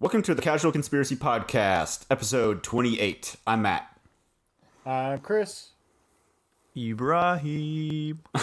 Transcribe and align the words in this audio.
Welcome 0.00 0.22
to 0.22 0.34
the 0.34 0.42
Casual 0.42 0.70
Conspiracy 0.72 1.16
Podcast, 1.16 2.04
episode 2.10 2.62
28. 2.62 3.36
I'm 3.46 3.62
Matt. 3.62 3.98
I'm 4.86 5.18
Chris. 5.20 5.70
Ibrahim. 6.76 8.20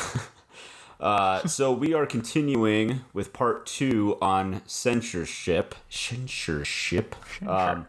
Uh, 0.98 1.46
so 1.46 1.74
we 1.74 1.94
are 1.94 2.06
continuing 2.06 3.02
with 3.14 3.34
part 3.34 3.66
two 3.66 4.18
on 4.22 4.62
censorship. 4.66 5.76
Censorship. 5.90 7.14
Um, 7.46 7.86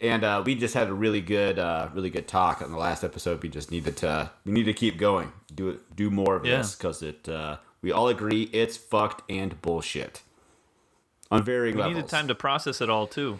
and 0.00 0.22
uh, 0.22 0.44
we 0.46 0.54
just 0.54 0.72
had 0.74 0.86
a 0.88 0.92
really 0.94 1.20
good, 1.20 1.58
uh, 1.58 1.88
really 1.92 2.10
good 2.10 2.28
talk 2.28 2.62
on 2.62 2.70
the 2.70 2.78
last 2.78 3.02
episode. 3.02 3.42
We 3.42 3.48
just 3.48 3.72
needed 3.72 3.96
to, 3.98 4.30
we 4.44 4.52
need 4.52 4.64
to 4.64 4.72
keep 4.72 4.98
going, 4.98 5.32
do 5.52 5.68
it, 5.70 5.96
do 5.96 6.10
more 6.10 6.36
of 6.36 6.46
Yeah. 6.46 6.58
this 6.58 6.76
because 6.76 7.02
it. 7.02 7.28
Uh, 7.28 7.56
we 7.82 7.90
all 7.90 8.06
agree 8.06 8.44
it's 8.52 8.76
fucked 8.76 9.28
and 9.28 9.60
bullshit 9.60 10.22
on 11.30 11.42
varying 11.42 11.76
We 11.76 11.82
levels. 11.82 11.96
needed 11.96 12.08
time 12.10 12.28
to 12.28 12.34
process 12.34 12.80
it 12.80 12.88
all 12.90 13.06
too. 13.06 13.38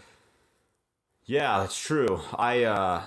Yeah, 1.24 1.58
that's 1.60 1.78
true. 1.80 2.20
I 2.36 2.64
uh 2.64 3.02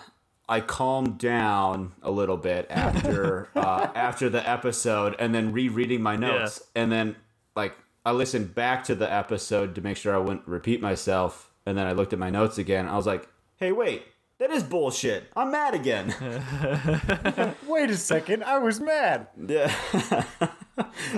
I 0.49 0.59
calmed 0.61 1.17
down 1.17 1.93
a 2.03 2.11
little 2.11 2.37
bit 2.37 2.67
after 2.69 3.49
uh 3.55 3.87
after 3.95 4.29
the 4.29 4.47
episode 4.47 5.15
and 5.19 5.33
then 5.33 5.51
rereading 5.51 6.01
my 6.01 6.15
notes 6.15 6.61
and 6.75 6.91
then 6.91 7.15
like 7.55 7.73
I 8.05 8.11
listened 8.11 8.55
back 8.55 8.83
to 8.85 8.95
the 8.95 9.11
episode 9.11 9.75
to 9.75 9.81
make 9.81 9.97
sure 9.97 10.13
I 10.15 10.17
wouldn't 10.19 10.47
repeat 10.47 10.81
myself 10.81 11.51
and 11.65 11.77
then 11.77 11.85
I 11.87 11.91
looked 11.93 12.13
at 12.13 12.19
my 12.19 12.29
notes 12.31 12.57
again. 12.57 12.87
I 12.87 12.95
was 12.95 13.05
like, 13.05 13.27
"Hey, 13.57 13.71
wait. 13.71 14.03
That 14.39 14.49
is 14.49 14.63
bullshit. 14.63 15.25
I'm 15.35 15.51
mad 15.51 15.75
again." 15.75 16.07
Wait 17.67 17.91
a 17.91 17.95
second, 17.95 18.43
I 18.43 18.57
was 18.57 18.79
mad. 18.79 19.27
yeah. 19.37 19.71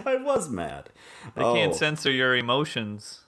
I 0.05 0.17
was 0.17 0.49
mad. 0.49 0.89
They 1.33 1.41
Oh. 1.41 1.53
can't 1.53 1.73
censor 1.73 2.11
your 2.11 2.35
emotions. 2.35 3.21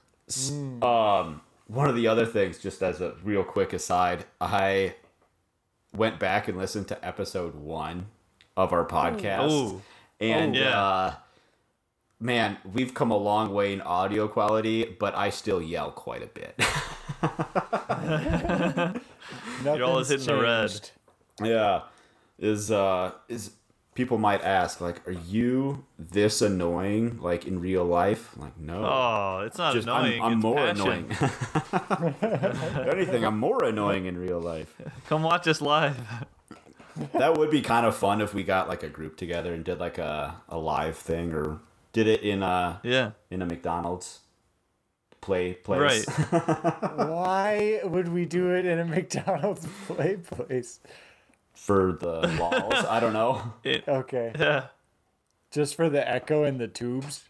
Um, 0.82 1.42
one 1.68 1.88
of 1.90 1.96
the 1.96 2.08
other 2.08 2.26
things, 2.26 2.58
just 2.60 2.82
as 2.82 3.02
a 3.02 3.14
real 3.24 3.44
quick 3.44 3.74
aside, 3.74 4.26
I 4.42 4.96
went 5.96 6.20
back 6.20 6.48
and 6.48 6.58
listened 6.58 6.88
to 6.90 7.06
episode 7.06 7.56
one 7.56 8.08
of 8.58 8.74
our 8.74 8.86
podcast, 8.86 9.52
Ooh. 9.52 9.82
and 10.20 10.56
Oh, 10.56 10.60
yeah. 10.60 10.82
uh, 10.84 11.14
man, 12.20 12.58
we've 12.74 12.94
come 12.94 13.12
a 13.12 13.18
long 13.18 13.54
way 13.54 13.74
in 13.74 13.82
audio 13.82 14.28
quality, 14.28 14.86
but 15.00 15.16
I 15.16 15.30
still 15.30 15.62
yell 15.62 15.92
quite 15.92 16.24
a 16.24 16.28
bit. 16.28 16.56
Nothing's 19.64 19.82
always 19.82 20.10
hitting 20.10 20.26
the 20.28 20.42
red. 20.42 20.90
yeah, 21.42 21.82
is 22.40 22.72
uh 22.72 23.12
is 23.28 23.52
people 23.96 24.18
might 24.20 24.44
ask 24.44 24.80
like, 24.82 25.06
are 25.08 25.12
you 25.14 25.86
this 25.98 26.42
annoying 26.44 27.18
like 27.22 27.46
in 27.48 27.60
real 27.60 27.84
life? 27.86 28.30
Like, 28.38 28.56
no. 28.60 28.86
Oh, 28.86 29.44
it's 29.46 29.58
not 29.58 29.74
Just 29.74 29.88
annoying. 29.88 30.22
I'm, 30.22 30.26
I'm 30.28 30.34
it's 30.34 30.44
more 30.44 30.56
passion. 30.58 30.82
annoying. 30.82 31.08
If 32.22 32.88
anything, 32.94 33.26
I'm 33.26 33.40
more 33.40 33.64
annoying 33.64 34.06
in 34.06 34.18
real 34.18 34.40
life. 34.40 34.74
Come 35.08 35.24
watch 35.24 35.48
us 35.48 35.62
live. 35.62 35.98
That 37.14 37.38
would 37.38 37.50
be 37.52 37.62
kind 37.62 37.86
of 37.86 37.96
fun 37.96 38.22
if 38.22 38.34
we 38.34 38.44
got 38.44 38.68
like 38.70 38.84
a 38.84 38.90
group 38.90 39.18
together 39.18 39.54
and 39.54 39.64
did 39.66 39.80
like 39.80 39.98
a, 39.98 40.36
a 40.50 40.58
live 40.58 40.96
thing 40.98 41.34
or 41.34 41.60
did 41.94 42.08
it 42.08 42.22
in 42.22 42.44
a 42.44 42.80
Yeah. 42.84 43.12
in 43.30 43.42
a 43.42 43.46
McDonald's 43.46 44.20
play 45.22 45.54
place. 45.56 46.06
Right. 46.08 46.32
Why 46.96 47.80
would 47.84 48.10
we 48.10 48.26
do 48.26 48.54
it 48.56 48.66
in 48.66 48.80
a 48.80 48.86
McDonald's 48.86 49.66
play 49.88 50.18
place? 50.18 50.80
For 51.56 51.94
the 51.94 52.36
walls. 52.40 52.86
I 52.86 53.00
don't 53.00 53.14
know. 53.14 53.54
It, 53.64 53.88
Okay, 53.88 54.32
yeah. 54.38 54.68
just 55.52 55.76
for 55.76 55.90
the 55.90 56.08
echo 56.08 56.44
and 56.44 56.60
the 56.60 56.68
tubes. 56.68 57.24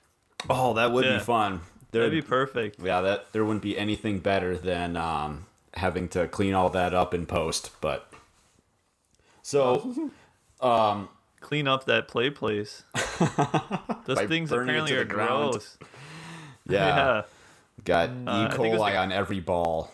Oh, 0.49 0.73
that 0.73 0.91
would 0.91 1.05
Yeah. 1.05 1.17
be 1.19 1.23
fun. 1.23 1.61
There, 1.91 2.03
That'd 2.03 2.23
be 2.23 2.27
perfect. 2.27 2.79
yeah, 2.81 2.99
that 3.01 3.31
there 3.31 3.45
wouldn't 3.45 3.63
be 3.63 3.77
anything 3.77 4.19
better 4.19 4.57
than 4.57 4.97
um, 4.97 5.45
having 5.75 6.09
to 6.09 6.27
clean 6.27 6.53
all 6.53 6.69
that 6.71 6.93
up 6.93 7.13
in 7.13 7.25
post. 7.25 7.71
But 7.79 8.11
so 9.41 10.11
um, 10.61 11.09
Clean 11.39 11.67
up 11.67 11.85
that 11.85 12.07
play 12.07 12.29
place. 12.31 12.83
Those 14.05 14.21
things 14.27 14.51
apparently 14.51 14.93
are 14.95 15.05
ground. 15.05 15.51
gross. 15.53 15.77
yeah, 16.67 16.87
Yeah. 16.87 17.21
got 17.83 18.09
I 18.27 18.45
E. 18.45 18.49
think 18.49 18.65
it 18.65 18.71
was 18.71 18.81
coli 18.81 18.91
the- 18.91 18.97
on 18.97 19.11
every 19.11 19.39
ball. 19.39 19.91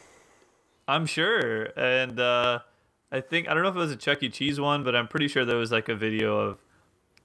I'm 0.88 1.06
sure. 1.06 1.66
And 1.78 2.20
uh, 2.20 2.60
I 3.12 3.22
think 3.22 3.50
I 3.50 3.54
don't 3.54 3.64
know 3.64 3.70
if 3.70 3.76
it 3.76 3.80
was 3.80 3.92
a 3.92 3.98
Chuck 3.98 4.24
E. 4.24 4.30
Cheese 4.30 4.60
one, 4.60 4.84
but 4.84 4.96
I'm 4.96 5.08
pretty 5.08 5.28
sure 5.28 5.44
there 5.46 5.58
was 5.58 5.72
like 5.72 5.90
a 5.90 5.96
video 5.96 6.38
of 6.38 6.58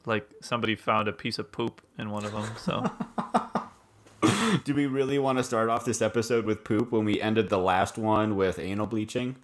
like 0.04 0.28
somebody 0.40 0.74
found 0.74 1.08
a 1.08 1.12
piece 1.12 1.38
of 1.38 1.52
poop 1.52 1.80
in 1.98 2.10
one 2.10 2.24
of 2.24 2.32
them. 2.32 2.48
So 2.58 2.90
Do 4.64 4.74
we 4.74 4.86
really 4.86 5.18
want 5.18 5.38
to 5.38 5.44
start 5.44 5.68
off 5.68 5.84
this 5.84 6.00
episode 6.02 6.44
with 6.44 6.64
poop 6.64 6.90
when 6.92 7.04
we 7.04 7.20
ended 7.20 7.48
the 7.48 7.58
last 7.58 7.98
one 7.98 8.36
with 8.36 8.58
anal 8.58 8.86
bleaching? 8.86 9.36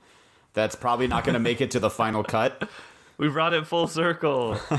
That's 0.54 0.74
probably 0.74 1.06
not 1.06 1.24
going 1.24 1.34
to 1.34 1.40
make 1.40 1.60
it 1.60 1.70
to 1.72 1.80
the 1.80 1.90
final 1.90 2.22
cut. 2.22 2.68
we 3.18 3.28
brought 3.28 3.54
it 3.54 3.66
full 3.66 3.86
circle. 3.86 4.58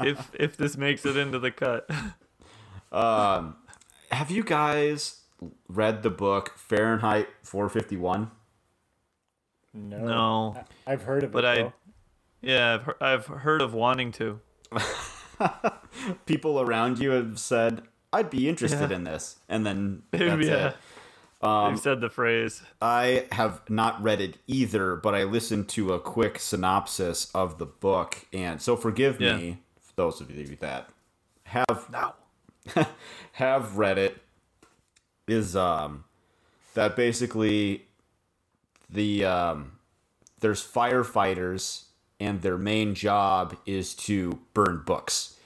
if 0.00 0.30
if 0.34 0.56
this 0.56 0.76
makes 0.76 1.04
it 1.04 1.16
into 1.16 1.38
the 1.38 1.50
cut. 1.50 1.90
Um, 2.92 3.56
Have 4.10 4.30
you 4.30 4.44
guys 4.44 5.22
read 5.68 6.02
the 6.02 6.10
book 6.10 6.56
Fahrenheit 6.56 7.28
451? 7.42 8.30
No, 9.76 9.98
No. 9.98 10.64
I've 10.86 11.02
heard 11.02 11.22
of 11.24 11.32
But 11.32 11.44
it. 11.44 11.48
I- 11.48 11.54
though. 11.62 11.72
Yeah, 12.42 12.74
I've, 12.74 12.84
he- 12.86 12.92
I've 13.00 13.26
heard 13.26 13.60
of 13.62 13.74
wanting 13.74 14.12
to. 14.12 14.40
People 16.26 16.60
around 16.60 16.98
you 16.98 17.10
have 17.10 17.38
said, 17.38 17.82
I'd 18.12 18.30
be 18.30 18.48
interested 18.48 18.90
Yeah. 18.90 18.96
in 18.96 19.04
this. 19.04 19.36
And 19.48 19.66
then 19.66 20.02
that's 20.10 20.46
yeah. 20.46 20.68
it. 20.68 20.76
Um, 21.42 21.74
They've 21.74 21.82
said 21.82 22.00
the 22.00 22.08
phrase. 22.08 22.62
I 22.80 23.26
have 23.32 23.68
not 23.68 24.02
read 24.02 24.20
it 24.20 24.38
either, 24.46 24.96
but 24.96 25.14
I 25.14 25.24
listened 25.24 25.68
to 25.70 25.92
a 25.92 26.00
quick 26.00 26.38
synopsis 26.38 27.30
of 27.34 27.58
the 27.58 27.66
book. 27.66 28.26
And 28.32 28.60
so 28.62 28.76
forgive 28.76 29.20
Yeah. 29.20 29.36
me, 29.36 29.58
for 29.80 29.92
those 29.96 30.20
of 30.20 30.30
you 30.30 30.56
that 30.60 30.88
have 31.44 31.88
now 31.92 32.14
have 33.32 33.76
read 33.76 33.98
it 33.98 34.20
is 35.28 35.54
um 35.54 36.04
that 36.74 36.96
basically 36.96 37.85
the 38.88 39.24
um 39.24 39.72
there's 40.40 40.62
firefighters 40.64 41.84
and 42.20 42.42
their 42.42 42.58
main 42.58 42.94
job 42.94 43.56
is 43.66 43.94
to 43.94 44.38
burn 44.54 44.82
books 44.86 45.36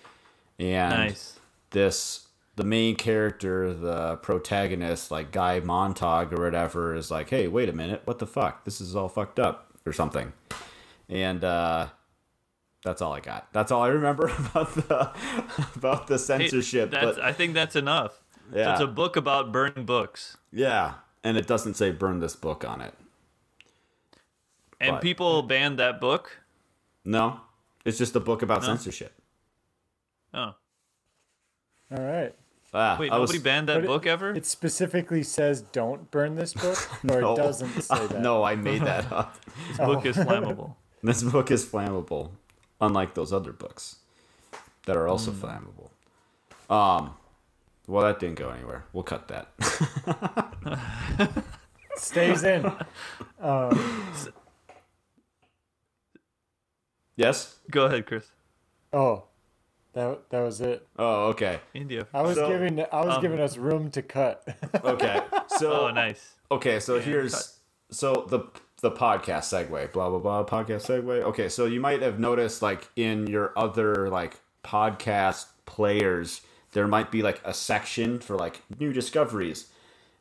and 0.59 0.91
Nice. 0.95 1.39
this 1.71 2.27
the 2.57 2.65
main 2.65 2.97
character 2.97 3.73
the 3.73 4.17
protagonist 4.17 5.11
like 5.11 5.33
guy 5.33 5.61
montag 5.61 6.33
or 6.33 6.43
whatever 6.43 6.95
is 6.95 7.11
like 7.11 7.31
hey 7.31 7.49
wait 7.49 7.69
a 7.69 7.73
minute 7.73 8.03
what 8.05 8.19
the 8.19 8.27
fuck 8.27 8.65
this 8.65 8.81
is 8.81 8.95
all 8.95 9.09
fucked 9.09 9.39
up 9.41 9.73
or 9.87 9.93
something 9.93 10.33
and 11.09 11.43
uh 11.45 11.87
that's 12.83 13.03
all 13.03 13.13
I 13.13 13.21
got. 13.21 13.53
That's 13.53 13.71
all 13.71 13.83
I 13.83 13.89
remember 13.89 14.29
about 14.39 14.75
the 14.75 15.13
about 15.77 16.07
the 16.07 16.15
Hey, 16.15 16.19
censorship. 16.19 16.91
that's, 16.91 17.19
but 17.19 17.23
I 17.23 17.31
think 17.31 17.53
that's 17.53 17.77
enough. 17.77 18.23
So 18.55 18.71
it's 18.73 18.81
a 18.81 18.87
book 18.87 19.17
about 19.17 19.53
burning 19.53 19.85
books. 19.85 20.39
Yeah, 20.51 20.95
and 21.23 21.37
it 21.37 21.47
doesn't 21.47 21.75
say 21.75 21.91
burn 21.91 22.21
this 22.21 22.35
book 22.35 22.65
on 22.65 22.81
it. 22.81 22.95
And 24.81 24.93
But- 24.97 25.03
people 25.03 25.43
banned 25.43 25.79
that 25.79 26.01
book. 26.01 26.39
No, 27.05 27.41
it's 27.85 27.99
just 27.99 28.17
a 28.17 28.21
book 28.21 28.43
about 28.43 28.65
censorship. 28.65 29.13
Oh. 30.33 30.55
All 31.93 31.99
right. 32.05 32.35
Ah, 32.73 32.97
Wait, 33.01 33.11
I 33.11 33.19
was- 33.19 33.37
banned 33.39 33.69
that 33.69 33.75
But 33.77 33.85
it- 33.85 33.87
book 33.89 34.07
ever? 34.07 34.31
It 34.35 34.47
specifically 34.47 35.23
says 35.23 35.63
don't 35.73 36.11
burn 36.11 36.37
this 36.37 36.55
book, 36.55 36.79
or 37.11 37.21
No. 37.21 37.33
it 37.33 37.37
doesn't 37.37 37.83
say 37.83 38.07
that. 38.07 38.21
no, 38.29 38.43
I 38.45 38.55
made 38.55 38.83
that 38.83 39.11
up. 39.13 39.37
This 39.69 39.79
book 39.79 40.07
is 40.07 40.17
flammable. 40.17 40.75
This 41.03 41.23
book 41.23 41.51
is 41.51 41.67
flammable, 41.67 42.31
unlike 42.81 43.15
those 43.15 43.33
other 43.33 43.53
books 43.53 43.97
that 44.87 44.97
are 44.97 45.09
also 45.09 45.33
Hmm. 45.33 45.45
flammable. 45.45 45.91
Um, 46.75 47.15
well, 47.89 48.05
that 48.05 48.21
didn't 48.21 48.37
go 48.39 48.51
anywhere. 48.51 48.85
We'll 48.93 49.03
cut 49.03 49.27
that. 49.29 49.49
stays 51.97 52.45
in. 52.45 52.71
Yes. 57.21 57.57
Go 57.71 57.85
ahead, 57.87 58.07
Chris. 58.07 58.27
Oh, 58.93 59.25
that 59.93 60.31
that 60.31 60.41
was 60.41 60.61
it. 60.61 60.87
Oh, 60.99 61.29
okay. 61.29 61.61
India. 61.75 62.07
I 62.15 62.23
was 62.23 62.37
So- 62.37 62.49
giving 62.49 62.81
I 62.93 63.05
was 63.05 63.17
um, 63.17 63.23
giving 63.23 63.41
us 63.41 63.57
room 63.57 63.91
to 63.93 64.03
cut. 64.03 64.43
Okay. 64.85 65.21
So 65.59 65.89
Oh, 65.89 65.91
nice. 65.91 66.35
Okay, 66.51 66.81
so 66.81 66.97
Yeah, 66.97 67.03
here's 67.03 67.35
cut. 67.35 67.47
so 67.91 68.27
the 68.29 68.41
the 68.81 68.91
podcast 68.91 69.47
segue, 69.53 69.93
blah 69.93 70.09
blah 70.11 70.19
blah, 70.19 70.45
podcast 70.45 70.87
segue. 70.87 71.23
Okay, 71.31 71.49
so 71.49 71.67
you 71.67 71.81
might 71.81 72.03
have 72.03 72.19
noticed 72.19 72.63
like 72.63 72.89
in 72.97 73.27
your 73.27 73.53
other 73.57 74.09
like 74.09 74.41
podcast 74.65 75.47
players, 75.67 76.41
there 76.73 76.87
might 76.89 77.11
be 77.11 77.23
like 77.23 77.41
a 77.45 77.53
section 77.55 78.19
for 78.21 78.37
like 78.37 78.63
new 78.79 78.93
discoveries. 78.93 79.69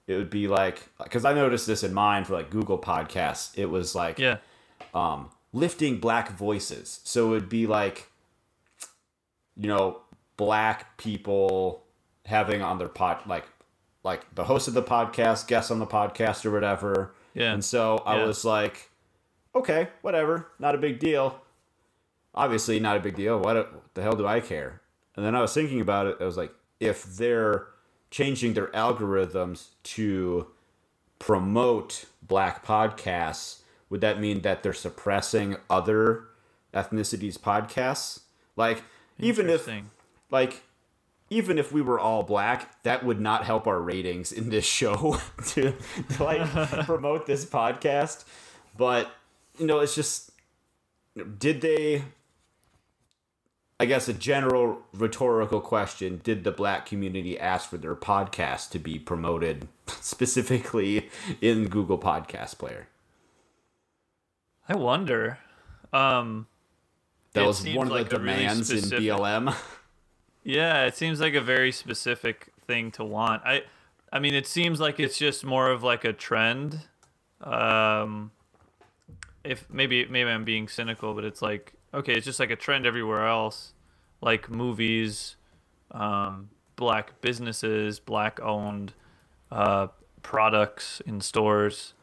It 0.08 0.16
would 0.16 0.30
be 0.30 0.48
like 0.48 0.90
because 1.04 1.24
I 1.26 1.34
noticed 1.34 1.68
this 1.68 1.84
in 1.84 1.94
mine 1.94 2.26
for 2.26 2.34
like 2.34 2.50
Google 2.50 2.78
Podcasts. 2.80 3.58
It 3.58 3.68
was 3.68 3.96
like 3.96 4.20
Yeah. 4.20 4.38
um, 4.94 5.30
lifting 5.54 6.00
black 6.00 6.32
voices. 6.32 7.00
So 7.04 7.28
it 7.28 7.30
would 7.30 7.50
be 7.50 7.68
like, 7.68 8.08
you 9.56 9.68
know, 9.68 10.02
black 10.38 10.98
people 10.98 11.84
having 12.26 12.62
on 12.62 12.78
their 12.78 12.88
pod 12.88 13.20
like 13.26 13.46
like 14.04 14.34
the 14.36 14.46
host 14.46 14.68
of 14.68 14.74
the 14.74 14.84
podcast, 14.84 15.48
guests 15.48 15.70
on 15.72 15.80
the 15.80 15.86
podcast, 15.86 16.46
or 16.46 16.52
whatever. 16.52 17.14
Yeah. 17.34 17.52
And 17.54 17.64
so 17.64 17.98
I 18.06 18.18
Yeah. 18.18 18.26
was 18.26 18.46
like, 18.46 18.90
okay, 19.54 19.90
whatever, 20.02 20.48
not 20.58 20.74
a 20.74 20.78
big 20.78 21.00
deal. 21.00 21.42
Obviously, 22.34 22.80
not 22.80 22.96
a 22.96 23.00
big 23.02 23.16
deal. 23.16 23.38
What, 23.40 23.56
what 23.58 23.94
the 23.96 24.02
hell 24.02 24.16
do 24.16 24.26
I 24.26 24.40
care? 24.40 24.82
And 25.16 25.26
then 25.26 25.36
I 25.36 25.42
was 25.42 25.54
thinking 25.54 25.82
about 25.82 26.08
it. 26.08 26.18
I 26.22 26.24
was 26.24 26.38
like, 26.38 26.54
if 26.80 27.04
they're 27.04 27.68
changing 28.10 28.54
their 28.54 28.68
algorithms 28.68 29.70
to 29.84 30.48
promote 31.18 32.06
black 32.22 32.66
podcasts, 32.66 33.62
would 33.90 34.02
that 34.02 34.20
mean 34.20 34.42
that 34.42 34.64
they're 34.64 34.74
suppressing 34.74 35.58
other 35.70 36.26
ethnicities 36.74 37.38
podcasts? 37.38 38.22
Like, 38.56 38.84
even 39.20 39.50
if 39.50 39.70
like 40.32 40.64
even 41.32 41.58
if 41.60 41.72
we 41.72 41.82
were 41.82 42.00
all 42.00 42.24
black 42.24 42.82
that 42.84 43.06
would 43.06 43.20
not 43.20 43.44
help 43.44 43.68
our 43.68 43.80
ratings 43.80 44.32
in 44.32 44.50
this 44.50 44.66
show 44.66 45.18
to, 45.48 45.74
to 46.16 46.24
like 46.24 46.50
promote 46.86 47.26
this 47.26 47.46
podcast. 47.46 48.26
But 48.78 49.12
you 49.60 49.68
know 49.68 49.80
it's 49.80 49.94
just 49.94 50.32
did 51.38 51.62
they 51.62 52.04
i 53.80 53.86
guess 53.86 54.08
a 54.08 54.14
general 54.14 54.80
rhetorical 54.94 55.60
question 55.60 56.22
did 56.24 56.44
the 56.44 56.52
black 56.52 56.86
community 56.86 57.38
ask 57.38 57.70
for 57.70 57.78
their 57.78 57.96
podcast 57.96 58.70
to 58.70 58.80
be 58.80 58.98
promoted 58.98 59.68
specifically 60.02 61.10
in 61.42 61.68
google 61.68 62.00
podcast 62.00 62.58
player 62.58 62.88
I 64.70 64.76
wonder. 64.76 65.40
Um, 65.92 66.48
that 67.34 67.46
was 67.46 67.68
one 67.68 67.88
of 67.88 67.94
like 67.94 68.10
the 68.10 68.18
a 68.18 68.20
really 68.20 68.36
demands 68.38 68.72
in 68.72 68.82
blm 68.82 69.56
yeah, 70.44 70.86
it 70.86 70.96
seems 70.96 71.20
like 71.20 71.34
a 71.34 71.42
very 71.42 71.72
specific 71.72 72.54
thing 72.68 72.92
to 72.92 73.04
want. 73.04 73.42
I, 73.46 73.64
I 74.12 74.20
mean, 74.20 74.34
it 74.34 74.48
seems 74.48 74.80
like 74.80 75.00
it's 75.00 75.18
just 75.18 75.44
more 75.44 75.70
of 75.70 75.84
like 75.84 76.06
a 76.06 76.14
trend. 76.14 76.82
Um, 77.42 78.32
if 79.44 79.66
maybe 79.70 80.06
maybe 80.06 80.30
I'm 80.30 80.44
being 80.44 80.68
cynical, 80.68 81.14
but 81.14 81.26
it's 81.26 81.42
like 81.42 81.74
okay, 81.94 82.14
it's 82.14 82.26
just 82.26 82.40
like 82.40 82.52
a 82.52 82.56
trend 82.56 82.86
everywhere 82.86 83.28
else, 83.28 83.74
like 84.22 84.50
movies, 84.50 85.36
um, 85.92 86.50
black 86.76 87.22
businesses, 87.22 88.00
black 88.00 88.40
owned 88.42 88.94
uh, 89.52 89.88
products 90.22 91.02
in 91.06 91.22
stores. 91.22 91.94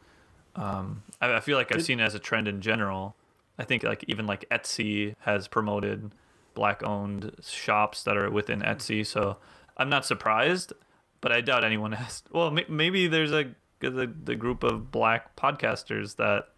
Um, 0.57 1.03
I, 1.21 1.35
I 1.35 1.41
feel 1.41 1.57
like 1.57 1.75
I've 1.75 1.85
seen 1.85 2.01
it 2.01 2.03
as 2.05 2.15
a 2.15 2.19
trend 2.19 2.49
in 2.49 2.61
general. 2.61 3.15
I 3.59 3.65
think 3.65 3.83
like 3.83 4.05
even 4.09 4.27
like 4.27 4.45
Etsy 4.51 5.15
has 5.21 5.49
promoted 5.49 6.13
black 6.55 6.83
owned 6.83 7.33
shops 7.43 8.03
that 8.05 8.17
are 8.17 8.31
within 8.31 8.61
Etsy, 8.63 9.07
so 9.07 9.37
I'm 9.77 9.89
not 9.89 10.05
surprised, 10.05 10.73
but 11.21 11.33
I 11.33 11.41
doubt 11.41 11.65
anyone 11.65 11.93
has. 12.01 12.23
Well, 12.33 12.51
may- 12.51 12.67
maybe 12.69 13.07
there's 13.07 13.33
a 13.33 13.55
the, 13.81 14.11
the 14.25 14.35
group 14.35 14.63
of 14.65 14.91
black 14.91 15.37
podcasters 15.37 16.17
that 16.17 16.49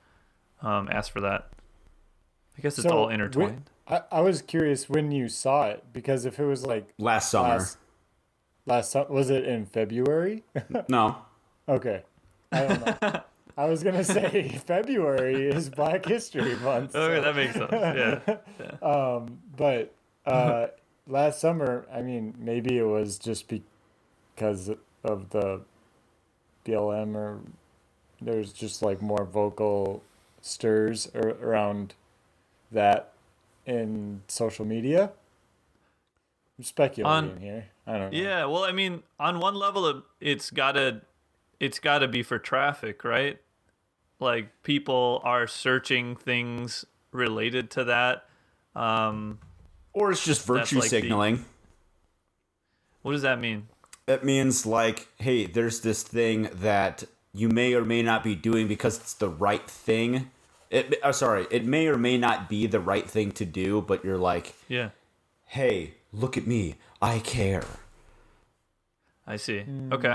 um, 0.62 0.89
asked 0.91 1.11
for 1.11 1.21
that. 1.21 1.50
I 2.56 2.61
guess 2.62 2.79
it's 2.79 2.87
So, 2.89 2.91
all 2.97 3.05
when- 3.06 3.15
intertwined. 3.15 3.71
I, 3.89 4.03
I 4.12 4.21
was 4.21 4.43
curious 4.43 4.89
when 4.89 5.11
you 5.12 5.29
saw 5.29 5.67
it 5.69 5.83
because 5.93 6.25
if 6.27 6.39
it 6.39 6.45
was 6.45 6.67
like 6.67 6.93
last 6.99 7.31
summer 7.31 7.49
last 7.55 7.79
last 8.67 8.93
su- 8.93 9.06
was 9.09 9.31
it 9.31 9.45
in 9.47 9.65
February? 9.67 10.45
no 10.89 11.17
okay, 11.69 12.03
I 12.53 12.67
don't 12.67 13.03
know. 13.03 13.21
I 13.59 13.65
was 13.65 13.83
gonna 13.83 14.05
say 14.05 14.49
February 14.67 15.49
is 15.49 15.69
Black 15.69 16.05
History 16.07 16.55
Month, 16.57 16.95
Okay, 16.95 17.21
that 17.21 17.35
makes 17.35 17.55
sense. 17.55 17.73
Yeah. 17.73 18.39
but 19.57 19.93
uh, 20.25 20.69
last 21.09 21.41
summer, 21.41 21.85
I 21.93 22.03
mean, 22.03 22.35
maybe 22.39 22.79
it 22.79 22.85
was 22.85 23.19
just 23.19 23.49
because 23.49 24.71
of 25.03 25.31
the 25.31 25.63
BLM 26.65 27.17
or 27.17 27.41
there's 28.21 28.53
just 28.53 28.81
like 28.81 29.03
more 29.03 29.25
vocal 29.25 30.05
stirs 30.41 31.11
ar- 31.13 31.37
around 31.43 31.95
that 32.71 33.11
in 33.67 34.23
social 34.29 34.65
media. 34.65 35.11
I'm 36.59 36.65
speculating 36.65 37.31
On- 37.33 37.41
here. 37.41 37.67
I 37.89 37.99
don't 37.99 38.13
know. 38.13 38.19
Yeah, 38.19 38.45
well, 38.45 38.63
I 38.63 38.71
mean, 38.71 39.03
on 39.19 39.41
one 39.41 39.57
level, 39.57 39.89
it, 39.89 39.97
it's 40.21 40.51
gotta, 40.51 41.01
it's 41.59 41.81
gotta 41.81 42.07
be 42.07 42.23
for 42.23 42.39
traffic, 42.39 43.03
right? 43.03 43.39
Like 44.20 44.62
people 44.62 45.20
are 45.25 45.47
searching 45.47 46.17
things 46.17 46.85
related 47.12 47.70
to 47.73 47.85
that. 47.85 48.25
Um, 48.75 49.38
or 49.93 50.11
it's 50.11 50.25
just 50.25 50.47
virtue 50.47 50.76
like 50.76 50.85
the- 50.85 51.00
signaling 51.00 51.44
what 53.03 53.12
does 53.12 53.23
that 53.23 53.41
mean? 53.41 53.69
It 54.06 54.25
means 54.25 54.67
like, 54.67 55.09
hey, 55.17 55.47
there's 55.47 55.81
this 55.81 56.03
thing 56.03 56.50
that 56.53 57.05
you 57.32 57.49
may 57.49 57.75
or 57.75 57.85
may 57.85 58.03
not 58.03 58.25
be 58.25 58.35
doing 58.35 58.69
because 58.69 58.99
it's 58.99 59.15
the 59.15 59.29
right 59.29 59.67
thing. 59.69 60.31
It, 60.71 60.94
uh, 61.03 61.12
sorry, 61.12 61.47
it 61.50 61.64
may 61.64 61.87
or 61.87 61.97
may 61.97 62.19
not 62.19 62.49
be 62.49 62.67
the 62.67 62.81
right 62.81 63.09
thing 63.09 63.32
to 63.32 63.44
do, 63.47 63.81
but 63.81 64.05
you're 64.05 64.19
like, 64.19 64.55
Yeah, 64.69 64.91
hey, 65.47 65.94
look 66.12 66.37
at 66.37 66.47
me, 66.47 66.75
I 67.00 67.21
care. 67.21 67.64
I 69.26 69.37
see. 69.37 69.64
Okay, 69.93 70.14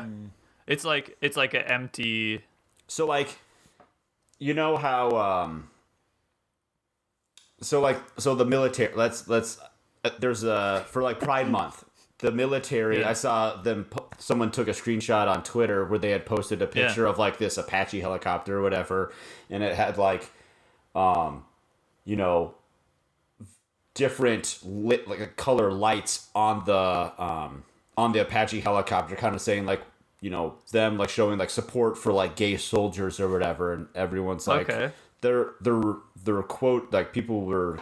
it's 0.67 0.85
like 0.85 1.17
it's 1.21 1.37
like 1.37 1.53
an 1.55 1.63
empty. 1.63 2.43
So 2.87 3.07
like, 3.07 3.39
you 4.43 4.53
know 4.53 4.75
how 4.77 5.09
um. 5.11 5.69
So 7.61 7.79
like, 7.79 7.97
so 8.17 8.35
the 8.35 8.45
military. 8.45 8.93
Let's 8.93 9.27
let's. 9.27 9.57
Uh, 10.03 10.09
there's 10.19 10.43
a 10.43 10.85
for 10.89 11.01
like 11.01 11.19
Pride 11.19 11.49
Month. 11.49 11.85
The 12.19 12.31
military. 12.31 12.99
Yeah. 12.99 13.09
I 13.09 13.13
saw 13.13 13.55
them. 13.61 13.87
Someone 14.17 14.51
took 14.51 14.67
a 14.67 14.71
screenshot 14.71 15.27
on 15.27 15.43
Twitter 15.43 15.85
where 15.85 15.99
they 15.99 16.11
had 16.11 16.25
posted 16.25 16.61
a 16.61 16.65
Yeah. 16.65 16.71
picture 16.87 17.05
of 17.05 17.17
like 17.17 17.37
this 17.37 17.57
Apache 17.57 18.01
helicopter 18.01 18.57
or 18.59 18.61
whatever, 18.61 19.13
and 19.49 19.63
it 19.63 19.75
had 19.75 19.97
like, 19.97 20.29
um, 20.93 21.45
you 22.03 22.17
know, 22.17 22.55
different 23.93 24.59
lit 24.63 25.07
like 25.07 25.37
color 25.37 25.71
lights 25.71 26.29
on 26.35 26.65
the 26.65 27.13
um 27.17 27.63
on 27.97 28.11
the 28.11 28.19
Apache 28.19 28.59
helicopter, 28.59 29.15
kind 29.15 29.35
of 29.35 29.41
saying 29.41 29.65
like 29.65 29.81
you 30.23 30.29
know 30.29 30.55
them 30.71 30.97
like 30.97 31.09
showing 31.09 31.37
like 31.37 31.49
support 31.51 31.97
for 31.97 32.11
like 32.13 32.35
gay 32.35 32.55
soldiers 32.57 33.19
or 33.19 33.27
whatever, 33.29 33.73
and 33.73 33.87
everyone's 33.93 34.47
like 34.47 34.69
Okay. 34.69 34.91
their 35.21 35.51
their 35.61 35.81
their 36.25 36.41
quote 36.43 36.91
like 36.93 37.11
people 37.13 37.41
were 37.41 37.79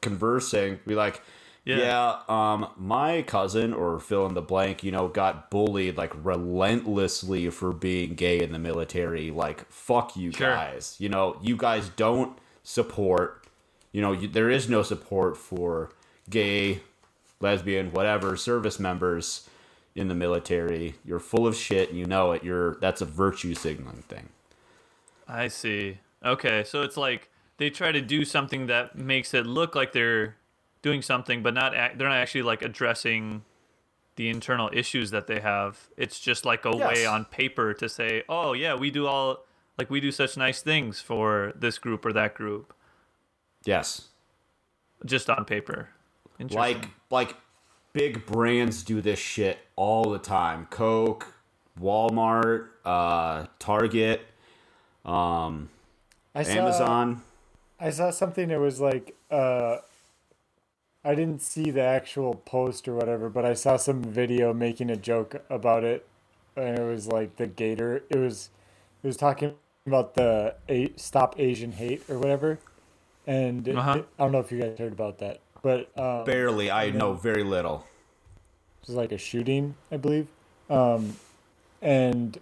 conversing 0.00 0.78
be 0.86 0.94
like 0.94 1.20
Yeah. 1.64 1.78
yeah. 1.78 2.18
um 2.28 2.68
my 2.76 3.22
cousin 3.22 3.72
or 3.74 3.98
fill 3.98 4.26
in 4.26 4.34
the 4.34 4.42
blank 4.42 4.84
you 4.84 4.92
know 4.92 5.08
got 5.08 5.50
bullied 5.50 5.96
like 5.96 6.12
relentlessly 6.24 7.50
for 7.50 7.72
being 7.72 8.14
gay 8.14 8.40
in 8.40 8.52
the 8.52 8.58
military 8.58 9.30
like 9.30 9.68
fuck 9.70 10.16
you 10.16 10.30
Sure. 10.32 10.50
guys 10.54 10.94
you 10.98 11.08
know 11.08 11.36
you 11.42 11.56
guys 11.56 11.88
don't 11.96 12.38
support 12.62 13.44
you 13.92 14.00
know 14.02 14.12
you, 14.12 14.28
there 14.28 14.50
is 14.50 14.68
no 14.68 14.82
support 14.82 15.36
for 15.36 15.90
gay 16.30 16.80
lesbian 17.40 17.90
whatever 17.92 18.36
service 18.36 18.78
members 18.78 19.47
in 19.98 20.08
the 20.08 20.14
military 20.14 20.94
you're 21.04 21.18
full 21.18 21.46
of 21.46 21.54
shit 21.56 21.90
and 21.90 21.98
you 21.98 22.06
know 22.06 22.32
it 22.32 22.42
you're 22.44 22.76
that's 22.76 23.00
a 23.00 23.04
virtue 23.04 23.54
signaling 23.54 24.02
thing 24.08 24.28
I 25.28 25.48
see. 25.48 25.98
Okay, 26.24 26.64
so 26.64 26.82
it's 26.82 26.96
like 26.96 27.30
they 27.58 27.70
try 27.70 27.92
to 27.92 28.00
do 28.00 28.24
something 28.24 28.66
that 28.66 28.96
makes 28.96 29.34
it 29.34 29.46
look 29.46 29.74
like 29.74 29.92
they're 29.92 30.36
doing 30.80 31.02
something, 31.02 31.42
but 31.42 31.54
not 31.54 31.74
ac- 31.74 31.94
they're 31.96 32.08
not 32.08 32.16
actually 32.16 32.42
like 32.42 32.62
addressing 32.62 33.44
the 34.16 34.28
internal 34.28 34.70
issues 34.72 35.10
that 35.10 35.26
they 35.26 35.40
have. 35.40 35.78
It's 35.96 36.18
just 36.18 36.44
like 36.44 36.64
a 36.64 36.74
way 36.74 37.06
on 37.06 37.26
paper 37.26 37.74
to 37.74 37.88
say, 37.88 38.22
"Oh 38.28 38.54
yeah, 38.54 38.74
we 38.74 38.90
do 38.90 39.06
all 39.06 39.44
like 39.76 39.90
we 39.90 40.00
do 40.00 40.10
such 40.10 40.36
nice 40.36 40.62
things 40.62 41.00
for 41.00 41.52
this 41.54 41.78
group 41.78 42.06
or 42.06 42.12
that 42.14 42.34
group," 42.34 42.72
yes 43.64 44.08
just 45.04 45.30
on 45.30 45.44
paper. 45.44 45.90
Interesting. 46.40 46.58
like 46.58 46.88
like 47.10 47.36
big 47.98 48.24
brands 48.26 48.84
do 48.84 49.00
this 49.00 49.18
shit 49.18 49.58
all 49.74 50.10
the 50.10 50.20
time 50.20 50.66
coke 50.70 51.34
walmart 51.80 52.68
uh 52.84 53.44
target 53.58 54.20
um 55.04 55.68
I 56.32 56.44
saw, 56.44 56.52
amazon 56.52 57.22
I 57.80 57.90
saw 57.90 58.10
something 58.10 58.48
that 58.50 58.60
was 58.60 58.80
like 58.80 59.16
uh 59.32 59.78
I 61.04 61.14
didn't 61.14 61.42
see 61.42 61.70
the 61.70 61.80
actual 61.82 62.34
post 62.34 62.86
or 62.88 62.94
whatever, 62.94 63.30
but 63.30 63.44
I 63.44 63.54
saw 63.54 63.76
some 63.76 64.02
video 64.02 64.52
making 64.52 64.90
a 64.90 64.96
joke 64.96 65.42
about 65.48 65.82
it 65.84 66.06
and 66.56 66.78
it 66.78 66.84
was 66.84 67.06
like 67.06 67.36
the 67.36 67.46
gator 67.46 68.02
it 68.10 68.18
was 68.18 68.50
it 69.02 69.06
was 69.06 69.16
talking 69.16 69.54
about 69.86 70.14
the 70.14 70.54
a- 70.68 70.92
stop 70.96 71.34
Asian 71.38 71.72
hate 71.72 72.02
or 72.08 72.18
whatever. 72.18 72.58
And 73.26 73.68
Uh-huh. 73.68 74.02
I 74.18 74.22
don't 74.22 74.32
know 74.32 74.40
if 74.40 74.52
you 74.52 74.60
guys 74.60 74.78
heard 74.78 74.92
about 74.92 75.18
that. 75.18 75.40
But 75.62 75.90
um, 75.98 76.24
barely 76.24 76.70
i 76.70 76.90
know 76.90 77.14
very 77.14 77.42
little 77.42 77.84
it 78.82 78.86
was 78.88 78.96
like 78.96 79.12
a 79.12 79.18
shooting, 79.18 79.74
I 79.92 79.96
believe. 79.98 80.28
Um, 80.70 81.16
and 81.82 82.38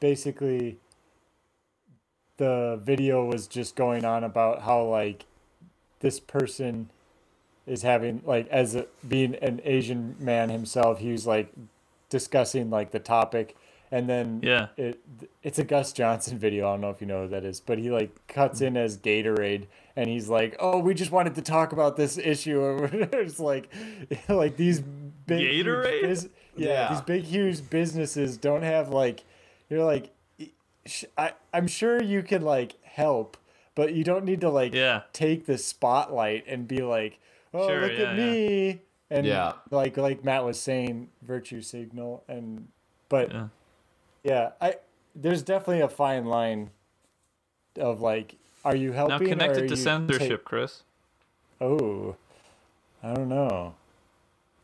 basically, 0.00 0.78
the 2.36 2.78
video 2.82 3.24
was 3.24 3.46
just 3.46 3.76
going 3.76 4.04
on 4.04 4.24
about 4.24 4.62
how 4.62 4.82
like 4.84 5.24
this 6.00 6.20
person 6.20 6.90
is 7.66 7.82
having 7.82 8.22
like 8.26 8.46
as 8.48 8.74
a, 8.74 8.86
being 9.06 9.36
an 9.36 9.60
Asian 9.64 10.16
man 10.18 10.50
himself, 10.50 10.98
he 10.98 11.12
was 11.12 11.26
like 11.26 11.52
discussing 12.10 12.68
like 12.68 12.90
the 12.90 12.98
topic, 12.98 13.56
and 13.90 14.08
then 14.08 14.40
Yeah. 14.42 14.68
it 14.76 15.00
it's 15.42 15.58
a 15.58 15.64
Gus 15.64 15.92
Johnson 15.92 16.38
video. 16.46 16.68
I 16.68 16.72
don't 16.72 16.82
know 16.82 16.90
if 16.90 17.00
you 17.00 17.06
know 17.06 17.22
who 17.22 17.28
that 17.28 17.44
is, 17.44 17.60
but 17.60 17.78
he 17.78 17.90
like 17.90 18.10
cuts 18.28 18.60
in 18.60 18.76
as 18.76 18.98
Gatorade, 18.98 19.66
and 19.96 20.08
he's 20.08 20.28
like, 20.28 20.56
"Oh, 20.58 20.78
we 20.78 20.94
just 20.94 21.10
wanted 21.10 21.34
to 21.36 21.42
talk 21.42 21.72
about 21.72 21.96
this 21.96 22.18
issue." 22.18 22.84
it's 22.92 23.38
like, 23.40 23.72
like 24.28 24.56
these 24.56 24.80
big 24.80 25.40
huge 25.40 25.66
Gatorade? 25.66 26.08
bus- 26.08 26.28
yeah, 26.56 26.68
Yeah. 26.68 26.88
these 26.92 27.00
big 27.02 27.22
huge 27.24 27.68
businesses 27.70 28.36
don't 28.36 28.62
have 28.62 28.88
like, 28.90 29.24
you're 29.68 29.84
like, 29.84 30.10
sh- 30.86 31.04
I 31.18 31.32
I'm 31.52 31.66
sure 31.66 32.02
you 32.02 32.22
can 32.22 32.42
like 32.42 32.74
help, 32.84 33.36
but 33.74 33.92
you 33.94 34.04
don't 34.04 34.24
need 34.24 34.40
to 34.42 34.50
like 34.50 34.72
Yeah. 34.74 35.02
take 35.12 35.46
the 35.46 35.58
spotlight 35.58 36.44
and 36.46 36.66
be 36.68 36.82
like, 36.82 37.18
"Oh, 37.52 37.66
Sure, 37.68 37.80
look 37.82 37.92
yeah, 37.98 38.10
at 38.10 38.18
yeah. 38.18 38.24
me." 38.30 38.80
And 39.10 39.26
Yeah. 39.26 39.52
like 39.70 39.96
like 39.96 40.24
Matt 40.24 40.44
was 40.44 40.58
saying, 40.60 41.08
virtue 41.22 41.60
signal 41.60 42.24
and 42.28 42.68
but 43.08 43.30
Yeah. 43.32 43.48
yeah, 44.24 44.50
I 44.60 44.76
there's 45.14 45.42
definitely 45.42 45.80
a 45.82 45.88
fine 45.88 46.24
line 46.24 46.70
of 47.78 48.00
like, 48.00 48.36
are 48.64 48.74
you 48.76 48.90
Now 48.90 49.08
helping? 49.08 49.28
connect 49.28 49.56
or 49.58 49.64
it 49.64 49.68
to 49.68 49.76
censorship, 49.76 50.28
take- 50.40 50.44
Chris. 50.44 50.82
oh, 51.60 52.16
I 53.02 53.14
don't 53.14 53.28
know. 53.28 53.74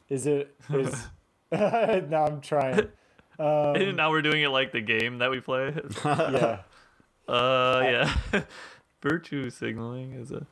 Is 0.09 0.27
it 0.27 0.55
is? 0.71 1.07
now 1.53 2.27
I'm 2.27 2.41
trying. 2.41 2.89
Um, 3.41 3.97
now 3.97 4.11
we're 4.11 4.21
doing 4.21 4.43
it 4.43 4.51
like 4.51 4.71
the 4.71 4.83
game 4.83 5.17
that 5.19 5.31
we 5.31 5.41
play. 5.41 5.75
yeah, 6.05 6.59
Uh, 7.27 7.81
yeah. 7.83 8.43
Virtue 9.01 9.49
signaling 9.49 10.13
is 10.13 10.31
a. 10.31 10.47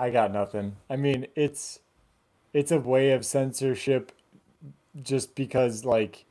I 0.00 0.08
got 0.08 0.32
nothing. 0.32 0.76
I 0.88 0.96
mean, 0.96 1.26
it's 1.36 1.80
it's 2.54 2.72
a 2.72 2.78
way 2.78 3.10
of 3.10 3.26
censorship, 3.26 4.12
just 5.02 5.34
because 5.34 5.84
like. 5.84 6.24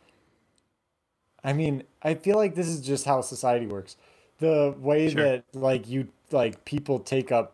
I 1.43 1.53
mean, 1.53 1.83
I 2.01 2.15
feel 2.15 2.37
like 2.37 2.55
this 2.55 2.67
is 2.67 2.81
just 2.81 3.05
how 3.05 3.21
society 3.21 3.67
works. 3.67 3.97
The 4.41 4.75
way 4.77 5.09
Sure. 5.09 5.23
that 5.23 5.43
like 5.53 5.87
you 5.87 6.09
like 6.31 6.65
people 6.65 6.99
take 6.99 7.31
up 7.31 7.53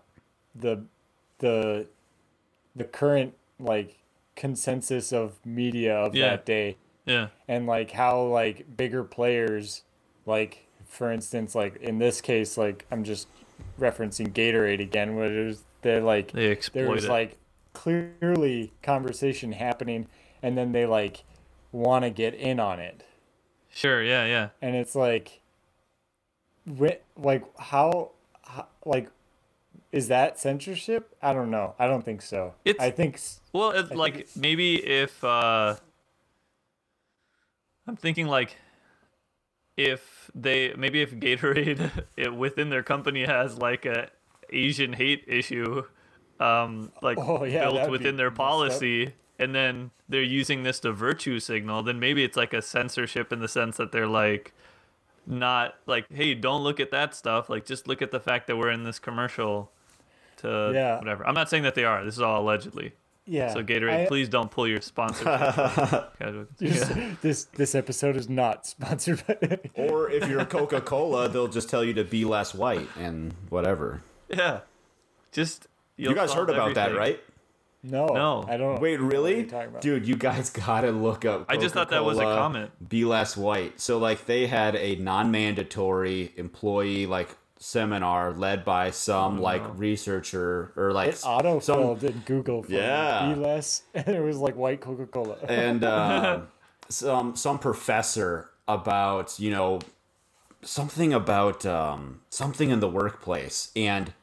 the 0.55 0.83
the 1.39 1.85
the 2.75 2.83
current 2.85 3.33
like 3.59 3.97
consensus 4.35 5.11
of 5.11 5.43
media 5.45 5.95
of 5.95 6.15
Yeah. 6.15 6.29
that 6.29 6.45
day 6.45 6.77
Yeah. 7.05 7.27
and 7.47 7.65
like 7.67 7.91
how 7.91 8.21
like 8.21 8.77
bigger 8.77 9.03
players 9.03 9.83
like 10.25 10.67
for 10.85 11.11
instance 11.11 11.53
like 11.55 11.75
in 11.77 11.97
this 11.99 12.21
case 12.21 12.57
like 12.57 12.85
I'm 12.91 13.03
just 13.03 13.27
referencing 13.79 14.31
Gatorade 14.33 14.79
again 14.81 15.15
where 15.15 15.29
there's 15.29 15.63
they're 15.81 16.01
like 16.01 16.31
They 16.31 16.55
there 16.73 16.89
was 16.89 17.05
it. 17.05 17.09
like 17.09 17.37
clearly 17.73 18.71
conversation 18.83 19.51
happening 19.53 20.07
and 20.41 20.57
then 20.57 20.71
they 20.71 20.85
like 20.85 21.23
want 21.71 22.03
to 22.05 22.09
get 22.09 22.33
in 22.33 22.59
on 22.59 22.79
it 22.79 23.03
Sure. 23.69 24.01
Yeah. 24.03 24.25
Yeah. 24.25 24.49
and 24.61 24.75
it's 24.75 24.95
like 24.95 25.41
like 27.17 27.43
how, 27.57 28.11
how 28.43 28.67
like 28.85 29.09
is 29.91 30.09
that 30.09 30.37
censorship? 30.39 31.15
I 31.21 31.33
don't 31.33 31.49
know. 31.49 31.73
I 31.79 31.87
don't 31.87 32.03
think 32.03 32.21
so. 32.21 32.53
It's- 32.65 32.85
i 32.85 32.91
think 32.91 33.19
Well, 33.53 33.71
it's 33.71 33.87
think 33.89 33.99
like 33.99 34.13
it's- 34.15 34.35
maybe 34.35 34.75
if 34.85 35.23
uh 35.23 35.75
I'm 37.87 37.95
thinking 37.95 38.27
like 38.27 38.57
if 39.77 40.29
they 40.35 40.73
maybe 40.77 41.01
if 41.01 41.11
Gatorade 41.13 41.91
it, 42.17 42.33
within 42.35 42.69
their 42.69 42.83
company 42.83 43.25
has 43.25 43.57
like 43.57 43.85
a 43.85 44.09
Asian 44.51 44.93
hate 44.93 45.23
issue 45.27 45.83
um 46.39 46.91
like 47.01 47.17
Oh, 47.17 47.43
yeah, 47.43 47.69
built 47.69 47.89
within 47.89 48.17
their 48.17 48.31
policy 48.31 49.13
and 49.39 49.53
then 49.55 49.91
they're 50.09 50.21
using 50.21 50.63
this 50.63 50.79
to 50.81 50.91
virtue 50.91 51.39
signal 51.39 51.81
then 51.83 51.99
maybe 51.99 52.23
it's 52.23 52.37
like 52.37 52.53
a 52.53 52.61
censorship 52.61 53.31
in 53.31 53.39
the 53.39 53.47
sense 53.47 53.77
that 53.77 53.91
they're 53.91 54.07
like 54.07 54.53
not 55.27 55.75
like 55.85 56.05
hey 56.11 56.33
don't 56.33 56.63
look 56.63 56.79
at 56.79 56.91
that 56.91 57.13
stuff 57.13 57.49
like 57.49 57.65
just 57.65 57.87
look 57.87 58.01
at 58.01 58.11
the 58.11 58.19
fact 58.19 58.47
that 58.47 58.55
we're 58.55 58.71
in 58.71 58.83
this 58.83 58.97
commercial 58.97 59.69
to 60.37 60.71
Yeah. 60.73 60.97
whatever 60.99 61.27
i'm 61.27 61.33
not 61.35 61.49
saying 61.49 61.63
that 61.63 61.75
they 61.75 61.83
are 61.83 62.03
this 62.05 62.15
is 62.15 62.21
all 62.21 62.41
allegedly 62.41 62.93
yeah 63.25 63.51
so 63.53 63.61
Gatorade, 63.61 64.03
I- 64.03 64.07
please 64.07 64.29
don't 64.29 64.49
pull 64.49 64.67
your 64.67 64.79
sponsorship. 64.79 65.27
This, 66.57 66.89
yeah. 66.89 67.15
this 67.21 67.43
this 67.45 67.75
episode 67.75 68.15
is 68.15 68.29
not 68.29 68.65
sponsored 68.65 69.21
by 69.27 69.59
Or 69.75 70.09
if 70.09 70.27
you're 70.29 70.45
Coca 70.45 70.79
Cola, 70.81 71.27
they'll 71.27 71.47
just 71.49 71.69
tell 71.69 71.83
you 71.83 71.93
to 71.95 72.03
be 72.05 72.23
less 72.25 72.53
white 72.55 72.87
and 72.97 73.33
whatever. 73.49 74.01
yeah, 74.29 74.61
just 75.33 75.67
You 75.97 76.15
guys 76.15 76.33
heard 76.33 76.49
about 76.49 76.75
that, 76.75 76.95
right? 76.95 77.19
No 77.83 78.07
No. 78.07 78.45
i 78.47 78.57
don't 78.57 78.79
Wait, 78.81 78.99
know 78.99 79.05
what 79.05 79.13
really? 79.13 79.43
about. 79.47 79.81
Dude, 79.81 80.07
you 80.07 80.15
guys 80.15 80.49
gotta 80.65 80.91
look 80.91 81.25
up. 81.25 81.45
I 81.49 81.57
just 81.57 81.73
thought 81.73 81.89
that 81.91 82.03
was 82.05 82.17
a 82.17 82.23
comment. 82.23 82.71
Be 82.89 83.05
less 83.05 83.37
white. 83.37 83.79
So 83.79 83.97
like 83.97 84.25
they 84.25 84.47
had 84.47 84.75
a 84.75 84.95
non-mandatory 84.95 86.33
employee 86.37 87.05
like 87.05 87.29
seminar 87.59 88.33
led 88.33 88.63
by 88.63 88.91
some 88.91 89.39
like 89.41 89.63
researcher 89.79 90.71
or 90.75 90.91
like 90.93 91.09
it 91.09 91.23
auto 91.25 91.59
some 91.59 91.79
filled 91.79 92.03
in 92.03 92.21
google 92.25 92.61
for 92.61 92.71
Yeah. 92.71 93.33
be 93.33 93.39
less 93.39 93.81
and 93.95 94.07
it 94.07 94.21
was 94.21 94.37
like 94.37 94.55
white 94.55 94.79
coca-cola 94.79 95.37
and 95.47 95.83
uh, 95.83 96.41
some 96.89 97.35
some 97.35 97.57
professor 97.57 98.51
about 98.67 99.39
you 99.39 99.49
know 99.49 99.79
something 100.61 101.13
about 101.15 101.65
um, 101.65 102.21
something 102.29 102.69
in 102.69 102.79
the 102.79 102.89
workplace 102.89 103.71
and 103.75 104.13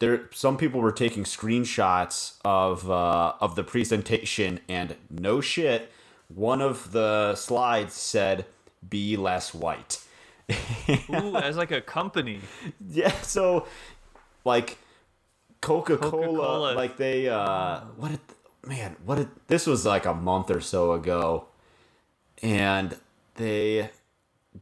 there 0.00 0.28
some 0.32 0.56
people 0.56 0.80
were 0.80 0.92
taking 0.92 1.24
screenshots 1.24 2.34
of 2.44 2.90
uh, 2.90 3.32
of 3.40 3.54
the 3.56 3.64
presentation 3.64 4.60
and 4.68 4.96
no 5.10 5.40
shit 5.40 5.90
one 6.28 6.60
of 6.60 6.92
the 6.92 7.34
slides 7.34 7.94
said 7.94 8.44
be 8.88 9.16
less 9.16 9.52
white 9.54 10.00
Ooh, 11.10 11.36
as 11.36 11.56
like 11.56 11.70
a 11.70 11.80
company. 11.80 12.40
yeah 12.88 13.12
so 13.22 13.66
like 14.44 14.78
coca-cola, 15.60 16.10
Coca-Cola. 16.10 16.74
like 16.74 16.96
they 16.96 17.28
uh 17.28 17.80
what 17.96 18.10
did 18.10 18.20
man 18.64 18.96
what 19.04 19.16
did 19.16 19.28
this 19.48 19.66
was 19.66 19.84
like 19.84 20.06
a 20.06 20.14
month 20.14 20.50
or 20.50 20.60
so 20.60 20.92
ago 20.92 21.46
and 22.42 22.96
they 23.34 23.90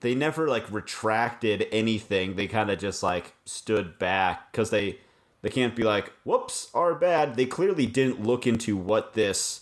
they 0.00 0.14
never 0.14 0.48
like 0.48 0.70
retracted 0.72 1.66
anything 1.72 2.36
they 2.36 2.46
kind 2.46 2.70
of 2.70 2.78
just 2.78 3.02
like 3.02 3.34
stood 3.44 3.98
back 3.98 4.50
because 4.52 4.70
they 4.70 4.98
they 5.46 5.52
can't 5.52 5.76
be 5.76 5.84
like 5.84 6.12
whoops 6.24 6.70
are 6.74 6.92
bad. 6.96 7.36
They 7.36 7.46
clearly 7.46 7.86
didn't 7.86 8.20
look 8.20 8.48
into 8.48 8.76
what 8.76 9.14
this 9.14 9.60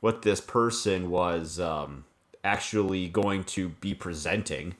what 0.00 0.22
this 0.22 0.40
person 0.40 1.10
was 1.10 1.60
um 1.60 2.06
actually 2.42 3.06
going 3.08 3.44
to 3.44 3.68
be 3.68 3.92
presenting. 3.92 4.76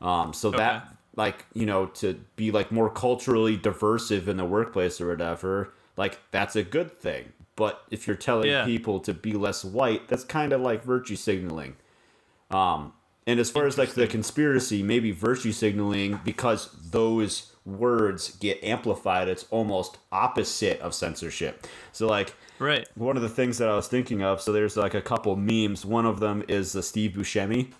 Um 0.00 0.32
so 0.32 0.52
that 0.52 0.94
like 1.16 1.46
you 1.52 1.66
know 1.66 1.86
to 1.86 2.14
be 2.36 2.52
like 2.52 2.70
more 2.70 2.88
culturally 2.88 3.56
diversive 3.56 4.28
in 4.28 4.36
the 4.36 4.44
workplace 4.44 5.00
or 5.00 5.08
whatever 5.08 5.72
like 5.96 6.20
that's 6.30 6.54
a 6.54 6.62
good 6.62 6.92
thing. 6.92 7.32
But 7.56 7.82
if 7.90 8.06
you're 8.06 8.14
telling 8.14 8.50
Yeah. 8.50 8.64
people 8.64 9.00
to 9.00 9.12
be 9.12 9.32
less 9.32 9.64
white 9.64 10.06
that's 10.06 10.22
kind 10.22 10.52
of 10.52 10.60
like 10.60 10.84
virtue 10.84 11.16
signaling. 11.16 11.74
Um 12.52 12.92
and 13.26 13.40
as 13.40 13.50
far 13.50 13.66
as 13.66 13.76
like 13.76 13.94
the 13.94 14.06
conspiracy 14.06 14.80
maybe 14.80 15.10
virtue 15.10 15.50
signaling 15.50 16.20
because 16.24 16.70
those 16.92 17.50
words 17.68 18.36
get 18.38 18.62
amplified 18.64 19.28
it's 19.28 19.44
almost 19.50 19.98
opposite 20.10 20.80
of 20.80 20.94
censorship 20.94 21.66
so 21.92 22.06
like 22.06 22.34
Right. 22.58 22.88
one 22.96 23.14
of 23.16 23.22
the 23.22 23.28
things 23.28 23.58
that 23.58 23.68
I 23.68 23.76
was 23.76 23.86
thinking 23.86 24.20
of, 24.20 24.40
so 24.40 24.50
there's 24.52 24.76
like 24.76 24.94
a 24.94 25.00
couple 25.00 25.36
memes. 25.36 25.86
One 25.86 26.04
of 26.04 26.18
them 26.18 26.42
is 26.48 26.74
uh, 26.74 26.82
Steve 26.82 27.12
Buscemi, 27.12 27.70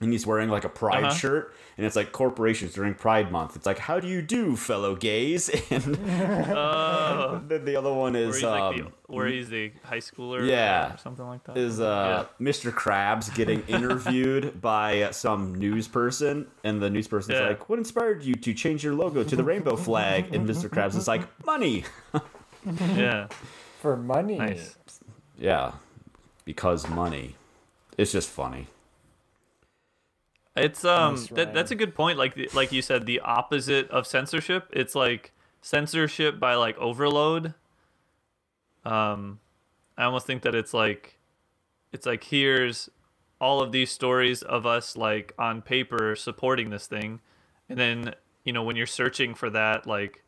and 0.00 0.12
he's 0.12 0.26
wearing 0.26 0.50
like 0.50 0.64
a 0.64 0.68
Pride 0.68 1.04
Uh-huh. 1.04 1.14
shirt, 1.14 1.54
and 1.78 1.86
it's 1.86 1.96
like 1.96 2.12
corporations 2.12 2.74
during 2.74 2.94
Pride 2.94 3.32
Month. 3.32 3.56
It's 3.56 3.64
like, 3.66 3.78
how 3.78 3.98
do 3.98 4.06
you 4.08 4.20
do, 4.22 4.54
fellow 4.56 4.94
gays? 4.94 5.48
And 5.70 5.98
Oh, 6.54 7.40
then 7.48 7.64
the 7.64 7.76
other 7.76 7.92
one 7.92 8.12
where 8.12 8.22
is 8.28 8.36
he's 8.36 8.44
like 8.44 8.60
um, 8.60 8.76
the, 8.76 9.12
where 9.14 9.26
he's 9.26 9.48
the 9.48 9.72
high 9.84 9.98
schooler. 9.98 10.46
Yeah. 10.46 10.94
or 10.94 10.98
something 10.98 11.26
like 11.26 11.44
that. 11.44 11.56
is 11.56 11.80
uh, 11.80 12.26
Mr. 12.40 12.70
Krabs 12.72 13.34
getting 13.34 13.62
interviewed 13.68 14.60
by 14.60 15.02
uh, 15.02 15.12
some 15.12 15.54
news 15.54 15.88
person, 15.88 16.46
and 16.62 16.82
the 16.82 16.90
news 16.90 17.08
person's 17.08 17.38
Yeah. 17.38 17.48
like, 17.48 17.68
"What 17.70 17.78
inspired 17.78 18.22
you 18.22 18.34
to 18.34 18.52
change 18.52 18.84
your 18.84 18.94
logo 18.94 19.24
to 19.24 19.36
the 19.36 19.44
rainbow 19.44 19.76
flag?" 19.76 20.34
And 20.34 20.46
Mr. 20.48 20.68
Krabs 20.68 20.94
is 20.96 21.08
like, 21.08 21.22
"Money." 21.46 21.84
Yeah. 22.12 22.96
yeah. 22.96 23.28
for 23.80 23.96
money 23.96 24.38
Nice. 24.38 24.76
yeah, 25.38 25.72
because 26.44 26.88
money. 26.88 27.36
It's 27.96 28.10
just 28.12 28.28
funny. 28.28 28.66
It's 30.56 30.84
um 30.84 31.14
Nice, 31.14 31.28
that, 31.28 31.54
that's 31.54 31.70
a 31.70 31.74
good 31.74 31.94
point. 31.94 32.18
Like 32.18 32.34
the- 32.34 32.50
like 32.54 32.72
you 32.72 32.82
said, 32.82 33.06
the 33.06 33.20
opposite 33.20 33.90
of 33.90 34.06
censorship. 34.06 34.68
It's 34.72 34.94
like 34.94 35.32
censorship 35.60 36.38
by 36.40 36.54
like 36.54 36.76
overload. 36.78 37.54
Um, 38.84 39.40
I 39.98 40.04
almost 40.04 40.26
think 40.26 40.42
that 40.42 40.54
it's 40.54 40.72
like, 40.72 41.18
it's 41.92 42.06
like 42.06 42.24
here's 42.24 42.88
all 43.40 43.60
of 43.60 43.72
these 43.72 43.90
stories 43.90 44.42
of 44.42 44.64
us 44.64 44.96
like 44.96 45.34
on 45.38 45.60
paper 45.62 46.14
supporting 46.16 46.70
this 46.70 46.86
thing, 46.86 47.20
and 47.68 47.78
then 47.78 48.14
you 48.44 48.52
know 48.52 48.62
when 48.62 48.76
you're 48.76 48.86
searching 48.86 49.34
for 49.34 49.50
that 49.50 49.86
like 49.86 50.22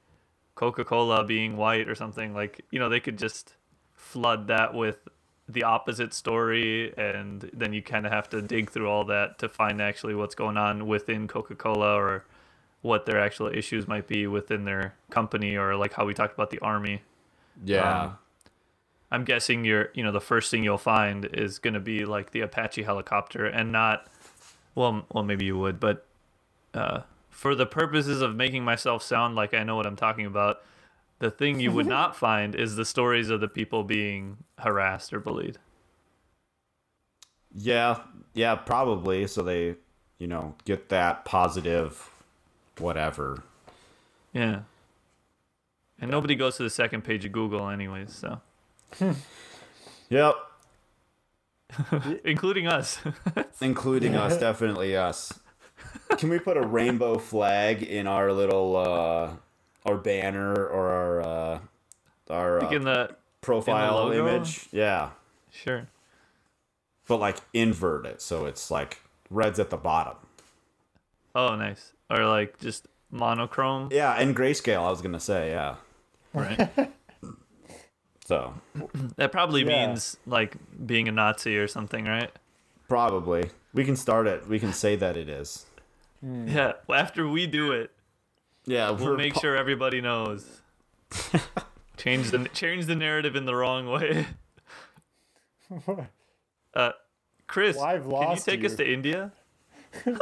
Coca 0.54 0.84
Cola 0.84 1.24
being 1.24 1.56
white 1.56 1.88
or 1.88 1.94
something 1.94 2.34
like 2.34 2.64
you 2.70 2.78
know 2.78 2.88
they 2.88 3.00
could 3.00 3.16
just 3.16 3.54
flood 3.94 4.48
that 4.48 4.74
with 4.74 5.06
the 5.48 5.64
opposite 5.64 6.12
story, 6.12 6.92
and 6.98 7.50
then 7.52 7.72
you 7.72 7.82
kind 7.82 8.04
of 8.04 8.12
have 8.12 8.28
to 8.30 8.42
dig 8.42 8.70
through 8.70 8.88
all 8.88 9.04
that 9.04 9.38
to 9.38 9.48
find 9.48 9.80
actually 9.80 10.14
what's 10.14 10.34
going 10.34 10.56
on 10.56 10.86
within 10.86 11.26
Coca 11.26 11.54
Cola 11.54 11.94
or 11.94 12.24
what 12.82 13.06
their 13.06 13.18
actual 13.18 13.48
issues 13.48 13.88
might 13.88 14.06
be 14.06 14.26
within 14.26 14.64
their 14.64 14.94
company, 15.10 15.56
or 15.56 15.74
like 15.74 15.94
how 15.94 16.04
we 16.04 16.14
talked 16.14 16.34
about 16.34 16.50
the 16.50 16.58
army. 16.60 17.02
Yeah. 17.64 18.02
Um, 18.02 18.18
I'm 19.10 19.24
guessing 19.24 19.64
you're, 19.64 19.88
you 19.94 20.02
know, 20.02 20.12
the 20.12 20.20
first 20.20 20.50
thing 20.50 20.62
you'll 20.62 20.76
find 20.76 21.24
is 21.32 21.58
going 21.58 21.74
to 21.74 21.80
be 21.80 22.04
like 22.04 22.32
the 22.32 22.42
Apache 22.42 22.82
helicopter 22.82 23.46
and 23.46 23.72
not, 23.72 24.06
well, 24.74 25.06
well, 25.10 25.24
maybe 25.24 25.46
you 25.46 25.58
would, 25.58 25.80
but 25.80 26.06
uh, 26.74 27.00
for 27.30 27.54
the 27.54 27.64
purposes 27.64 28.20
of 28.20 28.36
making 28.36 28.64
myself 28.64 29.02
sound 29.02 29.34
like 29.34 29.54
I 29.54 29.64
know 29.64 29.76
what 29.76 29.86
I'm 29.86 29.96
talking 29.96 30.26
about, 30.26 30.60
the 31.18 31.30
thing 31.30 31.60
you 31.60 31.72
would 31.72 31.86
not 31.98 32.16
find 32.16 32.54
is 32.54 32.76
the 32.76 32.84
stories 32.84 33.30
of 33.30 33.40
the 33.40 33.48
people 33.48 33.82
being 33.84 34.38
harassed 34.58 35.12
or 35.12 35.20
bullied. 35.20 35.58
yeah. 37.54 38.00
Yeah. 38.34 38.54
Probably. 38.54 39.26
So 39.26 39.42
they, 39.42 39.74
you 40.18 40.26
know, 40.28 40.54
get 40.64 40.88
that 40.90 41.24
positive, 41.24 42.08
whatever. 42.78 43.42
Yeah. 44.32 44.60
And 46.00 46.10
nobody 46.10 46.36
goes 46.36 46.56
to 46.58 46.62
the 46.62 46.70
second 46.70 47.02
page 47.02 47.24
of 47.24 47.32
Google, 47.32 47.68
anyways, 47.68 48.12
so 48.14 48.40
Yep. 50.10 50.34
including 52.24 52.68
us. 52.68 53.00
Including 53.60 54.14
us, 54.14 54.38
definitely 54.38 54.96
us. 54.96 55.40
Can 56.16 56.28
we 56.30 56.38
put 56.38 56.56
a 56.56 56.66
rainbow 56.66 57.18
flag 57.18 57.82
in 57.82 58.06
our 58.06 58.32
little, 58.32 58.76
uh, 58.76 59.30
our 59.88 59.96
banner 59.96 60.54
or 60.54 60.88
our, 60.88 61.20
uh, 61.22 61.58
our 62.30 62.60
Like 62.60 62.72
in 62.72 62.86
uh, 62.86 63.06
the 63.08 63.16
profile 63.40 63.94
logo? 63.94 64.18
image? 64.28 64.68
Yeah. 64.72 65.10
sure. 65.50 65.88
But 67.06 67.16
like 67.20 67.38
invert 67.54 68.04
it 68.04 68.20
so 68.20 68.44
it's 68.44 68.70
like 68.70 69.00
red's 69.30 69.58
at 69.58 69.70
the 69.70 69.76
bottom. 69.78 70.16
Oh, 71.34 71.54
nice. 71.56 71.92
Or 72.10 72.26
like 72.26 72.58
just 72.58 72.86
monochrome, 73.10 73.88
Yeah, 73.90 74.12
and 74.14 74.36
grayscale, 74.36 74.86
I 74.86 74.90
was 74.90 75.00
gonna 75.00 75.20
say, 75.20 75.50
yeah. 75.50 75.76
right? 76.34 76.68
So 78.26 78.52
That 79.16 79.32
probably 79.32 79.62
Yeah. 79.64 79.86
means 79.86 80.18
like 80.26 80.56
being 80.86 81.08
a 81.08 81.12
Nazi 81.12 81.56
or 81.56 81.66
something, 81.66 82.04
right? 82.04 82.30
probably 82.88 83.50
we 83.74 83.84
can 83.84 83.96
start 83.96 84.26
it. 84.26 84.46
We 84.48 84.58
can 84.58 84.72
say 84.72 84.96
that 84.96 85.16
it 85.16 85.28
is. 85.28 85.64
Yeah. 86.22 86.72
Well, 86.86 86.98
after 87.00 87.26
we 87.28 87.46
do 87.46 87.72
it, 87.72 87.90
Yeah, 88.68 88.90
we'll 88.90 89.16
make 89.16 89.34
po- 89.34 89.40
sure 89.40 89.56
everybody 89.56 90.00
knows. 90.00 90.46
change 91.96 92.30
the 92.30 92.48
change 92.52 92.86
the 92.86 92.94
narrative 92.94 93.34
in 93.34 93.46
the 93.46 93.54
wrong 93.54 93.88
way. 93.88 94.26
Uh, 96.74 96.92
Chris, 97.46 97.76
Well, 97.76 97.84
I've 97.86 98.02
can 98.02 98.10
you 98.10 98.16
lost 98.16 98.44
take 98.46 98.64
us 98.64 98.74
to 98.76 98.90
India? 98.90 99.32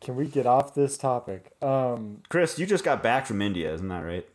Can 0.00 0.16
we 0.16 0.26
get 0.26 0.46
off 0.46 0.74
this 0.74 0.98
topic? 0.98 1.50
Um, 1.62 2.22
Chris, 2.28 2.58
you 2.58 2.66
just 2.66 2.84
got 2.84 3.02
back 3.02 3.24
from 3.26 3.40
India, 3.40 3.72
isn't 3.72 3.88
that 3.88 4.00
right? 4.02 4.26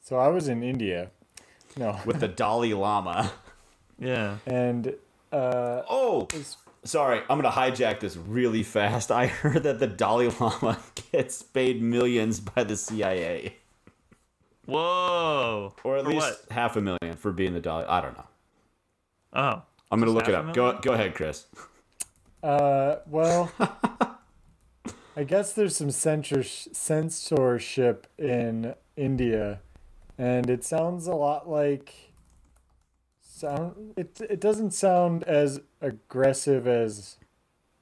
so 0.00 0.16
I 0.16 0.28
was 0.28 0.48
in 0.48 0.62
India. 0.62 1.10
No. 1.76 1.98
With 2.06 2.20
the 2.20 2.28
Dalai 2.28 2.72
Lama. 2.72 3.32
Yeah. 3.98 4.38
And 4.46 4.94
uh, 5.30 5.82
Oh, 5.88 6.26
sorry, 6.84 7.20
I'm 7.28 7.38
gonna 7.40 7.50
hijack 7.50 8.00
this 8.00 8.16
really 8.16 8.62
fast. 8.62 9.10
I 9.10 9.26
heard 9.26 9.62
that 9.64 9.78
the 9.78 9.86
Dalai 9.86 10.28
Lama 10.40 10.78
gets 11.12 11.42
paid 11.42 11.82
millions 11.82 12.40
by 12.40 12.64
the 12.64 12.76
CIA, 12.76 13.56
Whoa. 14.66 15.74
or 15.84 15.96
at 15.98 16.04
For 16.04 16.10
least 16.10 16.26
what? 16.26 16.52
half 16.52 16.76
a 16.76 16.80
million 16.80 17.16
for 17.16 17.32
being 17.32 17.54
the 17.54 17.60
Dalai. 17.60 17.84
I 17.86 18.00
don't 18.00 18.16
know. 18.16 18.26
Oh. 19.34 19.62
I'm 19.90 19.98
gonna 20.00 20.12
look 20.12 20.28
it 20.28 20.34
up. 20.34 20.54
Go 20.54 20.78
go 20.80 20.92
ahead, 20.92 21.14
Chris. 21.14 21.44
uh, 22.42 22.96
well, 23.06 23.52
I 25.16 25.24
guess 25.24 25.52
there's 25.52 25.76
some 25.76 25.90
censor- 25.90 26.42
censorship 26.42 28.06
in 28.16 28.74
India, 28.96 29.60
and 30.16 30.48
it 30.48 30.64
sounds 30.64 31.06
a 31.06 31.14
lot 31.14 31.48
like. 31.48 32.11
Sound 33.42 33.94
it 33.96 34.20
it 34.30 34.40
doesn't 34.40 34.70
sound 34.70 35.24
as 35.24 35.60
aggressive 35.80 36.68
as 36.68 37.16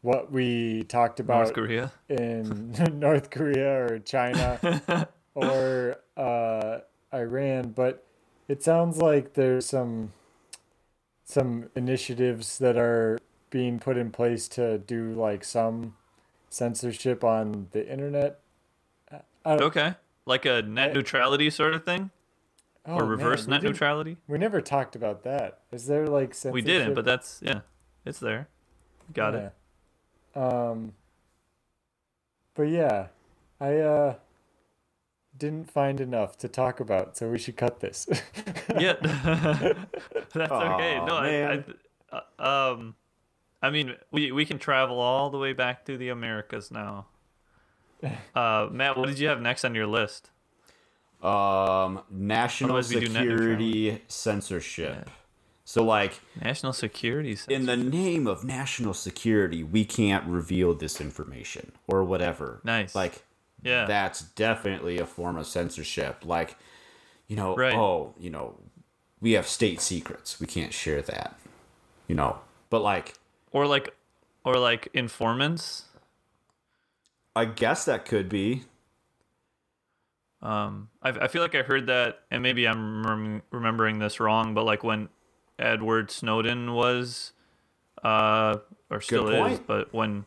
what 0.00 0.32
we 0.32 0.84
talked 0.84 1.20
about 1.20 1.42
North 1.42 1.52
Korea. 1.52 1.92
in 2.08 2.72
North 2.98 3.28
Korea 3.28 3.84
or 3.84 3.98
China 3.98 5.06
or 5.34 5.98
uh, 6.16 6.78
Iran, 7.12 7.72
but 7.72 8.06
it 8.48 8.62
sounds 8.62 8.96
like 8.96 9.34
there's 9.34 9.66
some 9.66 10.12
some 11.26 11.68
initiatives 11.76 12.56
that 12.56 12.78
are 12.78 13.18
being 13.50 13.78
put 13.78 13.98
in 13.98 14.10
place 14.10 14.48
to 14.48 14.78
do 14.78 15.12
like 15.12 15.44
some 15.44 15.94
censorship 16.48 17.22
on 17.22 17.68
the 17.72 17.86
internet. 17.86 18.40
Okay. 19.44 19.94
Like 20.24 20.46
a 20.46 20.62
net 20.62 20.90
I- 20.90 20.92
neutrality 20.94 21.50
sort 21.50 21.74
of 21.74 21.84
thing? 21.84 22.10
Oh, 22.86 22.96
or 22.96 23.04
reverse 23.04 23.46
we 23.46 23.52
net 23.52 23.62
neutrality? 23.62 24.16
We 24.28 24.38
never 24.38 24.60
talked 24.60 24.96
about 24.96 25.22
that. 25.24 25.60
Is 25.72 25.86
there 25.86 26.06
like 26.06 26.34
censorship? 26.34 26.54
We 26.54 26.62
didn't, 26.62 26.94
but 26.94 27.04
that's 27.04 27.40
yeah. 27.42 27.60
It's 28.04 28.18
there. 28.18 28.48
Got 29.12 29.34
it. 29.34 29.52
Um. 30.34 30.92
But 32.54 32.64
yeah, 32.64 33.06
I 33.60 33.76
uh 33.76 34.14
didn't 35.36 35.70
find 35.70 36.00
enough 36.00 36.36
to 36.38 36.48
talk 36.48 36.80
about, 36.80 37.16
so 37.16 37.28
we 37.30 37.38
should 37.38 37.56
cut 37.56 37.80
this. 37.80 38.06
Yeah. 38.78 38.94
that's 39.02 40.52
okay. 40.52 40.96
Aw, 40.96 41.06
No, 41.06 41.14
I. 41.16 41.64
I 42.12 42.22
uh, 42.40 42.72
um 42.72 42.94
I 43.62 43.70
mean, 43.70 43.96
we 44.12 44.30
we 44.32 44.44
can 44.46 44.58
travel 44.58 45.00
all 45.00 45.28
the 45.28 45.38
way 45.38 45.52
back 45.52 45.84
to 45.86 45.96
the 45.96 46.08
Americas 46.08 46.70
now. 46.70 47.06
Uh 48.34 48.68
Matt, 48.70 48.96
what 48.96 49.08
did 49.08 49.18
you 49.18 49.28
have 49.28 49.40
next 49.40 49.64
on 49.64 49.74
your 49.74 49.86
list? 49.86 50.30
Um, 51.22 52.00
national 52.10 52.76
net 52.76 52.84
security 52.86 54.02
censorship. 54.08 55.10
So 55.64 55.84
like 55.84 56.20
National 56.42 56.72
security. 56.72 57.38
in 57.48 57.66
the 57.66 57.76
name 57.76 58.26
of 58.26 58.42
national 58.42 58.92
security, 58.92 59.62
we 59.62 59.84
can't 59.84 60.26
reveal 60.26 60.74
this 60.74 61.00
information 61.00 61.72
or 61.86 62.02
whatever. 62.02 62.60
Nice. 62.64 62.94
Like 62.94 63.22
yeah. 63.62 63.84
that's 63.84 64.22
definitely 64.22 64.98
a 64.98 65.06
form 65.06 65.36
of 65.36 65.46
censorship. 65.46 66.24
Like, 66.24 66.56
you 67.28 67.36
know, 67.36 67.54
Right. 67.54 67.74
oh, 67.74 68.14
you 68.18 68.30
know, 68.30 68.56
we 69.20 69.32
have 69.32 69.46
state 69.46 69.80
secrets. 69.80 70.40
We 70.40 70.48
can't 70.48 70.72
share 70.72 71.02
that. 71.02 71.38
You 72.08 72.16
know. 72.16 72.40
But 72.68 72.80
like 72.80 73.14
or 73.52 73.66
like 73.66 73.94
or 74.44 74.56
like 74.56 74.88
informants. 74.92 75.84
I 77.36 77.44
guess 77.44 77.84
that 77.84 78.04
could 78.04 78.28
be. 78.28 78.64
Um, 80.42 80.88
I, 81.02 81.10
I 81.10 81.28
feel 81.28 81.42
like 81.42 81.54
I 81.54 81.62
heard 81.62 81.86
that, 81.88 82.20
and 82.30 82.42
maybe 82.42 82.66
I'm 82.66 83.06
rem- 83.06 83.42
remembering 83.50 83.98
this 83.98 84.20
wrong, 84.20 84.54
but 84.54 84.64
like 84.64 84.82
when 84.82 85.08
Edward 85.58 86.10
Snowden 86.10 86.72
was, 86.72 87.32
uh, 88.02 88.56
or 88.90 89.00
still 89.00 89.28
is, 89.28 89.58
but 89.60 89.92
when 89.92 90.24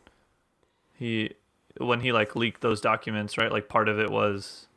he 0.96 1.34
when 1.78 2.00
he 2.00 2.12
like 2.12 2.36
leaked 2.36 2.60
those 2.60 2.80
documents, 2.80 3.36
right? 3.36 3.50
Like 3.50 3.68
part 3.68 3.88
of 3.88 3.98
it 3.98 4.10
was, 4.10 4.68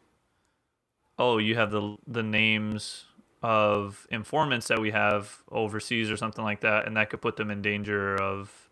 oh, 1.20 1.38
you 1.38 1.56
have 1.56 1.70
the 1.72 1.98
the 2.08 2.24
names 2.24 3.06
of 3.44 4.08
informants 4.10 4.68
that 4.68 4.82
we 4.82 4.90
have 4.90 5.44
overseas 5.52 6.10
or 6.10 6.18
something 6.18 6.44
like 6.44 6.62
that, 6.62 6.88
and 6.88 6.98
that 6.98 7.12
could 7.12 7.22
put 7.22 7.36
them 7.36 7.52
in 7.52 7.62
danger 7.62 8.16
of 8.16 8.70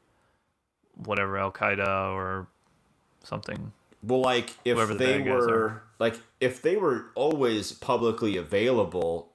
whatever 0.95 1.37
Al 1.37 1.51
Qaeda 1.51 2.11
or 2.11 2.47
something. 3.23 3.71
Well, 4.01 4.21
like 4.21 4.51
if 4.65 4.75
Whoever 4.75 4.93
the 4.93 5.05
they 5.05 5.21
were. 5.21 5.83
Like 5.99 6.19
if 6.39 6.61
they 6.61 6.75
were 6.75 7.07
always 7.15 7.71
publicly 7.71 8.37
available, 8.37 9.31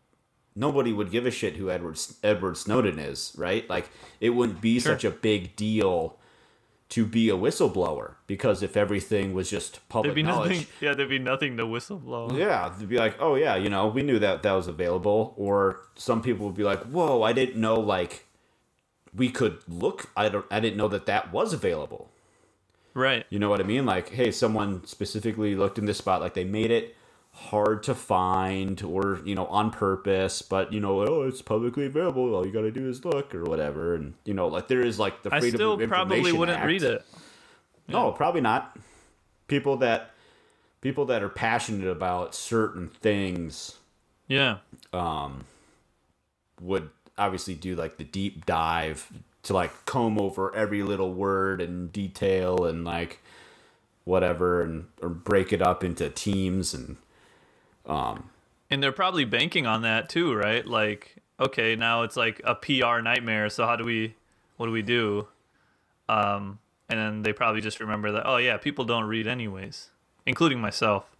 nobody 0.54 0.92
would 0.92 1.10
give 1.10 1.26
a 1.26 1.30
shit 1.30 1.56
who 1.56 1.70
Edward 1.70 1.98
Edward 2.22 2.56
Snowden 2.56 2.98
is, 2.98 3.32
right? 3.36 3.68
Like 3.68 3.90
it 4.20 4.30
wouldn't 4.30 4.60
be 4.60 4.78
Sure. 4.80 4.92
such 4.92 5.04
a 5.04 5.10
big 5.10 5.56
deal 5.56 6.16
to 6.90 7.06
be 7.06 7.28
a 7.30 7.36
whistleblower 7.36 8.14
because 8.26 8.64
if 8.64 8.76
everything 8.76 9.32
was 9.32 9.48
just 9.48 9.78
public 9.88 10.08
There'd 10.08 10.16
be 10.16 10.22
knowledge, 10.24 10.50
nothing. 10.50 10.66
Yeah, 10.80 10.94
there'd 10.94 11.08
be 11.08 11.20
nothing 11.20 11.56
to 11.58 11.64
whistleblow. 11.64 12.36
yeah, 12.36 12.68
they'd 12.76 12.88
be 12.88 12.96
like, 12.98 13.16
oh 13.20 13.36
yeah, 13.36 13.54
you 13.54 13.68
know, 13.70 13.86
we 13.86 14.02
knew 14.02 14.18
that 14.18 14.42
that 14.42 14.52
was 14.52 14.66
available. 14.66 15.32
Or 15.36 15.82
some 15.94 16.20
people 16.20 16.46
would 16.46 16.56
be 16.56 16.64
like, 16.64 16.82
whoa, 16.84 17.22
I 17.22 17.32
didn't 17.32 17.60
know 17.60 17.78
like 17.78 18.26
we 19.14 19.28
could 19.30 19.58
look. 19.68 20.10
I 20.16 20.28
don't. 20.28 20.44
I 20.50 20.58
didn't 20.60 20.76
know 20.76 20.88
that 20.88 21.06
that 21.06 21.32
was 21.32 21.52
available. 21.52 22.09
Right. 22.94 23.24
You 23.30 23.38
know 23.38 23.48
what 23.48 23.60
I 23.60 23.64
mean? 23.64 23.86
Like, 23.86 24.10
hey, 24.10 24.30
someone 24.32 24.84
specifically 24.86 25.54
looked 25.54 25.78
in 25.78 25.86
this 25.86 25.98
spot, 25.98 26.20
like 26.20 26.34
they 26.34 26.44
made 26.44 26.70
it 26.70 26.96
hard 27.32 27.82
to 27.84 27.94
find 27.94 28.82
or, 28.82 29.20
you 29.24 29.34
know, 29.36 29.46
on 29.46 29.70
purpose, 29.70 30.42
but, 30.42 30.72
you 30.72 30.80
know, 30.80 31.00
oh, 31.06 31.22
it's 31.22 31.40
publicly 31.40 31.86
available. 31.86 32.34
All 32.34 32.44
you 32.44 32.52
got 32.52 32.62
to 32.62 32.72
do 32.72 32.88
is 32.88 33.04
look 33.04 33.34
or 33.34 33.44
whatever. 33.44 33.94
And, 33.94 34.14
you 34.24 34.34
know, 34.34 34.48
like 34.48 34.66
there 34.68 34.80
is 34.80 34.98
like 34.98 35.22
the 35.22 35.30
freedom 35.30 35.46
I 35.46 35.50
still 35.56 35.80
of 35.80 35.88
probably 35.88 36.32
wouldn't 36.32 36.58
Act. 36.58 36.66
read 36.66 36.82
it. 36.82 37.04
No, 37.86 38.10
probably 38.12 38.40
not. 38.40 38.76
People 39.46 39.76
that 39.78 40.10
people 40.80 41.04
that 41.06 41.22
are 41.22 41.28
passionate 41.28 41.88
about 41.88 42.34
certain 42.34 42.88
things 42.88 43.76
Yeah. 44.28 44.58
um 44.92 45.44
would 46.60 46.90
obviously 47.18 47.54
do 47.54 47.74
like 47.76 47.96
the 47.96 48.04
deep 48.04 48.46
dive 48.46 49.08
to 49.42 49.54
like 49.54 49.86
comb 49.86 50.18
over 50.20 50.54
every 50.54 50.82
little 50.82 51.12
word 51.12 51.60
and 51.60 51.92
detail 51.92 52.64
and 52.64 52.84
like 52.84 53.20
whatever 54.04 54.62
and 54.62 54.86
or 55.02 55.08
break 55.08 55.52
it 55.52 55.62
up 55.62 55.84
into 55.84 56.08
teams 56.10 56.74
and 56.74 56.96
um 57.86 58.30
And 58.70 58.82
they're 58.82 58.92
probably 58.92 59.24
banking 59.24 59.66
on 59.66 59.82
that 59.82 60.08
too, 60.08 60.34
right? 60.34 60.66
Like, 60.66 61.16
okay, 61.38 61.74
now 61.76 62.02
it's 62.02 62.16
like 62.16 62.40
a 62.44 62.54
PR 62.54 63.00
nightmare. 63.00 63.48
So 63.50 63.66
how 63.66 63.76
do 63.76 63.84
we, 63.84 64.14
what 64.56 64.66
do 64.66 64.72
we 64.72 64.82
do? 64.82 65.26
Um, 66.08 66.58
and 66.88 66.98
then 66.98 67.22
they 67.22 67.32
probably 67.32 67.60
just 67.60 67.80
remember 67.80 68.12
that, 68.12 68.26
oh 68.26 68.36
yeah, 68.36 68.56
people 68.58 68.84
don't 68.84 69.04
read 69.04 69.26
anyways, 69.26 69.88
including 70.26 70.60
myself. 70.60 71.04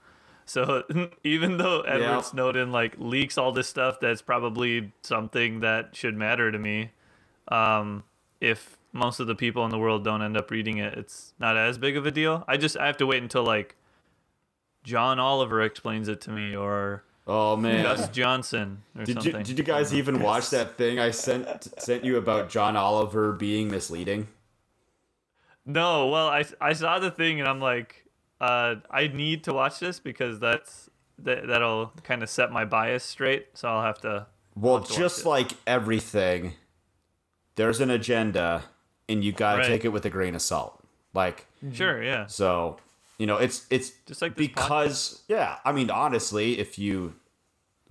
So 0.46 0.82
even 1.22 1.58
though 1.58 1.82
Edward 1.82 2.00
Yeah. 2.00 2.20
Snowden 2.22 2.72
like 2.72 2.96
leaks 2.98 3.38
all 3.38 3.52
this 3.52 3.68
stuff, 3.68 4.00
that's 4.00 4.20
probably 4.20 4.90
something 5.02 5.60
that 5.60 5.94
should 5.94 6.16
matter 6.16 6.50
to 6.50 6.58
me. 6.58 6.90
Um, 7.46 8.02
if 8.40 8.78
most 8.92 9.20
of 9.20 9.26
the 9.26 9.34
people 9.34 9.64
in 9.64 9.70
the 9.70 9.78
world 9.78 10.04
don't 10.04 10.22
end 10.22 10.36
up 10.36 10.50
reading 10.50 10.78
it, 10.78 10.94
it's 10.98 11.32
not 11.38 11.56
as 11.56 11.78
big 11.78 11.96
of 11.96 12.06
a 12.06 12.10
deal. 12.10 12.44
I 12.48 12.56
just 12.56 12.76
I 12.76 12.86
have 12.86 12.96
to 12.98 13.06
wait 13.06 13.22
until 13.22 13.44
like 13.44 13.76
John 14.82 15.18
Oliver 15.18 15.62
explains 15.62 16.08
it 16.08 16.20
to 16.22 16.30
me 16.30 16.56
or 16.56 17.04
oh 17.26 17.56
man 17.56 17.82
Gus 17.84 18.08
Johnson 18.08 18.82
or 18.98 19.04
Did 19.04 19.14
something. 19.22 19.36
you 19.36 19.44
did 19.44 19.58
you 19.58 19.64
guys 19.64 19.94
even 19.94 20.20
watch 20.20 20.50
that 20.50 20.76
thing 20.76 20.98
I 20.98 21.10
sent 21.10 21.68
sent 21.80 22.04
you 22.04 22.16
about 22.16 22.48
John 22.50 22.76
Oliver 22.76 23.32
being 23.32 23.70
misleading? 23.70 24.28
No, 25.66 26.08
well, 26.08 26.28
I, 26.28 26.44
I 26.60 26.72
saw 26.72 26.98
the 26.98 27.10
thing 27.10 27.38
and 27.38 27.48
I'm 27.48 27.60
like, 27.60 28.06
uh, 28.40 28.76
I 28.90 29.08
need 29.08 29.44
to 29.44 29.52
watch 29.52 29.78
this 29.78 30.00
because 30.00 30.40
that's 30.40 30.88
that 31.18 31.46
that'll 31.46 31.92
kind 32.02 32.22
of 32.22 32.30
set 32.30 32.50
my 32.50 32.64
bias 32.64 33.04
straight. 33.04 33.48
So 33.54 33.68
I'll 33.68 33.82
have 33.82 34.00
to. 34.00 34.26
Well, 34.56 34.78
have 34.78 34.88
to 34.88 34.94
just 34.94 35.26
like 35.26 35.52
everything, 35.66 36.54
there's 37.56 37.80
an 37.80 37.90
agenda, 37.90 38.64
and 39.08 39.22
you 39.24 39.32
gotta 39.32 39.58
Right. 39.58 39.66
take 39.68 39.84
it 39.84 39.88
with 39.88 40.04
a 40.06 40.10
grain 40.10 40.34
of 40.34 40.42
salt. 40.42 40.82
Like 41.14 41.46
Sure, 41.72 42.02
yeah. 42.02 42.26
so, 42.26 42.78
you 43.18 43.26
know, 43.26 43.36
it's 43.36 43.66
it's 43.70 43.90
Just 44.06 44.22
like 44.22 44.34
this 44.36 44.46
because 44.46 45.22
yeah. 45.28 45.58
I 45.64 45.72
mean, 45.72 45.90
honestly, 45.90 46.58
if 46.58 46.78
you 46.78 47.14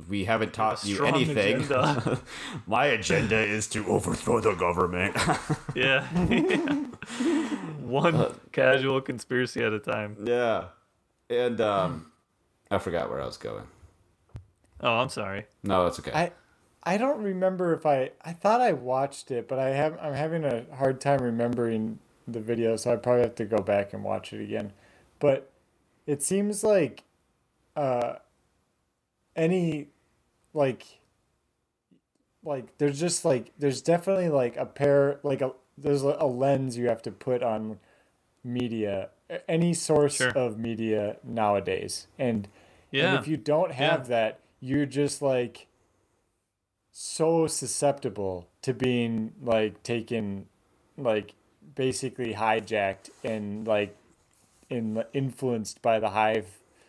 we 0.07 0.23
haven't 0.23 0.53
taught 0.53 0.85
you 0.85 1.05
anything. 1.05 1.57
agenda. 1.57 2.21
My 2.67 2.85
agenda 2.85 3.37
is 3.37 3.67
to 3.67 3.85
overthrow 3.87 4.39
the 4.39 4.53
government. 4.55 5.15
Yeah. 5.75 6.07
One 7.83 8.15
Uh, 8.15 8.33
casual 8.51 9.01
conspiracy 9.01 9.63
at 9.63 9.73
a 9.73 9.79
time. 9.79 10.17
yeah, 10.25 10.65
and 11.29 11.59
um, 11.61 12.11
I 12.71 12.77
forgot 12.77 13.09
where 13.09 13.21
I 13.21 13.25
was 13.25 13.37
going. 13.37 13.65
Oh, 14.81 14.93
I'm 14.97 15.09
sorry. 15.09 15.45
No, 15.63 15.83
that's 15.83 15.99
okay. 15.99 16.11
I 16.13 16.31
I 16.83 16.97
don't 16.97 17.21
remember 17.21 17.73
if 17.73 17.85
I 17.85 18.11
I 18.23 18.33
thought 18.33 18.61
I 18.61 18.73
watched 18.73 19.31
it, 19.31 19.47
but 19.47 19.59
I 19.59 19.69
have 19.69 19.97
I'm 20.01 20.13
having 20.13 20.43
a 20.45 20.65
hard 20.75 21.01
time 21.01 21.21
remembering 21.21 21.99
the 22.27 22.39
video, 22.39 22.75
so 22.75 22.93
I 22.93 22.95
probably 22.95 23.23
have 23.23 23.35
to 23.35 23.45
go 23.45 23.57
back 23.57 23.93
and 23.93 24.03
watch 24.03 24.33
it 24.33 24.41
again. 24.41 24.73
But 25.19 25.51
it 26.07 26.23
seems 26.23 26.63
like 26.63 27.03
uh 27.75 28.15
any 29.35 29.89
like 30.53 30.99
like 32.43 32.77
there's 32.77 32.99
just 32.99 33.25
like 33.25 33.51
there's 33.57 33.81
definitely 33.81 34.29
like 34.29 34.55
a 34.57 34.65
pair 34.65 35.19
like 35.23 35.41
a 35.41 35.51
there's 35.77 36.01
a, 36.01 36.25
lens 36.25 36.77
you 36.77 36.87
have 36.87 37.01
to 37.01 37.11
put 37.11 37.41
on 37.43 37.79
media 38.43 39.09
any 39.47 39.73
source 39.73 40.15
Sure. 40.15 40.29
of 40.31 40.57
media 40.57 41.17
nowadays 41.23 42.07
and 42.17 42.47
Yeah. 42.91 43.13
and 43.13 43.21
if 43.21 43.27
you 43.27 43.37
don't 43.37 43.71
have 43.73 44.07
that, 44.07 44.39
you're 44.59 44.85
just 44.85 45.21
like 45.21 45.67
so 46.91 47.47
susceptible 47.47 48.47
to 48.61 48.73
being 48.73 49.33
like 49.41 49.81
taken, 49.83 50.47
like 50.97 51.33
basically 51.75 52.33
hijacked 52.33 53.09
and 53.23 53.67
like 53.67 53.95
in 54.69 55.03
influenced 55.13 55.81
by 55.81 55.99
the 55.99 56.09
hive 56.09 56.47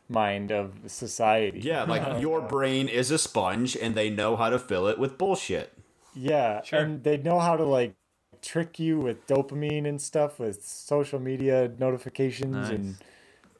mind 0.08 0.50
of 0.50 0.72
society. 0.86 1.60
yeah, 1.60 1.84
like 1.84 2.20
your 2.20 2.40
brain 2.40 2.88
is 2.88 3.10
a 3.10 3.18
sponge, 3.18 3.76
and 3.76 3.94
they 3.94 4.10
know 4.10 4.36
how 4.36 4.50
to 4.50 4.58
fill 4.58 4.86
it 4.88 4.98
with 4.98 5.16
bullshit. 5.16 5.72
Yeah, 6.14 6.62
Sure. 6.62 6.80
and 6.80 7.04
they 7.04 7.16
know 7.16 7.38
how 7.38 7.56
to 7.56 7.64
like 7.64 7.94
trick 8.42 8.78
you 8.80 8.98
with 8.98 9.26
dopamine 9.26 9.86
and 9.86 10.00
stuff 10.00 10.38
with 10.40 10.64
social 10.64 11.20
media 11.20 11.70
notifications 11.78 12.56
Nice. 12.56 12.70
and 12.70 12.96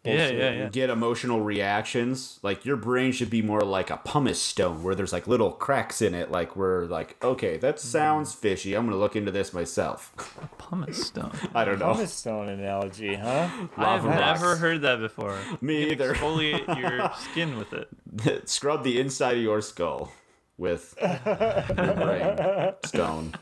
yeah, 0.05 0.17
bullshit. 0.17 0.39
yeah, 0.39 0.51
yeah. 0.53 0.69
get 0.71 0.89
emotional 0.89 1.43
reactions. 1.43 2.39
Like 2.43 2.65
your 2.65 2.77
brain 2.77 3.13
should 3.13 3.29
be 3.29 3.43
more 3.43 3.61
like 3.61 3.91
a 3.91 3.99
pumice 3.99 4.41
stone 4.41 4.83
where 4.83 4.95
there's 4.95 5.13
like 5.13 5.27
little 5.27 5.51
cracks 5.53 6.01
in 6.01 6.15
it. 6.15 6.31
Like 6.31 6.57
we're 6.57 6.87
like, 6.87 7.23
okay, 7.23 7.59
that 7.59 7.75
hmm. 7.75 7.87
sounds 7.87 8.35
fishy. 8.35 8.75
I'm 8.75 8.87
gonna 8.87 8.97
look 8.97 9.15
into 9.15 9.31
this 9.31 9.53
myself. 9.53 10.15
Pumice 10.59 11.07
stone. 11.07 11.33
I 11.55 11.65
don't 11.65 11.79
know. 11.79 11.93
Pumice 11.93 12.15
stone 12.15 12.49
analogy, 12.49 13.15
huh? 13.15 13.51
I've 13.77 14.05
Lava 14.05 14.09
rock. 14.09 14.19
never 14.19 14.57
heard 14.57 14.83
that 14.83 15.01
before. 15.01 15.37
Me 15.61 15.81
You 15.81 15.87
can 15.89 15.93
either. 15.93 16.15
Exfoliate 16.15 16.79
your 16.81 17.11
skin 17.19 17.59
with 17.59 17.73
it. 17.75 18.49
Scrub 18.49 18.85
the 18.85 18.99
inside 18.99 19.37
of 19.37 19.43
your 19.43 19.61
skull 19.61 20.13
with 20.57 20.95
your 21.01 21.95
brain 21.95 22.75
stone. 22.85 23.35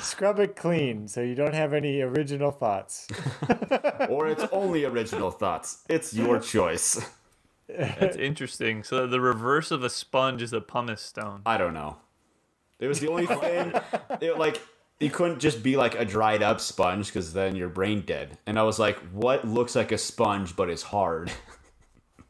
Scrub 0.00 0.38
it 0.38 0.54
clean 0.56 1.08
so 1.08 1.22
you 1.22 1.34
don't 1.34 1.54
have 1.54 1.72
any 1.72 2.00
original 2.00 2.50
thoughts. 2.50 3.08
Or 4.08 4.28
it's 4.28 4.44
only 4.52 4.84
original 4.84 5.30
thoughts. 5.30 5.82
It's 5.88 6.14
your 6.14 6.38
choice. 6.38 6.98
That's 7.68 8.16
interesting. 8.16 8.82
So 8.82 9.06
the 9.06 9.20
reverse 9.20 9.70
of 9.70 9.84
a 9.84 9.90
sponge 9.90 10.40
is 10.40 10.52
a 10.52 10.60
pumice 10.60 11.02
stone. 11.02 11.42
I 11.44 11.58
don't 11.58 11.74
know. 11.74 11.98
It 12.78 12.86
was 12.86 13.00
the 13.00 13.08
only 13.08 13.26
thing. 13.26 13.74
It 14.20 14.38
like 14.38 14.62
you 15.00 15.10
couldn't 15.10 15.40
just 15.40 15.62
be 15.62 15.76
like 15.76 15.94
a 15.98 16.04
dried 16.04 16.42
up 16.42 16.60
sponge 16.60 17.06
because 17.08 17.32
then 17.32 17.54
your 17.56 17.68
brain 17.68 18.02
dead. 18.02 18.38
And 18.46 18.58
I 18.58 18.62
was 18.62 18.78
like, 18.78 18.98
what 19.12 19.46
looks 19.46 19.76
like 19.76 19.92
a 19.92 19.98
sponge 19.98 20.56
but 20.56 20.70
is 20.70 20.82
hard? 20.84 21.30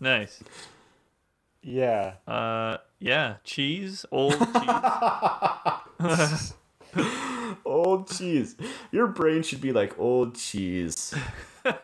Nice. 0.01 0.41
Yeah. 1.61 2.15
Uh, 2.25 2.77
yeah, 3.01 3.39
cheese, 3.43 4.07
old 4.13 4.39
cheese. 5.99 6.55
old 7.65 8.09
cheese. 8.11 8.57
Your 8.93 9.07
brain 9.07 9.43
should 9.43 9.61
be 9.61 9.73
like 9.73 9.99
old 9.99 10.35
cheese. 10.37 11.15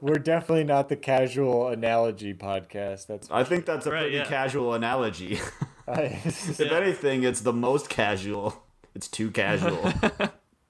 We're 0.00 0.18
definitely 0.18 0.64
not 0.64 0.88
the 0.88 0.96
casual 0.96 1.68
analogy 1.68 2.34
podcast. 2.34 3.06
That's 3.06 3.30
I 3.30 3.42
think 3.44 3.64
that's 3.66 3.86
a 3.86 3.90
Right, 3.90 4.02
pretty 4.02 4.16
yeah. 4.16 4.24
casual 4.26 4.74
analogy. 4.74 5.40
I, 5.88 6.20
if 6.24 6.60
anything, 6.60 7.22
it's 7.24 7.40
the 7.40 7.52
most 7.52 7.88
casual. 7.88 8.64
It's 8.94 9.08
too 9.08 9.30
casual. 9.30 9.92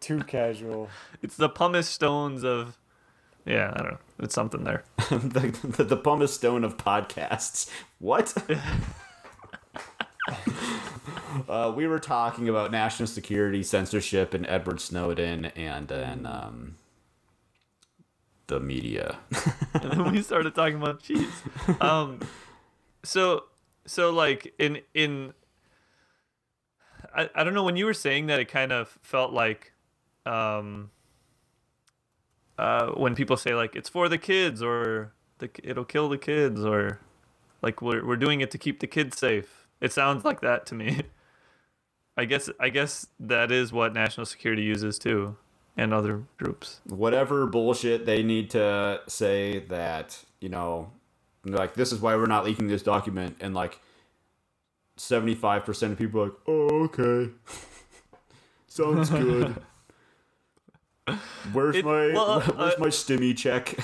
too 0.01 0.21
casual. 0.25 0.89
It's 1.23 1.37
the 1.37 1.49
pumice 1.49 1.89
stones 1.89 2.45
of. 2.45 2.77
Yeah, 3.45 3.73
I 3.75 3.79
don't 3.83 3.93
know. 3.93 3.99
It's 4.21 4.35
something 4.35 4.65
there. 4.65 4.83
the, 5.11 5.57
the, 5.63 5.85
the 5.85 5.97
pumice 5.97 6.35
stone 6.35 6.65
of 6.65 6.77
podcasts. 6.77 7.71
What? 7.99 8.35
uh, 11.49 11.73
we 11.75 11.87
were 11.87 11.99
talking 11.99 12.49
about 12.49 12.71
national 12.71 13.07
security, 13.07 13.63
censorship, 13.63 14.35
and 14.35 14.47
Edward 14.47 14.81
Snowden, 14.81 15.47
and 15.47 15.89
then 15.89 16.27
um, 16.27 16.77
the 18.47 18.61
media. 18.61 19.19
and 19.75 19.93
then 19.93 20.13
we 20.13 20.23
started 20.23 20.55
talking 20.55 20.77
about 20.77 21.03
cheese. 21.03 21.43
Um, 21.81 22.21
so 23.03 23.45
so 23.87 24.11
like 24.11 24.53
in 24.59 24.81
in 24.95 25.33
I, 27.15 27.31
I 27.35 27.45
don't 27.45 27.55
know 27.55 27.63
when 27.63 27.77
you 27.77 27.87
were 27.87 27.95
saying 27.95 28.27
that 28.27 28.41
it 28.41 28.47
kind 28.47 28.73
of 28.73 28.99
felt 29.03 29.33
like 29.33 29.73
um 30.27 30.91
uh 32.59 32.89
when 32.89 33.15
people 33.15 33.37
say 33.37 33.55
like 33.55 33.77
it's 33.77 33.89
for 33.89 34.09
the 34.09 34.19
kids 34.19 34.63
or 34.63 35.13
the 35.39 35.49
it'll 35.63 35.85
kill 35.85 36.09
the 36.09 36.19
kids 36.19 36.65
or 36.65 37.01
like 37.63 37.81
we're 37.81 38.05
we're 38.05 38.17
doing 38.17 38.41
it 38.41 38.51
to 38.51 38.59
keep 38.59 38.81
the 38.81 38.87
kids 38.87 39.19
safe. 39.19 39.66
It 39.87 39.93
sounds 39.93 40.25
like 40.25 40.41
that 40.41 40.67
to 40.67 40.75
me. 40.75 41.03
I 42.17 42.25
guess 42.25 42.51
I 42.59 42.71
guess 42.71 43.07
that 43.21 43.53
is 43.53 43.73
what 43.73 43.95
national 43.95 44.27
security 44.27 44.63
uses 44.63 44.99
too 44.99 45.37
and 45.77 45.95
other 45.95 46.25
groups. 46.39 46.81
Whatever 46.87 47.47
bullshit 47.47 48.05
they 48.05 48.25
need 48.25 48.51
to 48.51 49.01
say 49.07 49.61
that, 49.69 50.25
you 50.41 50.49
know, 50.49 50.91
like, 51.45 51.75
this 51.75 51.93
is 51.93 52.01
why 52.01 52.17
we're 52.17 52.27
not 52.27 52.45
leaking 52.45 52.67
this 52.67 52.83
document, 52.83 53.37
and 53.41 53.55
like, 53.55 53.79
75% 54.99 55.93
of 55.93 55.99
people 55.99 56.21
are 56.21 56.25
like, 56.25 56.35
oh, 56.49 56.85
okay. 56.85 57.31
Sounds 58.67 59.11
good. 59.11 59.63
Where's 61.53 61.77
It- 61.77 61.85
my 61.85 62.09
well, 62.13 62.41
where's 62.41 62.75
uh, 62.75 62.77
my 62.81 62.89
stimmy 62.89 63.37
check? 63.37 63.77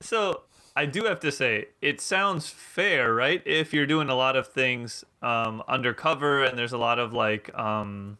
So 0.00 0.42
I 0.80 0.86
do 0.86 1.04
have 1.04 1.20
to 1.20 1.30
say, 1.30 1.66
it 1.82 2.00
sounds 2.00 2.48
fair, 2.48 3.12
right? 3.12 3.42
If 3.44 3.74
you're 3.74 3.84
doing 3.84 4.08
a 4.08 4.14
lot 4.14 4.34
of 4.34 4.48
things 4.48 5.04
um, 5.20 5.62
undercover 5.68 6.42
and 6.42 6.56
there's 6.58 6.72
a 6.72 6.78
lot 6.78 6.98
of 6.98 7.12
like 7.12 7.54
um, 7.54 8.16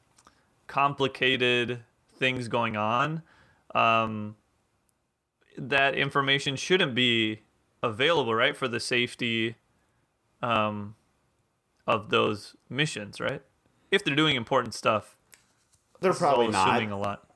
complicated 0.67 1.81
things 2.19 2.49
going 2.49 2.77
on, 2.77 3.23
um, 3.75 4.37
that 5.57 5.95
information 5.95 6.55
shouldn't 6.55 6.95
be 6.95 7.41
available, 7.83 8.35
right? 8.35 8.55
For 8.55 8.69
the 8.69 8.79
safety, 8.79 9.55
um, 10.43 10.97
of 11.87 12.11
those 12.11 12.57
missions, 12.69 13.21
right? 13.23 13.41
If 13.91 14.05
they're 14.05 14.15
doing 14.15 14.37
important 14.37 14.75
stuff, 14.75 15.17
They're 16.01 16.13
probably 16.13 16.49
not. 16.49 16.69
assuming 16.69 16.91
a 16.91 16.99
lot. 16.99 17.27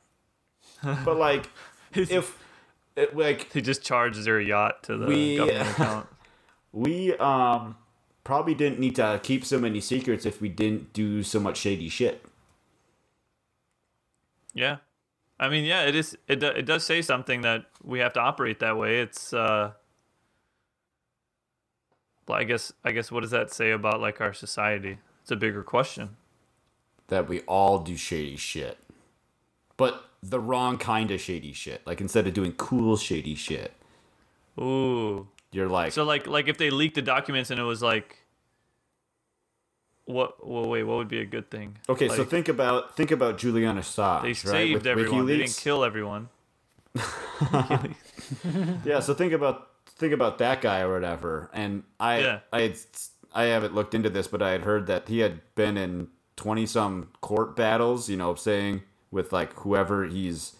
But 0.82 1.16
like, 1.16 1.48
if 1.94 2.43
it, 2.96 3.16
like 3.16 3.52
He 3.52 3.61
just 3.61 3.83
charges 3.83 4.24
their 4.24 4.40
yacht 4.40 4.83
to 4.85 4.96
the 4.96 5.07
We- 5.07 5.37
government 5.37 5.68
account. 5.70 6.07
we 6.72 7.16
um 7.18 7.76
probably 8.24 8.54
didn't 8.54 8.78
need 8.80 8.96
to 8.96 9.20
keep 9.22 9.44
so 9.44 9.59
many 9.59 9.80
secrets 9.80 10.24
if 10.26 10.40
we 10.40 10.48
didn't 10.48 10.92
do 10.92 11.22
so 11.22 11.38
much 11.38 11.59
shady 11.59 11.88
shit. 11.88 12.24
Yeah, 14.54 14.76
I 15.38 15.48
mean, 15.48 15.64
yeah, 15.64 15.83
it 15.83 15.94
is. 15.96 16.16
It 16.28 16.40
do, 16.40 16.46
it 16.46 16.64
does 16.64 16.85
say 16.87 17.02
something 17.02 17.40
that 17.42 17.66
we 17.83 17.98
have 17.98 18.12
to 18.14 18.20
operate 18.20 18.61
that 18.61 18.76
way. 18.78 19.00
It's. 19.00 19.33
uh 19.33 19.72
Well, 22.28 22.38
I 22.38 22.44
guess. 22.44 22.72
I 22.85 22.92
guess. 22.92 23.11
What 23.11 23.20
does 23.22 23.33
that 23.33 23.52
say 23.52 23.72
about 23.72 24.00
like 24.00 24.20
our 24.20 24.33
society? 24.33 24.98
It's 25.22 25.30
a 25.33 25.37
bigger 25.37 25.62
question. 25.62 26.16
That 27.09 27.28
we 27.28 27.40
all 27.42 27.80
do 27.80 27.96
shady 27.96 28.37
shit, 28.37 28.78
but 29.76 30.04
the 30.30 30.40
wrong 30.40 30.78
kind 30.78 31.10
of 31.10 31.20
shady 31.20 31.52
shit. 31.52 31.82
Like 31.87 32.00
instead 32.00 32.26
of 32.26 32.34
doing 32.34 32.52
cool 32.52 32.96
shady 32.96 33.34
shit, 33.34 33.72
Ooh. 34.58 35.28
you're 35.52 35.68
like, 35.68 35.92
So 35.92 36.04
like 36.04 36.26
like 36.26 36.48
if 36.48 36.56
they 36.58 36.70
leaked 36.70 36.94
the 36.94 37.02
documents 37.02 37.50
and 37.50 37.60
it 37.60 37.64
was 37.64 37.82
like. 37.82 38.18
What? 40.06 40.46
Well, 40.46 40.68
wait. 40.68 40.82
What 40.82 40.98
would 40.98 41.08
be 41.08 41.20
a 41.20 41.24
good 41.24 41.50
thing? 41.50 41.78
okay, 41.88 42.08
so 42.10 42.24
think 42.24 42.48
about 42.48 42.94
think 42.94 43.10
about 43.10 43.38
Julian 43.38 43.78
Assange. 43.78 44.20
they 44.20 44.28
right? 44.28 44.37
saved 44.37 44.74
with 44.74 44.87
everyone. 44.87 45.24
They 45.24 45.38
didn't 45.38 45.56
kill 45.56 45.82
everyone. 45.82 46.28
Yeah, 48.84 49.00
so 49.00 49.14
think 49.14 49.32
about 49.32 49.68
think 49.96 50.12
about 50.12 50.38
that 50.38 50.60
guy 50.60 50.80
or 50.80 50.92
whatever. 50.92 51.50
And 51.52 51.82
I 52.00 52.18
Yeah. 52.20 52.38
I 52.52 52.60
had, 52.62 52.76
I 53.34 53.44
haven't 53.44 53.74
looked 53.74 53.94
into 53.94 54.10
this, 54.10 54.26
but 54.28 54.42
I 54.42 54.50
had 54.50 54.62
heard 54.62 54.87
that 54.87 55.08
he 55.08 55.18
had 55.20 55.40
been 55.54 55.76
in 55.76 56.08
twenty 56.37 56.66
some 56.66 57.08
court 57.20 57.56
battles. 57.56 58.08
You 58.08 58.16
know, 58.16 58.34
saying 58.34 58.82
with 59.14 59.33
like 59.33 59.53
whoever 59.61 60.05
he's 60.05 60.55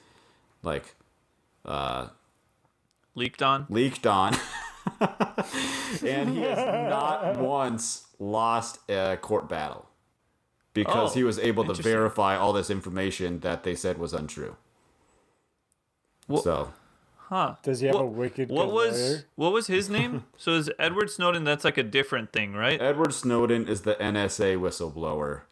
like 0.63 0.95
uh, 1.67 2.09
Leaked 3.15 3.43
on. 3.43 3.67
leaked 3.69 4.07
on, 4.07 4.35
and 6.07 6.31
he 6.31 6.41
has 6.41 6.59
not 6.91 7.39
once 7.39 8.07
lost 8.19 8.79
a 8.91 9.17
court 9.21 9.49
battle 9.49 9.87
because 10.73 11.13
Oh, 11.13 11.15
he 11.15 11.23
was 11.25 11.39
able 11.39 11.65
to 11.65 11.75
verify 11.75 12.37
all 12.37 12.53
this 12.53 12.71
information 12.71 13.41
that 13.41 13.63
they 13.63 13.75
said 13.75 13.99
was 13.99 14.13
untrue. 14.13 14.57
Wha- 16.29 16.41
so 16.41 16.73
Huh. 17.29 17.55
Does 17.63 17.81
he 17.81 17.87
have 17.87 17.97
a 17.97 18.05
wicked 18.05 18.51
What 18.51 18.71
was 18.71 19.01
lawyer? 19.01 19.25
what 19.37 19.53
was 19.53 19.67
his 19.69 19.89
name? 19.89 20.25
so 20.37 20.53
is 20.53 20.71
Edward 20.79 21.09
Snowden? 21.11 21.45
That's 21.45 21.65
like 21.65 21.79
a 21.79 21.83
different 21.83 22.33
thing, 22.33 22.53
right? 22.55 22.81
Edward 22.81 23.15
Snowden 23.15 23.67
is 23.69 23.83
the 23.83 23.95
NSA 23.95 24.59
whistleblower. 24.59 25.43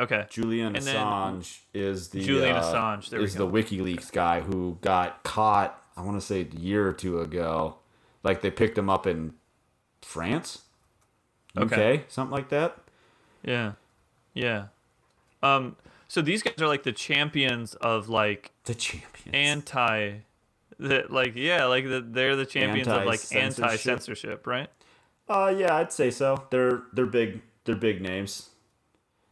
Okay. 0.00 0.26
Julian 0.30 0.74
And 0.76 0.84
Assange 0.84 1.58
is 1.74 2.08
the 2.08 2.20
Julian 2.24 2.56
uh, 2.56 2.62
Assange, 2.62 3.12
is 3.12 3.34
the 3.34 3.46
WikiLeaks 3.46 4.10
guy 4.10 4.40
who 4.40 4.78
got 4.80 5.22
caught. 5.22 5.80
I 5.96 6.02
want 6.02 6.16
to 6.18 6.26
say 6.26 6.40
a 6.50 6.56
year 6.58 6.88
or 6.88 6.92
two 6.92 7.20
ago. 7.20 7.76
Like 8.22 8.40
they 8.40 8.50
picked 8.50 8.76
him 8.78 8.88
up 8.90 9.06
in 9.06 9.34
France, 10.02 10.62
UK, 11.56 11.64
Okay. 11.72 12.04
something 12.08 12.32
like 12.32 12.48
that. 12.50 12.78
Yeah. 13.44 13.72
Yeah. 14.34 14.66
Um. 15.42 15.76
So 16.08 16.20
these 16.22 16.42
guys 16.42 16.54
are 16.60 16.66
like 16.66 16.82
the 16.82 16.92
champions 16.92 17.74
of 17.74 18.08
like 18.08 18.50
The 18.64 18.74
champions. 18.74 19.30
anti, 19.34 20.12
the 20.78 21.04
like 21.08 21.32
yeah 21.36 21.66
like 21.66 21.84
the, 21.84 22.00
they're 22.06 22.36
the 22.36 22.46
champions 22.46 22.88
of 22.88 23.04
like 23.04 23.20
Anti-censorship. 23.32 23.64
anti 23.64 23.76
censorship, 23.76 24.46
right? 24.46 24.68
uh, 25.28 25.54
yeah, 25.56 25.76
I'd 25.76 25.92
say 25.92 26.10
so. 26.10 26.46
They're 26.50 26.82
they're 26.92 27.06
big. 27.06 27.42
They're 27.64 27.76
big 27.76 28.00
names. 28.02 28.48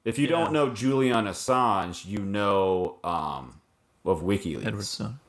If 0.09 0.19
you 0.19 0.25
Yeah. 0.25 0.31
don't 0.39 0.53
know 0.53 0.71
Julian 0.71 1.27
Assange, 1.27 2.07
you 2.07 2.19
know 2.21 2.99
um, 3.05 3.61
of 4.07 4.23
WikiLeaks. 4.23 4.65
Edward 4.67 4.85
Snowden. 4.87 5.21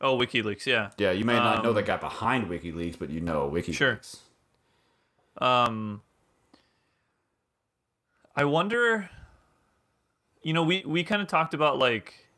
Oh, 0.00 0.18
WikiLeaks. 0.18 0.66
Yeah. 0.66 0.90
Yeah, 0.98 1.12
you 1.12 1.24
may 1.24 1.36
not 1.38 1.62
know 1.62 1.70
Um, 1.70 1.74
the 1.74 1.82
guy 1.82 1.96
behind 1.96 2.48
WikiLeaks, 2.50 2.98
but 2.98 3.08
you 3.08 3.20
know 3.22 3.48
WikiLeaks. 3.50 3.74
Sure. 3.74 4.00
Um. 5.38 6.02
I 8.36 8.44
wonder. 8.44 9.08
You 10.42 10.52
know, 10.52 10.62
we 10.62 10.82
we 10.84 11.02
kind 11.02 11.22
of 11.22 11.28
talked 11.28 11.54
about 11.54 11.78
like. 11.78 12.28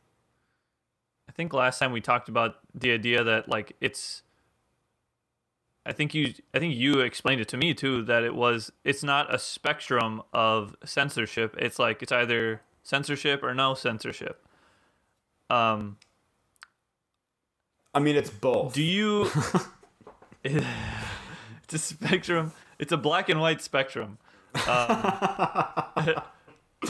I 1.29 1.33
think 1.33 1.53
last 1.53 1.81
time 1.81 1.91
we 1.93 2.01
talked 2.01 2.29
about 2.29 2.59
the 2.75 2.93
idea 2.93 3.25
that 3.25 3.49
like 3.49 3.75
it's. 3.81 4.23
I 5.89 5.93
think 5.93 6.15
you 6.15 6.35
I 6.53 6.59
think 6.59 6.77
you 6.77 7.01
explained 7.01 7.41
it 7.41 7.49
to 7.49 7.57
me 7.57 7.73
too 7.73 8.03
that 8.03 8.23
it 8.23 8.35
was 8.35 8.71
it's 8.85 9.03
not 9.03 9.35
a 9.35 9.39
spectrum 9.39 10.23
of 10.35 10.77
censorship. 10.85 11.57
It's 11.59 11.79
like 11.79 12.03
it's 12.03 12.13
either 12.13 12.61
censorship 12.83 13.43
or 13.43 13.55
no 13.55 13.75
censorship. 13.75 14.47
Um. 15.49 15.97
I 17.95 18.01
mean, 18.01 18.17
it's 18.17 18.29
both. 18.29 18.75
Do 18.75 18.83
you? 18.83 19.31
it's 20.45 21.75
a 21.75 21.79
spectrum. 21.79 22.53
It's 22.79 22.93
a 22.93 22.99
black 22.99 23.31
and 23.31 23.41
white 23.41 23.63
spectrum. 23.63 24.19
Um, 24.69 25.13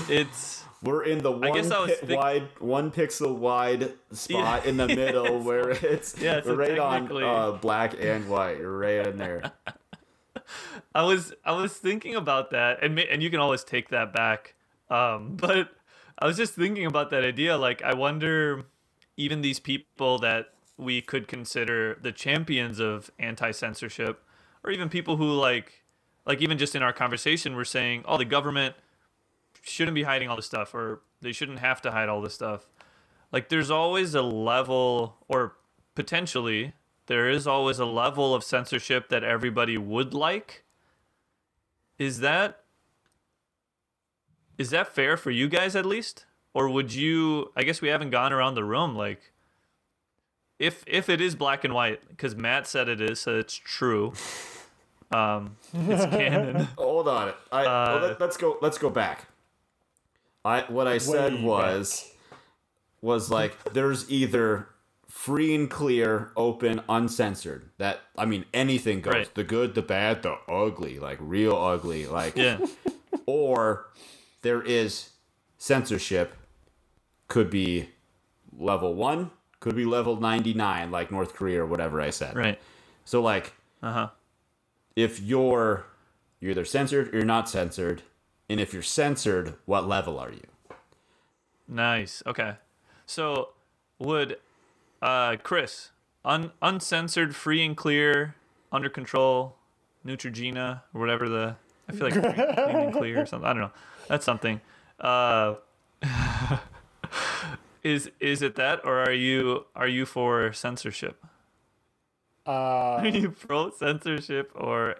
it's 0.08 0.64
We're 0.82 1.02
in 1.04 1.18
the 1.18 1.30
one 1.32 1.52
guess 1.52 1.70
I 1.70 1.80
was 1.80 1.90
pi- 1.90 2.06
think- 2.06 2.20
wide, 2.20 2.48
one 2.60 2.90
pixel 2.90 3.34
wide 3.36 3.92
spot 4.12 4.62
Yeah. 4.64 4.68
in 4.70 4.76
the 4.76 4.86
middle 5.02 5.40
where 5.40 5.70
it's 5.70 6.16
Yeah, 6.20 6.40
so 6.42 6.54
right 6.54 6.78
on 6.78 7.10
uh, 7.22 7.52
black 7.52 7.94
and 7.98 8.28
white. 8.28 8.58
You're 8.58 8.76
right 8.78 9.06
in 9.06 9.16
there. 9.18 9.52
I 10.94 11.02
was 11.02 11.32
I 11.44 11.52
was 11.52 11.74
thinking 11.74 12.14
about 12.14 12.50
that, 12.50 12.82
and 12.82 12.98
and 12.98 13.22
you 13.22 13.30
can 13.30 13.40
always 13.40 13.64
take 13.64 13.88
that 13.90 14.12
back. 14.12 14.54
Um, 14.90 15.36
but 15.40 15.70
I 16.18 16.26
was 16.26 16.36
just 16.36 16.54
thinking 16.54 16.86
about 16.86 17.10
that 17.10 17.24
idea. 17.24 17.56
Like, 17.56 17.82
I 17.82 17.94
wonder, 17.94 18.64
even 19.16 19.40
these 19.42 19.60
people 19.60 20.18
that 20.20 20.46
we 20.76 21.00
could 21.02 21.28
consider 21.28 21.98
the 22.00 22.12
champions 22.12 22.78
of 22.80 23.10
anti 23.18 23.50
censorship, 23.50 24.22
or 24.64 24.70
even 24.70 24.88
people 24.88 25.16
who 25.16 25.32
like, 25.32 25.82
like 26.24 26.40
even 26.40 26.56
just 26.56 26.74
in 26.74 26.82
our 26.82 26.92
conversation, 26.92 27.54
we're 27.56 27.64
saying, 27.64 28.04
oh, 28.06 28.16
the 28.16 28.24
government 28.24 28.74
shouldn't 29.62 29.94
be 29.94 30.04
hiding 30.04 30.28
all 30.28 30.36
this 30.36 30.46
stuff, 30.46 30.74
or 30.74 31.00
they 31.20 31.32
shouldn't 31.32 31.58
have 31.58 31.82
to 31.82 31.90
hide 31.90 32.08
all 32.08 32.20
this 32.20 32.34
stuff. 32.34 32.66
Like, 33.30 33.48
there's 33.48 33.70
always 33.70 34.14
a 34.14 34.22
level, 34.22 35.16
or 35.28 35.56
potentially 35.94 36.72
there 37.08 37.28
is 37.28 37.46
always 37.46 37.78
a 37.78 37.84
level 37.86 38.34
of 38.34 38.44
censorship 38.44 39.08
that 39.08 39.24
everybody 39.24 39.76
would 39.76 40.14
like. 40.14 40.62
Is 41.98 42.20
that 42.20 42.60
is 44.56 44.70
that 44.70 44.94
fair 44.94 45.16
for 45.16 45.30
you 45.30 45.48
guys 45.48 45.74
at 45.74 45.84
least? 45.84 46.26
Or 46.54 46.68
would 46.68 46.94
you 46.94 47.50
I 47.56 47.64
guess 47.64 47.80
we 47.80 47.88
haven't 47.88 48.10
gone 48.10 48.32
around 48.32 48.54
the 48.54 48.64
room 48.64 48.94
like 48.94 49.32
if 50.58 50.84
if 50.86 51.08
it 51.08 51.20
is 51.20 51.34
black 51.34 51.64
and 51.64 51.74
white 51.74 52.06
because 52.08 52.36
Matt 52.36 52.66
said 52.66 52.88
it 52.88 53.00
is 53.00 53.18
so 53.18 53.38
it's 53.38 53.54
true. 53.54 54.12
Um 55.10 55.56
it's 55.72 56.04
canon. 56.14 56.68
Hold 56.76 57.08
on. 57.08 57.32
I, 57.50 57.62
well, 57.64 58.16
let, 58.20 58.22
us 58.22 58.36
go. 58.36 58.58
Let's 58.60 58.78
go 58.78 58.90
back. 58.90 59.26
I 60.48 60.64
what 60.72 60.86
I 60.88 60.98
said 60.98 61.34
Way 61.34 61.42
was 61.44 62.10
was 63.00 63.30
like 63.30 63.72
there's 63.74 64.10
either 64.10 64.68
free 65.08 65.54
and 65.54 65.68
clear, 65.70 66.32
open, 66.36 66.80
uncensored. 66.88 67.70
That 67.78 68.00
I 68.16 68.24
mean 68.24 68.44
anything 68.54 69.00
goes. 69.00 69.14
Right. 69.14 69.34
The 69.34 69.44
good, 69.44 69.74
the 69.74 69.82
bad, 69.82 70.22
the 70.22 70.36
ugly, 70.48 70.98
like 70.98 71.18
real 71.20 71.56
ugly, 71.56 72.06
like 72.06 72.36
Yeah. 72.36 72.58
or 73.26 73.86
there 74.42 74.62
is 74.62 75.10
censorship 75.58 76.34
could 77.26 77.50
be 77.50 77.88
level 78.56 78.94
1 78.94 79.30
could 79.60 79.74
be 79.76 79.84
level 79.84 80.16
99 80.20 80.90
like 80.92 81.10
north 81.10 81.34
korea 81.34 81.62
or 81.62 81.66
whatever 81.66 82.00
i 82.00 82.10
said 82.10 82.34
Right. 82.36 82.58
so 83.04 83.20
like 83.20 83.52
Uh-huh. 83.82 84.08
if 84.96 85.20
you're 85.20 85.84
you're 86.40 86.52
either 86.52 86.64
censored 86.64 87.08
or 87.12 87.16
you're 87.16 87.24
not 87.26 87.48
censored 87.48 88.02
and 88.48 88.60
if 88.60 88.72
you're 88.72 88.82
censored 88.82 89.54
what 89.66 89.86
level 89.88 90.18
are 90.18 90.30
you 90.32 90.42
Nice. 91.70 92.22
Okay. 92.26 92.54
So 93.04 93.50
would 93.98 94.38
uh 95.02 95.36
Chris 95.42 95.90
un- 96.24 96.52
uncensored, 96.62 97.36
free 97.36 97.62
and 97.64 97.76
clear, 97.76 98.34
under 98.72 98.88
control, 98.88 99.56
Neutrogena 100.06 100.80
or 100.94 101.00
whatever 101.00 101.28
the 101.28 101.56
I 101.88 101.92
feel 101.92 102.04
like 102.08 102.14
free- 102.14 102.22
clean 102.54 102.76
and 102.76 102.92
clear 102.94 103.20
or 103.22 103.26
something. 103.26 103.46
I 103.48 103.52
don't 103.52 103.60
know. 103.62 103.72
That's 104.08 104.24
something. 104.24 104.60
Uh 104.98 105.56
is 107.82 108.10
is 108.20 108.40
it 108.42 108.54
that 108.56 108.80
or 108.84 109.00
are 109.00 109.12
you 109.12 109.66
are 109.76 109.88
you 109.88 110.06
for 110.06 110.52
censorship? 110.54 111.22
Uh, 112.46 112.50
Are 113.02 113.06
you 113.06 113.30
pro 113.30 113.68
censorship 113.70 114.52
or 114.54 114.96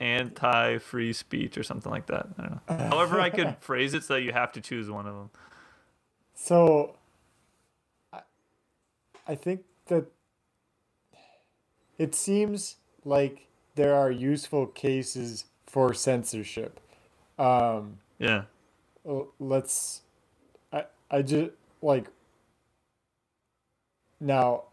anti 0.00 0.78
free 0.78 1.12
speech 1.12 1.58
or 1.58 1.62
something 1.62 1.90
like 1.90 2.06
that? 2.06 2.26
I 2.38 2.42
don't 2.42 2.52
know. 2.68 2.86
However 2.90 3.20
I 3.20 3.30
could 3.30 3.56
phrase 3.60 3.94
it 3.94 4.04
so 4.04 4.14
that 4.14 4.22
you 4.22 4.32
have 4.32 4.52
to 4.52 4.60
choose 4.60 4.90
one 4.90 5.06
of 5.06 5.14
them. 5.14 5.30
So, 6.34 6.96
I, 8.12 8.20
I 9.26 9.34
think 9.34 9.62
that 9.86 10.06
it 11.98 12.14
seems 12.14 12.76
like 13.04 13.46
there 13.74 13.94
are 13.94 14.10
useful 14.10 14.66
cases 14.66 15.46
for 15.66 15.94
censorship. 15.94 16.80
Um, 17.38 17.98
Yeah. 18.18 18.44
let's. 19.38 20.02
I 20.72 20.84
I 21.10 21.22
just 21.22 21.52
like. 21.82 22.06
Now, 24.20 24.64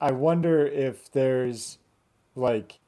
I 0.00 0.12
wonder 0.12 0.66
if 0.66 1.10
there's, 1.12 1.78
like, 2.36 2.78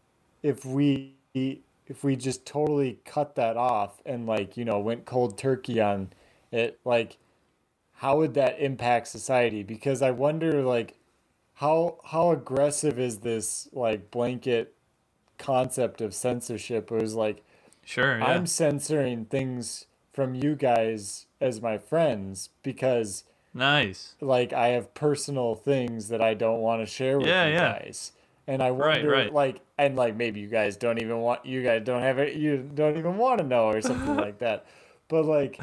if 0.42 0.64
we 0.64 1.14
if 1.34 2.04
we 2.04 2.16
just 2.16 2.46
totally 2.46 2.98
cut 3.04 3.34
that 3.36 3.56
off 3.56 4.00
and 4.06 4.26
like 4.26 4.56
you 4.56 4.64
know 4.64 4.78
went 4.80 5.04
cold 5.06 5.38
turkey 5.38 5.80
on 5.80 6.10
it 6.52 6.78
like 6.84 7.18
how 7.96 8.18
would 8.18 8.34
that 8.34 8.60
impact 8.60 9.08
society 9.08 9.62
because 9.62 10.02
i 10.02 10.10
wonder 10.10 10.62
like 10.62 10.96
how 11.56 11.98
how 12.06 12.30
aggressive 12.32 12.98
is 12.98 13.18
this 13.20 13.68
like 13.72 14.10
blanket 14.10 14.74
concept 15.38 16.00
of 16.00 16.14
censorship 16.14 16.92
it 16.92 17.02
was 17.02 17.14
like 17.14 17.42
Sure. 17.84 18.22
Yeah. 18.26 18.26
i'm 18.26 18.46
censoring 18.46 19.26
things 19.26 19.86
from 20.12 20.34
you 20.34 20.54
guys 20.56 21.26
as 21.40 21.62
my 21.62 21.78
friends 21.78 22.50
because 22.62 23.24
nice. 23.54 24.14
like 24.20 24.52
I 24.52 24.68
have 24.68 24.94
personal 24.94 25.54
things 25.54 26.08
that 26.08 26.22
I 26.22 26.34
don't 26.34 26.60
want 26.60 26.82
to 26.82 26.86
share 26.86 27.18
with 27.18 27.28
Yeah, 27.28 27.46
you 27.46 27.54
yeah. 27.54 27.78
guys. 27.80 28.12
And 28.50 28.62
I 28.62 28.70
Right, 28.70 28.96
wonder 28.96 29.10
right. 29.10 29.32
like 29.32 29.60
and 29.78 29.94
like 29.94 30.16
maybe 30.16 30.40
you 30.40 30.48
guys 30.48 30.76
don't 30.76 31.00
even 31.00 31.18
want 31.18 31.46
you 31.46 31.62
guys 31.62 31.82
don't 31.84 32.02
have 32.02 32.18
it 32.18 32.34
you 32.34 32.68
don't 32.74 32.96
even 32.98 33.16
want 33.16 33.38
to 33.38 33.46
know 33.46 33.66
or 33.68 33.80
something 33.80 34.16
like 34.16 34.38
that. 34.46 34.66
But 35.08 35.24
like 35.24 35.60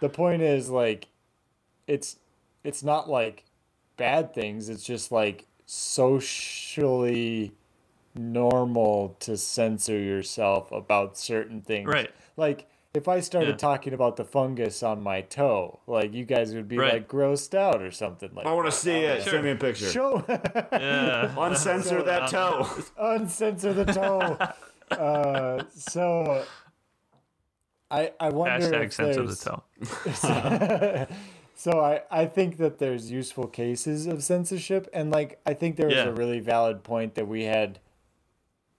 the 0.00 0.10
point 0.10 0.42
is 0.42 0.68
like 0.68 1.08
it's 1.86 2.16
it's 2.62 2.82
not 2.82 3.08
like 3.08 3.44
bad 3.96 4.34
things, 4.34 4.68
it's 4.68 4.84
just 4.84 5.10
like 5.10 5.46
socially 5.64 7.52
normal 8.14 9.16
to 9.20 9.36
censor 9.36 9.98
yourself 9.98 10.70
about 10.72 11.16
certain 11.16 11.62
things. 11.62 11.88
Right. 11.88 12.10
Like 12.36 12.68
if 12.96 13.06
I 13.08 13.20
started 13.20 13.50
Yeah. 13.50 13.56
talking 13.56 13.92
about 13.92 14.16
the 14.16 14.24
fungus 14.24 14.82
on 14.82 15.02
my 15.02 15.20
toe, 15.20 15.80
like 15.86 16.12
you 16.14 16.24
guys 16.24 16.54
would 16.54 16.66
be 16.68 16.78
Right. 16.78 16.94
like 16.94 17.08
grossed 17.08 17.54
out 17.54 17.82
or 17.82 17.90
something 17.90 18.30
like 18.34 18.46
I 18.46 18.52
want 18.52 18.66
to 18.66 18.72
see 18.72 18.90
it. 19.04 19.22
Sure. 19.22 19.32
Send 19.32 19.44
me 19.44 19.50
a 19.52 19.56
picture. 19.56 19.86
Show 19.90 20.24
Yeah. 20.72 21.34
Uncensor 21.36 22.02
that 22.04 22.30
toe. 22.30 22.66
uncensor 22.98 23.72
the 23.72 23.84
toe. 23.84 24.38
uh, 24.96 25.62
so 25.74 26.44
I 27.90 28.12
I 28.18 28.30
wonder 28.30 28.66
Hashtag 28.66 28.84
if 28.86 28.92
censor 28.94 29.26
the 29.26 29.36
toe. 29.36 31.06
so 31.54 31.80
I 31.80 32.02
I 32.10 32.26
think 32.26 32.56
that 32.58 32.78
there's 32.78 33.10
useful 33.10 33.46
cases 33.46 34.06
of 34.06 34.22
censorship 34.22 34.88
and 34.92 35.10
like 35.10 35.40
I 35.46 35.54
think 35.54 35.76
there 35.76 35.86
was 35.86 35.96
Yeah. 35.96 36.06
a 36.08 36.12
really 36.12 36.40
valid 36.40 36.82
point 36.82 37.14
that 37.14 37.28
we 37.28 37.44
had 37.44 37.78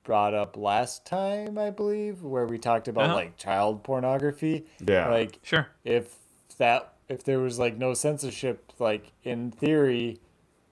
brought 0.07 0.33
up 0.33 0.55
last 0.55 1.05
time 1.05 1.57
I 1.57 1.69
believe 1.69 2.23
where 2.23 2.45
we 2.47 2.57
talked 2.57 2.87
about 2.87 3.07
Uh-huh. 3.07 3.15
like 3.15 3.35
child 3.37 3.83
pornography. 3.83 4.65
Yeah. 4.87 5.09
Like 5.09 5.39
Sure. 5.43 5.67
if 5.83 6.15
that 6.57 6.93
if 7.09 7.23
there 7.25 7.39
was 7.39 7.59
like 7.59 7.75
no 7.77 7.93
censorship 7.93 8.71
like 8.79 9.11
in 9.25 9.51
theory 9.51 10.19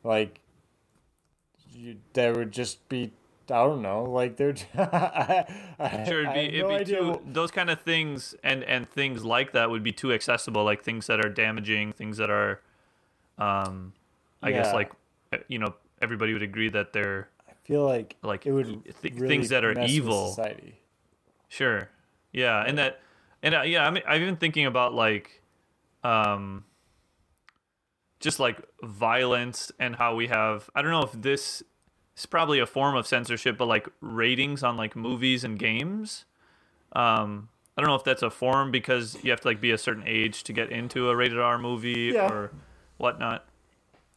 like 0.05 0.39
you 1.73 1.97
there 2.13 2.33
would 2.33 2.51
just 2.53 2.87
be 2.87 3.11
I 3.49 3.63
don't 3.65 3.81
know 3.81 4.03
like 4.05 4.37
there 4.37 4.55
I, 4.77 5.45
I, 5.77 6.05
Sure, 6.07 6.21
it'd 6.21 6.33
be, 6.33 6.39
have 6.45 6.53
it'd 6.53 6.61
no 6.61 6.67
be 6.69 6.73
idea 6.75 6.99
too, 6.99 7.09
what- 7.09 7.33
those 7.33 7.51
kind 7.51 7.69
of 7.69 7.81
things 7.81 8.35
and 8.41 8.63
and 8.63 8.89
things 8.89 9.25
like 9.25 9.51
that 9.51 9.69
would 9.69 9.83
be 9.83 9.91
too 9.91 10.13
accessible, 10.13 10.63
like 10.63 10.81
things 10.83 11.07
that 11.07 11.19
are 11.19 11.29
damaging, 11.29 11.91
things 11.91 12.15
that 12.17 12.29
are, 12.29 12.61
um, 13.37 13.91
I 14.41 14.51
guess 14.51 14.73
like, 14.73 14.91
uh, 15.33 15.37
you 15.49 15.59
know, 15.59 15.75
everybody 16.01 16.31
would 16.33 16.41
agree 16.41 16.69
that 16.69 16.93
they're 16.93 17.27
I 17.34 17.34
feel 17.65 17.83
like 17.85 18.15
like 18.23 18.45
it 18.45 18.51
would 18.51 18.83
th- 19.01 19.13
really 19.15 19.27
things 19.27 19.49
that 19.49 19.63
are 19.65 19.77
evil. 19.81 20.29
society. 20.29 20.79
Sure. 21.49 21.89
Yeah, 22.31 22.63
and 22.65 22.77
that, 22.77 22.99
and 23.43 23.55
uh, 23.55 23.61
yeah, 23.61 23.85
I 23.85 23.89
mean, 23.91 24.03
I've 24.07 24.19
been 24.21 24.35
thinking 24.35 24.65
about 24.65 24.93
like, 24.93 25.41
um, 26.03 26.65
just 28.19 28.39
like 28.39 28.61
violence 28.83 29.71
and 29.79 29.95
how 29.95 30.15
we 30.15 30.27
have. 30.27 30.69
I 30.75 30.81
don't 30.81 30.91
know 30.91 31.03
if 31.03 31.11
this 31.13 31.63
is 32.17 32.25
probably 32.25 32.59
a 32.59 32.65
form 32.65 32.95
of 32.95 33.07
censorship, 33.07 33.57
but 33.57 33.67
like 33.67 33.87
ratings 34.01 34.63
on 34.63 34.77
like 34.77 34.95
movies 34.95 35.43
and 35.43 35.57
games. 35.59 36.25
Um, 36.93 37.49
I 37.77 37.81
don't 37.81 37.89
know 37.89 37.95
if 37.95 38.03
that's 38.03 38.23
a 38.23 38.29
form 38.29 38.71
because 38.71 39.17
you 39.23 39.31
have 39.31 39.41
to 39.41 39.47
like 39.47 39.61
be 39.61 39.71
a 39.71 39.77
certain 39.77 40.03
age 40.05 40.43
to 40.45 40.53
get 40.53 40.71
into 40.71 41.09
a 41.09 41.15
rated 41.15 41.39
R 41.39 41.57
movie 41.57 42.11
Yeah. 42.13 42.31
or 42.31 42.51
whatnot. 42.97 43.45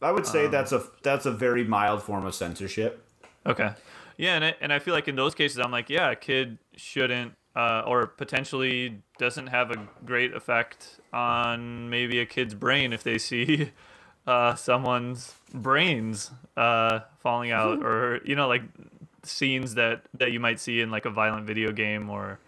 I 0.01 0.11
would 0.11 0.25
say 0.25 0.45
Um, 0.45 0.51
that's 0.51 0.71
a 0.71 0.83
that's 1.03 1.25
a 1.25 1.31
very 1.31 1.63
mild 1.65 2.01
form 2.03 2.25
of 2.25 2.33
censorship. 2.33 3.05
Okay. 3.45 3.71
Yeah, 4.17 4.35
and 4.35 4.45
I, 4.45 4.55
and 4.59 4.73
I 4.73 4.79
feel 4.79 4.93
like 4.93 5.07
in 5.07 5.15
those 5.15 5.33
cases, 5.33 5.59
I'm 5.59 5.71
like, 5.71 5.89
yeah, 5.89 6.11
a 6.11 6.15
kid 6.15 6.57
shouldn't, 6.75 7.33
uh, 7.55 7.83
or 7.85 8.05
potentially 8.05 9.01
doesn't 9.17 9.47
have 9.47 9.71
a 9.71 9.87
great 10.05 10.33
effect 10.33 10.99
on 11.13 11.89
maybe 11.89 12.19
a 12.19 12.25
kid's 12.25 12.53
brain 12.53 12.91
if 12.91 13.03
they 13.03 13.17
see 13.17 13.71
uh, 14.27 14.55
someone's 14.55 15.35
brains 15.53 16.31
uh, 16.57 16.99
falling 17.19 17.51
out, 17.51 17.81
or 17.83 18.19
you 18.25 18.35
know, 18.35 18.47
like 18.47 18.63
scenes 19.23 19.75
that 19.75 20.01
that 20.15 20.31
you 20.31 20.39
might 20.39 20.59
see 20.59 20.81
in 20.81 20.91
like 20.91 21.05
a 21.05 21.09
violent 21.09 21.47
video 21.47 21.71
game 21.71 22.09
or 22.09 22.39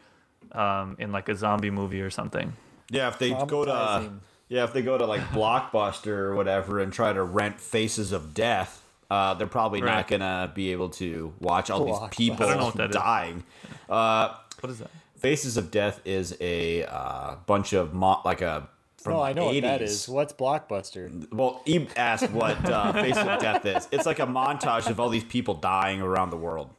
um, 0.52 0.96
in 1.00 1.12
like 1.12 1.30
a 1.30 1.36
zombie 1.36 1.72
movie 1.72 2.02
or 2.02 2.10
something. 2.10 2.54
Yeah, 2.90 3.08
if 3.08 3.18
they 3.18 3.30
go 3.30 3.66
to 3.66 4.12
yeah, 4.50 4.66
if 4.66 4.74
they 4.74 4.82
go 4.82 4.98
to 4.98 5.06
like 5.06 5.22
Blockbuster 5.30 6.08
or 6.08 6.36
whatever 6.36 6.80
and 6.80 6.92
try 6.92 7.14
to 7.14 7.24
rent 7.24 7.62
Faces 7.62 8.12
of 8.12 8.34
Death, 8.34 8.84
uh, 9.12 9.34
they're 9.36 9.48
probably 9.60 9.82
not 9.82 10.08
gonna 10.08 10.52
be 10.56 10.72
able 10.72 10.90
to 10.90 11.34
watch 11.40 11.70
all 11.70 11.84
these 11.86 12.00
people 12.18 12.46
I 12.46 12.50
don't 12.50 12.60
know 12.60 12.66
what 12.72 12.76
that 12.78 12.90
is. 12.92 12.96
dying. 12.96 13.44
Uh, 13.90 14.36
What 14.62 14.70
is 14.72 14.80
that? 14.80 14.90
Faces 15.18 15.58
of 15.58 15.70
Death 15.70 16.00
is 16.06 16.36
a 16.40 16.86
uh, 16.86 17.36
bunch 17.46 17.74
of 17.74 17.94
mo- 17.94 18.22
like 18.26 18.42
a 18.42 18.70
from 18.98 19.14
No, 19.14 19.22
I 19.22 19.34
know 19.34 19.48
80s. 19.50 19.54
what 19.56 19.62
that 19.64 19.82
is. 19.82 20.10
What's 20.10 20.34
Blockbuster? 20.34 21.32
Well, 21.34 21.62
Eve 21.66 21.92
asked 21.98 22.30
what 22.32 22.58
uh, 22.70 22.94
Faces 22.94 23.18
of 23.34 23.40
Death 23.40 23.66
is. 23.66 23.88
It's 23.92 24.06
like 24.06 24.20
a 24.20 24.26
montage 24.28 24.88
of 24.90 25.00
all 25.00 25.10
these 25.10 25.24
people 25.36 25.56
dying 25.56 26.02
around 26.02 26.30
the 26.30 26.38
world. 26.38 26.70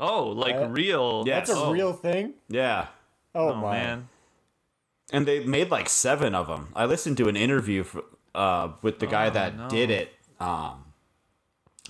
Oh, 0.00 0.28
like 0.30 0.54
Uh, 0.56 0.66
real? 0.68 1.24
Yeah, 1.26 1.36
That's 1.38 1.50
a 1.50 1.56
oh, 1.56 1.72
real 1.72 1.92
thing. 1.92 2.34
Yeah. 2.48 2.88
Oh, 3.34 3.50
Oh 3.50 3.54
my! 3.54 3.72
man. 3.72 4.08
And 5.12 5.26
they 5.26 5.44
made 5.44 5.70
like 5.70 5.88
seven 5.88 6.34
of 6.34 6.46
them. 6.48 6.68
I 6.74 6.84
listened 6.86 7.16
to 7.18 7.28
an 7.28 7.36
interview 7.36 7.80
f 7.82 7.96
uh, 8.34 8.68
with 8.82 8.98
the 8.98 9.06
guy 9.06 9.30
that 9.30 9.52
Oh, 9.54 9.62
no. 9.64 9.68
did 9.68 9.90
it 9.90 10.12
um, 10.40 10.48
a 10.48 10.81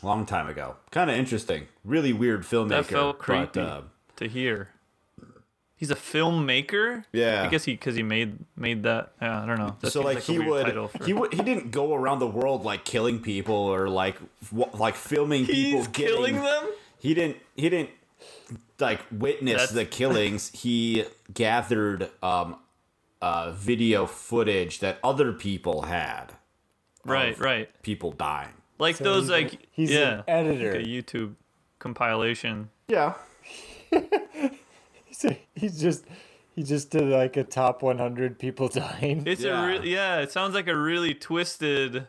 long 0.02 0.26
time 0.26 0.48
ago. 0.48 0.76
Kind 0.90 1.10
of 1.10 1.16
interesting. 1.16 1.68
Really 1.84 2.12
weird 2.12 2.42
filmmaker. 2.42 2.68
That 2.68 2.86
felt 2.86 3.18
but, 3.18 3.24
creepy 3.24 3.60
uh, 3.60 3.80
to 4.16 4.28
hear. 4.28 4.68
He's 5.76 5.90
a 5.90 5.96
filmmaker. 5.96 7.04
Yeah. 7.12 7.42
I 7.44 7.48
guess 7.48 7.64
he 7.64 7.72
because 7.72 7.96
he 7.96 8.02
made 8.04 8.38
made 8.56 8.84
that. 8.84 9.12
Yeah, 9.20 9.42
I 9.42 9.46
don't 9.46 9.58
know. 9.58 9.76
That 9.80 9.90
so 9.90 10.02
seems 10.02 10.14
like, 10.14 10.22
he 10.24 10.38
would 10.38 10.72
for- 10.90 11.04
he 11.04 11.12
would 11.12 11.32
he 11.34 11.42
didn't 11.42 11.72
go 11.72 11.92
around 11.94 12.20
the 12.20 12.26
world 12.28 12.64
like 12.64 12.84
killing 12.84 13.18
people 13.20 13.56
or 13.56 13.88
like 13.88 14.16
w- 14.52 14.70
like 14.78 14.94
filming 14.94 15.44
people 15.44 15.78
He's 15.80 15.88
getting 15.88 16.14
killing 16.14 16.34
them. 16.36 16.66
he 17.00 17.14
didn't 17.14 17.38
he 17.56 17.68
didn't 17.68 17.90
like 18.78 19.00
witness 19.10 19.54
That's- 19.54 19.72
the 19.72 19.84
killings 19.98 20.50
he 20.54 21.04
gathered 21.34 22.10
um 22.22 22.56
uh 23.20 23.50
video 23.52 24.06
footage 24.06 24.78
that 24.80 24.98
other 25.02 25.32
people 25.32 25.82
had 25.82 26.26
Right, 27.04 27.36
right. 27.40 27.82
people 27.82 28.12
dying 28.12 28.50
Like 28.82 28.96
So 28.96 29.04
those 29.04 29.22
he's 29.24 29.30
like 29.30 29.54
a- 29.54 29.58
he's 29.70 29.90
yeah, 29.92 30.18
an 30.18 30.24
editor. 30.26 30.72
like 30.76 30.86
a 30.86 30.88
YouTube 30.88 31.34
compilation. 31.78 32.68
yeah 32.88 33.14
So 35.12 35.34
he's 35.54 35.80
just 35.80 36.04
he 36.54 36.62
just 36.64 36.90
did 36.90 37.04
like 37.04 37.36
a 37.36 37.44
top 37.44 37.82
100 37.82 38.38
people 38.38 38.68
dying. 38.68 39.22
It's 39.26 39.40
Yeah. 39.40 39.62
a 39.64 39.66
re- 39.80 39.88
yeah. 39.90 40.18
It 40.18 40.32
sounds 40.32 40.54
like 40.54 40.66
a 40.68 40.76
really 40.76 41.14
twisted. 41.14 42.08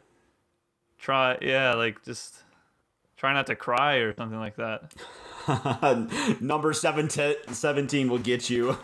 Try 0.98 1.38
yeah, 1.42 1.74
like 1.76 2.04
just 2.04 2.36
try 3.18 3.34
not 3.34 3.46
to 3.48 3.56
cry 3.56 3.96
or 3.98 4.16
something 4.16 4.40
like 4.40 4.56
that. 4.56 4.94
number 6.42 6.72
17, 6.74 7.36
17 7.52 8.10
will 8.10 8.18
get 8.18 8.50
you 8.50 8.78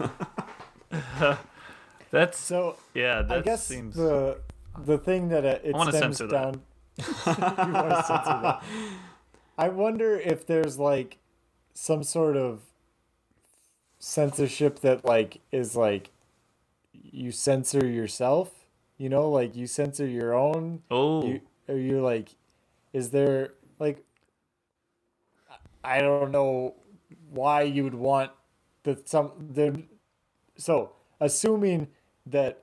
That's 2.12 2.38
So 2.38 2.78
yeah. 2.94 3.22
That 3.24 3.38
I 3.40 3.42
guess 3.42 3.66
seems 3.66 3.96
the 3.96 4.40
the 4.86 4.98
thing 4.98 5.30
that 5.30 5.46
uh, 5.46 5.58
it 5.64 5.74
wanna 5.74 5.92
stems 5.92 6.18
censor 6.18 6.28
that. 6.28 6.56
Down. 7.00 7.36
you 7.68 7.74
want 7.74 8.06
to? 8.06 8.60
I 9.58 9.70
wonder 9.70 10.18
if 10.18 10.46
there's 10.46 10.78
like 10.78 11.18
some 11.74 12.04
sort 12.04 12.38
of 12.38 12.62
censorship 14.00 14.80
that 14.80 15.04
like 15.04 15.42
is 15.52 15.76
like 15.76 16.12
you 16.94 17.32
censor 17.32 17.86
yourself. 17.86 18.52
You 18.98 19.10
know, 19.10 19.30
like 19.30 19.56
you 19.56 19.68
censor 19.68 20.08
your 20.08 20.34
own. 20.34 20.82
oh 20.92 21.26
You 21.26 21.42
or 21.68 21.78
you're 21.78 22.02
like, 22.02 22.30
is 22.94 23.12
there 23.12 23.54
like? 23.80 24.04
I 25.84 26.00
don't 26.00 26.32
know 26.32 26.76
why 27.30 27.62
you 27.62 27.84
would 27.84 27.96
want 27.96 28.32
that 28.84 29.08
some 29.08 29.32
there. 29.40 29.74
So 30.58 30.94
assuming 31.20 31.88
that 32.26 32.62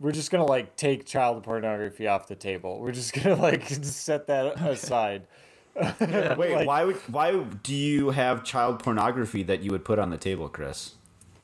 we're 0.00 0.12
just 0.12 0.30
gonna 0.30 0.44
like 0.46 0.76
take 0.76 1.04
child 1.06 1.42
pornography 1.42 2.06
off 2.06 2.26
the 2.28 2.36
table, 2.36 2.78
we're 2.80 2.92
just 2.92 3.12
gonna 3.14 3.34
like 3.42 3.66
set 3.68 4.26
that 4.28 4.60
aside. 4.60 5.26
wait 6.00 6.36
Like- 6.36 6.66
why 6.66 6.84
would 6.84 6.96
why 7.08 7.32
do 7.62 7.74
you 7.74 8.10
have 8.10 8.42
child 8.42 8.82
pornography 8.82 9.42
that 9.44 9.62
you 9.62 9.70
would 9.70 9.84
put 9.84 10.00
on 10.00 10.10
the 10.10 10.16
table 10.16 10.48
chris 10.48 10.94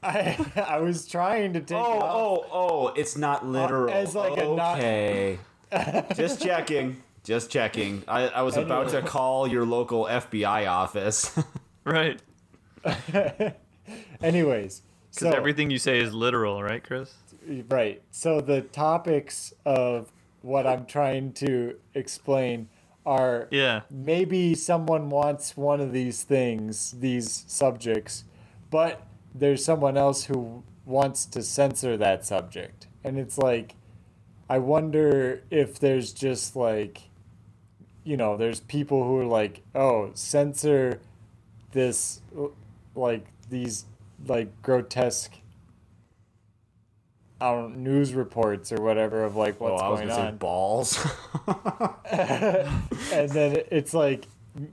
I 0.02 0.36
I 0.68 0.78
was 0.80 1.06
trying 1.06 1.52
to 1.52 1.60
take 1.60 1.78
Oh, 1.78 1.94
it 1.96 2.02
off. 2.02 2.14
oh, 2.16 2.46
oh! 2.52 2.86
It's 2.96 3.16
not 3.16 3.46
literal. 3.46 3.90
as 3.94 4.14
like 4.16 4.36
a 4.38 4.44
not- 4.54 4.78
okay. 4.78 5.38
Just 6.14 6.42
checking. 6.42 7.00
Just 7.22 7.48
checking. 7.50 8.02
I, 8.06 8.28
I 8.28 8.42
was 8.42 8.56
about 8.58 8.90
to 8.90 9.00
call 9.02 9.46
your 9.46 9.64
local 9.64 10.04
FBI 10.04 10.68
office. 10.68 11.36
Right. 11.84 12.20
Anyways, 14.22 14.82
so 15.10 15.30
everything 15.30 15.70
you 15.70 15.78
say 15.78 16.00
is 16.00 16.12
literal, 16.14 16.62
right, 16.62 16.82
Chris? 16.82 17.12
Right. 17.68 18.02
So 18.10 18.40
the 18.40 18.62
topics 18.62 19.54
of 19.64 20.12
what 20.42 20.66
I'm 20.66 20.86
trying 20.86 21.32
to 21.34 21.76
explain 21.94 22.68
are 23.06 23.48
Yeah. 23.50 23.82
maybe 23.90 24.54
someone 24.54 25.10
wants 25.10 25.56
one 25.56 25.80
of 25.80 25.92
these 25.92 26.22
things, 26.22 26.92
these 26.92 27.44
subjects, 27.46 28.24
but 28.70 29.02
there's 29.34 29.64
someone 29.64 29.96
else 29.96 30.24
who 30.24 30.62
wants 30.86 31.26
to 31.26 31.42
censor 31.42 31.96
that 31.96 32.24
subject. 32.24 32.86
And 33.02 33.18
it's 33.18 33.38
like, 33.38 33.74
I 34.48 34.58
wonder 34.58 35.42
if 35.50 35.78
there's 35.78 36.12
just 36.12 36.56
like, 36.56 37.02
you 38.04 38.16
know, 38.16 38.36
there's 38.36 38.60
people 38.60 39.04
who 39.04 39.18
are 39.18 39.26
like, 39.26 39.62
oh, 39.74 40.10
censor 40.14 41.00
this, 41.72 42.20
like, 42.94 43.26
these, 43.48 43.86
like, 44.26 44.62
grotesque. 44.62 45.32
I 47.44 47.52
don't 47.52 47.76
news 47.76 48.14
reports 48.14 48.72
or 48.72 48.82
whatever 48.82 49.22
of 49.22 49.36
like 49.36 49.56
oh, 49.60 49.72
what's 49.72 49.82
was 49.82 50.00
going 50.00 50.10
on 50.10 50.36
balls. 50.38 51.06
and 52.10 53.30
then 53.30 53.62
it's 53.70 53.92
like 53.92 54.26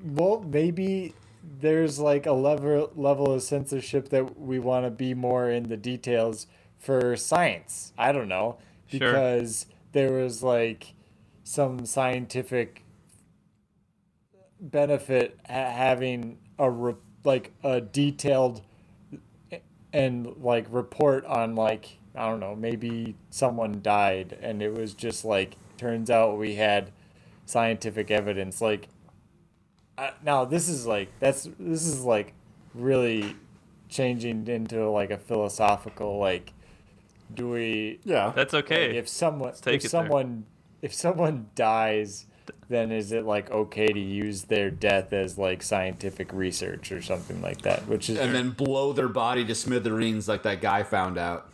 well 0.04 0.42
maybe 0.48 1.14
there's 1.60 2.00
like 2.00 2.26
a 2.26 2.32
level 2.32 2.92
level 2.96 3.34
of 3.34 3.44
censorship 3.44 4.10
that 4.10 4.40
we 4.40 4.58
want 4.58 4.86
to 4.86 4.90
be 4.90 5.14
more 5.14 5.50
in 5.50 5.64
the 5.70 5.76
details 5.78 6.48
for 6.80 7.16
science 7.18 7.94
i 7.98 8.12
don't 8.12 8.28
know 8.28 8.58
Sure. 8.88 9.00
because 9.00 9.66
there 9.92 10.14
was 10.14 10.44
like 10.44 10.94
some 11.44 11.86
scientific 11.86 12.84
benefit 14.60 15.38
having 15.46 16.38
a 16.60 16.70
re- 16.70 16.96
like 17.24 17.52
a 17.64 17.82
detailed 17.82 18.62
eh, 19.52 19.60
and 19.92 20.36
like 20.38 20.66
report 20.70 21.26
on 21.26 21.56
like 21.56 21.98
I 22.16 22.28
don't 22.30 22.40
know, 22.40 22.56
maybe 22.56 23.16
someone 23.30 23.82
died 23.82 24.38
and 24.42 24.62
it 24.62 24.74
was 24.74 24.94
just 24.94 25.24
like 25.26 25.56
turns 25.78 26.10
out 26.10 26.38
we 26.38 26.56
had 26.56 26.92
scientific 27.46 28.12
evidence 28.12 28.62
like 28.62 28.88
uh, 29.98 30.12
now 30.24 30.46
this 30.46 30.70
is 30.70 30.86
like 30.86 31.10
that's 31.20 31.50
this 31.60 31.86
is 31.86 32.04
like 32.04 32.34
really 32.74 33.36
changing 33.90 34.48
into 34.48 34.90
like 34.90 35.12
a 35.12 35.18
philosophical 35.18 36.18
like 36.18 36.54
do 37.34 37.50
we 37.50 38.00
yeah. 38.04 38.32
That's 38.36 38.54
okay. 38.54 38.88
like, 38.88 38.98
if 38.98 39.08
someone 39.10 39.54
take 39.54 39.76
if 39.76 39.86
it 39.86 39.92
there. 39.92 40.02
someone 40.02 40.46
if 40.82 40.94
someone 40.94 41.50
dies 41.56 42.26
then 42.70 42.92
is 42.92 43.12
it 43.12 43.26
like 43.26 43.52
okay 43.52 43.88
to 43.88 44.00
use 44.00 44.44
their 44.44 44.72
death 44.72 45.14
as 45.14 45.38
like 45.38 45.62
scientific 45.62 46.34
research 46.34 46.92
or 46.92 47.02
something 47.02 47.42
like 47.42 47.62
that 47.62 47.88
which 47.88 48.10
is 48.10 48.18
and 48.18 48.34
then 48.34 48.50
blow 48.50 48.94
their 48.94 49.08
body 49.08 49.46
to 49.46 49.54
smithereens 49.54 50.28
like 50.28 50.44
that 50.44 50.62
guy 50.62 50.84
found 50.84 51.18
out. 51.18 51.51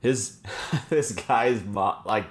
His 0.00 0.38
this 0.88 1.12
guy's 1.12 1.64
mom 1.64 1.96
like 2.04 2.26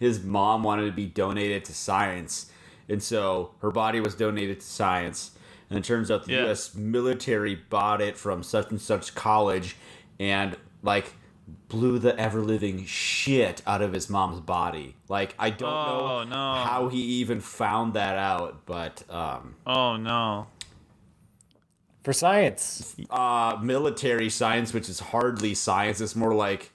his 0.00 0.22
mom 0.22 0.62
wanted 0.62 0.86
to 0.86 0.92
be 0.92 1.06
donated 1.06 1.64
to 1.66 1.74
science, 1.74 2.50
and 2.88 3.02
so 3.02 3.54
her 3.60 3.70
body 3.70 4.00
was 4.00 4.14
donated 4.14 4.60
to 4.60 4.66
science. 4.66 5.32
And 5.70 5.78
it 5.78 5.84
turns 5.84 6.10
out 6.10 6.26
the 6.26 6.32
Yeah. 6.32 6.44
U.S. 6.44 6.74
military 6.74 7.54
bought 7.54 8.00
it 8.02 8.18
from 8.18 8.42
such 8.42 8.70
and 8.70 8.80
such 8.80 9.14
college, 9.14 9.76
and 10.20 10.56
like 10.82 11.12
blew 11.68 11.98
the 11.98 12.18
ever 12.18 12.40
living 12.40 12.84
shit 12.84 13.62
out 13.66 13.80
of 13.82 13.92
his 13.92 14.10
mom's 14.10 14.40
body. 14.40 14.94
Like 15.08 15.34
I 15.38 15.50
don't 15.50 15.70
Oh, 15.72 16.24
know 16.24 16.30
no. 16.30 16.64
how 16.64 16.88
he 16.88 16.98
even 17.00 17.40
found 17.40 17.94
that 17.94 18.16
out, 18.18 18.66
but 18.66 19.02
um, 19.10 19.54
Oh 19.66 19.96
no. 19.96 20.46
for 22.02 22.12
science 22.12 22.94
uh 23.10 23.56
military 23.62 24.28
science 24.28 24.74
which 24.74 24.88
is 24.90 25.00
hardly 25.00 25.54
science 25.54 26.00
it's 26.02 26.14
more 26.14 26.34
like 26.34 26.70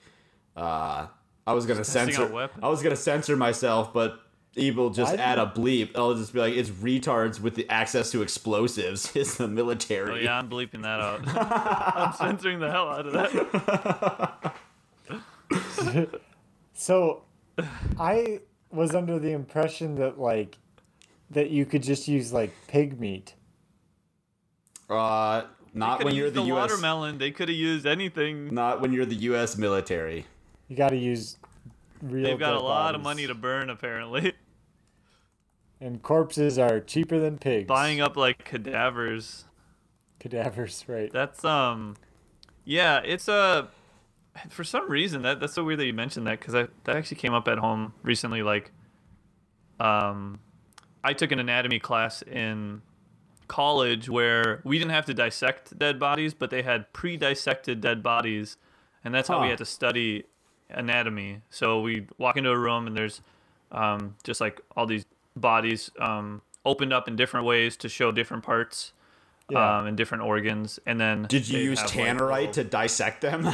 uh 0.60 1.08
i 1.48 1.54
was 1.54 1.66
gonna 1.66 1.84
censor 1.84 2.50
i 2.62 2.68
was 2.68 2.82
gonna 2.84 2.96
censor 2.96 3.36
myself 3.36 3.94
but 3.94 4.20
evil 4.56 4.90
just 4.90 5.16
Why 5.16 5.24
add 5.24 5.40
a 5.40 5.46
bleep 5.46 5.92
i'll 5.96 6.16
just 6.16 6.34
be 6.34 6.40
like 6.40 6.54
it's 6.54 6.70
retards 6.70 7.40
with 7.40 7.56
the 7.56 7.70
access 7.70 8.12
to 8.12 8.22
explosives 8.22 9.16
it's 9.16 9.36
the 9.36 9.48
military 9.48 10.12
Oh 10.12 10.16
yeah, 10.16 10.38
I'm 10.38 10.50
bleeping 10.50 10.82
that 10.82 11.00
out. 11.00 11.22
I'm 11.98 12.14
censoring 12.14 12.60
the 12.60 12.70
hell 12.72 12.90
out 12.90 13.06
of 13.08 13.14
that. 13.14 14.56
So, 16.74 17.24
I 18.00 18.40
was 18.72 18.96
under 18.96 19.20
the 19.20 19.32
impression 19.32 19.96
that 19.96 20.18
like 20.20 20.58
that 21.32 21.50
you 21.50 21.66
could 21.66 21.84
just 21.84 22.08
use 22.08 22.32
like 22.32 22.54
pig 22.68 23.00
meat. 23.00 23.34
uh 24.90 25.44
not 25.74 26.00
when 26.00 26.08
have 26.08 26.18
you're 26.18 26.30
the, 26.30 26.44
the 26.44 26.54
us 26.54 26.72
watermelon. 26.72 27.18
They 27.18 27.32
could 27.32 27.50
have 27.50 27.58
used 27.58 27.86
anything. 27.86 28.54
not 28.54 28.80
when 28.82 28.94
you're 28.94 29.06
the 29.06 29.18
us 29.18 29.58
military 29.58 30.26
You 30.70 30.76
got 30.76 30.90
to 30.90 30.98
use 30.98 31.38
real. 32.02 32.24
They've 32.24 32.40
got 32.40 32.54
a 32.54 32.60
lot 32.60 32.96
of 32.96 33.02
money 33.02 33.28
to 33.28 33.34
burn 33.34 33.70
apparently. 33.70 34.34
and 35.82 36.02
corpses 36.02 36.58
are 36.58 36.80
cheaper 36.80 37.20
than 37.20 37.40
pigs. 37.40 37.68
Buying 37.68 38.00
up 38.00 38.16
like 38.16 38.46
cadavers. 38.46 39.46
cadavers, 40.20 40.86
right? 40.88 41.12
That's 41.12 41.44
um, 41.44 41.98
yeah, 42.64 43.02
it's 43.04 43.28
a. 43.28 43.70
For 44.50 44.64
some 44.64 44.90
reason, 44.90 45.24
that 45.24 45.40
that's 45.40 45.54
so 45.54 45.64
weird 45.64 45.80
that 45.80 45.86
you 45.86 45.94
mentioned 45.94 46.28
that 46.28 46.40
because 46.40 46.54
that 46.54 46.70
actually 46.88 47.18
came 47.18 47.34
up 47.34 47.48
at 47.48 47.58
home 47.58 47.94
recently. 48.04 48.44
Like, 48.44 48.72
um, 49.80 50.40
I 51.04 51.14
took 51.14 51.32
an 51.32 51.40
anatomy 51.40 51.80
class 51.80 52.22
in 52.22 52.84
college 53.48 54.08
where 54.08 54.62
we 54.64 54.78
didn't 54.78 54.92
have 54.92 55.08
to 55.08 55.16
dissect 55.16 55.78
dead 55.80 56.00
bodies, 56.00 56.36
but 56.36 56.52
they 56.52 56.62
had 56.62 56.94
pre-dissected 56.94 57.82
dead 57.82 58.04
bodies, 58.04 58.58
and 59.04 59.14
that's 59.14 59.28
how 59.28 59.42
we 59.42 59.50
had 59.50 59.58
to 59.58 59.66
study 59.66 60.26
anatomy. 60.70 61.42
So 61.50 61.82
we 61.82 62.08
walk 62.18 62.38
into 62.38 62.50
a 62.52 62.58
room 62.58 62.88
and 62.88 62.96
there's 62.96 63.22
um, 63.72 64.16
just 64.24 64.42
like 64.42 64.62
all 64.76 64.86
these 64.86 65.06
bodies 65.36 65.92
um, 66.00 66.42
opened 66.66 66.94
up 66.94 67.08
in 67.08 67.16
different 67.16 67.46
ways 67.46 67.78
to 67.78 67.90
show 67.90 68.12
different 68.12 68.44
parts 68.44 68.94
Yeah. 69.50 69.80
um, 69.80 69.88
and 69.88 69.98
different 69.98 70.24
organs, 70.24 70.80
and 70.86 71.00
then 71.00 71.24
did 71.24 71.48
you 71.50 71.60
use 71.60 71.80
have, 71.80 71.96
like, 71.96 72.18
tannerite 72.18 72.52
to 72.54 72.64
dissect 72.64 73.22
them 73.22 73.48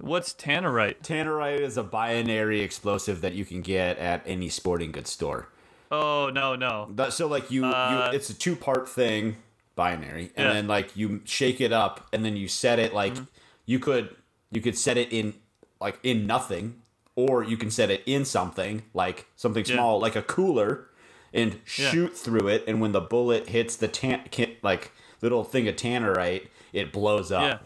What's 0.00 0.32
tannerite? 0.32 1.00
tannerite 1.02 1.60
is 1.60 1.76
a 1.76 1.82
binary 1.82 2.60
explosive 2.60 3.20
that 3.22 3.34
you 3.34 3.44
can 3.44 3.62
get 3.62 3.98
at 3.98 4.22
any 4.26 4.48
sporting 4.48 4.92
goods 4.92 5.10
store 5.10 5.48
Oh 5.90 6.30
no 6.32 6.54
no. 6.54 6.88
That, 6.94 7.12
so 7.14 7.26
like 7.26 7.50
you, 7.50 7.64
Uh, 7.64 8.10
you 8.10 8.16
it's 8.16 8.28
a 8.30 8.34
two 8.34 8.54
part 8.54 8.88
thing, 8.88 9.36
binary, 9.74 10.30
and 10.36 10.46
Yeah. 10.46 10.52
then 10.52 10.68
like 10.68 10.94
you 10.96 11.22
shake 11.24 11.60
it 11.62 11.72
up, 11.72 12.06
and 12.12 12.24
then 12.24 12.36
you 12.36 12.46
set 12.46 12.78
it 12.78 12.92
like 12.92 13.14
Mm-hmm. 13.14 13.24
you 13.64 13.78
could 13.78 14.14
you 14.52 14.60
could 14.60 14.76
set 14.76 14.96
it 14.98 15.10
in 15.12 15.34
like 15.80 15.98
in 16.02 16.26
nothing, 16.26 16.80
or 17.14 17.42
you 17.42 17.56
can 17.56 17.70
set 17.70 17.90
it 17.90 18.02
in 18.06 18.24
something 18.24 18.82
like 18.94 19.26
something 19.36 19.64
Yeah. 19.66 19.74
small 19.74 20.00
like 20.00 20.16
a 20.16 20.22
cooler, 20.22 20.86
and 21.32 21.60
shoot 21.64 22.16
through 22.16 22.48
it, 22.48 22.64
and 22.66 22.80
when 22.80 22.92
the 22.92 23.00
bullet 23.00 23.48
hits 23.48 23.76
the 23.76 23.88
tan 23.88 24.22
like 24.62 24.92
little 25.20 25.44
thing 25.44 25.68
of 25.68 25.76
tannerite, 25.76 26.48
it 26.72 26.92
blows 26.92 27.30
up. 27.32 27.42
Yeah. 27.42 27.58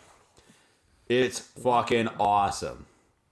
It's 1.08 1.38
fucking 1.38 2.08
awesome. 2.18 2.86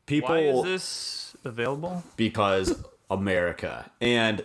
People 0.07 0.31
Why 0.31 0.41
is 0.41 0.65
this 0.65 1.37
available? 1.45 2.03
because 2.17 2.83
America 3.11 3.91
and 4.01 4.43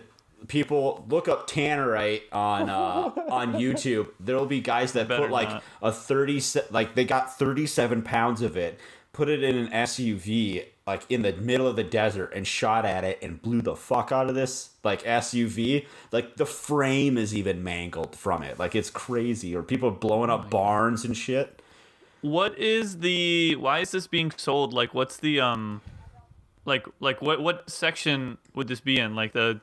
people 0.48 1.04
look 1.08 1.28
up 1.28 1.48
tannerite 1.50 2.22
on 2.32 2.70
uh, 2.70 3.10
on 3.30 3.54
YouTube. 3.54 4.08
There'll 4.20 4.46
be 4.46 4.60
guys 4.60 4.92
that 4.92 5.08
Better 5.08 5.22
put 5.24 5.30
like 5.32 5.48
not. 5.48 5.62
a 5.82 5.92
thirty 5.92 6.40
like 6.70 6.94
they 6.94 7.04
got 7.04 7.36
thirty 7.36 7.66
seven 7.66 8.02
pounds 8.02 8.42
of 8.42 8.56
it, 8.56 8.78
put 9.16 9.30
it 9.30 9.42
in 9.42 9.56
an 9.56 9.68
SUV 9.68 10.66
like 10.86 11.02
in 11.08 11.22
the 11.22 11.32
middle 11.32 11.66
of 11.66 11.74
the 11.74 11.82
desert 11.82 12.32
and 12.34 12.46
shot 12.46 12.84
at 12.84 13.02
it 13.02 13.18
and 13.22 13.40
blew 13.40 13.62
the 13.62 13.74
fuck 13.74 14.12
out 14.12 14.28
of 14.28 14.34
this 14.34 14.70
like 14.84 15.02
SUV. 15.04 15.86
Like 16.12 16.36
the 16.36 16.44
frame 16.44 17.16
is 17.16 17.34
even 17.34 17.64
mangled 17.64 18.14
from 18.14 18.42
it. 18.42 18.58
Like 18.58 18.74
it's 18.74 18.90
crazy. 18.90 19.56
Or 19.56 19.62
people 19.62 19.90
blowing 19.90 20.30
Oh 20.30 20.34
up 20.34 20.50
barns 20.50 21.04
and 21.04 21.16
shit. 21.16 21.62
What 22.20 22.58
is 22.58 22.98
the? 22.98 23.56
Why 23.56 23.80
is 23.80 23.90
this 23.90 24.06
being 24.06 24.30
sold? 24.36 24.72
Like, 24.74 24.92
what's 24.92 25.16
the 25.16 25.40
um, 25.40 25.80
like 26.66 26.86
like 27.00 27.22
what 27.22 27.40
what 27.40 27.68
section 27.70 28.36
would 28.54 28.68
this 28.68 28.80
be 28.80 28.98
in? 28.98 29.14
Like 29.14 29.32
the 29.32 29.60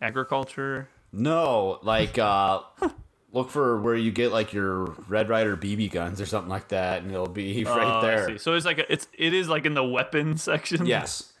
agriculture? 0.00 0.88
No, 1.12 1.78
like 1.82 2.18
uh 2.18 2.60
look 3.32 3.50
for 3.50 3.80
where 3.80 3.94
you 3.96 4.10
get 4.12 4.30
like 4.32 4.52
your 4.52 4.84
Red 5.08 5.28
Ryder 5.28 5.56
BB 5.56 5.90
guns 5.90 6.20
or 6.20 6.26
something 6.26 6.50
like 6.50 6.68
that, 6.68 7.02
and 7.02 7.10
it'll 7.10 7.26
be 7.26 7.64
right 7.64 7.78
Oh, 7.84 7.98
I 7.98 8.00
there. 8.06 8.26
see. 8.28 8.38
So 8.38 8.54
it's 8.54 8.64
like 8.66 8.78
a, 8.78 8.92
it's 8.92 9.08
it 9.16 9.34
is 9.34 9.48
like 9.48 9.66
in 9.66 9.74
the 9.74 9.84
weapon 9.84 10.36
section. 10.36 10.86
Yes. 10.86 11.32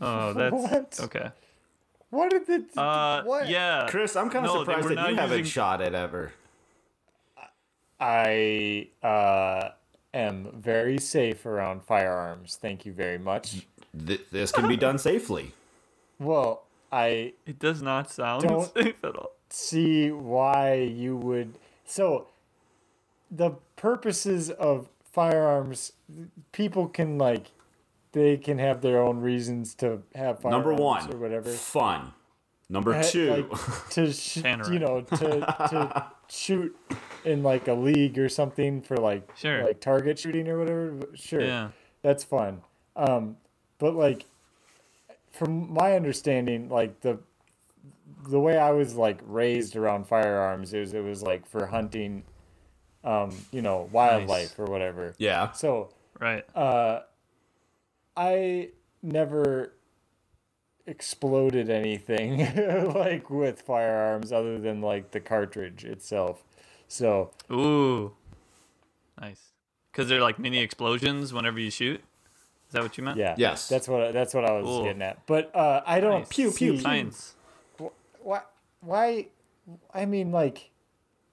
Oh, 0.00 0.32
that's 0.34 0.52
What? 0.52 1.00
okay. 1.04 1.30
What 2.10 2.30
did 2.30 2.46
the? 2.74 2.80
Uh, 2.80 3.22
what? 3.24 3.48
yeah. 3.48 3.86
Chris, 3.88 4.14
I'm 4.14 4.28
kind 4.30 4.46
of 4.46 4.52
No, 4.54 4.60
surprised 4.60 4.88
that 4.88 5.08
you 5.10 5.14
not 5.14 5.14
haven't 5.14 5.44
shot 5.44 5.80
it 5.80 5.94
ever. 5.94 6.32
I 7.98 8.88
uh, 9.02 9.70
am 10.12 10.50
very 10.54 10.98
safe 10.98 11.46
around 11.46 11.82
firearms. 11.82 12.58
Thank 12.60 12.84
you 12.84 12.92
very 12.92 13.18
much. 13.18 13.66
Th- 14.06 14.20
this 14.30 14.52
can 14.52 14.68
be 14.68 14.76
done 14.76 14.98
safely. 15.10 15.52
Well, 16.18 16.64
I 16.92 17.32
It 17.46 17.58
does 17.58 17.80
not 17.82 18.10
sound 18.10 18.42
safe 18.74 18.96
at 19.02 19.16
all. 19.16 19.32
See 19.56 20.10
why 20.10 20.74
you 20.74 21.16
would. 21.16 21.54
So, 21.84 22.28
the 23.30 23.52
purposes 23.76 24.50
of 24.50 24.88
firearms, 25.12 25.92
people 26.52 26.88
can 26.88 27.16
like, 27.16 27.46
they 28.12 28.36
can 28.36 28.58
have 28.58 28.82
their 28.82 29.00
own 29.02 29.20
reasons 29.20 29.74
to 29.76 30.02
have 30.14 30.40
firearms 30.40 30.64
Number 30.66 30.74
one, 30.82 31.12
or 31.14 31.16
whatever. 31.18 31.50
fun. 31.50 32.12
Number 32.68 32.94
Uh, 32.94 33.02
two, 33.02 33.30
like, 33.48 33.88
to 33.90 34.12
sh- 34.12 34.38
you 34.38 34.78
know 34.80 35.00
to 35.02 35.28
to 35.70 36.06
shoot 36.28 36.76
in 37.24 37.42
like 37.44 37.68
a 37.68 37.74
league 37.74 38.18
or 38.18 38.28
something 38.28 38.82
for 38.82 38.96
like 38.96 39.30
Sure. 39.36 39.62
like 39.64 39.80
target 39.80 40.18
shooting 40.18 40.48
or 40.48 40.58
whatever. 40.58 40.98
Sure, 41.14 41.40
Yeah. 41.42 41.68
that's 42.02 42.24
fun. 42.24 42.62
Um, 42.96 43.36
but 43.78 43.94
like 43.94 44.24
from 45.30 45.72
my 45.72 45.94
understanding, 45.94 46.68
like 46.68 47.00
the 47.02 47.20
the 48.28 48.40
way 48.40 48.58
I 48.58 48.70
was 48.72 48.94
like 48.94 49.20
raised 49.26 49.76
around 49.76 50.06
firearms 50.06 50.72
is 50.74 50.92
it 50.94 51.02
was 51.04 51.22
like 51.22 51.46
for 51.46 51.66
hunting, 51.66 52.24
um, 53.04 53.30
you 53.52 53.62
know, 53.62 53.88
wildlife 53.92 54.58
or 54.58 54.64
whatever. 54.66 55.14
yeah. 55.18 55.52
So 55.52 55.90
Right. 56.20 56.44
uh, 56.56 57.00
I 58.16 58.70
never 59.02 59.72
exploded 60.86 61.68
anything 61.68 62.38
like 62.94 63.28
with 63.28 63.60
firearms 63.62 64.32
other 64.32 64.58
than 64.58 64.80
like 64.80 65.10
the 65.10 65.20
cartridge 65.20 65.84
itself. 65.84 66.44
So 66.88 67.30
Ooh. 67.50 68.12
Nice. 69.20 69.52
Because 69.90 70.08
they're 70.08 70.20
like 70.20 70.38
mini 70.38 70.58
explosions 70.58 71.32
whenever 71.32 71.58
you 71.58 71.70
shoot. 71.70 72.00
Is 72.68 72.72
that 72.72 72.82
what 72.82 72.98
you 72.98 73.04
meant? 73.04 73.16
yeah, 73.16 73.34
Yes. 73.38 73.68
that's 73.68 73.86
what 73.88 74.12
that's 74.12 74.34
what 74.34 74.44
I 74.44 74.52
was 74.52 74.64
Cool. 74.64 74.84
getting 74.84 75.02
at. 75.02 75.24
But 75.26 75.54
uh, 75.54 75.82
I 75.86 76.00
don't 76.00 76.20
Nice. 76.20 76.28
Pew, 76.28 76.50
pew, 76.52 76.76
see- 76.76 76.82
Science. 76.82 77.34
Why? 78.26 78.40
Why? 78.80 79.28
I 79.94 80.04
mean, 80.04 80.32
like, 80.32 80.70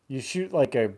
you 0.07 0.21
shoot 0.21 0.53
like 0.53 0.75
a. 0.75 0.93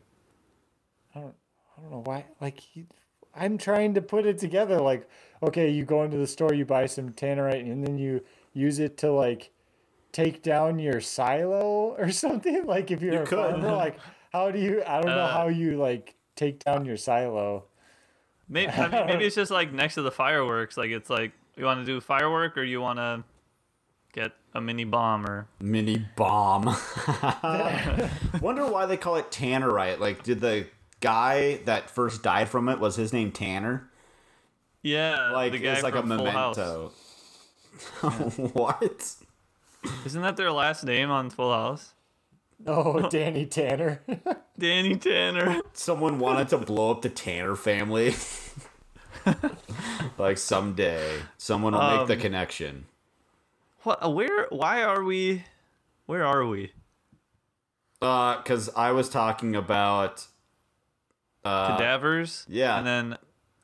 I 1.15 1.19
don't. 1.21 1.35
I 1.77 1.81
don't 1.81 1.91
know 1.91 2.01
why. 2.03 2.25
Like, 2.41 2.75
you, 2.75 2.85
I'm 3.33 3.57
trying 3.57 3.93
to 3.93 4.01
put 4.01 4.25
it 4.25 4.37
together. 4.37 4.79
Like, 4.81 5.09
okay, 5.41 5.69
you 5.69 5.85
go 5.85 6.03
into 6.03 6.17
the 6.17 6.27
store, 6.27 6.53
you 6.53 6.65
buy 6.65 6.85
some 6.85 7.11
tannerite, 7.11 7.61
and 7.71 7.81
then 7.85 7.97
you 7.97 8.21
use 8.53 8.79
it 8.79 8.97
to 8.99 9.11
like 9.11 9.51
take 10.11 10.43
down 10.43 10.79
your 10.79 10.99
silo 10.99 11.95
or 11.97 12.11
something. 12.11 12.65
Like, 12.65 12.91
if 12.91 13.01
you're 13.01 13.13
You 13.13 13.21
a 13.21 13.25
could. 13.25 13.51
farmer, 13.51 13.71
like, 13.71 13.97
how 14.33 14.51
do 14.51 14.59
you? 14.59 14.83
I 14.85 14.99
don't 15.01 15.15
know 15.15 15.23
Uh, 15.23 15.33
how 15.33 15.47
you 15.47 15.77
like 15.77 16.15
take 16.35 16.61
down 16.63 16.83
your 16.85 16.97
silo. 16.97 17.63
Maybe, 18.49 18.69
I 18.71 18.87
mean, 18.89 19.05
maybe 19.07 19.25
it's 19.25 19.35
just 19.35 19.49
like 19.49 19.71
next 19.71 19.95
to 19.95 20.01
the 20.01 20.11
fireworks. 20.11 20.75
Like 20.75 20.91
it's 20.91 21.09
like 21.09 21.31
you 21.55 21.63
want 21.63 21.79
to 21.79 21.85
do 21.85 22.01
firework 22.01 22.57
or 22.57 22.63
you 22.63 22.81
want 22.81 22.99
to 22.99 23.23
get 24.13 24.33
a 24.55 24.61
mini 24.61 24.83
bomber. 24.85 25.47
Mini 25.59 26.05
bomb. 26.15 26.65
Wonder 28.41 28.65
why 28.65 28.85
they 28.87 28.97
call 28.97 29.17
it 29.17 29.29
Tannerite. 29.29 29.99
Like, 29.99 30.23
did 30.23 30.39
the 30.41 30.67
guy 31.01 31.57
that 31.65 31.89
first 31.89 32.23
died 32.23 32.49
from 32.49 32.69
it 32.69 32.79
was 32.79 32.95
his 32.95 33.11
name 33.13 33.31
Tanner? 33.31 33.89
yeah, 34.81 35.31
Like, 35.31 35.51
the 35.51 35.59
guy 35.59 35.73
it's 35.73 35.83
like 35.83 35.95
a 35.95 36.01
from 36.01 36.17
Full 36.17 36.25
House. 36.31 36.57
memento. 36.57 36.91
what? 38.53 39.15
Isn't 40.05 40.21
that 40.21 40.37
their 40.37 40.51
last 40.51 40.83
name 40.85 41.11
on 41.11 41.29
Full 41.29 41.51
House? 41.53 41.93
Oh, 42.65 43.09
Danny 43.09 43.45
Tanner. 43.45 44.01
Danny 44.57 44.95
Tanner. 44.95 45.61
Someone 45.73 46.17
wanted 46.19 46.47
to 46.49 46.57
blow 46.57 46.91
up 46.91 47.01
the 47.01 47.09
Tanner 47.09 47.55
family. 47.57 48.15
like 50.17 50.37
someday, 50.37 51.19
someone 51.37 51.73
will 51.73 51.97
make 51.97 52.07
the 52.07 52.13
Um, 52.13 52.19
connection. 52.21 52.85
What? 53.85 54.13
Where? 54.13 54.47
Why 54.49 54.83
are 54.83 55.03
we? 55.03 55.43
Where 56.07 56.25
are 56.25 56.45
we? 56.45 56.71
Uh, 58.01 58.37
because 58.37 58.69
I 58.75 58.91
was 58.91 59.09
talking 59.09 59.55
about, 59.55 60.25
uh, 61.43 61.77
Cadavers. 61.77 62.45
yeah. 62.49 62.77
And 62.77 62.85
then 62.85 63.17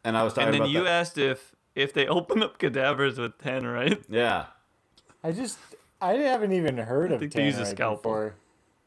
and 0.04 0.16
I 0.16 0.24
was 0.24 0.34
talking 0.34 0.48
and 0.48 0.54
then 0.54 0.62
about 0.62 0.70
you 0.72 0.84
the- 0.84 0.90
asked 0.90 1.18
if 1.18 1.56
if 1.76 1.94
they 1.94 2.08
open 2.08 2.42
up 2.44 2.58
cadavers 2.58 3.18
with 3.18 3.38
tannerite 3.38 4.04
yeah. 4.10 4.46
I 5.24 5.32
just. 5.32 5.58
I 6.02 6.14
haven't 6.14 6.52
even 6.52 6.78
heard 6.78 7.12
of 7.12 7.20
think 7.20 7.34
they 7.34 7.46
use 7.46 7.60
a 7.60 7.66
scalpel. 7.66 8.12
before. 8.12 8.36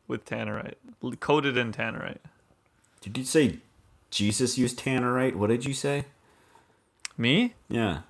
with 0.09 0.25
tannerite 0.25 0.75
coated 1.21 1.57
in 1.57 1.73
tannerite. 1.73 2.19
Did 3.01 3.19
you 3.19 3.25
say 3.25 3.59
Jesus 4.11 4.57
used 4.59 4.79
Tannerite? 4.81 5.35
What 5.37 5.49
did 5.49 5.65
you 5.65 5.75
say? 5.75 6.07
Me? 7.19 7.55
Yeah. 7.69 8.01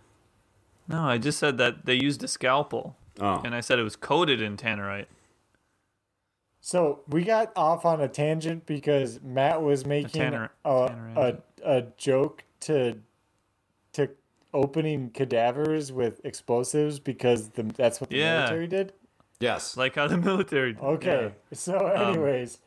No, 0.89 1.03
I 1.03 1.19
just 1.19 1.39
said 1.39 1.59
that 1.59 1.85
they 1.87 1.95
used 1.95 2.23
a 2.23 2.29
scalpel, 2.29 2.97
Oh. 3.21 3.41
and 3.45 3.55
I 3.55 3.61
said 3.61 3.79
it 3.79 3.83
was 3.85 3.97
coated 3.97 4.43
in 4.43 4.57
tannerite. 4.57 5.07
So 6.61 7.01
we 7.09 7.23
got 7.25 7.53
off 7.57 7.85
on 7.85 8.01
a 8.01 8.09
tangent 8.09 8.65
because 8.67 9.21
Matt 9.23 9.63
was 9.63 9.85
making 9.85 10.21
a, 10.23 10.25
tanner 10.31 10.51
a, 10.65 10.89
engine. 11.17 11.43
a 11.63 11.83
joke 11.97 12.45
to 12.61 12.99
to 13.93 14.09
opening 14.53 15.11
cadavers 15.11 15.93
with 15.93 16.25
explosives 16.25 16.99
because 16.99 17.51
the, 17.51 17.63
that's 17.65 18.01
what 18.01 18.11
the 18.11 18.17
Yeah. 18.17 18.37
military 18.39 18.67
did. 18.67 18.93
yes. 19.41 19.77
Like 19.77 19.95
how 19.97 20.07
the 20.09 20.17
military. 20.17 20.73
did. 20.73 20.83
Okay, 20.83 21.33
so 21.53 21.77
Um, 21.95 22.15
anyways, 22.15 22.59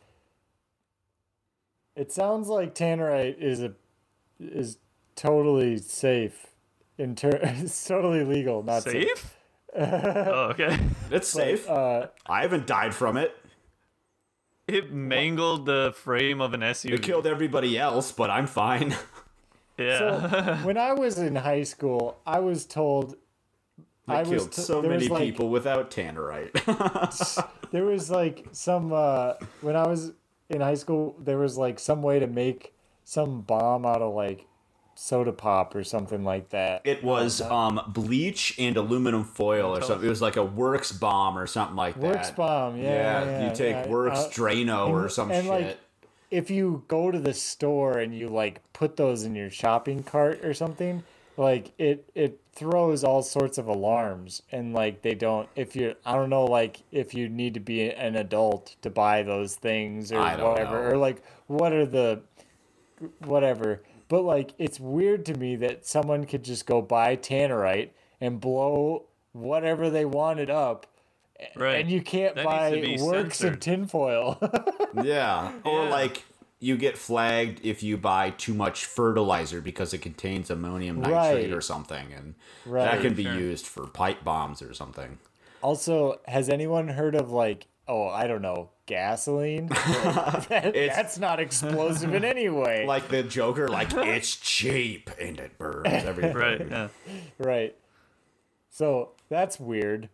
it 1.95 2.11
sounds 2.11 2.47
like 2.47 2.75
tannerite 2.75 3.37
is 3.39 3.61
a 3.63 3.73
is 4.39 4.77
totally 5.15 5.77
safe. 5.77 6.47
In 6.99 7.15
ter- 7.15 7.29
it's 7.41 7.85
totally 7.87 8.23
legal, 8.23 8.61
not 8.63 8.83
safe. 8.83 9.07
Safe? 9.07 9.36
Oh, 9.77 10.49
okay. 10.51 10.79
it's 11.11 11.27
safe. 11.27 11.69
Uh, 11.69 12.07
I 12.25 12.41
haven't 12.41 12.67
died 12.67 12.93
from 12.93 13.17
it. 13.17 13.35
It 14.67 14.91
mangled 14.91 15.65
the 15.65 15.93
frame 15.95 16.41
of 16.41 16.53
an 16.53 16.61
SUV. 16.61 16.93
It 16.95 17.01
killed 17.03 17.25
everybody 17.25 17.77
else, 17.77 18.11
but 18.11 18.29
I'm 18.29 18.47
fine. 18.47 18.95
yeah. 19.77 19.97
so 19.97 20.55
when 20.63 20.77
I 20.77 20.93
was 20.93 21.17
in 21.17 21.35
high 21.35 21.63
school, 21.63 22.17
I 22.25 22.39
was 22.39 22.65
told 22.65 23.15
I 24.07 24.21
It 24.21 24.27
was 24.27 24.29
killed 24.29 24.51
t- 24.53 24.61
so 24.61 24.81
there 24.81 24.91
was, 24.91 25.03
many 25.03 25.13
like- 25.13 25.23
people 25.23 25.49
without 25.49 25.91
Tannerite. 25.91 26.51
there 27.71 27.85
was 27.85 28.09
like 28.09 28.47
some 28.51 28.91
uh 28.93 29.33
when 29.61 29.75
I 29.75 29.87
was 29.87 30.11
in 30.49 30.61
high 30.61 30.75
school 30.75 31.15
there 31.19 31.37
was 31.37 31.57
like 31.57 31.77
some 31.79 32.01
way 32.01 32.19
to 32.19 32.27
make 32.27 32.73
some 33.03 33.41
bomb 33.41 33.85
out 33.85 34.01
of 34.01 34.13
like 34.13 34.45
soda 34.99 35.31
pop 35.31 35.75
or 35.75 35.83
something 35.83 36.23
like 36.23 36.49
that. 36.49 36.81
It 36.83 37.03
was 37.03 37.39
um, 37.41 37.79
bleach 37.87 38.55
and 38.57 38.75
aluminum 38.75 39.23
foil 39.23 39.75
or 39.77 39.81
something. 39.83 40.05
It 40.07 40.09
was 40.09 40.21
like 40.23 40.37
a 40.37 40.43
Works 40.43 40.91
bomb 40.91 41.37
or 41.37 41.45
something 41.45 41.75
like 41.75 41.93
that. 41.95 42.01
Works 42.01 42.31
bomb, 42.31 42.77
yeah. 42.77 42.83
Yeah, 42.83 43.23
yeah, 43.25 43.49
you 43.49 43.55
take 43.55 43.75
yeah. 43.75 43.87
Works 43.87 44.19
Uh, 44.19 44.29
Drano 44.29 44.89
or 44.89 45.03
and- 45.03 45.11
some 45.11 45.31
and, 45.31 45.43
shit. 45.45 45.51
like, 45.51 45.77
if 46.31 46.49
you 46.49 46.83
go 46.87 47.11
to 47.11 47.19
the 47.19 47.33
store 47.33 47.99
and 47.99 48.13
you 48.13 48.27
like 48.27 48.61
put 48.73 48.97
those 48.97 49.23
in 49.23 49.35
your 49.35 49.49
shopping 49.51 50.01
cart 50.03 50.43
or 50.43 50.53
something, 50.53 51.03
like 51.37 51.71
it 51.77 52.09
it 52.15 52.39
throws 52.53 53.03
all 53.03 53.21
sorts 53.21 53.59
of 53.59 53.67
alarms 53.67 54.41
and 54.51 54.73
like 54.73 55.03
they 55.03 55.13
don't 55.13 55.47
if 55.55 55.75
you 55.75 55.93
I 56.05 56.15
don't 56.15 56.31
know 56.31 56.43
like 56.45 56.81
if 56.91 57.13
you 57.13 57.29
need 57.29 57.53
to 57.53 57.59
be 57.59 57.91
an 57.91 58.15
adult 58.15 58.75
to 58.81 58.89
buy 58.89 59.21
those 59.21 59.55
things 59.55 60.11
or 60.11 60.19
I 60.19 60.35
don't 60.35 60.49
whatever 60.49 60.81
know. 60.83 60.89
or 60.89 60.97
like 60.97 61.21
what 61.45 61.71
are 61.71 61.85
the 61.85 62.21
whatever. 63.23 63.83
But 64.09 64.23
like 64.23 64.53
it's 64.57 64.79
weird 64.79 65.25
to 65.27 65.33
me 65.33 65.55
that 65.57 65.85
someone 65.85 66.25
could 66.25 66.43
just 66.43 66.65
go 66.65 66.81
buy 66.81 67.15
tannerite 67.17 67.89
and 68.21 68.39
blow 68.39 69.05
whatever 69.33 69.89
they 69.89 70.05
wanted 70.05 70.49
up 70.49 70.87
right. 71.55 71.81
and 71.81 71.89
you 71.91 72.01
can't 72.01 72.35
That 72.35 72.45
buy 72.45 72.71
needs 72.71 72.81
to 72.81 72.87
be 72.97 73.01
works 73.03 73.41
in 73.41 73.47
censored. 73.53 73.61
tinfoil. 73.61 74.39
yeah. 75.03 75.51
Or 75.63 75.83
Yeah. 75.83 75.89
like 75.89 76.23
you 76.59 76.75
get 76.77 76.97
flagged 76.97 77.59
if 77.63 77.83
you 77.83 77.97
buy 77.97 78.31
too 78.31 78.53
much 78.53 78.85
fertilizer 78.85 79.61
because 79.61 79.93
it 79.93 79.99
contains 79.99 80.49
ammonium 80.49 80.99
nitrate 81.01 81.45
Right. 81.49 81.53
or 81.53 81.61
something, 81.61 82.11
and 82.13 82.33
that 82.65 83.01
can 83.01 83.13
be 83.13 83.25
sure. 83.25 83.33
used 83.35 83.67
for 83.67 83.85
pipe 83.85 84.23
bombs 84.23 84.61
or 84.63 84.73
something. 84.73 85.19
also, 85.61 86.19
has 86.27 86.49
anyone 86.49 86.87
heard 86.87 87.13
of 87.13 87.29
like, 87.31 87.67
oh, 87.87 88.07
I 88.07 88.25
don't 88.25 88.41
know, 88.41 88.69
gasoline? 88.87 89.67
Like, 89.67 89.77
that- 90.49 90.73
that's 90.73 91.19
not 91.19 91.39
explosive 91.39 92.13
in 92.15 92.25
any 92.25 92.49
way. 92.49 92.83
Like 92.87 93.09
the 93.09 93.21
Joker, 93.21 93.67
like 93.67 93.93
it's 93.93 94.35
cheap 94.35 95.11
and 95.19 95.39
it 95.39 95.57
burns 95.59 95.87
everything. 95.87 96.33
Right. 96.35 96.67
Yeah. 96.67 96.87
right. 97.37 97.75
So 98.71 99.11
that's 99.29 99.59
weird. 99.59 100.09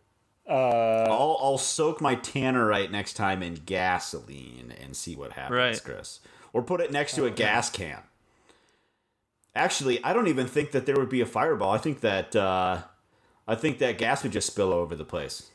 Uh, 0.48 1.06
I'll, 1.08 1.38
I'll 1.40 1.58
soak 1.58 2.02
my 2.02 2.16
tannerite 2.16 2.90
next 2.90 3.14
time 3.14 3.42
in 3.42 3.54
gasoline 3.54 4.74
and 4.82 4.94
see 4.94 5.16
what 5.16 5.32
happens, 5.32 5.56
Right. 5.56 5.82
Chris. 5.82 6.20
Or 6.52 6.62
put 6.62 6.80
it 6.82 6.92
next 6.92 7.14
to 7.14 7.24
a 7.24 7.30
gas 7.30 7.70
can. 7.70 8.02
Actually, 9.56 10.02
I 10.04 10.12
don't 10.12 10.26
even 10.28 10.46
think 10.46 10.72
that 10.72 10.84
there 10.84 10.96
would 10.96 11.08
be 11.08 11.20
a 11.22 11.26
fireball. 11.26 11.70
I 11.70 11.78
think 11.78 12.00
that 12.00 12.34
uh, 12.36 12.82
I 13.48 13.54
think 13.54 13.78
that 13.78 13.96
gas 13.98 14.22
would 14.22 14.32
just 14.32 14.46
spill 14.48 14.72
over 14.72 14.94
the 14.94 15.04
place. 15.04 15.50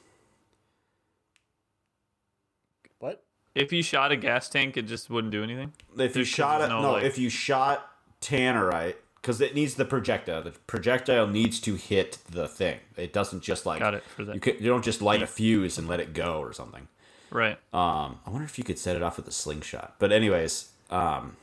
what? 3.00 3.24
If 3.56 3.74
you 3.74 3.82
shot 3.82 4.12
a 4.12 4.16
gas 4.16 4.48
tank, 4.50 4.78
it 4.78 4.84
just 4.84 5.10
wouldn't 5.10 5.32
do 5.32 5.44
anything. 5.44 5.74
If 5.98 6.16
you 6.16 6.24
shot 6.24 6.58
it, 6.58 6.60
there's 6.60 6.70
no, 6.70 6.82
no, 6.82 6.92
like- 6.94 7.04
if 7.04 7.18
you 7.18 7.30
shot 7.30 7.92
tannerite, 8.22 8.96
because 9.22 9.42
it 9.42 9.54
needs 9.54 9.76
the 9.76 9.86
projectile. 9.86 10.42
The 10.42 10.52
projectile 10.52 11.28
needs 11.28 11.60
to 11.62 11.76
hit 11.76 12.20
the 12.30 12.48
thing. 12.48 12.80
It 12.96 13.12
doesn't 13.12 13.44
just 13.44 13.66
like 13.66 13.80
Got 13.80 13.96
it, 13.96 14.04
for 14.04 14.24
that. 14.24 14.36
You, 14.36 14.42
can, 14.42 14.56
you 14.60 14.70
don't 14.70 14.84
just 14.84 15.02
light 15.02 15.22
a 15.22 15.28
fuse 15.28 15.78
and 15.78 15.88
let 15.88 16.00
it 16.00 16.14
go 16.14 16.40
or 16.40 16.54
something. 16.54 16.88
Right. 17.30 17.58
Um, 17.74 18.20
I 18.26 18.30
wonder 18.30 18.46
if 18.46 18.58
you 18.58 18.64
could 18.64 18.80
set 18.80 18.96
it 18.96 19.04
off 19.04 19.18
with 19.18 19.28
a 19.28 19.32
slingshot. 19.32 19.96
But 20.00 20.12
anyways, 20.12 20.70
um, 20.90 21.36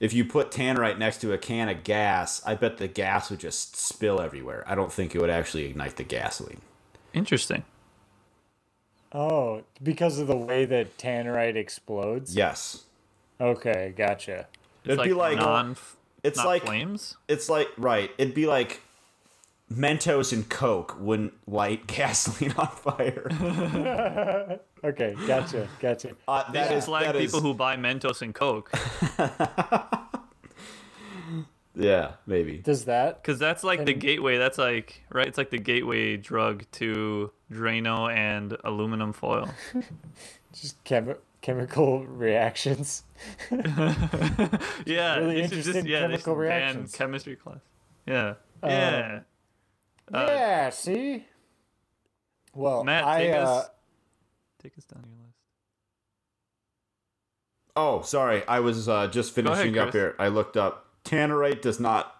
if 0.00 0.12
you 0.12 0.24
put 0.24 0.50
tannerite 0.50 0.98
next 0.98 1.20
to 1.20 1.32
a 1.32 1.38
can 1.38 1.68
of 1.68 1.84
gas, 1.84 2.42
I 2.46 2.54
bet 2.54 2.78
the 2.78 2.88
gas 2.88 3.30
would 3.30 3.38
just 3.38 3.76
spill 3.76 4.20
everywhere. 4.20 4.64
I 4.66 4.74
don't 4.74 4.92
think 4.92 5.14
it 5.14 5.20
would 5.20 5.30
actually 5.30 5.66
ignite 5.66 5.96
the 5.96 6.04
gasoline. 6.04 6.62
Interesting. 7.12 7.64
Oh, 9.18 9.62
because 9.82 10.18
of 10.18 10.26
the 10.26 10.36
way 10.36 10.66
that 10.66 10.98
tannerite 10.98 11.56
explodes. 11.56 12.36
Yes, 12.36 12.82
Okay, 13.40 13.94
gotcha. 13.96 14.46
It's 14.84 14.92
It'd 14.94 15.04
be 15.04 15.12
like- 15.14 15.38
non. 15.38 15.76
it's 16.22 16.36
not 16.36 16.46
like 16.46 16.64
flames. 16.64 17.16
it's 17.28 17.48
like 17.48 17.68
right. 17.78 18.10
It'd 18.18 18.34
be 18.34 18.46
like 18.46 18.82
Mentos 19.72 20.32
and 20.32 20.48
Coke 20.48 20.96
wouldn't 21.00 21.32
light 21.48 21.86
gasoline 21.96 22.52
on 22.58 22.68
fire. 22.68 24.60
Okay, 24.84 25.16
gotcha, 25.26 25.66
gotcha. 25.80 26.10
Uh, 26.28 26.52
that 26.52 26.70
It's 26.70 26.84
is 26.84 26.88
like 26.88 27.06
that 27.06 27.16
people 27.16 27.38
is- 27.38 27.42
who 27.42 27.54
buy 27.54 27.76
Mentos 27.76 28.20
and 28.22 28.32
Coke, 28.34 28.70
yeah 31.76 32.12
maybe. 32.26 32.58
Does 32.58 32.86
that? 32.86 33.22
because 33.22 33.38
that's 33.38 33.62
like 33.62 33.84
the 33.84 33.92
gateway. 33.94 34.38
That's 34.38 34.58
like 34.58 35.02
right. 35.10 35.26
It's 35.26 35.38
like 35.38 35.50
the 35.50 35.58
gateway 35.58 36.16
drug 36.16 36.64
to 36.72 37.30
Drano 37.52 38.10
and 38.12 38.56
aluminum 38.64 39.12
foil. 39.12 39.48
Just 40.52 40.82
chemi- 40.84 41.18
chemical 41.42 42.04
reactions. 42.06 43.04
Yeah, 44.86 45.16
really 45.18 45.34
they 45.42 45.48
should 45.48 45.58
interesting 45.58 45.86
yeah, 45.86 46.00
they 46.00 46.06
chemical 46.06 46.34
should 46.34 46.38
reactions. 46.40 46.94
chemistry 46.94 47.36
class. 47.36 47.58
Yeah, 48.06 48.34
Um, 48.62 48.70
yeah. 48.70 49.20
Uh, 50.12 50.26
yeah, 50.28 50.70
see? 50.70 51.26
Well, 52.54 52.84
Matt, 52.84 53.04
I, 53.04 53.22
take 53.24 53.34
uh, 53.34 53.38
us 53.38 53.70
take 54.62 54.78
us 54.78 54.84
down 54.84 55.04
your 55.06 55.18
list. 55.26 55.34
Oh, 57.76 58.02
sorry. 58.02 58.42
I 58.48 58.60
was 58.60 58.88
uh, 58.88 59.08
just 59.08 59.36
ahead, 59.36 59.46
finishing 59.46 59.78
up 59.78 59.92
here. 59.92 60.14
I 60.18 60.28
looked 60.28 60.56
up. 60.56 60.85
Tannerite 61.06 61.62
does 61.62 61.78
not 61.80 62.16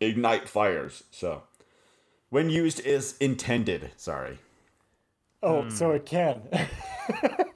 ignite 0.00 0.48
fires. 0.48 1.04
So, 1.10 1.42
when 2.30 2.50
used 2.50 2.80
is 2.80 3.16
intended. 3.20 3.92
Sorry. 3.96 4.38
oh, 5.42 5.68
so 5.70 5.90
Hmm. 5.90 5.96
it 5.96 6.06
can. 6.06 6.42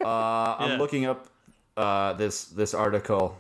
Uh, 0.05 0.57
I'm 0.59 0.70
Yeah. 0.72 0.76
looking 0.79 1.05
up 1.07 1.26
uh, 1.76 2.12
this 2.14 2.45
this 2.47 2.74
article. 2.74 3.37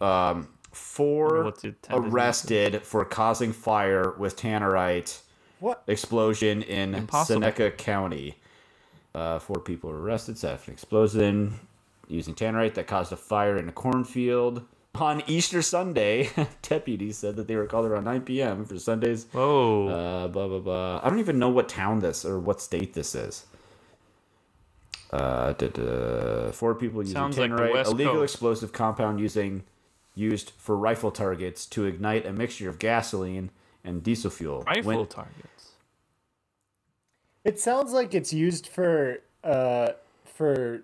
Um, 0.00 0.48
four 0.72 1.44
What's 1.44 1.62
it 1.64 1.76
arrested 1.90 2.82
for 2.82 3.04
causing 3.04 3.52
fire 3.52 4.14
with 4.18 4.36
tannerite 4.36 5.20
what? 5.60 5.82
explosion 5.86 6.62
in 6.62 6.94
Impossible. 6.94 7.40
Seneca 7.42 7.70
County. 7.70 8.36
Uh, 9.14 9.38
four 9.38 9.60
people 9.60 9.90
were 9.90 10.00
arrested 10.00 10.44
after 10.44 10.70
an 10.70 10.74
explosion 10.74 11.54
using 12.08 12.34
tannerite 12.34 12.74
that 12.74 12.86
caused 12.88 13.12
a 13.12 13.16
fire 13.16 13.56
in 13.56 13.68
a 13.68 13.72
cornfield. 13.72 14.66
On 14.96 15.22
Easter 15.26 15.60
Sunday, 15.60 16.30
deputies 16.62 17.18
said 17.18 17.34
that 17.36 17.48
they 17.48 17.56
were 17.56 17.66
called 17.66 17.86
around 17.86 18.04
9 18.04 18.20
p.m. 18.22 18.64
for 18.64 18.78
Sunday's. 18.78 19.26
Whoa. 19.32 19.88
Uh, 19.88 20.28
blah 20.28 20.46
blah 20.46 20.60
blah. 20.60 21.00
I 21.02 21.10
don't 21.10 21.18
even 21.18 21.38
know 21.38 21.48
what 21.48 21.68
town 21.68 21.98
this 22.00 22.24
or 22.24 22.38
what 22.38 22.60
state 22.60 22.94
this 22.94 23.14
is. 23.14 23.44
Uh, 25.10 25.52
da, 25.54 25.68
da, 25.68 26.50
four 26.52 26.74
people 26.74 27.00
using 27.02 27.14
Sounds 27.14 27.38
like 27.38 27.50
the 27.50 27.56
tannerite, 27.56 27.72
West 27.74 27.92
a 27.92 27.94
legal 27.94 28.14
Coast. 28.14 28.34
explosive 28.34 28.72
compound 28.72 29.20
using 29.20 29.62
used 30.14 30.52
for 30.58 30.76
rifle 30.76 31.10
targets 31.10 31.66
to 31.66 31.84
ignite 31.86 32.24
a 32.26 32.32
mixture 32.32 32.68
of 32.68 32.78
gasoline 32.78 33.50
and 33.84 34.02
diesel 34.02 34.30
fuel. 34.30 34.62
Rifle 34.62 34.96
When- 34.98 35.06
targets. 35.06 35.72
It 37.44 37.60
sounds 37.60 37.92
like 37.92 38.14
it's 38.14 38.32
used 38.32 38.66
for 38.68 39.18
uh 39.42 39.88
for 40.24 40.82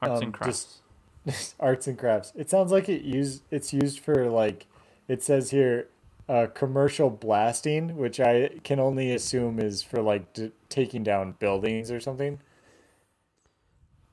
Arts 0.00 0.18
um, 0.18 0.22
and 0.22 0.32
crafts. 0.34 0.64
just- 0.64 0.78
arts 1.60 1.86
and 1.86 1.98
crafts. 1.98 2.32
It 2.36 2.50
sounds 2.50 2.72
like 2.72 2.88
it 2.88 3.02
used 3.02 3.42
it's 3.50 3.72
used 3.72 4.00
for 4.00 4.28
like 4.30 4.66
it 5.08 5.22
says 5.22 5.50
here 5.50 5.88
uh 6.28 6.46
commercial 6.54 7.10
blasting, 7.10 7.96
which 7.96 8.20
I 8.20 8.50
can 8.64 8.78
only 8.80 9.12
assume 9.12 9.58
is 9.58 9.82
for 9.82 10.02
like 10.02 10.32
d- 10.32 10.52
taking 10.68 11.02
down 11.02 11.36
buildings 11.38 11.90
or 11.90 12.00
something. 12.00 12.38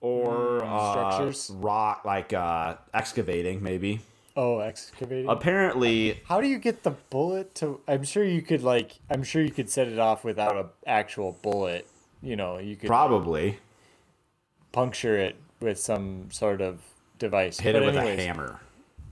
or 0.01 0.63
uh, 0.63 0.91
structures? 0.91 1.51
rock 1.55 2.03
like 2.05 2.33
uh, 2.33 2.75
excavating 2.93 3.61
maybe 3.61 3.99
Oh, 4.35 4.59
excavating. 4.59 5.29
apparently 5.29 6.21
How 6.25 6.39
do 6.39 6.47
you 6.47 6.59
get 6.59 6.83
the 6.83 6.91
bullet 6.91 7.53
to? 7.55 7.81
I'm 7.89 8.03
sure 8.03 8.23
you 8.23 8.41
could 8.41 8.63
like. 8.63 8.99
I'm 9.09 9.23
sure 9.23 9.41
you 9.41 9.51
could 9.51 9.69
set 9.69 9.87
it 9.89 9.99
off 9.99 10.23
without 10.23 10.55
an 10.55 10.67
actual 10.87 11.37
bullet. 11.41 11.87
You 12.21 12.37
know, 12.37 12.57
you 12.57 12.77
could 12.77 12.87
probably 12.87 13.57
puncture 14.71 15.17
it 15.17 15.35
with 15.59 15.77
some 15.77 16.29
sort 16.31 16.61
of 16.61 16.81
device. 17.19 17.59
hit 17.59 17.73
But 17.73 17.83
it 17.83 17.85
with 17.85 17.95
anyways, 17.97 18.19
a 18.19 18.21
hammer 18.23 18.59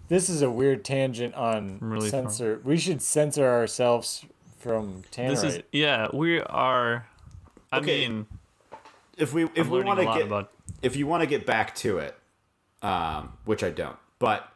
This 0.07 0.29
is 0.29 0.41
a 0.41 0.49
weird 0.49 0.83
tangent 0.85 1.35
on 1.35 1.77
Really 1.81 2.09
far. 2.09 2.21
censor. 2.23 2.61
We 2.63 2.77
should 2.77 3.01
censor 3.01 3.45
ourselves 3.45 4.25
from 4.59 5.03
tannerite. 5.11 5.29
This 5.41 5.43
is 5.43 5.61
yeah. 5.71 6.07
We 6.13 6.39
are. 6.41 7.05
I 7.71 7.77
Okay, 7.79 8.07
mean, 8.07 8.25
if 9.17 9.33
we 9.33 9.43
if 9.43 9.57
I'm 9.65 9.69
we 9.69 9.83
want 9.83 9.99
to 9.99 10.05
get 10.05 10.21
about. 10.27 10.51
if 10.81 10.95
you 10.95 11.05
want 11.07 11.21
to 11.21 11.27
get 11.27 11.45
back 11.45 11.75
to 11.75 11.97
it 11.99 12.15
um 12.83 13.33
which 13.45 13.63
i 13.63 13.71
don't 13.71 13.97
but 14.19 14.47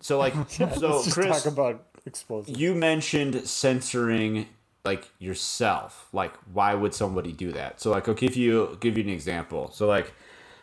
so 0.00 0.16
like 0.16 0.32
so 0.48 0.64
Let's 0.66 0.80
just 0.80 1.12
chris 1.12 1.42
talk 1.42 1.52
about 1.52 1.84
explosives. 2.06 2.56
you 2.58 2.72
mentioned 2.76 3.34
censoring 3.48 4.46
like 4.84 5.08
yourself 5.18 6.08
like 6.12 6.32
why 6.52 6.74
would 6.74 6.94
somebody 6.94 7.32
do 7.32 7.50
that 7.52 7.80
so 7.80 7.90
like 7.90 8.06
i'll 8.08 8.14
give 8.14 8.36
you 8.36 8.78
give 8.80 8.96
you 8.96 9.02
an 9.02 9.10
example 9.10 9.70
so 9.72 9.88
like 9.88 10.12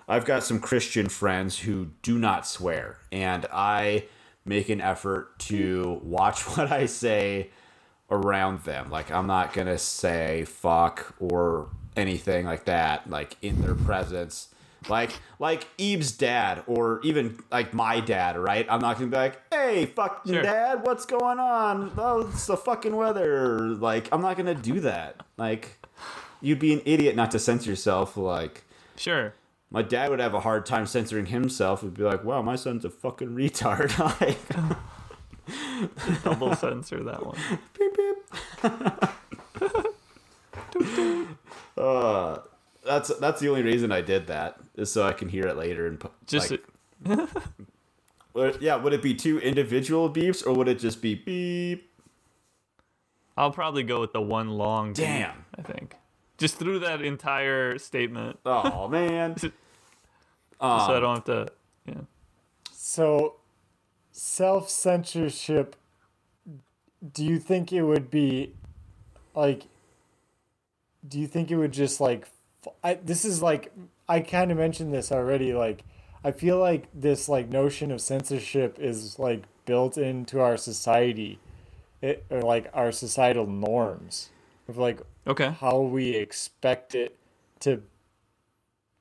i've 0.07 0.25
got 0.25 0.43
some 0.43 0.59
christian 0.59 1.07
friends 1.09 1.59
who 1.59 1.87
do 2.01 2.17
not 2.17 2.45
swear 2.47 2.97
and 3.11 3.45
i 3.51 4.03
make 4.45 4.69
an 4.69 4.81
effort 4.81 5.37
to 5.39 5.99
watch 6.03 6.41
what 6.57 6.71
i 6.71 6.85
say 6.85 7.49
around 8.11 8.61
them 8.63 8.89
like 8.89 9.11
i'm 9.11 9.27
not 9.27 9.53
gonna 9.53 9.77
say 9.77 10.43
fuck 10.45 11.15
or 11.19 11.69
anything 11.95 12.45
like 12.45 12.65
that 12.65 13.09
like 13.09 13.37
in 13.41 13.61
their 13.61 13.75
presence 13.75 14.49
like 14.89 15.11
like 15.39 15.67
Eve's 15.77 16.11
dad 16.11 16.63
or 16.67 17.01
even 17.03 17.39
like 17.51 17.73
my 17.73 17.99
dad, 17.99 18.37
right? 18.37 18.65
I'm 18.69 18.79
not 18.79 18.97
gonna 18.99 19.09
be 19.09 19.17
like, 19.17 19.41
hey, 19.51 19.87
fucking 19.87 20.31
Sure. 20.33 20.43
dad, 20.43 20.85
what's 20.85 21.05
going 21.05 21.39
on? 21.39 21.91
Oh, 21.97 22.27
it's 22.31 22.45
the 22.45 22.57
fucking 22.57 22.95
weather. 22.95 23.69
Like, 23.69 24.07
I'm 24.11 24.21
not 24.21 24.37
gonna 24.37 24.53
do 24.53 24.79
that. 24.81 25.21
Like, 25.37 25.79
you'd 26.41 26.59
be 26.59 26.73
an 26.73 26.81
idiot 26.85 27.15
not 27.15 27.31
to 27.31 27.39
censor 27.39 27.69
yourself. 27.69 28.15
Like, 28.15 28.63
Sure. 28.95 29.33
My 29.71 29.81
dad 29.81 30.09
would 30.09 30.19
have 30.19 30.33
a 30.33 30.39
hard 30.39 30.65
time 30.65 30.85
censoring 30.85 31.25
himself. 31.27 31.81
He'd 31.81 31.93
be 31.95 32.03
like, 32.03 32.23
wow, 32.23 32.41
my 32.41 32.55
son's 32.55 32.85
a 32.85 32.89
fucking 32.89 33.29
retard. 33.29 33.97
like, 34.21 34.39
Double 36.23 36.55
censor 36.55 37.03
that 37.03 37.25
one. 37.25 37.37
beep, 37.77 37.97
beep. 37.97 38.63
uh, 41.77 42.37
that's 42.85 43.09
that's 43.19 43.41
the 43.41 43.49
only 43.49 43.63
reason 43.63 43.91
I 43.91 44.01
did 44.01 44.27
that 44.27 44.57
is 44.75 44.91
so 44.91 45.03
I 45.03 45.13
can 45.13 45.29
hear 45.29 45.47
it 45.47 45.57
later 45.57 45.87
and 45.87 46.01
Just 46.27 46.51
like, 46.51 46.63
would- 48.33 48.61
yeah. 48.61 48.75
Would 48.75 48.93
it 48.93 49.01
be 49.01 49.13
two 49.13 49.39
individual 49.39 50.09
beeps 50.09 50.45
or 50.45 50.53
would 50.53 50.67
it 50.67 50.79
just 50.79 51.01
be 51.01 51.15
beep? 51.15 51.91
I'll 53.37 53.51
probably 53.51 53.83
go 53.83 53.99
with 53.99 54.13
the 54.13 54.21
one 54.21 54.49
long. 54.49 54.89
beep, 54.93 55.05
Damn. 55.05 55.45
I 55.57 55.61
think. 55.61 55.95
Just 56.37 56.57
through 56.57 56.79
that 56.79 57.01
entire 57.01 57.77
statement, 57.77 58.39
Oh 58.45 58.87
man. 58.89 59.37
so 59.37 59.51
I 60.59 60.95
Um, 60.95 61.01
don't 61.01 61.15
have 61.15 61.23
to. 61.25 61.47
Yeah. 61.85 62.01
So, 62.71 63.35
self 64.11 64.69
censorship. 64.69 65.75
Do 67.13 67.23
you 67.23 67.39
think 67.39 67.71
it 67.71 67.83
would 67.83 68.09
be, 68.09 68.53
like, 69.35 69.63
do 71.07 71.19
you 71.19 71.27
think 71.27 71.51
it 71.51 71.57
would 71.57 71.71
just 71.73 72.01
like, 72.01 72.27
f- 72.65 72.73
I, 72.83 72.93
this 72.95 73.23
is 73.25 73.41
like, 73.41 73.71
I 74.09 74.19
kind 74.21 74.51
of 74.51 74.57
mentioned 74.57 74.93
this 74.93 75.11
already. 75.11 75.53
Like, 75.53 75.83
I 76.23 76.31
feel 76.31 76.57
like 76.57 76.87
this 76.93 77.29
like 77.29 77.49
notion 77.49 77.91
of 77.91 78.01
censorship 78.01 78.77
is 78.79 79.19
like 79.19 79.43
built 79.65 79.97
into 79.97 80.39
our 80.39 80.57
society, 80.57 81.37
it, 82.01 82.25
or 82.31 82.41
like 82.41 82.69
our 82.73 82.91
societal 82.91 83.45
norms 83.45 84.29
of 84.67 84.77
like 84.77 85.01
Okay. 85.27 85.55
how 85.59 85.79
we 85.79 86.09
expect 86.15 86.93
it 86.95 87.17
to 87.59 87.81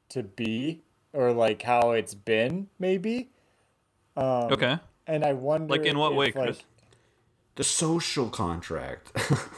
to 0.09 0.23
be 0.23 0.81
or 1.13 1.33
like 1.33 1.63
how 1.63 1.91
it's 1.93 2.15
been 2.15 2.69
maybe 2.79 3.29
um, 4.17 4.53
Okay. 4.53 4.79
and 5.07 5.25
i 5.25 5.33
wonder 5.33 5.73
Like 5.75 5.87
in 5.87 5.99
what 5.99 6.13
if, 6.13 6.19
way, 6.19 6.27
like, 6.27 6.35
Chris? 6.35 6.63
the 7.57 7.65
social 7.65 8.29
contract. 8.31 9.13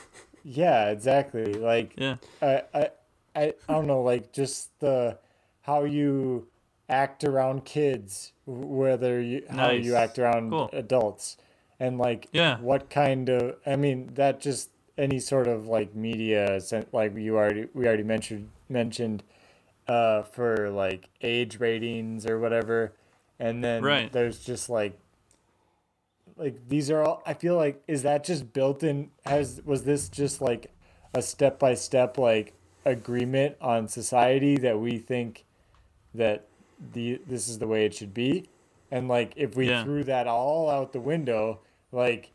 yeah 0.44 0.90
exactly 0.90 1.54
like 1.54 1.94
Yeah. 1.98 2.16
I, 2.40 2.62
I 2.74 2.90
i 3.34 3.54
i 3.68 3.72
don't 3.72 3.86
know 3.86 4.02
like 4.02 4.32
just 4.32 4.78
the 4.80 5.18
how 5.62 5.84
you 5.84 6.46
act 6.88 7.24
around 7.24 7.64
kids, 7.64 8.32
whether 8.46 9.20
you 9.20 9.44
how 9.50 9.70
you 9.70 9.96
act 9.96 10.18
around 10.20 10.50
Cool. 10.50 10.70
adults, 10.72 11.36
and 11.80 11.98
like 11.98 12.28
Yeah. 12.32 12.58
what 12.60 12.88
kind 12.90 13.28
of 13.28 13.56
I 13.66 13.74
mean 13.76 14.14
that 14.14 14.40
just 14.40 14.70
any 14.98 15.18
sort 15.18 15.46
of 15.46 15.66
like 15.66 15.94
media 15.94 16.60
like 16.92 17.14
you 17.16 17.36
already 17.36 17.66
we 17.74 17.86
already 17.86 18.02
mentioned 18.02 18.50
mentioned 18.68 19.22
uh 19.88 20.22
for 20.22 20.70
like 20.70 21.08
age 21.20 21.60
ratings 21.60 22.26
or 22.26 22.38
whatever 22.38 22.92
and 23.38 23.62
then 23.62 23.82
Right. 23.82 24.12
there's 24.12 24.38
just 24.44 24.68
like 24.70 24.98
like 26.36 26.68
these 26.68 26.90
are 26.90 27.02
all 27.02 27.22
I 27.26 27.34
feel 27.34 27.56
like 27.56 27.82
is 27.86 28.02
that 28.02 28.24
just 28.24 28.52
built 28.52 28.82
in 28.82 29.10
has 29.24 29.60
was 29.64 29.84
this 29.84 30.08
just 30.08 30.40
like 30.40 30.70
a 31.14 31.22
step 31.22 31.58
by 31.58 31.74
step 31.74 32.18
like 32.18 32.54
agreement 32.84 33.56
on 33.60 33.88
society 33.88 34.56
that 34.58 34.78
we 34.78 34.98
think 34.98 35.44
that 36.14 36.46
the 36.92 37.20
this 37.26 37.48
is 37.48 37.58
the 37.58 37.66
way 37.66 37.84
it 37.84 37.94
should 37.94 38.12
be 38.14 38.48
and 38.90 39.08
like 39.08 39.32
if 39.36 39.56
we 39.56 39.68
Yeah. 39.68 39.82
threw 39.82 40.04
that 40.04 40.26
all 40.26 40.68
out 40.70 40.92
the 40.92 41.00
window 41.00 41.60
like 41.92 42.30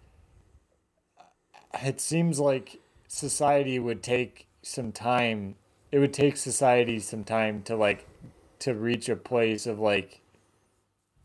it 1.83 2.01
seems 2.01 2.39
like 2.39 2.79
society 3.07 3.79
would 3.79 4.01
take 4.03 4.47
some 4.61 4.91
time 4.91 5.55
it 5.91 5.99
would 5.99 6.13
take 6.13 6.37
society 6.37 6.99
some 6.99 7.23
time 7.23 7.61
to 7.63 7.75
like 7.75 8.07
to 8.59 8.73
reach 8.73 9.09
a 9.09 9.15
place 9.15 9.65
of 9.65 9.79
like 9.79 10.21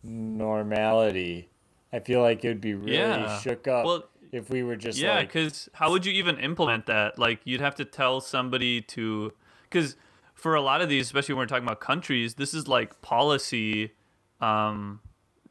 normality 0.03 1.49
i 1.93 1.99
feel 1.99 2.21
like 2.23 2.45
it 2.45 2.49
would 2.49 2.61
be 2.61 2.75
really 2.75 2.97
Yeah. 2.97 3.41
shook 3.41 3.69
up 3.69 3.85
Well, 3.85 4.05
if 4.33 4.51
we 4.51 4.63
were 4.63 4.77
just 4.77 4.99
yeah 4.99 5.17
like 5.17 5.29
because 5.33 5.69
how 5.75 5.91
would 5.91 6.05
you 6.07 6.13
even 6.13 6.39
implement 6.39 6.87
that 6.87 7.19
like 7.19 7.41
you'd 7.45 7.61
have 7.61 7.75
to 7.77 7.85
tell 7.85 8.21
somebody 8.21 8.81
to 8.83 9.33
because 9.65 9.97
for 10.35 10.55
a 10.55 10.61
lot 10.61 10.81
of 10.81 10.89
these 10.89 11.07
especially 11.07 11.35
when 11.35 11.43
we're 11.43 11.47
talking 11.47 11.65
about 11.67 11.81
countries 11.81 12.35
this 12.35 12.55
is 12.55 12.67
like 12.69 13.01
policy 13.03 13.93
um 14.41 15.01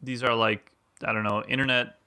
these 0.01 0.23
are 0.23 0.35
like 0.35 0.71
i 1.03 1.13
don't 1.13 1.23
know 1.23 1.43
internet 1.47 1.97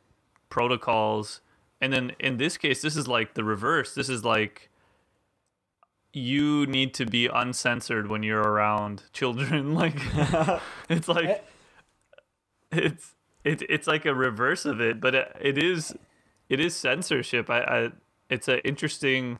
protocols 0.50 1.40
and 1.80 1.92
then 1.92 2.12
in 2.18 2.36
this 2.36 2.56
case 2.56 2.82
this 2.82 2.96
is 2.96 3.08
like 3.08 3.34
the 3.34 3.44
reverse. 3.44 3.94
This 3.94 4.08
is 4.08 4.24
like 4.24 4.70
you 6.12 6.66
need 6.66 6.94
to 6.94 7.06
be 7.06 7.26
uncensored 7.26 8.08
when 8.08 8.22
you're 8.22 8.40
around 8.40 9.04
children. 9.12 9.74
Like 9.74 9.96
it's 10.88 11.08
like 11.08 11.44
it's 12.72 13.14
it, 13.44 13.62
it's 13.68 13.86
like 13.86 14.04
a 14.04 14.14
reverse 14.14 14.64
of 14.66 14.80
it 14.80 15.00
but 15.00 15.14
it, 15.14 15.36
it 15.40 15.58
is 15.58 15.94
it 16.48 16.60
is 16.60 16.74
censorship. 16.74 17.50
I, 17.50 17.60
I 17.60 17.90
it's 18.30 18.48
an 18.48 18.60
interesting 18.64 19.38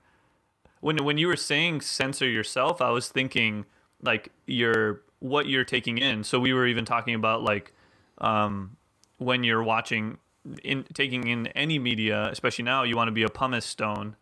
when 0.81 1.05
when 1.05 1.19
you 1.19 1.27
were 1.27 1.37
saying 1.37 1.81
censor 1.81 2.29
yourself 2.29 2.81
i 2.81 2.91
was 2.91 3.09
thinking 3.09 3.67
like 4.03 4.31
your 4.47 5.03
what 5.21 5.49
you're 5.49 5.65
taking 5.65 5.99
in. 5.99 6.23
So 6.25 6.39
we 6.39 6.53
were 6.53 6.67
even 6.67 6.85
talking 6.85 7.15
about 7.15 7.43
like 7.43 7.73
um 8.19 8.77
when 9.19 9.45
you're 9.45 9.63
watching 9.63 10.19
in 10.63 10.85
taking 10.95 11.27
in 11.27 11.47
any 11.49 11.79
media 11.79 12.29
especially 12.31 12.65
now 12.65 12.83
you 12.83 12.97
want 12.97 13.09
to 13.09 13.13
be 13.13 13.23
a 13.23 13.29
pumice 13.29 13.67
stone 13.67 14.17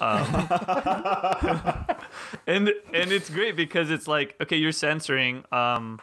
um, 0.00 0.24
and 2.46 2.68
and 2.94 3.12
it's 3.12 3.28
great 3.28 3.56
because 3.56 3.90
it's 3.90 4.06
like 4.06 4.36
okay 4.40 4.56
you're 4.56 4.72
censoring 4.72 5.44
um 5.50 6.00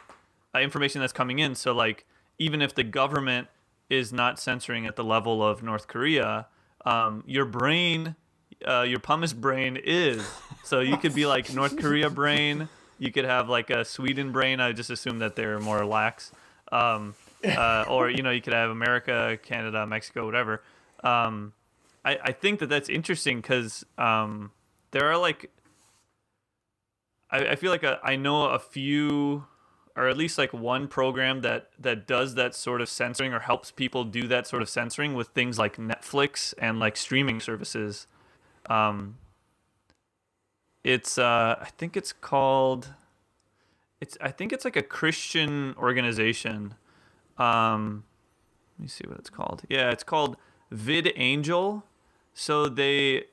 uh, 0.54 0.60
information 0.60 1.00
that's 1.00 1.12
coming 1.12 1.38
in. 1.38 1.54
So 1.54 1.72
like 1.72 2.06
even 2.38 2.62
if 2.62 2.74
the 2.74 2.84
government 2.84 3.48
is 3.90 4.12
not 4.12 4.38
censoring 4.38 4.86
at 4.86 4.96
the 4.96 5.04
level 5.04 5.42
of 5.42 5.62
north 5.62 5.88
korea 5.88 6.46
um 6.84 7.24
your 7.26 7.46
brain 7.46 8.14
uh, 8.66 8.82
your 8.82 8.98
pumice 8.98 9.32
brain 9.32 9.78
is. 9.82 10.26
So 10.64 10.80
you 10.80 10.96
could 10.96 11.14
be 11.14 11.26
like 11.26 11.52
north 11.54 11.78
korea 11.78 12.10
brain. 12.10 12.68
You 12.98 13.12
could 13.12 13.24
have 13.24 13.48
like 13.48 13.70
a 13.70 13.84
sweden 13.84 14.32
brain. 14.32 14.58
I 14.58 14.72
just 14.72 14.90
assume 14.90 15.20
that 15.20 15.36
they're 15.36 15.60
more 15.60 15.84
lax. 15.86 16.32
Um 16.72 17.14
uh, 17.44 17.84
or 17.88 18.10
you 18.10 18.22
know 18.22 18.30
you 18.30 18.40
could 18.40 18.52
have 18.52 18.70
america 18.70 19.38
canada 19.42 19.86
mexico 19.86 20.24
whatever 20.24 20.62
um 21.04 21.52
I, 22.04 22.18
I 22.24 22.32
think 22.32 22.60
that 22.60 22.68
that's 22.68 22.88
interesting 22.88 23.40
because 23.40 23.84
um, 23.98 24.52
there 24.92 25.10
are 25.10 25.18
like 25.18 25.50
I, 27.30 27.48
I 27.48 27.56
feel 27.56 27.70
like 27.70 27.82
a, 27.82 28.00
I 28.02 28.16
know 28.16 28.46
a 28.46 28.58
few 28.58 29.44
or 29.94 30.08
at 30.08 30.16
least 30.16 30.38
like 30.38 30.52
one 30.52 30.88
program 30.88 31.42
that 31.42 31.70
that 31.78 32.06
does 32.06 32.34
that 32.36 32.54
sort 32.54 32.80
of 32.80 32.88
censoring 32.88 33.34
or 33.34 33.40
helps 33.40 33.70
people 33.70 34.04
do 34.04 34.26
that 34.28 34.46
sort 34.46 34.62
of 34.62 34.68
censoring 34.68 35.14
with 35.14 35.28
things 35.28 35.58
like 35.58 35.76
Netflix 35.76 36.54
and 36.58 36.78
like 36.78 36.96
streaming 36.96 37.40
services. 37.40 38.06
Um, 38.70 39.18
it's 40.82 41.18
uh, 41.18 41.56
I 41.60 41.68
think 41.76 41.94
it's 41.94 42.12
called 42.14 42.94
it's 44.00 44.16
I 44.20 44.30
think 44.30 44.52
it's 44.52 44.64
like 44.64 44.76
a 44.76 44.82
Christian 44.82 45.74
organization. 45.76 46.74
Um, 47.38 48.04
let 48.78 48.82
me 48.82 48.88
see 48.88 49.04
what 49.06 49.18
it's 49.18 49.30
called. 49.30 49.62
Yeah, 49.68 49.90
it's 49.90 50.04
called 50.04 50.36
VidAngel. 50.72 51.82
So 52.34 52.68
they, 52.68 53.24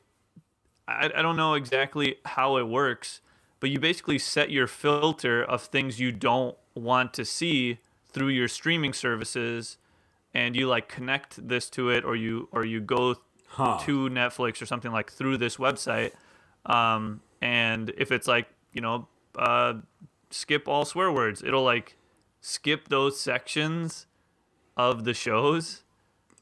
I, 0.88 1.12
I 1.16 1.22
don't 1.22 1.36
know 1.38 1.54
exactly 1.54 2.18
how 2.26 2.58
it 2.58 2.68
works, 2.68 3.22
but 3.60 3.70
you 3.70 3.80
basically 3.80 4.18
set 4.20 4.50
your 4.50 4.68
filter 4.68 5.44
of 5.44 5.62
things 5.64 6.00
you 6.00 6.12
don't 6.12 6.56
want 6.74 7.14
to 7.16 7.26
see 7.26 7.80
through 8.12 8.30
your 8.30 8.48
streaming 8.48 8.94
services, 8.94 9.78
and 10.34 10.56
you 10.56 10.68
like 10.68 10.88
connect 10.88 11.48
this 11.48 11.70
to 11.72 11.90
it, 11.90 12.04
or 12.04 12.16
you 12.16 12.48
or 12.52 12.66
you 12.66 12.80
go 12.82 13.16
Huh. 13.48 13.78
to 13.84 14.10
Netflix 14.10 14.62
or 14.62 14.66
something 14.66 14.92
like 14.92 15.10
through 15.10 15.38
this 15.38 15.56
website. 15.56 16.12
Um, 16.66 17.22
and 17.42 17.94
if 17.98 18.12
it's 18.12 18.28
like 18.28 18.48
you 18.74 18.82
know, 18.82 19.08
uh, 19.38 19.76
skip 20.30 20.68
all 20.68 20.84
swear 20.84 21.10
words, 21.10 21.42
it'll 21.42 21.64
like 21.64 21.96
skip 22.46 22.90
those 22.90 23.20
sections 23.20 24.06
of 24.78 25.04
the 25.04 25.16
shows. 25.16 25.82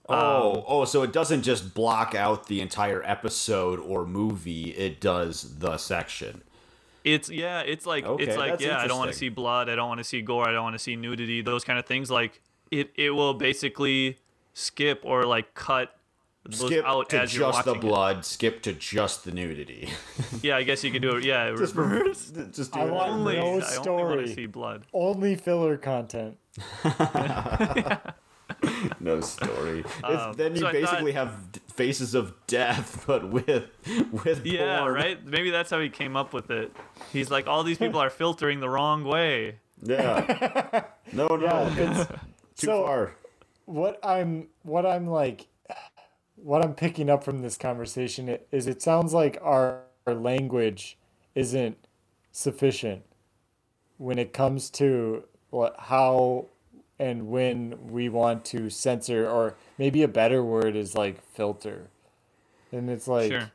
Oh, 0.10 0.56
um, 0.56 0.64
oh, 0.68 0.86
so 0.86 1.02
it 1.02 1.14
doesn't 1.14 1.44
just 1.44 1.74
block 1.74 2.14
out 2.14 2.48
the 2.48 2.60
entire 2.60 3.02
episode 3.06 3.80
or 3.80 4.06
movie, 4.06 4.72
it 4.72 5.00
does 5.00 5.60
the 5.60 5.78
section. 5.78 6.42
It's 7.06 7.30
yeah, 7.30 7.62
it's 7.62 7.86
like 7.86 8.06
Okay, 8.06 8.24
it's 8.26 8.36
like 8.36 8.60
yeah, 8.60 8.80
I 8.80 8.88
don't 8.88 8.98
want 8.98 9.12
to 9.12 9.18
see 9.18 9.30
blood, 9.30 9.70
I 9.70 9.76
don't 9.76 9.88
want 9.88 10.00
to 10.00 10.04
see 10.04 10.22
gore, 10.22 10.48
I 10.48 10.52
don't 10.52 10.64
want 10.64 10.76
to 10.76 10.80
see 10.80 10.98
nudity, 10.98 11.42
those 11.42 11.64
kind 11.64 11.80
of 11.80 11.86
things. 11.86 12.12
Like 12.12 12.42
it, 12.70 12.92
it 12.96 13.12
will 13.12 13.34
basically 13.34 14.18
skip 14.54 15.02
or 15.06 15.24
like 15.24 15.54
cut 15.54 15.96
Skip 16.52 16.84
out 16.86 17.10
to 17.12 17.22
as 17.22 17.34
you're 17.36 17.50
just 17.52 17.64
the 17.64 17.72
watching. 17.72 17.84
it. 17.84 17.88
blood, 17.90 18.26
skip 18.26 18.62
to 18.64 18.74
just 18.74 19.24
the 19.24 19.32
nudity. 19.32 19.90
Yeah, 20.42 20.58
I 20.58 20.64
guess 20.64 20.84
you 20.84 20.92
could 20.92 21.02
do 21.02 21.16
it. 21.16 21.24
Yeah, 21.24 21.54
just 21.58 21.74
reverse. 21.78 22.32
just 22.52 22.74
do 22.74 22.80
I 22.82 22.86
it. 22.86 22.92
want 22.92 23.12
Only, 23.12 23.36
no 23.38 23.40
I 23.40 23.44
only 23.46 23.60
want 23.60 23.64
to 23.66 23.72
story. 23.82 24.28
see 24.34 24.46
blood. 24.48 24.84
only 24.94 25.36
filler 25.36 25.78
content 25.78 26.38
no 29.00 29.20
story. 29.22 29.80
It's- 29.80 30.04
Um, 30.04 30.34
then 30.34 30.54
you 30.56 30.62
so 30.62 30.68
I 30.68 30.72
basically 30.74 31.12
have 31.14 31.34
faces 31.74 32.14
of 32.14 32.34
death, 32.48 33.04
but 33.08 33.30
with 33.30 33.66
with 34.24 34.46
Yeah, 34.46 34.80
porn. 34.80 34.94
right. 34.94 35.26
Maybe 35.26 35.50
that's 35.50 35.70
how 35.70 35.80
he 35.80 35.90
came 35.90 36.16
up 36.16 36.34
with 36.34 36.52
it. 36.52 36.72
He's 37.12 37.32
like, 37.32 37.48
all 37.48 37.64
these 37.64 37.78
people 37.78 38.00
are 38.00 38.10
filtering 38.10 38.60
the 38.60 38.70
wrong 38.70 39.04
way. 39.04 39.60
Yeah. 39.82 40.84
No, 41.12 41.28
no, 41.28 41.38
Yeah, 41.42 41.72
it's- 41.80 42.08
too 42.58 42.68
so- 42.68 42.84
far. 42.86 43.16
what 43.66 44.00
I'm 44.04 44.48
what 44.64 44.86
I'm 44.86 45.08
like 45.08 45.48
what 46.44 46.64
I'm 46.64 46.76
picking 46.76 47.10
up 47.10 47.24
from 47.24 47.42
this 47.42 47.58
conversation 47.58 48.38
is 48.52 48.68
it 48.68 48.82
sounds 48.82 49.14
like 49.14 49.38
our, 49.42 49.84
our 50.06 50.14
language 50.14 50.98
isn't 51.36 51.78
sufficient 52.34 53.04
when 53.98 54.20
it 54.20 54.34
comes 54.34 54.70
to 54.72 55.24
what, 55.52 55.76
how 55.80 56.48
and 57.00 57.30
when 57.30 57.90
we 57.90 58.10
want 58.10 58.44
to 58.46 58.70
censor 58.70 59.28
or 59.28 59.56
maybe 59.78 60.04
a 60.04 60.08
better 60.08 60.44
word 60.44 60.76
is 60.76 60.96
like 60.96 61.24
filter. 61.24 61.90
And 62.74 62.90
it's 62.90 63.08
like 63.08 63.32
Sure. 63.32 63.52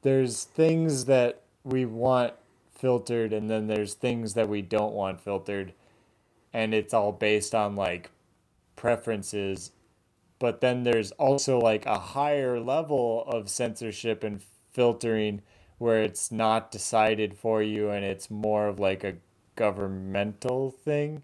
there's 0.00 0.44
things 0.44 1.04
that 1.04 1.42
we 1.62 1.84
want 1.84 2.32
filtered 2.74 3.34
and 3.34 3.50
then 3.50 3.66
there's 3.66 3.92
things 3.92 4.32
that 4.32 4.48
we 4.48 4.62
don't 4.62 4.94
want 4.94 5.20
filtered 5.20 5.74
and 6.54 6.72
it's 6.72 6.94
all 6.94 7.12
based 7.12 7.54
on 7.54 7.76
like 7.76 8.10
preferences 8.76 9.72
but 10.40 10.60
then 10.60 10.82
there's 10.82 11.12
also 11.12 11.60
like 11.60 11.86
a 11.86 11.98
higher 11.98 12.58
level 12.58 13.22
of 13.28 13.48
censorship 13.48 14.24
and 14.24 14.42
filtering 14.72 15.42
where 15.78 16.02
it's 16.02 16.32
not 16.32 16.70
decided 16.72 17.36
for 17.38 17.62
you 17.62 17.90
and 17.90 18.04
it's 18.04 18.28
more 18.30 18.66
of 18.66 18.80
like 18.80 19.04
a 19.04 19.14
governmental 19.54 20.70
thing 20.72 21.22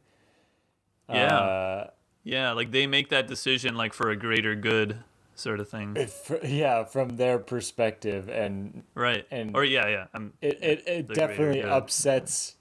Yeah. 1.08 1.36
uh, 1.38 1.90
Yeah, 2.24 2.52
like 2.52 2.70
they 2.70 2.86
make 2.86 3.08
that 3.08 3.26
decision 3.26 3.74
like 3.74 3.92
for 3.92 4.10
a 4.10 4.16
greater 4.16 4.54
good 4.54 4.98
sort 5.34 5.60
of 5.60 5.68
thing. 5.68 5.94
if, 5.96 6.30
yeah 6.44 6.84
from 6.84 7.16
their 7.16 7.38
perspective 7.38 8.28
and 8.28 8.82
Right. 8.94 9.26
and- 9.30 9.56
or 9.56 9.64
yeah, 9.64 9.88
yeah. 9.88 10.06
I'm 10.14 10.32
it, 10.40 10.58
it, 10.62 10.84
it 10.86 11.08
definitely 11.08 11.62
upsets 11.62 12.56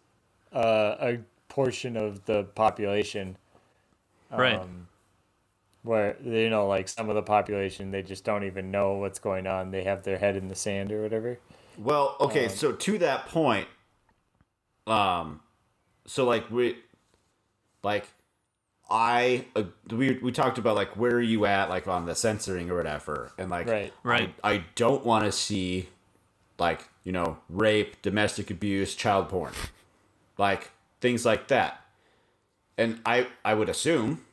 uh, 0.54 0.96
a 1.00 1.20
portion 1.50 1.96
of 1.98 2.26
the 2.26 2.44
population 2.44 3.38
right. 4.32 4.62
Um, 5.86 5.92
where 5.92 6.18
you 6.24 6.50
know 6.50 6.68
like 6.68 6.88
some 6.88 7.10
of 7.10 7.16
the 7.16 7.22
population 7.22 7.92
they 7.92 8.02
just 8.02 8.24
don't 8.24 8.44
even 8.44 8.72
know 8.72 8.94
what's 8.94 9.20
going 9.20 9.48
on. 9.48 9.72
They 9.72 9.84
have 9.84 10.04
their 10.04 10.18
head 10.18 10.36
in 10.36 10.48
the 10.48 10.56
sand 10.56 10.92
or 10.92 11.02
whatever. 11.02 11.40
Well, 11.78 12.16
Um, 12.20 12.28
okay, 12.30 12.48
so 12.48 12.72
to 12.72 12.98
that 13.00 13.28
point, 13.28 13.68
um, 14.88 15.42
so 16.06 16.26
like 16.26 16.50
we, 16.50 16.78
like 17.84 18.08
I 18.90 19.46
uh, 19.56 19.64
we 19.90 20.14
we 20.20 20.32
talked 20.32 20.58
about 20.58 20.76
like 20.76 20.96
where 20.98 21.14
are 21.14 21.22
you 21.22 21.46
at 21.46 21.70
like 21.70 21.88
on 21.88 22.06
the 22.06 22.16
censoring 22.16 22.70
or 22.70 22.78
whatever, 22.78 23.32
and 23.38 23.50
like 23.50 23.68
Right. 23.68 23.94
Right. 24.04 24.34
I, 24.44 24.54
I 24.54 24.66
don't 24.76 25.06
want 25.06 25.26
to 25.26 25.32
see 25.32 25.90
like 26.58 26.88
you 27.04 27.12
know 27.12 27.38
rape, 27.50 28.02
domestic 28.02 28.50
abuse, 28.52 28.96
child 28.96 29.30
porn, 29.30 29.54
like 30.38 30.72
things 31.02 31.26
like 31.26 31.48
that, 31.50 31.82
and 32.78 33.00
I 33.06 33.28
I 33.44 33.54
would 33.56 33.70
assume 33.70 34.24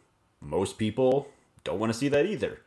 most 0.41 0.79
people 0.79 1.32
don't 1.65 1.79
want 1.79 1.93
to 1.93 1.99
see 1.99 2.09
that 2.09 2.27
either. 2.27 2.61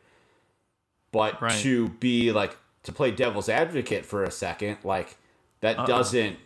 But 1.12 1.40
Right. 1.40 1.58
to 1.60 1.88
be 1.88 2.32
like 2.32 2.56
to 2.82 2.92
play 2.92 3.10
devil's 3.10 3.48
advocate 3.48 4.04
for 4.06 4.22
a 4.24 4.30
second, 4.30 4.78
like 4.84 5.16
that 5.60 5.86
doesn't 5.86 6.36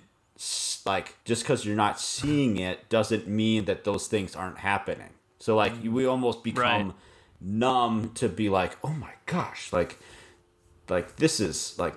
like 0.87 1.17
just 1.25 1.43
because 1.43 1.65
you're 1.65 1.77
not 1.77 2.01
seeing 2.01 2.57
it 2.59 2.89
doesn't 2.89 3.29
mean 3.29 3.67
that 3.67 3.85
those 3.85 4.07
things 4.07 4.35
aren't 4.35 4.59
happening. 4.59 5.11
So 5.39 5.55
like 5.57 5.73
you- 5.83 5.93
we 5.93 6.07
almost 6.07 6.43
become 6.43 6.89
Right. 6.89 6.95
numb 7.41 8.13
to 8.15 8.29
be 8.29 8.49
like, 8.49 8.77
oh 8.85 8.91
my 8.93 9.13
gosh, 9.27 9.73
like 9.73 9.99
like 10.89 11.17
this 11.17 11.41
is 11.41 11.79
like 11.79 11.95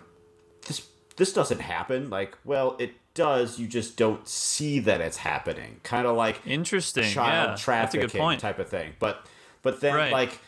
this 0.67 0.87
this 1.15 1.31
doesn't 1.33 1.61
happen. 1.61 2.09
Like 2.09 2.37
well, 2.43 2.75
it 2.79 2.93
does. 3.13 3.59
You 3.59 3.67
just 3.67 3.95
don't 3.97 4.27
see 4.27 4.79
that 4.79 4.99
it's 4.99 5.17
happening. 5.17 5.79
Kind 5.83 6.07
of 6.07 6.17
like 6.17 6.41
Interesting. 6.45 7.03
child 7.11 7.27
yeah, 7.27 7.45
that's 7.47 7.61
a 7.61 7.63
trafficking 7.63 8.01
good 8.07 8.11
point. 8.19 8.41
type 8.41 8.57
of 8.59 8.67
thing. 8.67 8.93
But 8.99 9.25
but 9.63 9.81
then 9.81 9.95
Right. 9.95 10.11
like 10.11 10.39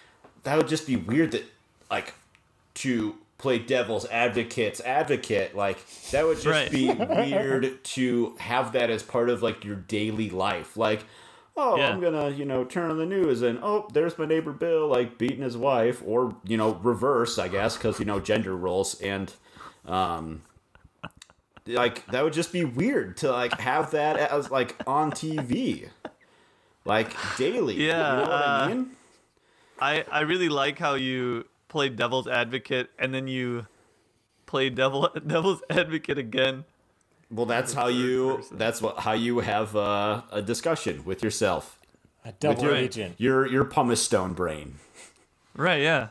that 0.44 0.56
would 0.58 0.68
just 0.68 0.86
be 0.86 0.96
weird 0.96 1.32
that 1.32 1.44
like 1.90 2.14
to 2.76 3.16
play 3.38 3.58
devil's 3.60 4.06
advocate's 4.08 4.80
advocate 4.82 5.56
like 5.56 5.78
that 6.12 6.26
would 6.26 6.36
just 6.36 6.46
Right. 6.48 6.72
be 6.72 6.90
weird 6.94 7.84
to 7.84 8.36
have 8.40 8.72
that 8.74 8.90
as 8.90 9.02
part 9.04 9.30
of 9.30 9.42
like 9.44 9.66
your 9.66 9.76
daily 9.76 10.30
life 10.30 10.78
like 10.78 11.04
oh 11.58 11.76
Yeah. 11.78 11.90
i'm 11.90 12.00
gonna 12.00 12.30
you 12.30 12.46
know 12.46 12.64
turn 12.64 12.90
on 12.92 12.98
the 12.98 13.06
news 13.06 13.42
and 13.42 13.60
oh 13.62 13.88
there's 13.94 14.18
my 14.18 14.26
neighbor 14.26 14.52
bill 14.54 14.88
like 14.88 15.18
beating 15.18 15.42
his 15.42 15.58
wife 15.58 16.02
or 16.06 16.36
you 16.46 16.56
know 16.58 16.76
reverse 16.84 17.38
i 17.38 17.48
guess 17.50 17.76
because 17.76 18.00
you 18.00 18.06
know 18.06 18.20
gender 18.20 18.56
roles 18.56 19.00
and 19.02 19.34
um 19.86 20.42
like 21.68 22.06
that 22.08 22.24
would 22.24 22.34
just 22.34 22.52
be 22.54 22.64
weird 22.64 23.18
to 23.18 23.32
like 23.32 23.60
have 23.60 23.92
that 23.92 24.18
as 24.18 24.52
like 24.52 24.76
on 24.88 25.12
tv 25.12 25.90
like 26.86 27.14
daily 27.38 27.74
Yeah, 27.76 28.12
you 28.12 28.16
know 28.26 28.30
what 28.30 28.32
i 28.48 28.68
mean 28.68 28.92
I 29.80 30.06
I 30.12 30.22
really 30.22 30.50
like 30.50 30.80
how 30.80 30.96
you 30.96 31.46
played 31.68 31.96
devil's 31.96 32.28
advocate 32.28 32.90
and 32.98 33.14
then 33.14 33.28
you 33.28 33.68
play 34.46 34.70
devil 34.70 35.10
devil's 35.28 35.62
advocate 35.70 36.18
again. 36.18 36.66
Well, 37.32 37.46
that's 37.48 37.74
how 37.74 37.88
you. 37.88 38.44
That's 38.52 38.82
what 38.82 39.00
how 39.00 39.14
you 39.14 39.40
have 39.40 39.76
uh, 39.76 40.22
a 40.32 40.42
discussion 40.42 41.04
with 41.06 41.24
yourself, 41.24 41.80
A 42.24 42.32
double 42.34 42.64
your- 42.64 42.76
agent. 42.76 43.16
your 43.18 43.46
your 43.48 43.66
pumice 43.66 44.02
stone 44.04 44.34
brain. 44.34 44.76
Right, 45.56 45.82
yeah. 45.82 46.10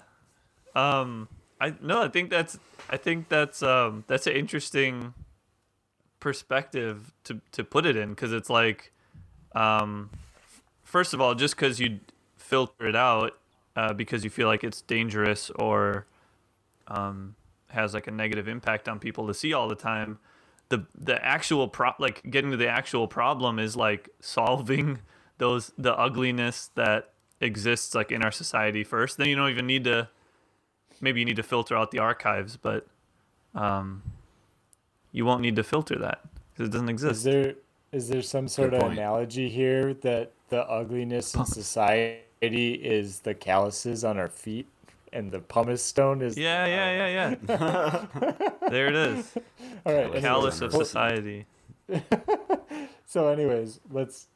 Um 0.74 1.28
I 1.60 1.74
no, 1.80 2.02
I 2.02 2.08
think 2.08 2.30
that's 2.30 2.58
I 2.90 2.96
think 2.96 3.28
that's 3.28 3.62
um 3.62 4.04
that's 4.08 4.26
an 4.26 4.34
interesting 4.34 5.14
perspective 6.20 7.12
to 7.24 7.40
to 7.52 7.62
put 7.64 7.84
it 7.86 7.96
in 7.96 8.14
cuz 8.14 8.32
it's 8.32 8.48
like 8.50 8.92
um 9.54 10.10
first 10.82 11.12
of 11.14 11.20
all 11.20 11.34
just 11.34 11.56
cuz 11.56 11.78
you 11.80 12.00
filter 12.36 12.86
it 12.88 12.96
out 12.96 13.38
uh, 13.76 13.92
because 13.92 14.24
you 14.24 14.30
feel 14.30 14.46
like 14.48 14.64
it's 14.64 14.80
dangerous 14.82 15.50
or 15.50 16.06
um 16.88 17.34
has 17.68 17.94
like 17.94 18.06
a 18.06 18.10
negative 18.10 18.46
impact 18.46 18.88
on 18.88 18.98
people 18.98 19.26
to 19.26 19.34
see 19.34 19.52
all 19.52 19.68
the 19.68 19.74
time 19.74 20.18
the 20.68 20.84
the 20.94 21.22
actual 21.24 21.66
pro 21.66 21.90
like 21.98 22.22
getting 22.30 22.50
to 22.50 22.56
the 22.56 22.68
actual 22.68 23.08
problem 23.08 23.58
is 23.58 23.76
like 23.76 24.08
solving 24.20 24.98
those 25.38 25.72
the 25.78 25.94
ugliness 25.98 26.70
that 26.74 27.10
exists 27.40 27.94
like 27.94 28.12
in 28.12 28.22
our 28.22 28.30
society 28.30 28.84
first 28.84 29.18
then 29.18 29.28
you 29.28 29.34
don't 29.36 29.50
even 29.50 29.66
need 29.66 29.84
to 29.84 30.08
maybe 31.00 31.20
you 31.20 31.26
need 31.26 31.36
to 31.36 31.42
filter 31.42 31.76
out 31.76 31.90
the 31.90 31.98
archives 31.98 32.56
but 32.56 32.86
um 33.54 34.02
you 35.14 35.24
won't 35.24 35.40
need 35.40 35.56
to 35.56 35.62
filter 35.62 35.96
that 35.96 36.20
because 36.52 36.68
it 36.68 36.72
doesn't 36.72 36.88
exist. 36.88 37.12
Is 37.12 37.22
there 37.22 37.54
is 37.92 38.08
there 38.08 38.22
some 38.22 38.48
sort 38.48 38.74
of 38.74 38.80
point. 38.80 38.94
analogy 38.94 39.48
here 39.48 39.94
that 39.94 40.32
the 40.48 40.68
ugliness 40.68 41.34
in 41.34 41.46
society 41.46 42.23
is 42.52 43.20
the 43.20 43.34
calluses 43.34 44.04
on 44.04 44.18
our 44.18 44.28
feet 44.28 44.66
and 45.12 45.30
the 45.30 45.38
pumice 45.40 45.82
stone 45.82 46.20
is 46.22 46.36
yeah 46.36 46.66
yeah 46.66 47.08
yeah 47.08 47.36
yeah. 47.48 48.30
There 48.70 48.88
it 48.88 48.94
is. 48.96 49.34
All 49.86 49.94
right 49.94 50.20
callous 50.20 50.60
of 50.60 50.72
society. 50.72 51.46
So 53.06 53.28
anyways 53.28 53.80
let's 53.92 54.26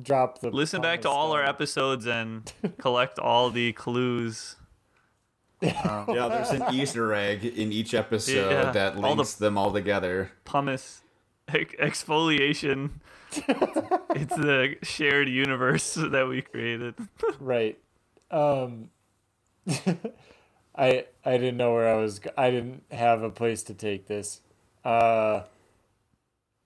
drop 0.00 0.40
the 0.40 0.50
listen 0.50 0.80
back 0.80 1.00
to 1.02 1.08
pumice 1.08 1.16
all 1.16 1.32
our 1.32 1.44
episodes 1.44 2.06
and 2.06 2.50
collect 2.78 3.18
all 3.18 3.50
the 3.50 3.72
clues. 3.72 4.56
Um, 5.60 6.04
yeah, 6.10 6.28
there's 6.28 6.50
an 6.50 6.62
Easter 6.72 7.12
egg 7.14 7.44
in 7.44 7.72
each 7.72 7.92
episode 7.94 8.50
Yeah, 8.52 8.70
that 8.70 8.94
all 8.94 9.00
the- 9.02 9.08
links 9.16 9.34
them 9.34 9.58
all 9.58 9.72
together. 9.72 10.30
pumice 10.44 11.02
ex- 11.48 11.74
exfoliation 11.80 12.90
it's 13.36 14.34
the 14.36 14.76
shared 14.82 15.28
universe 15.28 15.94
that 16.10 16.26
we 16.28 16.42
created 16.42 16.94
right 17.38 17.78
um 18.30 18.88
i 20.76 21.04
i 21.24 21.32
didn't 21.36 21.56
know 21.56 21.72
where 21.74 21.88
i 21.88 21.94
was 21.96 22.20
i 22.36 22.50
didn't 22.50 22.82
have 22.90 23.22
a 23.22 23.30
place 23.30 23.62
to 23.62 23.74
take 23.74 24.06
this 24.06 24.40
uh 24.84 25.42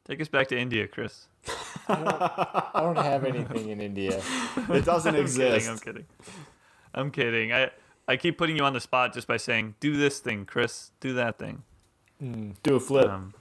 take 0.06 0.20
us 0.20 0.28
back 0.28 0.46
to 0.48 0.58
india 0.58 0.86
chris 0.86 1.26
i 1.88 2.70
don't 2.74 2.96
have 2.98 3.24
anything 3.24 3.68
in 3.70 3.80
india 3.80 4.22
It 4.68 4.84
doesn't 4.84 5.14
I'm 5.16 5.20
exist. 5.20 5.50
kidding. 5.50 5.68
I'm 5.68 5.78
kidding. 5.78 6.04
I'm 6.94 7.10
kidding. 7.10 7.52
I 7.52 7.70
I 8.06 8.16
keep 8.16 8.36
putting 8.38 8.56
you 8.56 8.64
on 8.64 8.72
the 8.74 8.80
spot 8.80 9.14
just 9.14 9.26
by 9.26 9.36
saying, 9.38 9.74
"Do 9.80 9.96
this 9.96 10.18
thing, 10.18 10.44
Chris. 10.44 10.90
Do 11.00 11.14
that 11.14 11.38
thing." 11.38 11.62
Do 12.62 12.76
a 12.76 12.80
flip. 12.80 13.08
Um, 13.08 13.32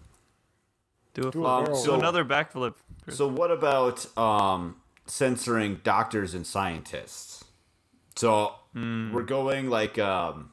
do 1.14 1.28
a 1.28 1.32
Do 1.32 1.46
a 1.46 1.64
flip. 1.66 1.70
Um, 1.70 1.76
so- 1.76 1.96
another 1.96 2.24
backflip. 2.26 2.76
Chris. 3.04 3.18
So 3.18 3.28
what 3.28 3.52
about 3.52 4.06
um, 4.18 4.76
censoring 5.08 5.82
doctors 5.84 6.34
and 6.34 6.46
scientists? 6.46 7.44
So 8.16 8.54
Hmm. 8.74 9.12
we're 9.14 9.24
going 9.24 9.70
like 9.70 10.00
um, 10.00 10.52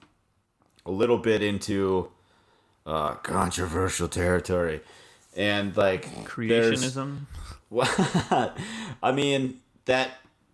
a 0.85 0.91
little 0.91 1.19
bit 1.19 1.41
into 1.43 2.11
uh, 2.87 3.15
controversial 3.17 4.09
territory, 4.09 4.81
and 5.37 5.77
like 5.77 6.07
Creationism. 6.25 7.27
What? 7.69 7.89
I 9.03 9.13
mean 9.13 9.61
that 9.85 10.13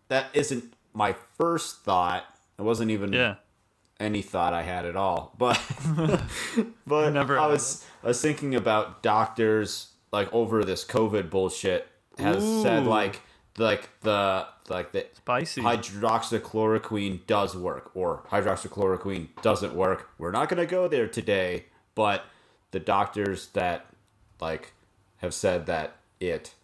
that 0.09 0.27
isn't 0.35 0.75
my 0.93 1.15
first 1.39 1.83
thought. 1.85 2.25
It 2.59 2.63
wasn't 2.63 2.91
even 2.91 3.13
Yeah. 3.13 3.37
any 4.01 4.21
thought 4.21 4.53
I 4.53 4.63
had 4.63 4.85
at 4.85 4.97
all. 4.97 5.33
But 5.39 5.61
but 6.87 7.11
Never 7.11 7.39
I 7.39 7.47
was 7.47 7.85
I 8.03 8.09
was 8.09 8.21
thinking 8.21 8.55
about 8.57 9.03
doctors 9.05 9.91
like 10.15 10.33
over 10.33 10.65
this 10.65 10.85
COVID 10.85 11.29
bullshit 11.29 11.89
has 12.19 12.43
said 12.63 12.87
like 12.87 13.21
like 13.59 13.89
the 14.01 14.47
like 14.69 14.93
the 14.93 15.07
Spicy. 15.15 15.61
hydroxychloroquine 15.61 17.27
does 17.27 17.57
work 17.57 17.91
or 17.95 18.23
hydroxychloroquine 18.31 19.29
doesn't 19.43 19.75
work. 19.75 20.09
We're 20.19 20.31
not 20.31 20.49
going 20.49 20.61
to 20.61 20.67
go 20.71 20.89
there 20.89 21.09
today, 21.09 21.67
but 21.95 22.25
the 22.71 22.81
doctors 22.81 23.49
that 23.49 23.87
like 24.41 24.73
have 25.19 25.35
said 25.35 25.67
that 25.67 25.97
it 26.21 26.55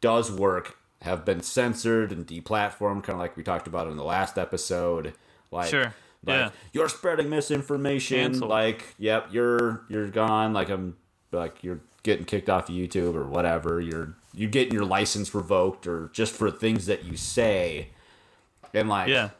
does 0.00 0.30
work 0.30 0.76
have 1.02 1.24
been 1.24 1.40
censored 1.42 2.12
and 2.12 2.26
deplatformed 2.26 3.02
kind 3.04 3.10
of 3.14 3.18
like 3.18 3.36
we 3.36 3.42
talked 3.42 3.66
about 3.66 3.88
in 3.88 3.96
the 3.96 4.04
last 4.04 4.38
episode. 4.38 5.14
Like 5.50 5.68
Sure. 5.70 5.94
like, 6.24 6.36
Yeah. 6.38 6.50
you're 6.72 6.88
spreading 6.88 7.28
misinformation 7.30 8.40
like 8.40 8.94
yep, 8.98 9.28
you're 9.30 9.84
you're 9.88 10.08
gone 10.08 10.52
like 10.52 10.68
I'm 10.68 10.96
like 11.30 11.62
you're 11.62 11.80
getting 12.02 12.24
kicked 12.24 12.48
off 12.50 12.68
of 12.68 12.74
YouTube 12.74 13.14
or 13.14 13.26
whatever. 13.26 13.80
You're 13.80 14.16
you're 14.34 14.50
getting 14.50 14.72
your 14.72 14.84
license 14.84 15.34
revoked 15.34 15.86
or 15.86 16.10
just 16.12 16.32
for 16.34 16.50
things 16.50 16.86
that 16.86 17.04
you 17.04 17.16
say. 17.16 17.88
And 18.74 18.88
like 18.88 19.08
yeah. 19.08 19.30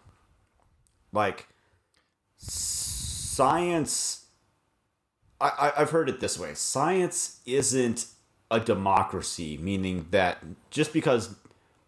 like 1.13 1.49
science 2.37 4.27
I, 5.41 5.49
I 5.49 5.81
i've 5.81 5.91
heard 5.91 6.09
it 6.09 6.21
this 6.21 6.39
way 6.39 6.53
science 6.55 7.41
isn't 7.47 8.07
a 8.51 8.61
democracy 8.61 9.57
meaning 9.57 10.07
that 10.11 10.39
just 10.71 10.93
because 10.93 11.35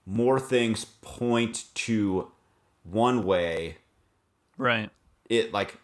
more 0.06 0.40
things 0.40 0.84
point 1.02 1.64
to 1.74 2.30
one 2.84 3.24
way 3.24 3.76
Right. 4.56 4.90
it 5.28 5.52
like 5.52 5.76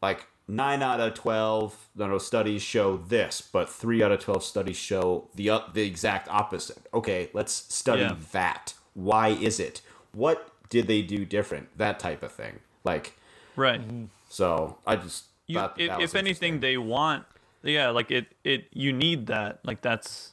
like 0.00 0.26
9 0.46 0.82
out 0.82 1.00
of 1.00 1.14
12 1.14 1.88
no, 1.96 2.06
no, 2.06 2.18
studies 2.18 2.60
show 2.62 2.96
this 2.98 3.40
but 3.40 3.68
3 3.68 4.02
out 4.02 4.12
of 4.12 4.20
12 4.20 4.44
studies 4.44 4.76
show 4.76 5.28
the 5.34 5.48
uh, 5.50 5.60
the 5.72 5.82
exact 5.86 6.28
opposite 6.28 6.86
okay 6.92 7.30
let's 7.32 7.52
study 7.52 8.02
Yeah. 8.02 8.16
that 8.32 8.74
why 8.92 9.28
is 9.28 9.58
it 9.58 9.80
what 10.12 10.50
did 10.68 10.86
they 10.86 11.00
do 11.02 11.24
different 11.24 11.76
that 11.78 11.98
type 11.98 12.22
of 12.22 12.32
thing 12.32 12.58
like 12.84 13.16
Right. 13.56 13.80
so 14.28 14.78
I 14.86 14.96
just 14.96 15.26
You, 15.46 15.58
thought 15.58 15.80
if, 15.80 15.88
that 15.88 16.00
was 16.00 16.10
if 16.10 16.16
anything, 16.16 16.60
they 16.60 16.76
want. 16.76 17.24
Yeah, 17.62 17.90
like 17.90 18.10
it. 18.10 18.26
It. 18.42 18.66
You 18.72 18.92
need 18.92 19.26
that. 19.28 19.60
Like 19.64 19.80
that's 19.80 20.32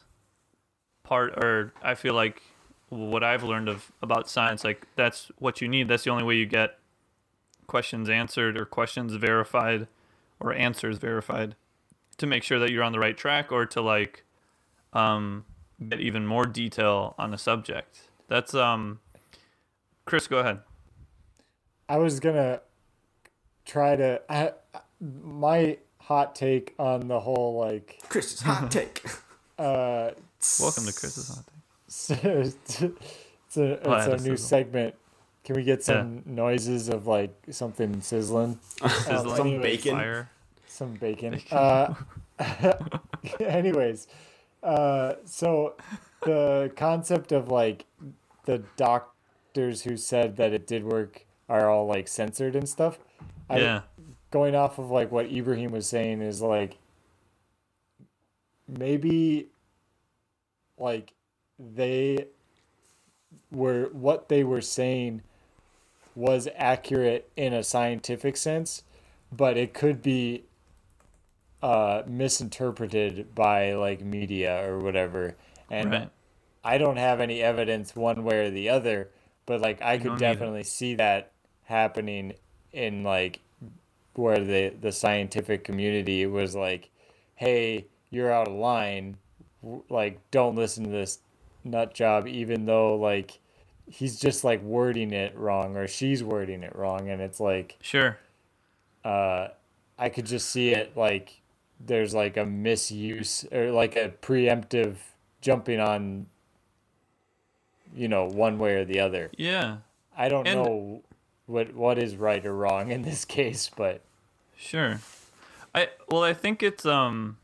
part. 1.03 1.34
Or 1.38 1.72
I 1.84 1.93
feel 1.95 2.14
like 2.16 2.41
what 2.89 3.24
I've 3.24 3.43
learned 3.43 3.70
of 3.70 3.91
about 4.01 4.28
science. 4.28 4.64
Like 4.64 4.88
that's 4.95 5.32
what 5.38 5.62
you 5.62 5.68
need. 5.68 5.88
That's 5.88 6.03
the 6.03 6.09
only 6.09 6.24
way 6.24 6.36
you 6.36 6.45
get 6.47 6.80
questions 7.68 8.09
answered 8.09 8.57
or 8.59 8.66
questions 8.66 9.14
verified 9.14 9.88
or 10.42 10.54
answers 10.54 10.98
verified 10.98 11.56
to 12.18 12.28
make 12.28 12.44
sure 12.44 12.60
that 12.60 12.72
you're 12.72 12.84
on 12.84 12.92
the 12.92 13.00
right 13.00 13.18
track 13.18 13.52
or 13.52 13.66
to 13.68 13.82
like 13.82 14.26
um, 14.94 15.46
get 15.89 16.00
even 16.00 16.26
more 16.26 16.46
detail 16.46 17.16
on 17.18 17.34
a 17.34 17.38
subject. 17.38 18.10
That's 18.28 18.54
um, 18.54 19.00
Chris. 20.06 20.28
Go 20.28 20.39
ahead. 20.39 20.60
I 21.88 21.98
was 21.98 22.20
gonna 22.20 22.62
try 23.66 23.96
to. 23.96 24.22
I, 24.30 24.54
my 25.00 25.78
hot 26.00 26.36
take 26.36 26.74
on 26.80 27.08
the 27.08 27.20
whole 27.20 27.58
like 27.58 28.00
Chris's 28.10 28.42
hot 28.42 28.72
take. 28.72 29.04
uh 29.58 30.12
Welcome 30.60 30.86
to 30.86 30.94
Chris's 30.94 31.30
hot 31.36 31.46
take. 31.48 31.56
it's 31.88 32.10
a, 32.10 32.92
it's 33.48 33.58
a, 33.58 33.88
Oh, 33.88 33.94
it's 33.94 34.08
a 34.08 34.12
a 34.12 34.30
new 34.30 34.38
segment. 34.38 34.96
Can 35.44 35.56
we 35.56 35.64
get 35.64 35.84
some 35.84 36.22
noises 36.26 36.88
of 36.88 37.08
like 37.08 37.34
something 37.50 38.00
sizzling? 38.02 38.60
Sizzling. 38.88 39.36
Some 39.36 39.62
bacon. 39.62 39.92
Fire. 39.96 40.30
Some 40.68 40.94
bacon. 40.94 41.42
Uh, 41.52 41.94
anyways, 43.39 44.08
uh, 44.64 45.14
so 45.26 45.74
the 46.24 46.72
concept 46.76 47.32
of 47.32 47.48
like 47.50 47.86
the 48.46 48.60
doctors 48.78 49.84
who 49.84 49.98
said 49.98 50.38
that 50.38 50.54
it 50.54 50.68
did 50.68 50.84
work 50.84 51.26
are 51.50 51.70
all 51.70 51.88
like 51.88 52.08
censored 52.08 52.56
and 52.56 52.70
stuff. 52.70 53.00
I, 53.50 53.60
Yeah. 53.60 53.82
going 54.30 54.56
off 54.56 54.78
of 54.78 54.92
like 54.92 55.12
what 55.12 55.26
Ibrahim 55.26 55.72
was 55.72 55.88
saying 55.88 56.22
is 56.22 56.42
like 56.42 56.78
maybe 58.68 59.48
like 60.78 61.14
they 61.60 62.28
were 63.52 63.89
what 63.92 64.30
they 64.30 64.44
were 64.44 64.62
saying 64.62 65.22
was 66.16 66.47
accurate 66.55 67.30
in 67.36 67.53
a 67.53 67.64
scientific 67.64 68.38
sense, 68.38 68.84
but 69.32 69.57
it 69.57 69.74
could 69.74 70.01
be 70.01 70.43
uh 71.62 72.01
misinterpreted 72.07 73.36
by 73.36 73.74
like 73.74 74.01
media 74.01 74.64
or 74.68 74.80
whatever. 74.80 75.36
And 75.70 75.91
Right. 75.91 76.09
I 76.64 76.78
don't 76.78 76.97
have 76.97 77.20
any 77.20 77.41
evidence 77.41 77.95
one 77.95 78.24
way 78.24 78.47
or 78.47 78.51
the 78.51 78.70
other, 78.70 79.09
but 79.45 79.62
like 79.62 79.82
I 79.82 79.97
could 79.97 80.18
definitely 80.18 80.64
see 80.64 80.95
that 80.95 81.32
happening 81.66 82.34
in 82.74 83.03
like 83.03 83.39
where 84.14 84.39
the 84.39 84.70
the 84.82 84.91
scientific 84.91 85.64
community 85.64 86.26
was 86.26 86.55
like, 86.55 86.89
"Hey, 87.36 87.88
you're 88.09 88.32
out 88.32 88.47
of 88.47 88.53
line. 88.55 89.18
Like, 89.89 90.20
don't 90.32 90.55
listen 90.55 90.86
to 90.86 90.89
this 90.89 91.20
nut 91.64 91.93
job, 91.93 92.28
even 92.28 92.66
though 92.66 92.95
like 92.95 93.39
he's 93.89 94.19
just 94.19 94.43
like 94.43 94.61
wording 94.61 95.11
it 95.11 95.36
wrong 95.38 95.75
or 95.77 95.88
she's 95.88 96.23
wording 96.23 96.63
it 96.63 96.75
wrong." 96.75 97.09
And 97.09 97.21
it's 97.21 97.39
like, 97.39 97.77
Sure. 97.82 98.17
uh, 99.03 99.49
I 99.97 100.09
could 100.09 100.25
just 100.25 100.49
see 100.49 100.69
it 100.71 100.95
like 100.97 101.41
there's 101.79 102.13
like 102.13 102.38
a 102.38 102.45
misuse 102.45 103.45
or 103.51 103.71
like 103.71 103.95
a 103.95 104.09
preemptive 104.21 104.97
jumping 105.41 105.79
on, 105.79 106.27
you 107.95 108.07
know, 108.07 108.25
one 108.25 108.59
way 108.59 108.75
or 108.75 108.86
the 108.86 108.99
other. 108.99 109.32
Yeah. 109.38 109.77
I 110.17 110.29
don't 110.29 110.47
And- 110.47 110.63
know 110.63 111.03
what 111.47 111.73
what 111.73 111.97
is 111.97 112.15
right 112.15 112.45
or 112.45 112.53
wrong 112.55 112.91
in 112.91 113.01
this 113.01 113.25
case, 113.38 113.69
but 113.75 114.01
Sure. 114.55 114.99
I 115.73 115.89
well, 116.09 116.23
I 116.23 116.34
think 116.34 116.61
it's 116.61 116.86
um. 116.86 117.38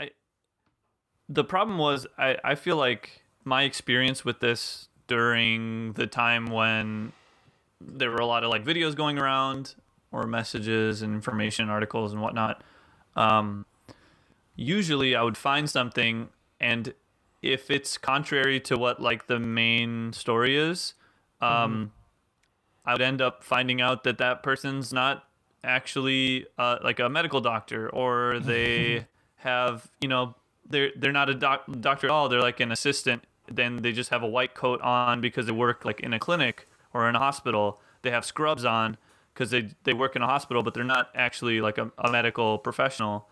I. 0.00 0.10
The 1.28 1.44
problem 1.44 1.78
was 1.78 2.06
I 2.16 2.38
I 2.44 2.54
feel 2.54 2.76
like 2.76 3.22
my 3.46 3.62
experience 3.62 4.24
with 4.24 4.40
this 4.40 4.88
during 5.06 5.92
the 5.92 6.06
time 6.06 6.46
when 6.46 7.12
there 7.80 8.10
were 8.10 8.16
a 8.16 8.26
lot 8.26 8.42
of 8.42 8.50
like 8.50 8.64
videos 8.64 8.94
going 8.94 9.18
around 9.18 9.74
or 10.10 10.26
messages 10.26 11.00
and 11.00 11.14
information 11.14 11.68
articles 11.70 12.12
and 12.12 12.20
whatnot. 12.20 12.62
Um, 13.14 13.64
usually 14.56 15.14
I 15.14 15.22
would 15.22 15.36
find 15.36 15.70
something 15.70 16.28
and 16.60 16.92
if 17.42 17.70
it's 17.70 17.96
contrary 17.96 18.58
to 18.60 18.76
what 18.76 19.00
like 19.00 19.26
the 19.26 19.38
main 19.38 20.12
story 20.12 20.56
is, 20.56 20.94
um, 21.40 21.92
I 22.84 22.92
would 22.92 23.02
end 23.02 23.20
up 23.20 23.44
finding 23.44 23.80
out 23.80 24.04
that 24.04 24.18
that 24.18 24.42
person's 24.42 24.92
not 24.92 25.24
actually 25.62 26.46
uh, 26.58 26.78
like 26.82 26.98
a 26.98 27.08
medical 27.08 27.40
doctor 27.40 27.88
or 27.90 28.40
they 28.40 29.06
have 29.36 29.88
you 30.00 30.08
know 30.08 30.34
they're 30.68 30.90
they're 30.96 31.12
not 31.12 31.28
a 31.28 31.34
doc- 31.34 31.64
doctor 31.80 32.06
at 32.06 32.10
all 32.10 32.28
they're 32.28 32.40
like 32.40 32.60
an 32.60 32.72
assistant 32.72 33.24
then 33.50 33.76
they 33.78 33.92
just 33.92 34.10
have 34.10 34.22
a 34.22 34.26
white 34.26 34.54
coat 34.54 34.80
on 34.80 35.20
because 35.20 35.46
they 35.46 35.52
work 35.52 35.84
like 35.84 36.00
in 36.00 36.12
a 36.12 36.18
clinic 36.18 36.68
or 36.92 37.08
in 37.08 37.14
a 37.14 37.18
hospital. 37.18 37.80
They 38.02 38.10
have 38.10 38.24
scrubs 38.24 38.64
on 38.64 38.96
because 39.34 39.50
they 39.50 39.70
they 39.84 39.92
work 39.92 40.16
in 40.16 40.22
a 40.22 40.26
hospital 40.26 40.62
but 40.62 40.72
they're 40.74 40.84
not 40.84 41.10
actually 41.14 41.60
like 41.60 41.78
a, 41.78 41.90
a 41.98 42.10
medical 42.10 42.58
professional. 42.58 43.28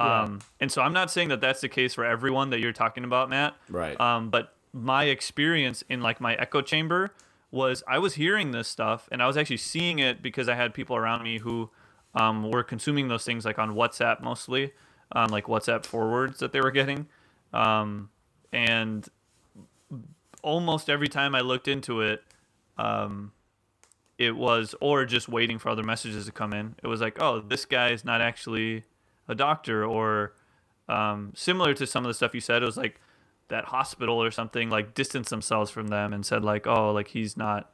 Um, 0.00 0.42
and 0.60 0.70
so 0.70 0.80
i'm 0.80 0.92
not 0.92 1.10
saying 1.10 1.30
that 1.30 1.40
that's 1.40 1.60
the 1.60 1.68
case 1.68 1.92
for 1.92 2.04
everyone 2.04 2.50
that 2.50 2.60
you're 2.60 2.72
talking 2.72 3.02
about 3.02 3.28
matt. 3.28 3.56
Right. 3.68 4.00
um, 4.00 4.30
but 4.30 4.54
my 4.72 5.04
experience 5.04 5.82
in 5.88 6.02
like 6.02 6.20
my 6.20 6.34
echo 6.36 6.62
chamber 6.62 7.10
was 7.50 7.82
I 7.88 7.98
was 7.98 8.14
hearing 8.14 8.50
this 8.50 8.68
stuff 8.68 9.08
and 9.10 9.22
I 9.22 9.26
was 9.26 9.36
actually 9.36 9.56
seeing 9.56 9.98
it 9.98 10.22
because 10.22 10.48
I 10.48 10.54
had 10.54 10.74
people 10.74 10.96
around 10.96 11.22
me 11.22 11.38
who 11.38 11.70
um, 12.14 12.50
were 12.50 12.62
consuming 12.62 13.08
those 13.08 13.24
things 13.24 13.44
like 13.44 13.58
on 13.58 13.74
WhatsApp 13.74 14.20
mostly, 14.22 14.72
um, 15.12 15.30
like 15.30 15.46
WhatsApp 15.46 15.86
forwards 15.86 16.40
that 16.40 16.52
they 16.52 16.60
were 16.60 16.70
getting, 16.70 17.06
um, 17.52 18.10
and 18.52 19.08
almost 20.42 20.88
every 20.88 21.08
time 21.08 21.34
I 21.34 21.40
looked 21.40 21.68
into 21.68 22.00
it, 22.00 22.22
um, 22.76 23.32
it 24.18 24.36
was 24.36 24.74
or 24.80 25.04
just 25.04 25.28
waiting 25.28 25.58
for 25.58 25.68
other 25.68 25.82
messages 25.82 26.26
to 26.26 26.32
come 26.32 26.52
in. 26.52 26.74
It 26.82 26.88
was 26.88 27.00
like, 27.00 27.20
oh, 27.22 27.40
this 27.40 27.64
guy 27.64 27.90
is 27.90 28.04
not 28.04 28.20
actually 28.20 28.84
a 29.28 29.34
doctor, 29.34 29.84
or 29.84 30.34
um, 30.88 31.32
similar 31.36 31.74
to 31.74 31.86
some 31.86 32.04
of 32.04 32.08
the 32.08 32.14
stuff 32.14 32.34
you 32.34 32.40
said. 32.40 32.62
It 32.62 32.66
was 32.66 32.76
like 32.76 33.00
that 33.48 33.66
hospital 33.66 34.22
or 34.22 34.30
something 34.30 34.70
like 34.70 34.94
distanced 34.94 35.30
themselves 35.30 35.70
from 35.70 35.88
them 35.88 36.12
and 36.12 36.24
said 36.26 36.44
like, 36.44 36.66
oh, 36.66 36.92
like 36.92 37.08
he's 37.08 37.36
not, 37.36 37.70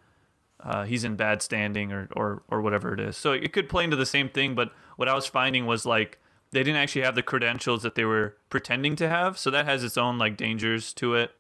uh, 0.63 0.85
he's 0.85 1.05
in 1.05 1.17
bad 1.17 1.43
standing 1.43 1.93
or, 1.93 2.09
or 2.15 2.43
or 2.49 2.61
whatever 2.61 2.93
it 2.93 3.01
is. 3.01 3.17
So 3.17 3.33
it 3.33 3.53
could 3.53 3.69
play 3.69 3.85
into 3.85 3.97
the 3.97 4.07
same 4.07 4.29
thing. 4.29 4.55
But 4.55 4.73
what 4.97 5.09
I 5.09 5.15
was 5.15 5.27
finding 5.27 5.67
was 5.67 5.87
like 5.87 6.19
they 6.51 6.63
didn't 6.63 6.81
actually 6.81 7.03
have 7.03 7.15
the 7.15 7.23
credentials 7.23 7.83
that 7.83 7.95
they 7.95 8.05
were 8.05 8.37
pretending 8.49 8.97
to 8.97 9.09
have. 9.09 9.39
So 9.39 9.51
that 9.51 9.67
has 9.67 9.83
its 9.83 9.99
own 9.99 10.19
like 10.19 10.37
dangers 10.37 10.93
to 10.95 11.15
it. 11.15 11.33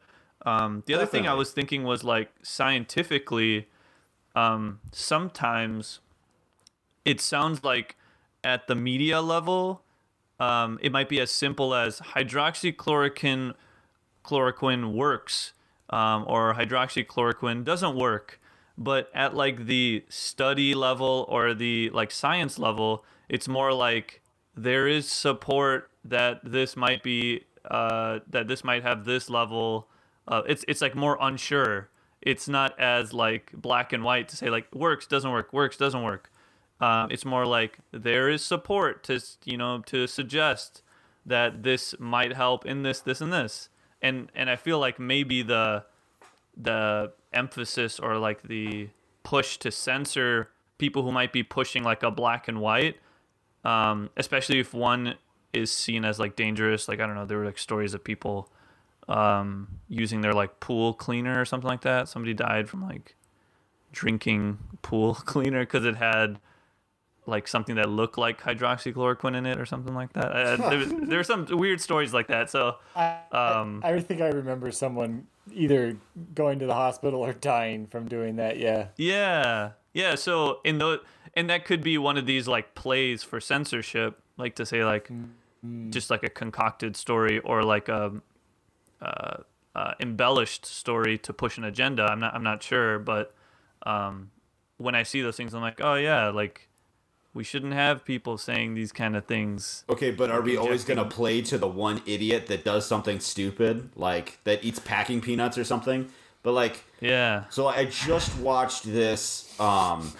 Um, 0.44 0.82
the 0.86 0.94
other 0.94 1.06
thing 1.06 1.26
I 1.26 1.34
was 1.34 1.52
thinking 1.52 1.84
was 1.84 2.04
like 2.04 2.30
scientifically, 2.42 3.68
um, 4.34 4.80
sometimes 4.92 6.00
it 7.04 7.20
sounds 7.20 7.64
like 7.64 7.96
at 8.42 8.66
the 8.66 8.74
media 8.74 9.22
level, 9.22 9.82
um, 10.38 10.78
it 10.82 10.92
might 10.92 11.08
be 11.08 11.20
as 11.20 11.30
simple 11.30 11.74
as 11.74 12.00
hydroxychloroquine 12.00 13.54
chloroquine 14.24 14.92
works 14.92 15.52
um, 15.90 16.24
or 16.26 16.54
hydroxychloroquine 16.54 17.64
doesn't 17.64 17.96
work. 17.96 18.40
But 18.76 19.10
at 19.14 19.34
like 19.34 19.66
the 19.66 20.04
study 20.08 20.74
level 20.74 21.26
or 21.28 21.54
the 21.54 21.90
like 21.90 22.10
science 22.10 22.58
level 22.58 23.04
it's 23.28 23.48
more 23.48 23.72
like 23.72 24.22
there 24.56 24.86
is 24.86 25.08
support 25.08 25.90
that 26.04 26.40
this 26.44 26.76
might 26.76 27.02
be 27.02 27.44
uh, 27.70 28.20
that 28.28 28.46
this 28.46 28.62
might 28.62 28.82
have 28.82 29.04
this 29.04 29.30
level 29.30 29.88
uh, 30.28 30.42
it's 30.46 30.64
it's 30.68 30.80
like 30.80 30.94
more 30.94 31.18
unsure. 31.20 31.88
It's 32.20 32.48
not 32.48 32.78
as 32.80 33.12
like 33.12 33.52
black 33.52 33.92
and 33.92 34.02
white 34.02 34.28
to 34.28 34.36
say 34.36 34.48
like 34.48 34.74
works 34.74 35.06
doesn't 35.06 35.30
work 35.30 35.52
works 35.52 35.76
doesn't 35.76 36.02
work. 36.02 36.30
Um, 36.80 37.10
it's 37.10 37.24
more 37.24 37.46
like 37.46 37.78
there 37.92 38.28
is 38.28 38.42
support 38.42 39.02
to 39.04 39.20
you 39.44 39.56
know 39.56 39.80
to 39.86 40.06
suggest 40.06 40.82
that 41.26 41.62
this 41.62 41.94
might 41.98 42.32
help 42.34 42.66
in 42.66 42.82
this 42.82 43.00
this 43.00 43.20
and 43.20 43.32
this. 43.32 43.68
And 44.02 44.30
and 44.34 44.50
i 44.50 44.56
feel 44.56 44.78
like 44.78 44.98
maybe 44.98 45.42
the 45.42 45.84
the 46.56 47.12
emphasis 47.32 47.98
or 47.98 48.18
like 48.18 48.42
the 48.42 48.88
push 49.22 49.56
to 49.58 49.70
censor 49.70 50.50
people 50.78 51.02
who 51.02 51.12
might 51.12 51.32
be 51.32 51.42
pushing 51.42 51.82
like 51.82 52.02
a 52.02 52.10
black 52.10 52.48
and 52.48 52.60
white 52.60 52.96
um, 53.64 54.10
especially 54.16 54.60
if 54.60 54.74
one 54.74 55.14
is 55.52 55.70
seen 55.70 56.04
as 56.04 56.18
like 56.18 56.36
dangerous 56.36 56.88
like 56.88 57.00
i 57.00 57.06
don't 57.06 57.14
know 57.14 57.24
there 57.24 57.38
were 57.38 57.44
like 57.44 57.58
stories 57.58 57.94
of 57.94 58.04
people 58.04 58.50
um, 59.08 59.68
using 59.88 60.20
their 60.22 60.32
like 60.32 60.60
pool 60.60 60.94
cleaner 60.94 61.40
or 61.40 61.44
something 61.44 61.68
like 61.68 61.82
that 61.82 62.08
somebody 62.08 62.32
died 62.34 62.68
from 62.68 62.82
like 62.82 63.14
drinking 63.92 64.58
pool 64.82 65.14
cleaner 65.26 65.60
because 65.60 65.84
it 65.84 65.96
had 65.96 66.38
like 67.26 67.48
something 67.48 67.76
that 67.76 67.88
looked 67.88 68.18
like 68.18 68.40
hydroxychloroquine 68.42 69.34
in 69.34 69.46
it 69.46 69.58
or 69.58 69.64
something 69.64 69.94
like 69.94 70.12
that. 70.12 70.26
Uh, 70.30 70.56
there, 70.68 70.78
was- 70.78 70.92
there 71.08 71.18
were 71.18 71.24
some 71.24 71.46
weird 71.50 71.80
stories 71.80 72.12
like 72.12 72.26
that. 72.26 72.50
So 72.50 72.76
I, 72.94 73.18
Um, 73.32 73.80
I, 73.82 73.94
I 73.94 74.00
think 74.00 74.20
I 74.20 74.28
remember 74.28 74.70
someone 74.70 75.26
either 75.52 75.96
going 76.34 76.58
to 76.58 76.66
the 76.66 76.74
hospital 76.74 77.20
or 77.20 77.32
dying 77.32 77.86
from 77.86 78.08
doing 78.08 78.36
that. 78.36 78.58
Yeah. 78.58 78.88
yeah, 78.96 79.70
yeah. 79.94 80.16
So 80.16 80.60
in 80.64 80.78
the 80.78 81.00
and 81.34 81.48
that 81.48 81.64
could 81.64 81.82
be 81.82 81.96
one 81.96 82.18
of 82.18 82.26
these 82.26 82.46
like 82.46 82.74
plays 82.74 83.22
for 83.22 83.40
censorship, 83.40 84.20
like 84.36 84.54
to 84.56 84.66
say 84.66 84.84
like 84.84 85.10
just 85.88 86.10
like 86.10 86.22
a 86.24 86.28
concocted 86.28 86.94
story 86.94 87.38
or 87.38 87.62
like 87.62 87.88
a 87.88 88.12
uh, 89.04 89.42
uh, 89.74 89.94
embellished 90.00 90.64
story 90.64 91.18
to 91.18 91.32
push 91.32 91.58
an 91.58 91.64
agenda. 91.64 92.04
I'm 92.04 92.20
not 92.20 92.34
I'm 92.34 92.42
not 92.42 92.62
sure, 92.62 92.98
but 92.98 93.34
um, 93.84 94.30
when 94.78 94.94
I 94.94 95.02
see 95.02 95.20
those 95.22 95.36
things, 95.36 95.54
I'm 95.54 95.60
like, 95.62 95.80
oh 95.80 95.94
yeah, 95.94 96.28
like 96.28 96.68
we 97.32 97.42
shouldn't 97.42 97.72
have 97.72 98.04
people 98.04 98.38
saying 98.38 98.74
these 98.74 98.92
kind 98.92 99.16
of 99.16 99.26
things. 99.26 99.84
Okay, 99.90 100.12
but 100.12 100.30
are 100.30 100.40
we 100.40 100.56
always 100.56 100.84
gonna 100.84 101.04
play 101.04 101.42
to 101.42 101.58
the 101.58 101.66
one 101.66 102.00
idiot 102.06 102.46
that 102.46 102.64
does 102.64 102.86
something 102.86 103.18
stupid, 103.20 103.90
like 103.96 104.38
that 104.44 104.64
eats 104.64 104.78
packing 104.78 105.20
peanuts 105.20 105.58
or 105.58 105.64
something? 105.64 106.08
But 106.44 106.52
like, 106.52 106.84
Yeah. 107.00 107.44
so 107.50 107.66
I 107.66 107.86
just 107.86 108.36
watched 108.38 108.84
this. 108.84 109.58
Um, 109.58 110.12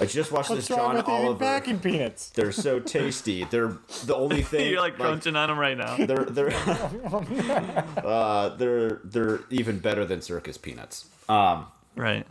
I 0.00 0.06
just 0.06 0.32
watched 0.32 0.50
What's 0.50 0.68
this 0.68 0.76
wrong 0.76 0.88
John 0.88 0.96
with 0.96 1.08
Oliver. 1.08 1.38
packing 1.38 1.78
peanuts? 1.78 2.30
They're 2.30 2.50
so 2.52 2.80
tasty. 2.80 3.44
They're 3.44 3.76
the 4.04 4.14
only 4.14 4.42
thing. 4.52 4.70
You're 4.70 4.80
like 4.80 4.96
crunching 4.96 5.36
on 5.36 5.48
them 5.48 5.58
right 5.58 5.76
now. 5.76 5.96
They're 5.96 6.24
they're 6.24 6.52
uh, 8.04 8.48
they're 8.56 9.00
they're 9.04 9.40
even 9.50 9.78
better 9.78 10.04
than 10.04 10.22
circus 10.22 10.56
peanuts. 10.58 11.06
Um, 11.28 11.66
right. 11.94 12.26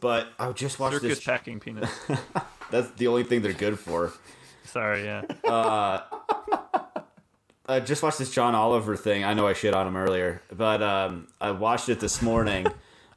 but 0.00 0.28
I 0.38 0.50
just 0.52 0.78
watched 0.78 0.94
Circus 0.96 1.18
this. 1.18 1.24
packing 1.24 1.60
peanuts. 1.60 1.92
That's 2.70 2.90
the 2.92 3.08
only 3.08 3.24
thing 3.24 3.42
they're 3.42 3.52
good 3.52 3.78
for. 3.78 4.12
Sorry, 4.64 5.04
yeah. 5.04 5.22
I 7.68 7.78
just 7.80 8.02
watched 8.02 8.18
this 8.18 8.32
John 8.32 8.54
Oliver 8.54 8.96
thing. 8.96 9.24
I 9.24 9.34
know 9.34 9.46
I 9.46 9.52
shit 9.52 9.74
on 9.74 9.86
him 9.86 9.96
earlier, 9.96 10.42
but 10.52 10.82
um, 10.82 11.28
I 11.40 11.52
watched 11.52 11.88
it 11.88 12.00
this 12.00 12.20
morning 12.22 12.66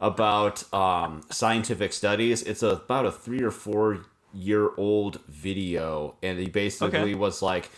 about 0.03 0.71
um, 0.73 1.21
scientific 1.31 1.93
studies. 1.93 2.43
It's 2.43 2.61
a, 2.61 2.67
about 2.71 3.05
a 3.05 3.11
three 3.11 3.41
or 3.41 3.51
four 3.51 4.05
year 4.33 4.69
old 4.77 5.21
video, 5.27 6.15
and 6.21 6.37
he 6.37 6.47
basically 6.49 6.99
Okay. 6.99 7.15
was 7.15 7.41
like, 7.41 7.69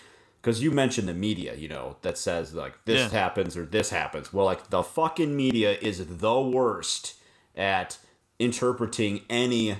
because 0.41 0.61
you 0.63 0.71
mentioned 0.71 1.07
the 1.07 1.13
media, 1.13 1.53
you 1.55 1.67
know, 1.67 1.97
that 2.01 2.17
says 2.17 2.53
like 2.53 2.73
this 2.85 2.99
Yeah. 3.13 3.19
happens 3.19 3.55
or 3.55 3.65
this 3.65 3.91
happens. 3.91 4.33
Well, 4.33 4.45
like 4.45 4.69
the 4.71 4.81
fucking 4.83 5.35
media 5.35 5.77
is 5.79 6.03
the 6.05 6.41
worst 6.41 7.13
at 7.55 7.97
interpreting 8.39 9.21
any 9.29 9.77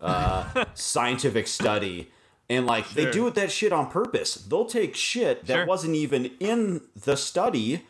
uh, 0.00 0.44
scientific 0.74 1.46
study. 1.46 2.10
And 2.50 2.66
like 2.66 2.88
they 2.90 3.04
Sure. 3.04 3.12
do 3.12 3.30
that 3.30 3.50
shit 3.52 3.72
on 3.72 3.90
purpose. 3.90 4.34
They'll 4.34 4.64
take 4.66 4.94
shit 4.96 5.46
that 5.46 5.54
Sure. 5.54 5.66
wasn't 5.66 5.94
even 5.94 6.30
in 6.40 6.82
the 6.96 7.16
study 7.16 7.82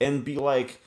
and 0.00 0.24
be 0.24 0.36
like 0.36 0.80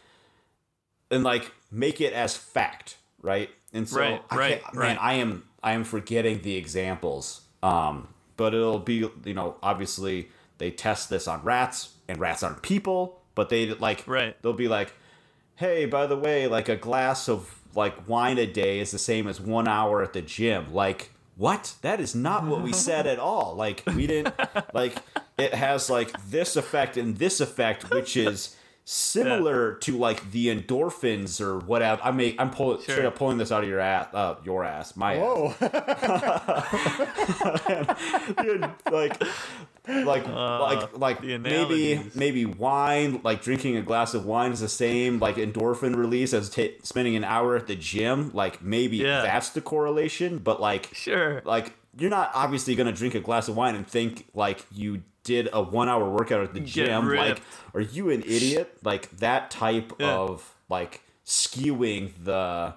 and 1.11 1.23
like 1.23 1.51
make 1.71 2.01
it 2.01 2.13
as 2.13 2.35
fact, 2.35 2.97
right? 3.21 3.49
And 3.73 3.87
so 3.87 3.99
Right, 3.99 4.21
I 4.29 4.35
right, 4.35 4.61
man, 4.73 4.81
right. 4.81 4.97
I 4.99 5.13
am 5.15 5.43
I 5.63 5.73
am 5.73 5.83
forgetting 5.83 6.41
the 6.41 6.55
examples. 6.55 7.41
Um, 7.61 8.07
but 8.37 8.53
it'll 8.55 8.79
be 8.79 9.07
you 9.25 9.33
know 9.33 9.57
obviously 9.61 10.29
they 10.57 10.71
test 10.71 11.09
this 11.09 11.27
on 11.27 11.43
rats 11.43 11.93
and 12.07 12.19
rats 12.19 12.43
on 12.43 12.55
people, 12.55 13.21
but 13.35 13.49
they 13.49 13.69
like 13.73 14.03
Right. 14.07 14.41
they'll 14.41 14.53
be 14.53 14.67
like, 14.67 14.93
hey, 15.55 15.85
by 15.85 16.07
the 16.07 16.17
way, 16.17 16.47
like 16.47 16.69
a 16.69 16.75
glass 16.75 17.29
of 17.29 17.59
like 17.75 18.07
wine 18.07 18.37
a 18.37 18.45
day 18.47 18.79
is 18.79 18.91
the 18.91 18.99
same 18.99 19.27
as 19.27 19.39
one 19.39 19.67
hour 19.67 20.01
at 20.03 20.13
the 20.13 20.21
gym. 20.21 20.73
Like 20.73 21.11
what? 21.37 21.75
That 21.81 21.99
is 22.01 22.13
not 22.13 22.45
what 22.45 22.61
we 22.61 22.73
said 22.73 23.07
at 23.07 23.17
all. 23.19 23.55
Like 23.55 23.83
we 23.95 24.07
didn't 24.07 24.35
like 24.73 24.95
it 25.37 25.53
has 25.53 25.89
like 25.89 26.11
this 26.29 26.55
effect 26.55 26.97
and 26.97 27.17
this 27.17 27.39
effect, 27.39 27.89
which 27.89 28.17
is 28.17 28.55
similar 28.93 29.75
to 29.75 29.97
like 29.97 30.31
the 30.31 30.47
endorphins 30.47 31.39
or 31.39 31.59
whatever. 31.59 32.01
I 32.03 32.11
may 32.11 32.35
I'm 32.37 32.51
pulling 32.51 32.81
straight 32.81 33.05
up 33.05 33.15
pulling 33.15 33.37
this 33.37 33.51
out 33.51 33.63
of 33.63 33.69
your 33.69 33.79
ass, 33.79 34.07
uh, 34.13 34.35
your 34.43 34.63
ass, 34.65 34.95
my 34.97 35.15
ass. 35.15 35.21
Whoa. 35.21 35.53
Dude, 38.43 38.69
like 38.91 39.21
like 39.87 40.27
like 40.27 40.97
like 40.97 41.17
Uh, 41.19 41.37
maybe 41.39 42.01
maybe 42.15 42.45
wine 42.45 43.21
like 43.23 43.41
drinking 43.41 43.77
a 43.77 43.81
glass 43.81 44.13
of 44.13 44.25
wine 44.25 44.51
is 44.51 44.59
the 44.59 44.69
same 44.69 45.19
like 45.19 45.37
endorphin 45.37 45.95
release 45.95 46.33
as 46.33 46.49
ta 46.49 46.63
spending 46.83 47.15
an 47.15 47.23
hour 47.23 47.55
at 47.55 47.67
the 47.67 47.75
gym 47.75 48.31
like 48.33 48.61
maybe 48.61 48.97
Yeah. 48.97 49.21
that's 49.21 49.49
the 49.49 49.61
correlation 49.61 50.37
but 50.39 50.59
like 50.61 50.89
Sure. 50.93 51.41
like 51.45 51.73
you're 51.97 52.09
not 52.09 52.31
obviously 52.33 52.75
gonna 52.75 52.91
drink 52.91 53.15
a 53.15 53.19
glass 53.19 53.47
of 53.47 53.55
wine 53.55 53.75
and 53.75 53.87
think 53.87 54.27
like 54.33 54.65
you 54.71 55.03
did 55.23 55.49
a 55.53 55.61
one 55.61 55.87
hour 55.87 56.09
workout 56.09 56.43
at 56.43 56.53
the 56.53 56.59
gym 56.59 57.07
like 57.09 57.41
are 57.73 57.81
you 57.81 58.09
an 58.09 58.21
idiot? 58.23 58.77
Like 58.83 59.09
that 59.17 59.51
type 59.51 59.93
Yeah. 59.99 60.15
of 60.15 60.55
like 60.69 61.01
skewing 61.25 62.11
the 62.23 62.73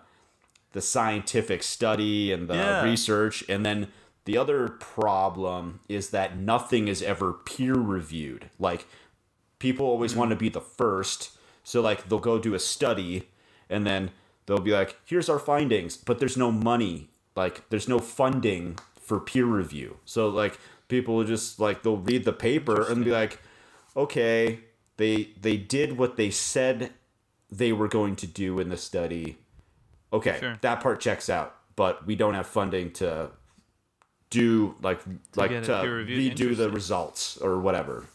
the 0.73 0.81
scientific 0.81 1.63
study 1.63 2.33
and 2.33 2.49
the 2.49 2.55
Yeah. 2.55 2.83
research. 2.83 3.45
And 3.49 3.65
then 3.65 3.89
the 4.25 4.37
other 4.37 4.69
problem 4.69 5.81
is 5.89 6.11
that 6.11 6.37
nothing 6.37 6.89
is 6.89 7.01
ever 7.03 7.33
peer 7.33 7.75
reviewed 7.75 8.51
like 8.59 8.87
people 9.59 9.87
always 9.87 10.15
mm. 10.15 10.19
want 10.19 10.31
to 10.31 10.37
be 10.37 10.49
the 10.49 10.61
first. 10.61 11.31
So 11.63 11.81
like 11.81 12.09
they'll 12.09 12.19
go 12.19 12.39
do 12.39 12.55
a 12.55 12.59
study 12.59 13.29
and 13.71 13.87
then 13.87 14.11
they'll 14.47 14.59
be 14.59 14.73
like 14.73 14.97
here's 15.07 15.29
our 15.29 15.39
findings 15.39 15.97
but 15.97 16.19
there's 16.19 16.37
no 16.37 16.51
money. 16.53 17.09
Like 17.37 17.69
there's 17.71 17.89
no 17.89 17.99
funding 18.01 18.79
for 19.05 19.21
peer 19.21 19.45
review 19.45 19.97
so 20.05 20.29
like 20.29 20.59
people 20.89 21.15
will 21.17 21.25
just 21.25 21.61
like 21.61 21.83
they'll 21.83 21.97
read 21.99 22.25
the 22.25 22.33
paper 22.33 22.91
and 22.91 23.05
be 23.05 23.11
like 23.11 23.39
okay 23.97 24.61
they 24.97 25.29
they 25.41 25.57
did 25.57 25.99
what 25.99 26.17
they 26.17 26.31
said 26.31 26.91
they 27.51 27.73
were 27.73 27.89
going 27.89 28.17
to 28.17 28.27
do 28.27 28.59
in 28.59 28.69
the 28.71 28.77
study 28.77 29.37
okay 30.13 30.39
Sure. 30.41 30.57
that 30.63 30.81
part 30.81 31.01
checks 31.01 31.29
out 31.29 31.55
but 31.77 32.07
we 32.07 32.15
don't 32.17 32.35
have 32.35 32.47
funding 32.47 32.91
to 32.93 33.31
do 34.31 34.75
like 34.83 35.01
like 35.37 35.51
to 35.51 35.73
redo 35.73 36.57
the 36.57 36.71
results 36.71 37.37
or 37.37 37.59
whatever 37.61 38.07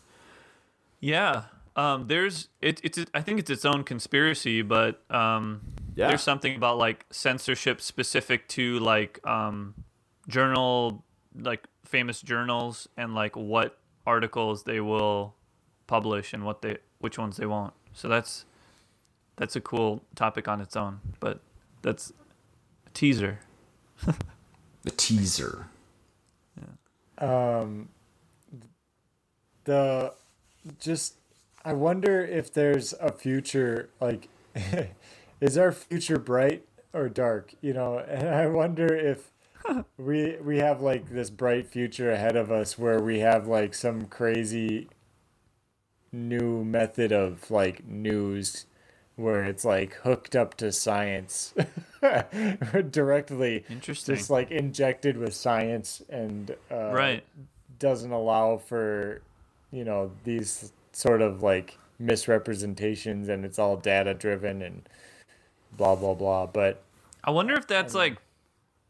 Yeah. 1.00 1.44
Um, 1.76 2.08
there's 2.08 2.50
it, 2.62 2.82
it's 2.84 3.00
I 3.14 3.22
think 3.22 3.40
it's 3.40 3.50
its 3.50 3.64
own 3.64 3.84
conspiracy, 3.86 4.62
but 4.62 5.02
um, 5.10 5.62
Yeah. 5.96 6.10
there's 6.10 6.22
something 6.24 6.54
about 6.56 6.78
like 6.78 7.06
censorship 7.10 7.80
specific 7.80 8.50
to 8.50 8.80
like 8.80 9.26
um, 9.26 9.76
journal 10.30 11.04
like 11.36 11.68
famous 11.84 12.22
journals 12.22 12.88
and 12.96 13.14
like 13.14 13.36
what 13.36 13.78
articles 14.08 14.64
they 14.64 14.80
will 14.80 15.36
publish 15.88 16.34
and 16.34 16.46
what 16.46 16.62
they 16.62 16.78
which 17.00 17.18
ones 17.18 17.38
they 17.38 17.46
won't. 17.46 17.74
So 17.94 18.08
that's 18.08 18.46
that's 19.36 19.56
a 19.56 19.62
cool 19.62 20.04
topic 20.16 20.48
on 20.48 20.62
its 20.62 20.76
own, 20.76 21.00
but 21.20 21.42
that's 21.82 22.14
a 22.86 22.90
teaser. 22.92 23.40
the 24.84 24.92
teaser 24.92 25.68
Yeah. 26.58 27.62
Um, 27.62 27.90
the 29.66 30.14
just 30.80 31.16
I 31.66 31.74
wonder 31.74 32.26
if 32.26 32.54
there's 32.54 32.94
a 32.94 33.12
future 33.12 33.90
like 34.00 34.30
is 35.42 35.58
our 35.58 35.72
future 35.72 36.18
bright 36.18 36.66
or 36.94 37.10
dark 37.10 37.54
you 37.62 37.74
know 37.74 38.00
and 38.00 38.30
I 38.30 38.48
wonder 38.48 38.94
if 38.94 39.32
we 39.98 40.38
we 40.44 40.58
have 40.58 40.82
like 40.82 41.10
this 41.10 41.30
bright 41.30 41.68
future 41.68 42.12
ahead 42.12 42.36
of 42.36 42.52
us 42.52 42.78
where 42.78 43.02
we 43.02 43.20
have 43.20 43.48
like 43.48 43.74
some 43.74 44.06
crazy 44.06 44.88
new 46.12 46.64
method 46.64 47.12
of 47.12 47.50
like 47.52 47.86
news 47.86 48.66
where 49.16 49.44
it's 49.44 49.66
like 49.66 49.94
hooked 49.96 50.36
up 50.36 50.56
to 50.56 50.72
science 50.72 51.54
directly 52.92 53.66
Interesting. 53.70 54.16
just 54.16 54.30
like 54.30 54.50
injected 54.50 55.18
with 55.18 55.34
science 55.34 56.02
and 56.10 56.56
uh, 56.72 56.92
right. 56.92 57.24
doesn't 57.80 58.12
allow 58.12 58.58
for 58.58 59.22
you 59.72 59.84
know 59.84 60.12
these 60.24 60.72
sort 60.94 61.22
of 61.22 61.44
like 61.44 61.78
misrepresentations 62.00 63.28
and 63.28 63.44
it's 63.44 63.60
all 63.60 63.76
data 63.76 64.14
driven 64.14 64.62
and 64.62 64.88
blah 65.78 65.96
blah 65.96 66.14
blah 66.14 66.46
but 66.46 66.82
I 67.24 67.32
wonder 67.32 67.54
if 67.56 67.68
that's 67.68 67.94
like 67.94 68.18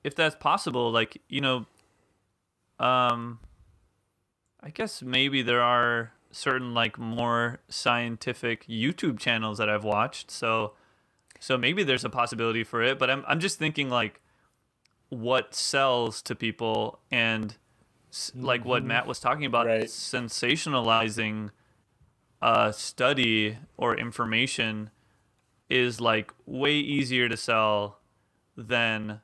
if 0.04 0.16
that's 0.16 0.36
possible 0.36 0.92
like 0.92 1.22
you 1.30 1.42
know 1.42 1.66
um 2.80 3.40
I 4.62 4.70
guess 4.72 5.02
maybe 5.02 5.42
there 5.42 5.62
are 5.62 6.12
certain 6.32 6.74
like 6.74 6.98
more 7.00 7.60
scientific 7.70 8.68
YouTube 8.68 9.20
channels 9.20 9.58
that 9.58 9.70
I've 9.70 9.84
watched 9.84 10.32
so 10.32 10.74
so 11.40 11.58
maybe 11.58 11.84
there's 11.84 12.06
a 12.06 12.10
possibility 12.10 12.64
for 12.64 12.82
it 12.84 13.00
but 13.00 13.10
I'm 13.10 13.24
I'm 13.28 13.40
just 13.40 13.58
thinking 13.60 13.90
like 13.90 14.22
what 15.10 15.56
sells 15.56 16.22
to 16.24 16.36
people 16.36 17.00
and 17.12 17.56
like 18.36 18.66
what 18.66 18.84
Matt 18.84 19.08
was 19.08 19.20
talking 19.20 19.46
about 19.46 19.66
Right. 19.66 19.86
sensationalizing 19.86 21.50
a 22.42 22.74
study 22.74 23.58
or 23.78 23.96
information 23.96 24.90
is 25.70 26.00
like 26.02 26.32
way 26.46 26.74
easier 26.76 27.28
to 27.30 27.38
sell 27.38 28.00
than 28.56 29.22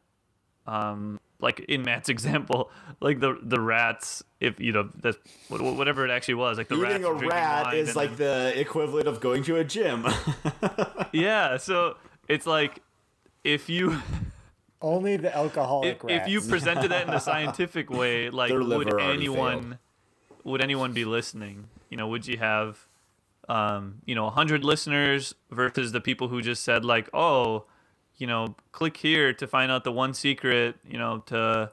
um 0.68 1.20
like 1.40 1.60
in 1.62 1.84
Matt's 1.84 2.10
example 2.16 2.72
like 3.02 3.20
the 3.20 3.38
the 3.42 3.60
rats 3.60 4.24
if 4.40 4.60
you 4.60 4.72
know 4.72 4.90
that's 5.02 5.18
wh- 5.50 5.58
wh- 5.58 5.78
whatever 5.78 6.06
it 6.06 6.12
actually 6.12 6.36
was 6.36 6.58
like 6.58 6.68
the 6.68 6.78
rats 6.78 6.96
Eating 6.96 7.06
a 7.06 7.14
rat 7.14 7.74
is 7.74 7.96
like 7.96 8.16
then- 8.18 8.54
the 8.54 8.60
equivalent 8.60 9.08
of 9.08 9.20
going 9.20 9.44
to 9.44 9.58
a 9.58 9.64
gym. 9.64 10.06
yeah 11.12 11.58
so 11.58 11.98
it's 12.28 12.48
like 12.48 12.82
if 13.44 13.70
you 13.70 14.02
only 14.82 15.18
the 15.18 15.36
alcoholic 15.36 15.98
if, 15.98 16.04
rats. 16.04 16.24
if 16.26 16.32
you 16.32 16.42
presented 16.42 16.92
that 16.92 17.08
in 17.08 17.14
a 17.14 17.20
scientific 17.20 17.90
way 17.90 18.30
like 18.30 18.52
would 18.52 18.64
liver 18.64 19.00
already 19.00 19.14
anyone 19.14 19.80
would 20.44 20.62
anyone 20.62 20.94
be 20.94 21.06
listening 21.06 21.68
you 21.90 21.98
know 21.98 22.08
would 22.08 22.28
you 22.28 22.38
have 22.38 22.88
um, 23.48 24.02
you 24.06 24.16
know, 24.16 24.24
100 24.26 24.64
listeners 24.64 25.36
versus 25.52 25.92
the 25.92 26.02
people 26.02 26.30
who 26.30 26.42
just 26.42 26.64
said 26.64 26.84
like, 26.84 27.10
"Oh, 27.14 27.66
you 28.18 28.28
know, 28.28 28.56
click 28.72 28.98
here 28.98 29.34
to 29.34 29.48
find 29.48 29.72
out 29.72 29.84
the 29.84 29.92
one 29.92 30.14
secret, 30.14 30.76
you 30.88 30.98
know, 30.98 31.24
to 31.28 31.72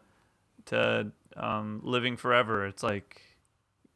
to 0.67 1.13
um, 1.37 1.81
living 1.83 2.17
forever." 2.17 2.67
It's 2.67 2.83
like 2.83 3.21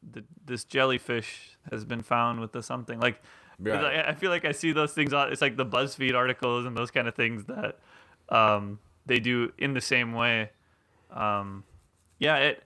the, 0.08 0.24
this 0.44 0.64
jellyfish 0.64 1.56
has 1.70 1.84
been 1.84 2.02
found 2.02 2.40
with 2.40 2.52
the 2.52 2.62
something 2.62 3.00
like 3.00 3.22
Right. 3.58 3.84
I 3.84 4.10
I 4.10 4.14
feel 4.14 4.30
like 4.30 4.44
I 4.44 4.52
see 4.52 4.72
those 4.72 4.92
things 4.92 5.12
on. 5.12 5.32
It's 5.32 5.40
like 5.40 5.56
the 5.56 5.64
BuzzFeed 5.64 6.14
articles 6.14 6.66
and 6.66 6.76
those 6.76 6.90
kind 6.90 7.08
of 7.08 7.14
things 7.14 7.44
that 7.46 7.78
um, 8.28 8.78
they 9.06 9.18
do 9.18 9.52
in 9.58 9.72
the 9.72 9.80
same 9.80 10.12
way. 10.12 10.50
Um, 11.10 11.64
yeah, 12.18 12.36
it. 12.36 12.62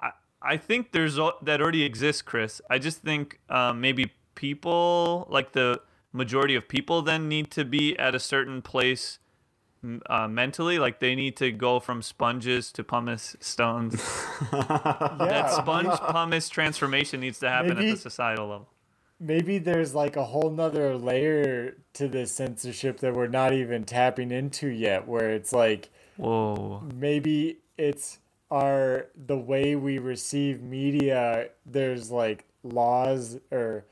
I 0.00 0.12
I 0.40 0.56
think 0.56 0.92
there's 0.92 1.16
that 1.16 1.60
already 1.60 1.82
exists, 1.82 2.22
Chris. 2.22 2.62
I 2.70 2.78
just 2.78 3.02
think 3.02 3.38
um, 3.50 3.80
maybe 3.80 4.12
people 4.34 5.26
like 5.28 5.52
the 5.52 5.80
majority 6.14 6.54
of 6.54 6.68
people 6.68 7.02
then 7.02 7.28
need 7.28 7.50
to 7.50 7.64
be 7.64 7.98
at 7.98 8.14
a 8.14 8.20
certain 8.20 8.62
place 8.62 9.18
uh, 10.06 10.28
mentally. 10.28 10.78
Like 10.78 11.00
they 11.00 11.14
need 11.14 11.36
to 11.36 11.50
go 11.52 11.80
from 11.80 12.00
sponges 12.00 12.72
to 12.72 12.84
pumice 12.84 13.36
stones. 13.40 13.94
that 14.52 15.50
sponge 15.50 15.98
pumice 16.00 16.48
transformation 16.48 17.20
needs 17.20 17.40
to 17.40 17.50
happen 17.50 17.72
at 17.72 17.82
the 17.82 17.96
societal 17.96 18.48
level. 18.48 18.68
maybe 19.20 19.58
there's 19.58 19.94
like 19.94 20.16
a 20.16 20.24
whole 20.24 20.50
nother 20.50 20.96
layer 20.96 21.76
to 21.94 22.08
this 22.08 22.32
censorship 22.32 23.00
that 23.00 23.14
we're 23.14 23.26
not 23.26 23.52
even 23.52 23.84
tapping 23.84 24.30
into 24.30 24.68
yet, 24.68 25.06
where 25.06 25.30
it's 25.30 25.52
like 25.52 25.90
Whoa. 26.16 26.82
maybe 26.94 27.58
it's 27.76 28.18
our 28.50 29.06
the 29.16 29.36
way 29.36 29.74
we 29.74 29.98
receive 29.98 30.62
media 30.62 31.48
there's 31.66 32.10
like 32.10 32.44
laws 32.62 33.38
or 33.50 33.84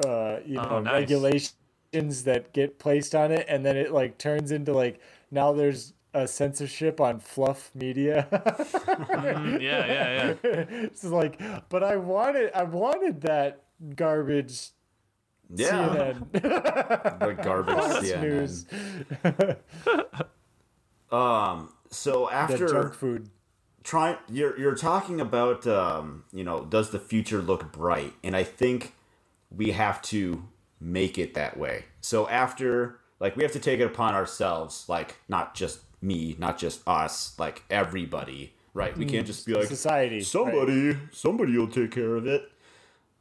uh 0.00 0.38
you 0.46 0.60
know 0.60 0.70
Oh, 0.70 0.80
nice. 0.80 0.94
regulations 1.00 1.54
that 2.24 2.52
get 2.52 2.78
placed 2.78 3.14
on 3.14 3.32
it 3.32 3.46
and 3.48 3.64
then 3.66 3.76
it 3.76 3.92
like 3.92 4.18
turns 4.18 4.50
into 4.52 4.72
like 4.72 5.00
now 5.30 5.52
there's 5.52 5.92
a 6.14 6.28
censorship 6.28 7.00
on 7.00 7.20
fluff 7.20 7.70
media 7.74 8.28
Mm, 9.14 9.60
yeah, 9.60 9.86
yeah, 9.86 10.34
yeah. 10.44 10.64
it's 10.84 11.04
like 11.04 11.40
but 11.68 11.82
i 11.84 11.96
wanted 11.96 12.52
i 12.54 12.62
wanted 12.64 13.22
that 13.22 13.62
garbage 13.96 14.70
Yeah, 15.50 15.98
CNN 15.98 16.32
the 17.22 17.34
garbage 17.34 17.76
Fox 17.76 17.94
CNN. 18.00 18.20
news 18.20 18.66
Um, 21.10 21.72
so 21.90 22.28
the 22.46 22.58
after 22.58 22.66
junk 22.66 22.94
food 22.94 23.30
trying 23.84 24.16
you're 24.28 24.58
you're 24.58 24.74
talking 24.74 25.20
about 25.20 25.66
um, 25.66 26.24
you 26.32 26.44
know 26.44 26.64
does 26.64 26.90
the 26.90 26.98
future 26.98 27.42
look 27.42 27.72
bright 27.72 28.14
and 28.24 28.36
i 28.36 28.42
think 28.44 28.94
we 29.56 29.70
have 29.70 30.00
to 30.02 30.42
make 30.80 31.18
it 31.18 31.34
that 31.34 31.56
way 31.56 31.84
so 32.00 32.28
after 32.28 32.98
like 33.20 33.36
we 33.36 33.42
have 33.42 33.52
to 33.52 33.58
take 33.58 33.80
it 33.80 33.84
upon 33.86 34.14
ourselves 34.14 34.84
like 34.88 35.16
not 35.28 35.54
just 35.54 35.80
me 36.02 36.36
not 36.38 36.58
just 36.58 36.86
us 36.86 37.38
like 37.38 37.62
everybody 37.70 38.52
right 38.74 38.96
we 38.96 39.06
can't 39.06 39.26
just 39.26 39.46
be 39.46 39.54
like 39.54 39.66
society 39.66 40.16
right. 40.16 40.26
somebody 40.26 40.96
somebody 41.12 41.56
will 41.56 41.68
take 41.68 41.90
care 41.90 42.16
of 42.16 42.26
it 42.26 42.50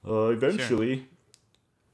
uh 0.06 0.28
eventually 0.28 1.08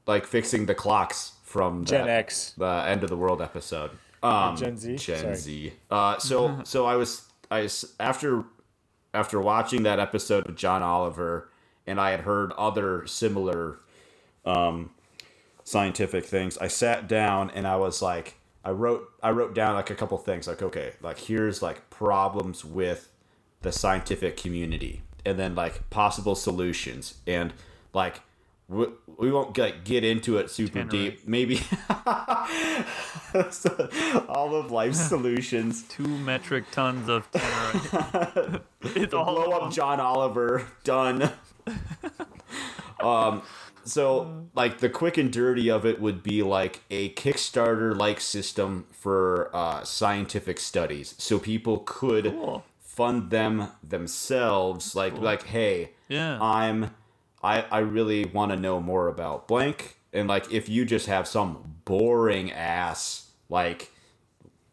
like 0.06 0.26
fixing 0.26 0.66
the 0.66 0.74
clocks 0.74 1.32
from 1.44 1.84
gen 1.84 2.06
that- 2.06 2.18
x 2.18 2.54
the 2.58 2.84
end 2.86 3.02
of 3.02 3.10
the 3.10 3.16
world 3.16 3.40
episode. 3.42 3.90
Um, 4.22 4.54
Gen 4.54 4.76
Z? 4.76 4.96
Gen 4.96 5.18
Sorry. 5.18 5.34
Z. 5.34 5.72
Uh, 5.90 6.18
so 6.18 6.60
so 6.64 6.84
I 6.84 6.96
was 6.96 7.22
I 7.50 7.62
s- 7.62 7.86
after 7.98 8.44
after 9.14 9.40
watching 9.40 9.82
that 9.84 9.98
episode 9.98 10.46
of 10.46 10.56
John 10.56 10.82
Oliver, 10.82 11.48
and 11.86 11.98
I 12.00 12.10
had 12.10 12.20
heard 12.20 12.52
other 12.52 13.06
similar 13.06 13.78
um, 14.44 14.90
scientific 15.64 16.24
things. 16.24 16.58
I 16.58 16.68
sat 16.68 17.08
down 17.08 17.50
and 17.50 17.66
I 17.66 17.76
was 17.76 18.02
like, 18.02 18.36
I 18.64 18.70
wrote 18.70 19.08
I 19.22 19.30
wrote 19.30 19.54
down 19.54 19.74
like 19.74 19.90
a 19.90 19.94
couple 19.94 20.18
things 20.18 20.46
like 20.46 20.62
okay, 20.62 20.92
like 21.00 21.18
here's 21.18 21.62
like 21.62 21.88
problems 21.90 22.64
with 22.64 23.10
the 23.62 23.72
scientific 23.72 24.36
community, 24.36 25.02
and 25.24 25.38
then 25.38 25.54
like 25.54 25.88
possible 25.90 26.34
solutions, 26.34 27.14
and 27.26 27.54
like 27.94 28.20
we, 28.68 28.86
we 29.18 29.32
won't 29.32 29.56
like 29.58 29.84
get 29.84 30.04
into 30.04 30.36
it 30.36 30.50
super 30.50 30.80
Tannerite. 30.80 30.90
deep. 30.90 31.26
Maybe 31.28 31.60
all 34.28 34.54
of 34.54 34.70
life's 34.70 35.00
solutions. 35.08 35.82
Two 35.84 36.06
metric 36.06 36.64
tons 36.70 37.08
of 37.08 37.26
it's 38.82 39.14
all 39.14 39.34
blow 39.46 39.52
up. 39.52 39.72
John 39.72 40.00
Oliver. 40.00 40.66
Done. 40.84 41.30
um, 43.00 43.42
so 43.84 44.46
like 44.54 44.78
the 44.78 44.88
quick 44.88 45.16
and 45.18 45.32
dirty 45.32 45.70
of 45.70 45.84
it 45.86 46.00
would 46.00 46.22
be 46.22 46.42
like 46.42 46.80
a 46.90 47.10
Kickstarter 47.14 47.96
like 47.96 48.20
system 48.20 48.86
for 48.92 49.50
uh, 49.54 49.84
scientific 49.84 50.58
studies, 50.60 51.14
so 51.18 51.38
people 51.38 51.78
could 51.86 52.24
Cool. 52.26 52.64
fund 52.80 53.30
them 53.30 53.68
themselves. 53.82 54.94
Like 54.94 55.18
like 55.18 55.44
hey, 55.44 55.90
Yeah. 56.08 56.38
I'm 56.40 56.94
I 57.42 57.62
I 57.70 57.78
really 57.78 58.24
want 58.24 58.52
to 58.52 58.56
know 58.56 58.80
more 58.80 59.08
about 59.08 59.48
blank, 59.48 59.96
and 60.12 60.28
like 60.28 60.52
if 60.52 60.68
you 60.68 60.84
just 60.84 61.06
have 61.06 61.26
some 61.26 61.76
boring 61.84 62.52
ass 62.52 63.30
like 63.48 63.90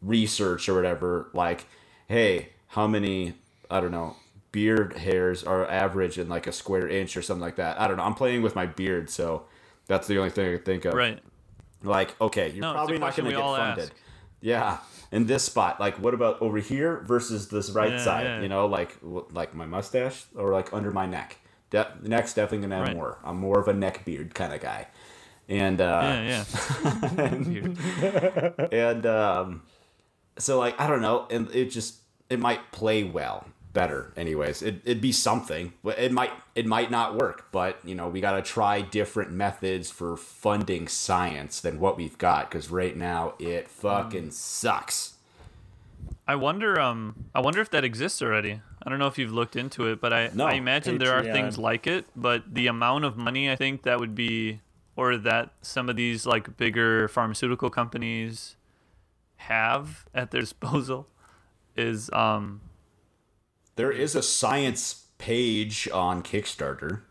research 0.02 0.70
or 0.70 0.76
whatever, 0.76 1.30
like, 1.34 1.66
hey, 2.08 2.50
how 2.68 2.86
many, 2.88 3.34
I 3.70 3.80
don't 3.82 3.92
know, 3.92 4.16
beard 4.58 4.94
hairs 4.98 5.44
are 5.44 5.70
average 5.70 6.18
in 6.18 6.28
like 6.28 6.48
a 6.48 6.52
square 6.52 6.88
inch 6.88 7.16
or 7.16 7.22
something 7.22 7.42
like 7.44 7.58
that. 7.58 7.80
I 7.80 7.88
don't 7.88 7.98
know. 7.98 8.04
I'm 8.04 8.16
playing 8.16 8.42
with 8.42 8.56
my 8.56 8.66
beard, 8.66 9.08
so 9.12 9.44
that's 9.86 10.08
the 10.08 10.18
only 10.18 10.32
thing 10.32 10.48
I 10.52 10.56
can 10.56 10.66
think 10.66 10.86
of. 10.86 10.96
Right. 10.96 11.20
Like, 11.84 12.20
okay, 12.20 12.50
you're 12.50 12.62
No, 12.62 12.74
probably 12.74 12.98
not 12.98 13.16
going 13.16 13.30
to 13.30 13.36
get 13.38 13.44
funded. 13.46 13.84
ask. 13.84 13.94
Yeah, 14.42 14.78
in 15.12 15.28
this 15.28 15.44
spot, 15.44 15.80
like, 15.80 16.00
what 16.00 16.16
about 16.16 16.42
over 16.42 16.58
here 16.58 17.04
versus 17.06 17.50
this 17.50 17.70
right 17.70 17.92
Yeah, 17.92 17.98
side? 18.04 18.24
yeah. 18.26 18.42
You 18.42 18.50
know, 18.50 18.66
like, 18.66 18.98
like 19.04 19.54
my 19.54 19.68
mustache 19.68 20.26
or 20.36 20.52
like 20.54 20.74
under 20.74 20.90
my 20.92 21.06
neck. 21.06 21.38
De- 21.70 21.94
neck's 22.02 22.34
definitely 22.34 22.68
gonna 22.68 22.78
have 22.78 22.88
Right. 22.88 22.96
more. 22.96 23.20
I'm 23.24 23.38
more 23.38 23.60
of 23.60 23.68
a 23.68 23.74
neck 23.74 24.06
beard 24.06 24.34
kind 24.34 24.54
of 24.54 24.62
guy, 24.62 24.88
and 25.48 25.80
uh, 25.82 26.02
Yeah, 26.04 26.44
yeah. 26.84 27.38
Weird. 27.48 28.74
and 28.74 29.06
um, 29.06 29.62
so 30.40 30.58
like 30.58 30.80
I 30.82 30.88
don't 30.88 31.02
know, 31.04 31.28
and 31.30 31.48
it 31.54 31.66
just 31.70 31.98
it 32.30 32.40
might 32.40 32.72
play 32.72 33.04
well 33.04 33.46
better. 33.78 34.12
Anyways, 34.18 34.64
it 34.64 34.82
it'd 34.86 35.02
be 35.02 35.12
something. 35.12 35.72
But 35.84 36.00
It 36.00 36.12
might 36.12 36.32
it 36.56 36.66
might 36.66 36.90
not 36.90 37.16
work, 37.16 37.52
but 37.52 37.78
you 37.86 37.94
know 37.94 38.08
we 38.10 38.22
got 38.22 38.32
to 38.32 38.42
try 38.42 38.82
different 38.82 39.32
methods 39.32 39.92
for 39.92 40.18
funding 40.18 40.88
science 40.88 41.62
than 41.62 41.80
what 41.80 41.96
we've 41.96 42.18
got 42.18 42.50
because 42.50 42.72
right 42.72 42.98
now 42.98 43.36
it 43.38 43.70
fucking 43.70 44.32
sucks. 44.32 45.14
I 46.28 46.36
wonder. 46.36 46.80
Um, 46.82 47.26
I 47.36 47.40
wonder 47.40 47.62
if 47.62 47.70
that 47.70 47.84
exists 47.84 48.20
already. 48.22 48.62
I 48.82 48.90
don't 48.90 48.98
know 48.98 49.08
if 49.08 49.18
you've 49.20 49.34
looked 49.34 49.56
into 49.56 49.88
it, 49.88 50.02
but 50.02 50.12
I, 50.12 50.32
No. 50.34 50.46
I 50.46 50.54
imagine 50.54 50.98
there 50.98 51.14
are 51.14 51.24
things 51.24 51.58
like 51.60 51.86
it. 51.86 52.06
But 52.16 52.52
the 52.52 52.66
amount 52.68 53.06
of 53.06 53.16
money 53.16 53.52
I 53.52 53.56
think 53.56 53.84
that 53.84 54.00
would 54.00 54.16
be, 54.16 54.62
or 54.96 55.18
that 55.18 55.52
some 55.62 55.88
of 55.88 55.96
these 55.96 56.26
like 56.26 56.58
bigger 56.58 57.08
pharmaceutical 57.08 57.70
companies 57.70 58.56
have 59.36 60.06
at 60.16 60.32
their 60.32 60.42
disposal, 60.48 61.08
is 61.76 62.10
um 62.12 62.62
There 63.78 63.92
is 63.92 64.16
a 64.16 64.22
science 64.24 65.06
page 65.18 65.88
on 65.94 66.22
Kickstarter. 66.22 67.02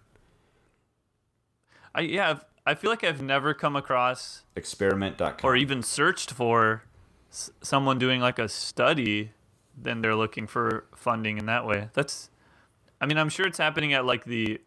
I 1.95 2.01
yeah 2.03 2.39
I've, 2.67 2.79
feel 2.79 2.91
like 2.91 3.03
I've 3.05 3.23
never 3.23 3.55
come 3.55 3.75
across 3.75 4.43
Experiment.com. 4.55 5.39
or 5.43 5.57
even 5.57 5.83
searched 5.83 6.33
for 6.33 6.83
s- 7.31 7.51
someone 7.63 7.99
doing 7.99 8.21
like 8.21 8.39
a 8.39 8.49
study 8.49 9.31
then 9.77 10.03
they're 10.03 10.15
looking 10.15 10.47
for 10.47 10.85
funding 10.95 11.39
in 11.39 11.47
that 11.47 11.67
way 11.67 11.89
that's 11.95 12.29
i 13.01 13.07
mean 13.07 13.17
i'm 13.17 13.29
sure 13.29 13.47
it's 13.47 13.59
happening 13.59 13.95
at 13.95 14.05
like 14.05 14.25
the 14.25 14.61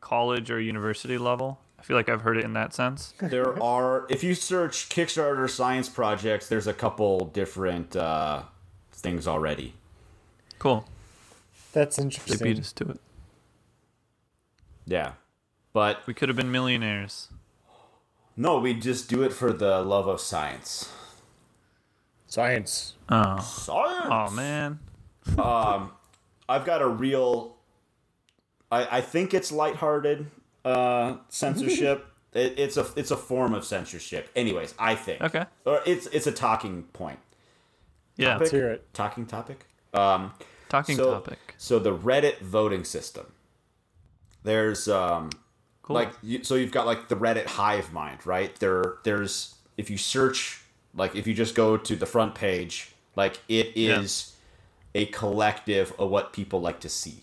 college 0.00 0.50
or 0.50 0.60
university 0.60 1.18
level 1.18 1.58
i 1.78 1.82
feel 1.82 1.96
like 1.96 2.08
i've 2.08 2.22
heard 2.22 2.36
it 2.38 2.44
in 2.44 2.52
that 2.54 2.72
sense 2.72 3.12
there 3.20 3.60
are 3.62 4.06
if 4.08 4.22
you 4.24 4.34
search 4.34 4.88
Kickstarter 4.88 5.48
science 5.50 5.88
projects, 5.88 6.48
there's 6.48 6.66
a 6.66 6.74
couple 6.74 7.26
different 7.26 7.94
uh, 7.96 8.42
things 8.92 9.26
already. 9.26 9.74
Cool 10.58 10.86
That's 11.72 11.98
interesting. 11.98 12.38
they 12.38 12.44
beat 12.44 12.58
us 12.60 12.72
to 12.74 12.84
it 12.90 13.00
Yeah. 14.86 15.12
But 15.72 16.06
we 16.06 16.14
could 16.14 16.28
have 16.28 16.36
been 16.36 16.50
millionaires 16.50 17.28
no, 18.38 18.58
we 18.58 18.74
just 18.74 19.08
do 19.08 19.22
it 19.22 19.32
for 19.32 19.50
the 19.50 19.80
love 19.80 20.06
of 20.08 20.20
science. 20.20 20.92
Science. 22.26 22.92
oh 23.08 23.38
Science. 23.40 24.08
oh 24.10 24.30
man 24.34 24.78
um 25.38 25.92
I've 26.48 26.64
got 26.64 26.82
a 26.82 26.88
real. 26.88 27.56
I 28.70 28.98
I 28.98 29.00
think 29.00 29.34
it's 29.34 29.50
lighthearted 29.50 30.26
uh, 30.64 31.16
censorship. 31.28 32.06
it, 32.32 32.54
it's 32.58 32.76
a 32.76 32.86
it's 32.96 33.10
a 33.10 33.16
form 33.16 33.54
of 33.54 33.64
censorship. 33.64 34.30
Anyways, 34.36 34.74
I 34.78 34.94
think. 34.94 35.22
Okay. 35.22 35.44
Or 35.64 35.80
it's 35.86 36.06
it's 36.08 36.26
a 36.26 36.32
talking 36.32 36.84
point. 36.92 37.18
yeah 38.16 38.36
Let's 38.36 38.50
hear 38.50 38.70
it. 38.70 38.92
Talking 38.94 39.26
topic. 39.26 39.65
Um. 39.96 40.32
talking 40.68 40.96
so, 40.96 41.12
topic 41.14 41.38
So 41.58 41.78
the 41.78 41.96
Reddit 41.96 42.38
voting 42.40 42.84
system. 42.84 43.26
There's 44.42 44.88
um, 44.88 45.30
Cool. 45.82 45.94
like 45.94 46.12
you, 46.22 46.42
so 46.42 46.56
you've 46.56 46.72
got 46.72 46.86
like 46.86 47.08
the 47.08 47.16
Reddit 47.16 47.46
hive 47.46 47.92
mind, 47.92 48.26
right? 48.26 48.54
There 48.56 48.96
there's 49.04 49.54
if 49.76 49.88
you 49.90 49.96
search 49.98 50.60
like 50.94 51.14
if 51.14 51.26
you 51.26 51.34
just 51.34 51.54
go 51.54 51.76
to 51.76 51.94
the 51.96 52.06
front 52.06 52.34
page, 52.34 52.92
like 53.14 53.38
it 53.48 53.72
is 53.76 54.34
Yeah. 54.94 55.02
a 55.02 55.06
collective 55.06 55.92
of 55.98 56.10
what 56.10 56.32
people 56.32 56.60
like 56.60 56.80
to 56.80 56.88
see, 56.88 57.22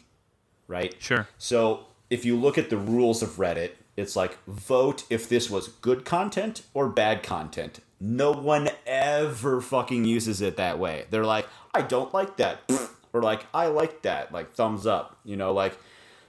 right? 0.68 0.96
Sure. 1.00 1.28
So 1.38 1.86
if 2.10 2.24
you 2.24 2.38
look 2.38 2.58
at 2.58 2.70
the 2.70 2.78
rules 2.78 3.22
of 3.22 3.32
Reddit, 3.32 3.72
it's 3.98 4.16
like 4.16 4.38
vote 4.48 5.04
if 5.10 5.28
this 5.28 5.50
was 5.50 5.68
good 5.68 6.06
content 6.06 6.62
or 6.74 6.88
bad 6.90 7.22
content. 7.24 7.80
No 8.06 8.34
one 8.34 8.68
ever 8.86 9.62
fucking 9.62 10.04
uses 10.04 10.42
it 10.42 10.58
that 10.58 10.78
way. 10.78 11.06
They're 11.10 11.24
like, 11.24 11.48
I 11.74 11.82
don't 11.82 12.14
like 12.14 12.36
that. 12.38 12.70
Or 13.14 13.22
like, 13.22 13.46
I 13.54 13.68
like 13.68 14.02
that. 14.02 14.34
Like 14.34 14.52
thumbs 14.54 14.86
up. 14.86 15.18
You 15.24 15.38
know, 15.38 15.54
like 15.54 15.78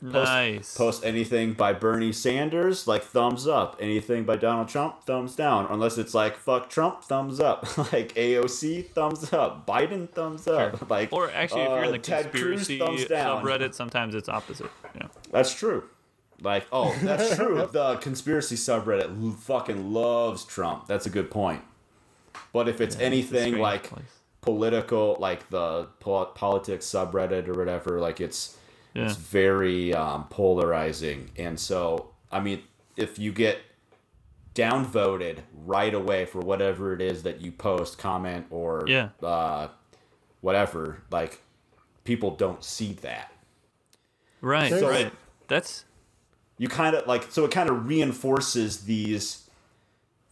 post, 0.00 0.30
Nice. 0.30 0.76
post 0.76 1.04
anything 1.04 1.54
by 1.54 1.72
Bernie 1.72 2.12
Sanders, 2.12 2.86
like 2.86 3.02
thumbs 3.02 3.48
up. 3.48 3.76
Anything 3.80 4.22
by 4.22 4.36
Donald 4.36 4.68
Trump, 4.68 5.02
thumbs 5.02 5.34
down. 5.34 5.66
Unless 5.68 5.98
it's 5.98 6.14
like 6.14 6.36
fuck 6.36 6.70
Trump, 6.70 7.02
thumbs 7.02 7.40
up. 7.40 7.76
like 7.92 8.14
AOC, 8.14 8.90
thumbs 8.90 9.32
up. 9.32 9.66
Biden, 9.66 10.08
thumbs 10.08 10.46
up. 10.46 10.88
Like 10.88 11.12
Or 11.12 11.28
actually, 11.32 11.62
if 11.62 11.70
you're 11.70 11.78
in 11.82 11.88
uh, 11.88 11.92
the 11.92 11.98
Ted 11.98 12.30
Cruz, 12.30 12.68
conspiracy 12.68 12.78
thumbs 12.78 13.04
down. 13.06 13.44
subreddit, 13.44 13.74
sometimes 13.74 14.14
it's 14.14 14.28
opposite. 14.28 14.70
Yeah. 14.94 15.08
That's 15.32 15.52
true. 15.52 15.82
Like, 16.44 16.66
oh, 16.70 16.94
that's 17.02 17.34
true. 17.36 17.68
the 17.72 17.96
conspiracy 17.96 18.54
subreddit 18.56 19.20
l- 19.24 19.32
fucking 19.32 19.92
loves 19.92 20.44
Trump. 20.44 20.86
That's 20.86 21.06
a 21.06 21.10
good 21.10 21.30
point. 21.30 21.62
But 22.52 22.68
if 22.68 22.80
it's 22.80 22.96
anything 23.00 23.40
strange 23.54 23.56
like 23.58 23.82
place. 23.84 24.04
political, 24.42 25.16
like 25.18 25.48
the 25.50 25.88
pol- 26.00 26.26
politics 26.26 26.86
subreddit 26.86 27.48
or 27.48 27.54
whatever, 27.54 27.98
like 28.00 28.20
it's 28.20 28.56
Yeah. 28.94 29.06
it's 29.06 29.16
very 29.16 29.92
um, 29.94 30.26
polarizing. 30.30 31.30
And 31.36 31.58
so, 31.58 32.10
I 32.30 32.38
mean, 32.40 32.62
if 32.96 33.18
you 33.18 33.32
get 33.32 33.58
downvoted 34.54 35.38
right 35.66 35.94
away 35.94 36.26
for 36.26 36.38
whatever 36.40 36.92
it 36.92 37.00
is 37.00 37.24
that 37.24 37.40
you 37.40 37.50
post, 37.50 37.98
comment, 37.98 38.46
or 38.50 38.84
Yeah. 38.86 39.08
uh, 39.22 39.68
whatever, 40.42 41.02
like 41.10 41.40
people 42.04 42.30
don't 42.36 42.62
see 42.62 42.92
that. 43.02 43.32
Right. 44.40 44.70
So- 44.70 44.88
right. 44.88 45.12
That's 45.48 45.84
you 46.58 46.68
kind 46.68 46.94
of 46.96 47.06
like 47.06 47.30
so 47.30 47.44
it 47.44 47.50
kind 47.50 47.68
of 47.68 47.86
reinforces 47.88 48.82
these 48.84 49.48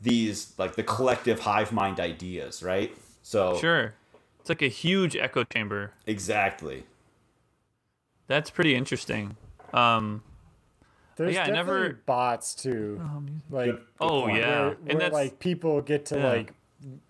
these 0.01 0.53
like 0.59 0.75
the 0.77 0.83
collective 0.83 1.41
hive 1.41 1.73
mind 1.73 1.99
ideas 2.01 2.63
right 2.63 2.97
so 3.23 3.57
sure. 3.59 3.95
It's 4.41 4.49
like 4.49 4.63
a 4.63 4.69
huge 4.69 5.15
echo 5.15 5.45
chamber. 5.45 5.93
exactly 6.07 6.85
That's 8.27 8.51
pretty 8.51 8.75
interesting. 8.75 9.37
Um. 9.73 10.23
There's 11.17 11.35
yeah, 11.35 11.43
I 11.43 11.47
definitely 11.51 11.81
never- 11.83 11.99
bots 12.07 12.55
too. 12.55 13.01
like 13.51 13.79
Oh 14.01 14.23
point. 14.23 14.39
yeah, 14.39 14.61
where, 14.61 14.69
and 14.71 14.87
where 14.89 14.97
that's 14.99 15.13
like 15.13 15.39
people 15.39 15.81
get 15.83 16.07
to 16.07 16.17
Yeah. 16.17 16.27
like 16.27 16.55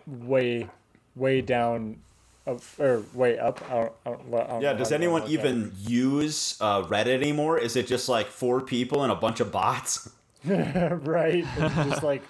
way 0.05 0.69
way 1.15 1.41
down 1.41 1.97
up, 2.45 2.61
or 2.79 3.03
way 3.13 3.37
up. 3.39 3.61
I 3.69 3.73
don't, 3.73 3.93
I 4.05 4.09
don't, 4.09 4.33
I 4.33 4.47
don't 4.47 4.61
yeah 4.61 4.71
know 4.73 4.77
does 4.77 4.91
anyone 4.91 5.21
look 5.21 5.29
at 5.29 5.39
even 5.39 5.71
use 5.79 6.57
uh, 6.59 6.83
reddit 6.83 7.07
anymore 7.07 7.57
is 7.57 7.75
it 7.75 7.87
just 7.87 8.09
like 8.09 8.27
four 8.27 8.61
people 8.61 9.03
and 9.03 9.11
a 9.11 9.15
bunch 9.15 9.39
of 9.39 9.51
bots 9.51 10.09
right? 10.45 11.45
It's 11.57 11.75
just 11.75 12.03
like 12.03 12.21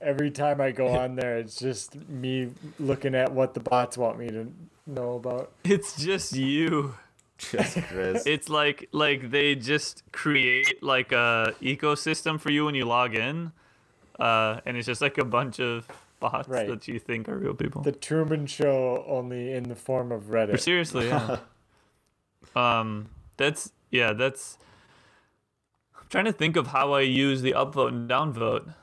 every 0.00 0.30
time 0.30 0.60
I 0.60 0.70
go 0.70 0.88
on 0.96 1.16
there, 1.16 1.38
it's 1.38 1.58
just 1.58 1.96
me 2.08 2.50
looking 2.78 3.14
at 3.14 3.32
what 3.32 3.54
the 3.54 3.60
bots 3.60 3.98
want 3.98 4.18
me 4.18 4.28
to 4.28 4.52
know 4.86 5.14
about. 5.14 5.52
it's 5.64 5.96
just 6.00 6.34
you. 6.34 6.94
just 7.38 7.78
Chris. 7.88 8.26
It's 8.26 8.48
like 8.48 8.88
like 8.92 9.30
they 9.30 9.56
just 9.56 10.04
create 10.12 10.82
like 10.82 11.10
a 11.12 11.54
ecosystem 11.60 12.40
for 12.40 12.50
you 12.50 12.64
when 12.64 12.76
you 12.76 12.84
log 12.84 13.14
in, 13.16 13.52
uh, 14.20 14.60
and 14.64 14.76
it's 14.76 14.86
just 14.86 15.00
like 15.00 15.18
a 15.18 15.24
bunch 15.24 15.58
of 15.58 15.88
bots 16.20 16.48
Right. 16.48 16.68
that 16.68 16.88
you 16.88 16.98
think 16.98 17.28
are 17.28 17.36
real 17.36 17.54
people. 17.54 17.82
The 17.82 17.92
Truman 17.92 18.46
Show, 18.46 19.04
only 19.06 19.52
in 19.52 19.64
the 19.64 19.76
form 19.76 20.12
of 20.12 20.24
Reddit. 20.24 20.60
Seriously, 20.60 21.08
yeah. 21.08 21.38
um, 22.56 23.08
that's 23.36 23.72
yeah, 23.90 24.12
that's. 24.12 24.58
I'm 25.96 26.06
trying 26.10 26.24
to 26.26 26.32
think 26.32 26.56
of 26.56 26.68
how 26.68 26.92
I 26.92 27.00
use 27.02 27.42
the 27.42 27.52
upvote 27.52 27.88
and 27.88 28.08
downvote, 28.10 28.74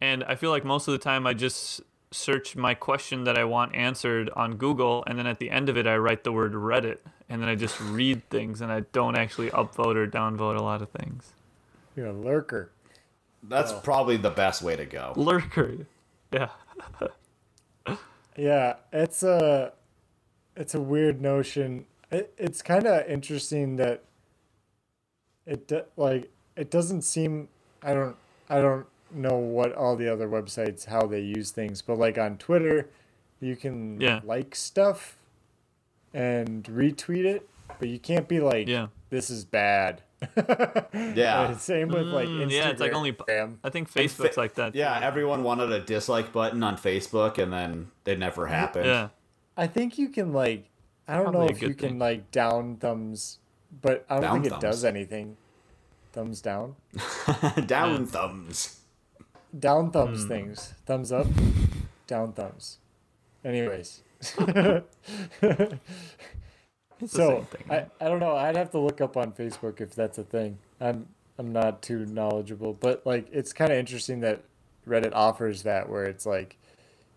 and 0.00 0.24
I 0.24 0.34
feel 0.34 0.50
like 0.50 0.64
most 0.64 0.88
of 0.88 0.92
the 0.92 0.98
time 0.98 1.26
I 1.26 1.34
just 1.34 1.80
search 2.10 2.56
my 2.56 2.74
question 2.74 3.24
that 3.24 3.38
I 3.38 3.44
want 3.44 3.74
answered 3.74 4.28
on 4.36 4.56
Google, 4.56 5.02
and 5.06 5.18
then 5.18 5.26
at 5.26 5.38
the 5.38 5.50
end 5.50 5.68
of 5.68 5.76
it 5.76 5.86
I 5.86 5.96
write 5.96 6.24
the 6.24 6.32
word 6.32 6.52
Reddit, 6.52 6.98
and 7.28 7.40
then 7.40 7.48
I 7.48 7.54
just 7.54 7.80
read 7.80 8.28
things, 8.30 8.60
and 8.60 8.70
I 8.70 8.80
don't 8.92 9.16
actually 9.16 9.50
upvote 9.50 9.96
or 9.96 10.06
downvote 10.06 10.58
a 10.58 10.62
lot 10.62 10.82
of 10.82 10.90
things. 10.90 11.32
You're 11.96 12.06
a 12.08 12.12
lurker. 12.12 12.70
that's 13.42 13.72
probably 13.72 14.16
the 14.16 14.30
best 14.30 14.62
way 14.62 14.76
to 14.76 14.84
go 14.86 15.12
Lurker, 15.16 15.86
yeah. 16.32 16.48
Yeah, 18.36 18.76
it's 18.94 19.22
a 19.22 19.72
it's 20.56 20.74
a 20.74 20.80
weird 20.80 21.20
notion. 21.20 21.84
It, 22.10 22.32
it's 22.38 22.62
kind 22.62 22.86
of 22.86 23.06
interesting 23.06 23.76
that 23.76 24.04
it 25.46 25.70
like 25.98 26.30
it 26.56 26.70
doesn't 26.70 27.02
seem 27.02 27.48
I 27.82 27.92
don't 27.92 28.16
I 28.48 28.60
don't 28.62 28.86
know 29.10 29.36
what 29.36 29.74
all 29.74 29.96
the 29.96 30.10
other 30.10 30.28
websites 30.28 30.86
how 30.86 31.06
they 31.06 31.20
use 31.20 31.50
things, 31.50 31.82
but 31.82 31.98
like 31.98 32.16
on 32.16 32.38
Twitter, 32.38 32.88
you 33.40 33.54
can 33.54 34.00
Yeah. 34.00 34.20
like 34.24 34.54
stuff 34.54 35.16
and 36.14 36.64
retweet 36.64 37.24
it, 37.26 37.46
but 37.78 37.88
you 37.88 37.98
can't 37.98 38.28
be 38.28 38.40
like 38.40 38.66
Yeah. 38.66 38.86
this 39.10 39.28
is 39.28 39.44
bad. 39.44 40.00
Yeah. 41.14 41.56
Same 41.56 41.88
with 41.88 42.06
like 42.06 42.28
Mm, 42.28 42.46
Instagram. 42.46 42.50
yeah, 42.50 42.68
it's 42.70 42.80
like 42.80 42.92
only- 42.94 43.16
I 43.64 43.70
think 43.70 43.92
Facebook's 43.92 44.36
like 44.36 44.54
that. 44.54 44.74
yeah 44.74 44.98
everyone 45.02 45.42
wanted 45.42 45.70
a 45.72 45.80
dislike 45.80 46.32
button 46.32 46.62
on 46.62 46.76
facebook 46.76 47.38
and 47.38 47.52
then 47.52 47.90
it 48.06 48.18
never 48.18 48.46
happened. 48.46 48.86
Yeah. 48.86 49.08
I 49.56 49.66
think 49.66 49.98
you 49.98 50.08
can 50.08 50.32
like 50.32 50.68
I 51.08 51.14
don't 51.16 51.24
Probably 51.24 51.40
know 51.40 51.46
if 51.52 51.60
you 51.62 51.68
good 51.68 51.78
can 51.78 51.98
like 51.98 52.30
down 52.30 52.76
thumbs, 52.76 53.38
but 53.82 54.04
I 54.08 54.14
don't 54.14 54.22
Down 54.22 54.42
think 54.42 54.54
it 54.54 54.60
does 54.60 54.84
anything. 54.84 55.36
Thumbs 56.12 56.40
down, 56.42 56.76
down 57.66 58.06
thumbs. 58.06 58.80
Down 59.58 59.90
thumbs 59.90 60.24
things, 60.26 60.74
thumbs 60.86 61.10
up, 61.12 61.26
down 62.06 62.32
thumbs. 62.34 62.78
Anyways, 63.44 64.02
It's 67.02 67.12
the 67.12 67.18
so 67.18 67.28
same 67.36 67.44
thing. 67.46 67.64
I, 67.70 68.04
I 68.04 68.08
don't 68.08 68.20
know. 68.20 68.36
I'd 68.36 68.56
have 68.56 68.70
to 68.70 68.78
look 68.78 69.00
up 69.00 69.16
on 69.16 69.32
Facebook 69.32 69.80
if 69.80 69.94
that's 69.94 70.18
a 70.18 70.24
thing. 70.24 70.58
I'm 70.80 71.08
I'm 71.38 71.52
not 71.52 71.82
too 71.82 72.06
knowledgeable, 72.06 72.72
but 72.74 73.04
like 73.04 73.26
it's 73.32 73.52
kind 73.52 73.72
of 73.72 73.78
interesting 73.78 74.20
that 74.20 74.42
Reddit 74.86 75.12
offers 75.14 75.62
that 75.64 75.88
where 75.88 76.04
it's 76.04 76.24
like 76.26 76.56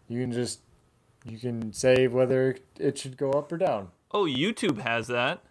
you 0.07 0.19
can 0.21 0.31
just 0.31 0.59
you 1.23 1.37
can 1.37 1.71
say 1.73 2.07
whether 2.07 2.55
it 2.79 2.97
should 2.97 3.17
go 3.17 3.31
up 3.31 3.51
or 3.51 3.57
down. 3.57 3.89
Oh, 4.11 4.25
YouTube 4.25 4.79
has 4.81 5.07
that. 5.07 5.41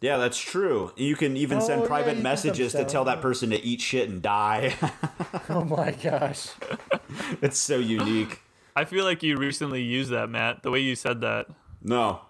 Yeah, 0.00 0.16
that's 0.16 0.38
true. 0.38 0.92
You 0.96 1.14
can 1.16 1.36
even 1.36 1.58
Oh, 1.58 1.60
send 1.60 1.84
private 1.84 2.10
you 2.10 2.14
can 2.16 2.22
messages 2.22 2.72
to 2.72 2.84
tell 2.84 3.04
that 3.04 3.20
person 3.20 3.50
to 3.50 3.62
eat 3.62 3.80
shit 3.82 4.08
and 4.08 4.22
die. 4.22 4.74
Oh 5.48 5.64
my 5.64 5.90
gosh. 5.90 6.48
it's 7.42 7.58
so 7.58 7.76
unique. 7.78 8.40
I 8.76 8.84
feel 8.84 9.04
like 9.04 9.22
you 9.22 9.36
recently 9.36 9.82
used 9.82 10.10
that, 10.10 10.28
Matt. 10.30 10.62
The 10.62 10.70
way 10.70 10.78
you 10.78 10.94
said 10.94 11.20
that. 11.22 11.46
No, 11.82 12.20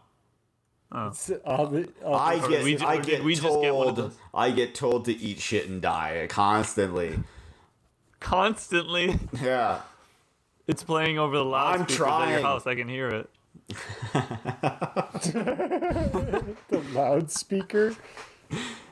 It's 0.93 1.31
all 1.45 1.67
the, 1.69 1.89
all 2.05 2.15
I 2.17 2.39
get 2.49 2.65
we 2.65 2.77
I 2.79 2.99
get 2.99 3.23
we 3.23 3.37
told 3.37 3.63
get 3.63 3.75
one 3.75 3.89
of 3.89 3.97
those? 3.97 4.17
I 4.35 4.51
get 4.51 4.75
told 4.75 5.05
to 5.05 5.17
eat 5.17 5.39
shit 5.41 5.69
and 5.69 5.81
die 5.81 6.27
constantly. 6.29 7.21
Constantly, 8.19 9.19
Yeah. 9.43 9.81
it's 10.67 10.83
playing 10.83 11.19
over 11.19 11.37
the 11.37 11.45
loudspeakers 11.45 11.93
at 11.93 11.99
your 11.99 12.07
trying. 12.09 12.43
house. 12.43 12.67
I 12.67 12.75
can 12.75 12.89
hear 12.89 13.09
it. 13.09 13.31
the 16.69 16.83
loudspeaker. 16.93 17.95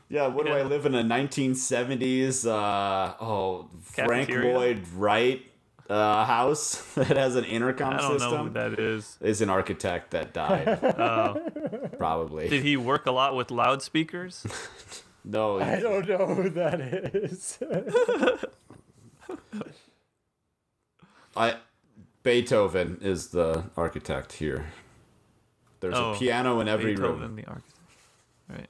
Yeah, 0.09 0.29
what 0.29 0.47
do 0.47 0.53
I 0.53 0.63
live 0.63 0.87
in 0.87 0.95
a 0.95 1.03
1970s 1.03 2.47
uh 2.47 3.15
oh 3.21 3.69
Frank 3.83 4.29
Cafeteria? 4.29 4.55
Lloyd 4.57 4.89
Wright 4.95 5.43
uh 5.91 6.25
house 6.25 6.83
that 6.95 7.17
has 7.17 7.35
an 7.37 7.45
intercom 7.45 7.95
I 7.95 7.97
don't 7.99 8.03
know 8.03 8.13
who 8.15 8.19
system? 8.19 8.53
that 8.55 8.79
is. 8.79 9.17
Is 9.21 9.41
an 9.43 9.51
architect 9.51 10.13
that 10.13 10.33
died. 10.33 10.79
Oh, 10.99 11.41
probably. 11.99 12.49
did 12.49 12.63
he 12.63 12.77
work 12.77 13.07
a 13.07 13.11
lot 13.11 13.35
with 13.37 13.51
loudspeakers? 13.51 14.47
no, 15.25 15.61
I 15.61 15.81
don't 15.81 16.09
know 16.09 16.27
who 16.35 16.49
that 16.51 16.81
is. 16.81 17.59
I 21.37 21.57
Beethoven 22.23 22.99
is 23.01 23.29
the 23.29 23.65
architect 23.77 24.35
here. 24.35 24.67
There's 25.81 25.95
Oh, 25.97 26.13
a 26.13 26.17
piano 26.19 26.61
in 26.61 26.69
every 26.69 26.95
room. 26.97 26.97
Beethoven, 26.97 27.21
room. 27.21 27.37
the 27.37 27.45
architect. 27.47 27.75
Right. 28.49 28.69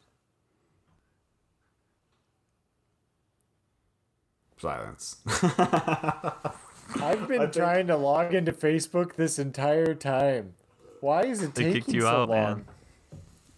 Silence. 4.59 5.17
I've 7.03 7.29
been 7.29 7.51
trying 7.51 7.87
to 7.89 7.97
log 7.97 8.35
into 8.35 8.53
Facebook 8.53 9.15
this 9.15 9.39
entire 9.39 9.95
time. 9.95 10.55
Why 11.01 11.23
is 11.23 11.43
it 11.43 11.55
They 11.55 11.65
taking 11.65 11.81
kicked 11.83 11.95
you 11.95 12.01
so 12.03 12.09
out, 12.09 12.29
long? 12.29 12.39
man. 12.57 12.65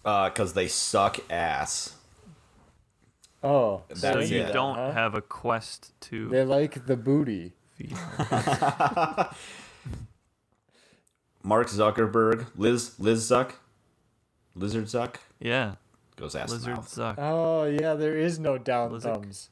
Uh, 0.04 0.30
cause 0.30 0.52
they 0.54 0.66
suck 0.68 1.18
ass. 1.30 1.94
Oh, 3.42 3.82
That's 3.88 4.00
so 4.00 4.18
you 4.20 4.38
Yeah. 4.40 4.52
don't 4.52 4.74
Huh? 4.76 4.92
have 4.92 5.14
a 5.14 5.20
quest 5.22 5.92
to 6.02 6.28
They 6.28 6.44
like 6.44 6.86
the 6.86 6.96
booty. 6.96 7.54
feed. 7.74 7.92
Mark 11.42 11.68
Zuckerberg, 11.68 12.46
Liz 12.56 12.98
Liz 12.98 13.28
Zuck, 13.30 13.52
Lizard 14.54 14.84
Zuck 14.86 15.16
Yeah, 15.38 15.76
goes 16.16 16.34
ass 16.34 16.50
lizard 16.50 16.76
mouth. 16.76 16.88
suck. 16.88 17.16
Oh 17.18 17.64
yeah, 17.64 17.94
there 17.94 18.16
is 18.16 18.38
no 18.38 18.58
down 18.58 18.92
Lizard. 18.92 19.14
thumbs. 19.14 19.48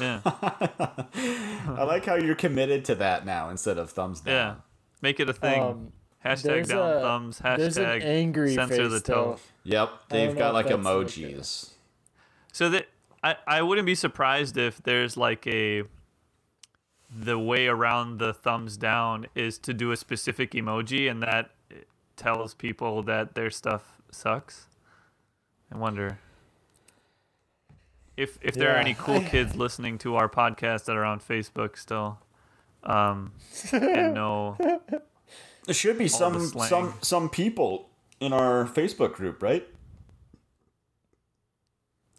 Yeah, 0.00 0.20
I 0.24 1.84
like 1.86 2.04
how 2.06 2.14
you're 2.16 2.34
committed 2.36 2.84
to 2.86 2.94
that 2.96 3.24
now 3.26 3.48
instead 3.50 3.78
of 3.78 3.90
thumbs 3.90 4.20
down. 4.20 4.34
yeah. 4.34 4.54
Make 5.02 5.18
it 5.20 5.28
a 5.28 5.32
thing. 5.32 5.62
Um, 5.62 5.92
hashtag 6.24 6.42
there's 6.42 6.68
down 6.68 6.96
a- 6.96 7.00
thumbs. 7.00 7.38
there's 7.38 7.76
an 7.76 7.84
Hashtag 7.84 8.04
angry 8.04 8.54
censor 8.54 8.76
face 8.88 8.92
the 9.02 9.12
though. 9.12 9.24
toe. 9.34 9.38
Yep, 9.64 9.90
they've 10.10 10.36
got 10.36 10.54
like 10.54 10.66
if 10.66 10.72
that's 10.72 10.86
emojis. 10.86 11.70
So 12.52 12.68
that 12.70 12.86
I, 13.22 13.36
I 13.46 13.62
wouldn't 13.62 13.86
be 13.86 13.94
surprised 13.94 14.56
if 14.56 14.82
there's 14.82 15.16
like 15.16 15.46
a 15.46 15.84
the 17.14 17.38
way 17.38 17.66
around 17.66 18.18
the 18.18 18.32
thumbs 18.32 18.76
down 18.76 19.26
is 19.34 19.58
to 19.58 19.74
do 19.74 19.90
a 19.92 19.96
specific 19.96 20.52
emoji 20.52 21.10
and 21.10 21.22
that 21.22 21.50
tells 22.16 22.54
people 22.54 23.02
that 23.02 23.34
their 23.34 23.50
stuff 23.50 24.00
sucks. 24.10 24.66
I 25.72 25.76
wonder 25.76 26.18
if 28.16 28.38
if 28.42 28.54
there 28.54 28.72
are 28.74 28.78
any 28.78 28.94
cool 28.94 29.20
kids 29.32 29.56
listening 29.56 29.98
to 29.98 30.16
our 30.16 30.28
podcast 30.28 30.84
that 30.84 30.96
are 30.96 31.04
on 31.04 31.20
Facebook 31.20 31.76
still. 31.78 32.18
Um 32.82 33.32
and 33.72 34.14
know 34.14 34.56
There 35.70 35.74
should 35.76 35.98
be 35.98 36.08
some 36.08 36.48
some 36.48 36.94
some 37.00 37.28
people 37.28 37.90
in 38.18 38.32
our 38.32 38.64
Facebook 38.66 39.12
group, 39.12 39.40
right? 39.40 39.68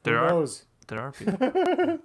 there 0.03 0.19
Who 0.19 0.23
are 0.23 0.29
knows? 0.29 0.63
there 0.87 1.01
are 1.01 1.11
people. 1.11 1.99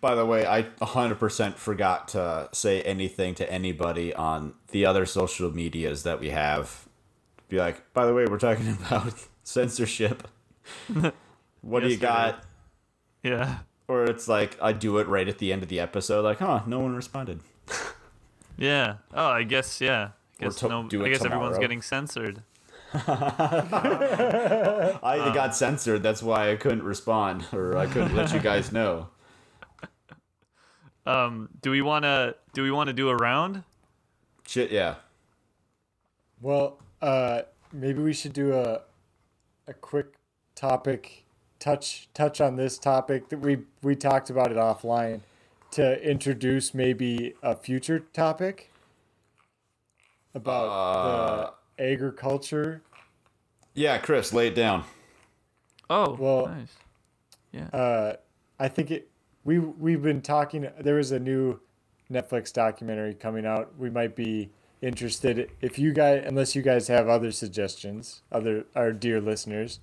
By 0.00 0.16
the 0.16 0.26
way, 0.26 0.44
I 0.44 0.62
100% 0.62 1.54
forgot 1.54 2.08
to 2.08 2.48
say 2.50 2.82
anything 2.82 3.36
to 3.36 3.48
anybody 3.48 4.12
on 4.12 4.54
the 4.72 4.86
other 4.86 5.06
social 5.06 5.52
medias 5.54 6.02
that 6.02 6.18
we 6.18 6.30
have. 6.30 6.88
Be 7.48 7.58
like, 7.58 7.92
by 7.94 8.06
the 8.06 8.12
way, 8.12 8.26
we're 8.26 8.40
talking 8.40 8.76
about 8.86 9.14
censorship. 9.44 10.26
what 11.60 11.84
do 11.84 11.88
you 11.88 11.96
got? 11.96 12.42
Yeah. 13.22 13.58
Or 13.86 14.02
it's 14.02 14.26
like 14.26 14.60
I 14.60 14.72
do 14.72 14.98
it 14.98 15.06
right 15.06 15.28
at 15.28 15.38
the 15.38 15.52
end 15.52 15.62
of 15.62 15.68
the 15.68 15.78
episode, 15.78 16.24
like, 16.24 16.40
huh, 16.40 16.62
no 16.66 16.80
one 16.80 16.96
responded. 16.96 17.38
Yeah. 18.56 18.96
Oh, 19.12 19.26
I 19.26 19.42
guess 19.42 19.80
yeah. 19.80 20.10
I 20.40 20.44
guess 20.44 20.56
to- 20.56 20.68
no 20.68 20.88
do 20.88 21.04
I 21.04 21.08
guess 21.10 21.24
everyone's 21.24 21.58
getting 21.58 21.82
censored. 21.82 22.42
I 22.94 23.00
got 25.34 25.56
censored, 25.56 26.02
that's 26.04 26.22
why 26.22 26.52
I 26.52 26.56
couldn't 26.56 26.84
respond, 26.84 27.44
or 27.52 27.76
I 27.76 27.86
couldn't 27.86 28.14
let 28.14 28.32
you 28.32 28.38
guys 28.40 28.72
know. 28.72 29.08
Um, 31.06 31.50
do 31.60 31.70
we 31.70 31.82
want 31.82 32.04
to 32.04 32.34
do 32.54 32.62
we 32.62 32.70
want 32.70 32.86
to 32.86 32.94
do 32.94 33.10
a 33.10 33.14
round? 33.14 33.62
Shit, 34.46 34.70
yeah. 34.70 34.94
Well, 36.40 36.78
uh, 37.02 37.42
maybe 37.74 38.02
we 38.02 38.14
should 38.14 38.32
do 38.32 38.54
a 38.54 38.80
a 39.68 39.74
quick 39.74 40.14
topic 40.54 41.24
touch 41.58 42.08
touch 42.14 42.40
on 42.40 42.56
this 42.56 42.78
topic 42.78 43.28
that 43.28 43.40
we 43.40 43.58
we 43.82 43.94
talked 43.94 44.30
about 44.30 44.50
it 44.50 44.56
offline 44.56 45.20
to 45.74 46.00
introduce 46.02 46.74
maybe 46.74 47.34
a 47.42 47.54
future 47.56 47.98
topic 48.00 48.70
about 50.34 50.66
Uh. 50.68 51.50
the 51.76 51.92
agriculture. 51.92 52.82
Yeah, 53.74 53.98
Chris, 53.98 54.32
lay 54.32 54.48
it 54.48 54.54
down. 54.54 54.84
Oh, 55.90 56.14
Well, 56.14 56.46
nice. 56.46 56.74
Yeah. 57.52 57.66
Uh, 57.72 58.16
I 58.58 58.68
think 58.68 58.90
it. 58.90 59.08
We 59.44 59.58
we've 59.58 60.02
been 60.02 60.22
talking. 60.22 60.68
There 60.80 60.94
was 60.94 61.12
a 61.12 61.18
new 61.18 61.60
Netflix 62.10 62.52
documentary 62.52 63.14
coming 63.14 63.44
out. 63.46 63.76
We 63.78 63.90
might 63.90 64.16
be 64.16 64.50
interested 64.80 65.50
if 65.60 65.78
you 65.78 65.92
guys, 65.92 66.24
unless 66.26 66.54
you 66.56 66.62
guys 66.62 66.88
have 66.88 67.08
other 67.08 67.30
suggestions, 67.32 68.22
other 68.32 68.64
our 68.74 68.92
dear 68.92 69.20
listeners, 69.20 69.80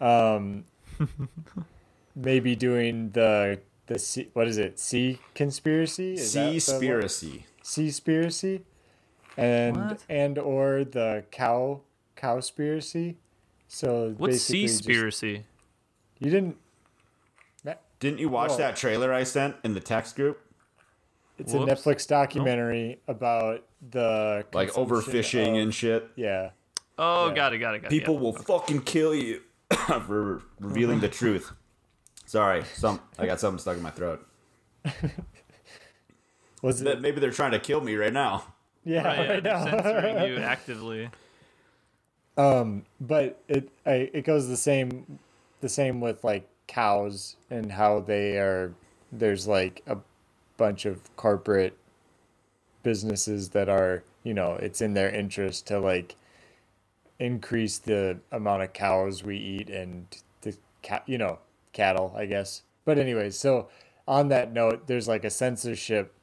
um, 0.00 0.64
maybe 2.16 2.56
doing 2.56 3.10
the 3.10 3.60
the 3.90 3.98
sea, 3.98 4.30
what 4.34 4.46
is 4.46 4.56
it? 4.56 4.78
Sea 4.78 5.18
conspiracy? 5.34 6.16
Sea 6.16 6.54
that 6.54 6.60
Sea 6.62 6.72
one? 6.72 6.80
Seaspiracy. 6.80 7.42
Seaspiracy, 7.64 8.60
and 9.36 9.76
What? 9.76 10.04
and 10.08 10.38
or 10.38 10.84
the 10.84 11.24
cow 11.32 11.80
cowspiracy. 12.16 13.16
So 13.68 14.14
What's 14.16 14.48
basically 14.48 14.62
just- 14.66 14.84
Seaspiracy? 14.84 15.42
You 16.20 16.30
didn't. 16.30 16.56
Didn't 17.98 18.18
you 18.18 18.30
watch 18.30 18.52
Whoa. 18.52 18.56
that 18.56 18.76
trailer 18.76 19.12
I 19.12 19.24
sent 19.24 19.56
in 19.62 19.74
the 19.74 19.80
text 19.80 20.16
group? 20.16 20.40
It's 21.36 21.52
Whoops. 21.52 21.70
a 21.70 21.74
Netflix 21.74 22.08
documentary 22.08 22.98
about 23.06 23.66
the 23.90 24.46
Like 24.54 24.70
overfishing 24.72 25.50
of- 25.50 25.62
and 25.62 25.74
shit. 25.74 26.08
yeah. 26.16 26.52
Oh, 26.96 27.28
Yeah. 27.28 27.34
got 27.34 27.52
it, 27.52 27.58
got 27.58 27.74
it, 27.74 27.82
got 27.82 27.92
it. 27.92 27.98
People 27.98 28.14
yeah. 28.14 28.20
will 28.20 28.32
fucking 28.32 28.82
kill 28.84 29.14
you 29.14 29.42
for 30.06 30.40
revealing 30.58 31.00
the 31.00 31.08
truth. 31.10 31.52
Sorry, 32.30 32.62
some 32.74 33.00
I 33.18 33.26
got 33.26 33.40
something 33.40 33.58
stuck 33.58 33.76
in 33.76 33.82
my 33.82 33.90
throat. 33.90 34.24
Was 36.62 36.78
That 36.84 36.98
it? 36.98 37.00
maybe 37.00 37.18
they're 37.20 37.32
trying 37.32 37.50
to 37.50 37.58
kill 37.58 37.80
me 37.80 37.96
right 37.96 38.12
now. 38.12 38.44
Yeah, 38.84 39.02
Right, 39.04 39.18
yeah, 39.18 39.32
right 39.32 39.42
they're 39.42 39.52
now. 39.52 39.64
censoring 39.64 40.16
you 40.28 40.36
actively. 40.44 41.10
Um, 42.36 42.84
but 43.00 43.42
it 43.48 43.70
I, 43.84 44.10
it 44.14 44.24
goes 44.24 44.46
the 44.46 44.56
same 44.56 45.18
the 45.60 45.68
same 45.68 46.00
with 46.00 46.22
like 46.22 46.48
cows 46.68 47.34
and 47.50 47.72
how 47.72 47.98
they 47.98 48.38
are. 48.38 48.74
There's 49.10 49.48
like 49.48 49.82
a 49.88 49.98
bunch 50.56 50.86
of 50.86 51.00
corporate 51.16 51.76
businesses 52.84 53.48
that 53.48 53.68
are 53.68 54.04
you 54.22 54.34
know 54.34 54.52
it's 54.52 54.80
in 54.80 54.94
their 54.94 55.10
interest 55.10 55.66
to 55.66 55.80
like 55.80 56.14
increase 57.18 57.78
the 57.78 58.20
amount 58.30 58.62
of 58.62 58.72
cows 58.72 59.24
we 59.24 59.36
eat 59.36 59.68
and 59.68 60.06
the 60.42 60.56
cat 60.82 61.02
you 61.06 61.18
know 61.18 61.40
cattle 61.72 62.14
I 62.16 62.26
guess. 62.26 62.62
But 62.84 62.98
anyways, 62.98 63.38
so 63.38 63.68
on 64.08 64.28
that 64.28 64.52
note, 64.52 64.86
there's 64.86 65.06
like 65.08 65.24
a 65.24 65.30
censorship 65.30 66.14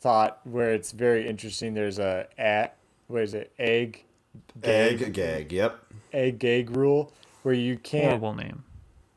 thought 0.00 0.40
where 0.44 0.72
it's 0.72 0.92
very 0.92 1.26
interesting. 1.28 1.74
There's 1.74 1.98
a 1.98 2.26
at 2.38 2.76
what 3.06 3.22
is 3.22 3.34
it 3.34 3.52
egg 3.58 4.04
Ag-gag. 4.64 5.52
Yep. 5.52 5.78
ag-gag 6.12 6.76
rule 6.76 7.12
where 7.42 7.54
you 7.54 7.76
can't 7.78 8.20
Horrible 8.20 8.34
name. 8.34 8.64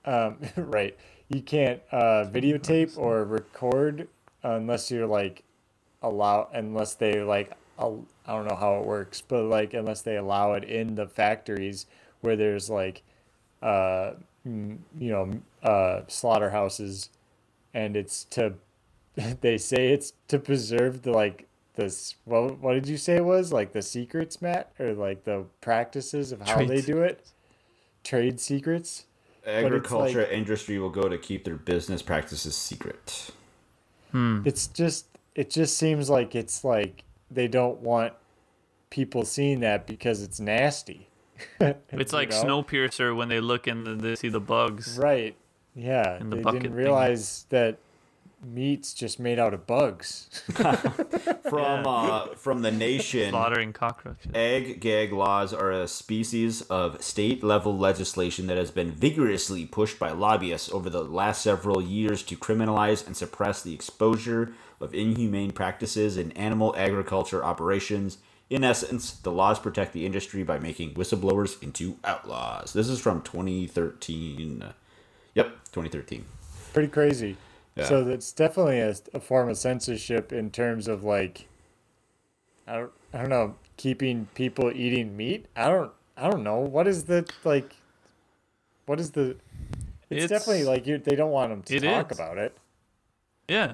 um, 0.05 0.37
right 0.57 0.95
you 1.29 1.41
can't 1.41 1.81
uh, 1.91 2.25
videotape 2.31 2.97
or 2.97 3.23
record 3.23 4.07
unless 4.43 4.91
you're 4.91 5.07
like 5.07 5.43
allow 6.03 6.49
unless 6.53 6.93
they 6.93 7.21
like 7.23 7.51
al- 7.79 8.05
I 8.27 8.33
don't 8.33 8.47
know 8.47 8.55
how 8.55 8.75
it 8.79 8.85
works 8.85 9.21
but 9.21 9.43
like 9.45 9.73
unless 9.73 10.03
they 10.03 10.17
allow 10.17 10.53
it 10.53 10.63
in 10.65 10.93
the 10.95 11.07
factories 11.07 11.87
where 12.21 12.35
there's 12.35 12.69
like 12.69 13.01
uh 13.63 14.11
you 14.97 15.11
know 15.11 15.31
uh 15.63 16.01
slaughterhouses 16.07 17.09
and 17.73 17.95
it's 17.95 18.23
to 18.25 18.53
they 19.41 19.57
say 19.57 19.89
it's 19.89 20.13
to 20.27 20.39
preserve 20.39 21.01
the 21.01 21.11
like 21.11 21.47
this 21.77 22.15
what, 22.25 22.59
what 22.59 22.73
did 22.73 22.87
you 22.87 22.97
say 22.97 23.17
it 23.17 23.25
was? 23.25 23.53
Like 23.53 23.71
the 23.71 23.81
secrets 23.81 24.41
matt? 24.41 24.71
Or 24.79 24.93
like 24.93 25.23
the 25.23 25.45
practices 25.61 26.31
of 26.31 26.41
how 26.41 26.55
Trade 26.55 26.69
they 26.69 26.81
do 26.81 27.01
it? 27.01 27.31
Trade 28.03 28.39
secrets? 28.39 29.05
Agriculture 29.45 30.23
like- 30.23 30.31
industry 30.31 30.77
will 30.77 30.89
go 30.89 31.07
to 31.07 31.17
keep 31.17 31.45
their 31.45 31.55
business 31.55 32.01
practices 32.01 32.55
secret. 32.57 33.29
it's 34.13 34.67
just 34.67 35.05
it 35.35 35.49
just 35.49 35.77
seems 35.77 36.09
like 36.09 36.35
it's 36.35 36.63
like 36.63 37.03
they 37.29 37.47
don't 37.47 37.79
want 37.79 38.13
people 38.89 39.23
seeing 39.23 39.59
that 39.59 39.85
because 39.85 40.21
it's 40.23 40.39
nasty 40.39 41.07
It's 41.59 42.11
You 42.11 42.17
like 42.17 42.29
know? 42.31 42.43
Snowpiercer 42.43 43.15
when 43.15 43.29
they 43.29 43.39
look 43.39 43.67
and 43.67 44.01
they 44.01 44.15
see 44.15 44.29
the 44.29 44.39
bugs. 44.39 44.97
right 44.97 45.35
yeah 45.75 46.19
In 46.19 46.29
the 46.29 46.37
they 46.37 46.43
didn't 46.43 46.61
thing. 46.63 46.73
realize 46.73 47.45
that 47.49 47.77
meat's 48.43 48.93
just 48.93 49.19
made 49.19 49.39
out 49.39 49.53
of 49.53 49.65
bugs 49.67 50.29
From 51.49 51.87
uh, 51.87 52.35
from 52.35 52.61
the 52.61 52.71
nation. 52.71 53.29
Slaughtering 53.31 53.71
cockroaches. 53.73 54.31
Ag-gag 54.35 55.13
laws 55.13 55.53
are 55.53 55.71
a 55.71 55.87
species 55.87 56.61
of 56.63 57.01
state 57.01 57.41
level 57.43 57.77
legislation 57.77 58.47
that 58.47 58.57
has 58.57 58.69
been 58.69 58.91
vigorously 58.91 59.65
pushed 59.65 59.97
by 59.97 60.11
lobbyists 60.11 60.69
over 60.71 60.89
the 60.89 61.03
last 61.03 61.41
several 61.41 61.81
years 61.81 62.21
to 62.23 62.35
criminalize 62.35 63.05
and 63.07 63.15
suppress 63.15 63.61
the 63.61 63.73
exposure 63.73 64.51
of 64.81 64.93
inhumane 64.93 65.51
practices 65.51 66.17
in 66.17 66.31
animal 66.33 66.75
agriculture 66.77 67.43
operations. 67.45 68.17
In 68.49 68.63
essence, 68.63 69.11
the 69.11 69.31
laws 69.31 69.59
protect 69.59 69.91
the 69.93 70.05
industry 70.05 70.43
by 70.43 70.57
making 70.59 70.93
whistleblowers 70.93 71.61
into 71.61 71.97
outlaws. 72.05 72.71
This 72.73 72.87
is 72.87 72.99
from 72.99 73.21
2013. 73.21 74.63
Yep, 75.35 75.47
2013. 75.71 76.25
pretty 76.73 76.87
crazy 76.89 77.37
Yeah. 77.75 77.85
so 77.85 78.03
that's 78.03 78.31
definitely 78.31 78.79
a, 78.79 78.95
a 79.13 79.19
form 79.19 79.49
of 79.49 79.57
censorship 79.57 80.31
in 80.33 80.49
terms 80.49 80.87
of 80.87 81.03
like 81.03 81.47
I 82.67 82.77
don't, 82.77 82.91
I 83.13 83.19
don't 83.19 83.29
know 83.29 83.55
keeping 83.77 84.27
people 84.33 84.71
eating 84.73 85.15
meat 85.15 85.45
i 85.55 85.69
don't 85.69 85.91
i 86.17 86.27
don't 86.29 86.43
know 86.43 86.57
what 86.59 86.87
is 86.87 87.03
the 87.05 87.27
like 87.43 87.75
What 88.87 88.99
is 88.99 89.11
the? 89.11 89.35
It's, 90.09 90.23
It's- 90.23 90.29
definitely 90.29 90.63
like 90.63 90.87
you. 90.87 90.97
They 90.97 91.15
don't 91.15 91.29
want 91.31 91.51
them 91.51 91.61
to 91.63 91.79
talk 91.81 92.11
is. 92.11 92.17
about 92.17 92.37
it. 92.39 92.57
Yeah, 93.47 93.73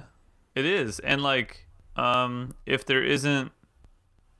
it 0.55 0.65
is. 0.65 0.99
And 0.99 1.21
like, 1.23 1.65
um, 1.95 2.55
if 2.65 2.83
there 2.85 3.03
isn't 3.03 3.51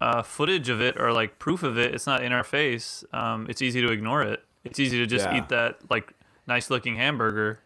uh, 0.04 0.22
footage 0.24 0.70
of 0.70 0.82
it 0.82 1.00
or 1.00 1.12
like 1.14 1.40
proof 1.40 1.64
of 1.64 1.78
it, 1.78 1.94
it's 1.96 2.06
not 2.08 2.24
in 2.24 2.32
our 2.32 2.44
face. 2.44 3.04
Um, 3.14 3.48
it's 3.50 3.62
easy 3.62 3.82
to 3.82 3.92
ignore 3.92 4.22
it. 4.22 4.44
It's 4.64 4.80
easy 4.80 4.98
to 4.98 5.06
just 5.06 5.26
Yeah. 5.26 5.38
eat 5.38 5.50
that 5.50 5.80
like 5.90 6.14
nice 6.48 6.70
looking 6.70 6.96
hamburger, 6.98 7.60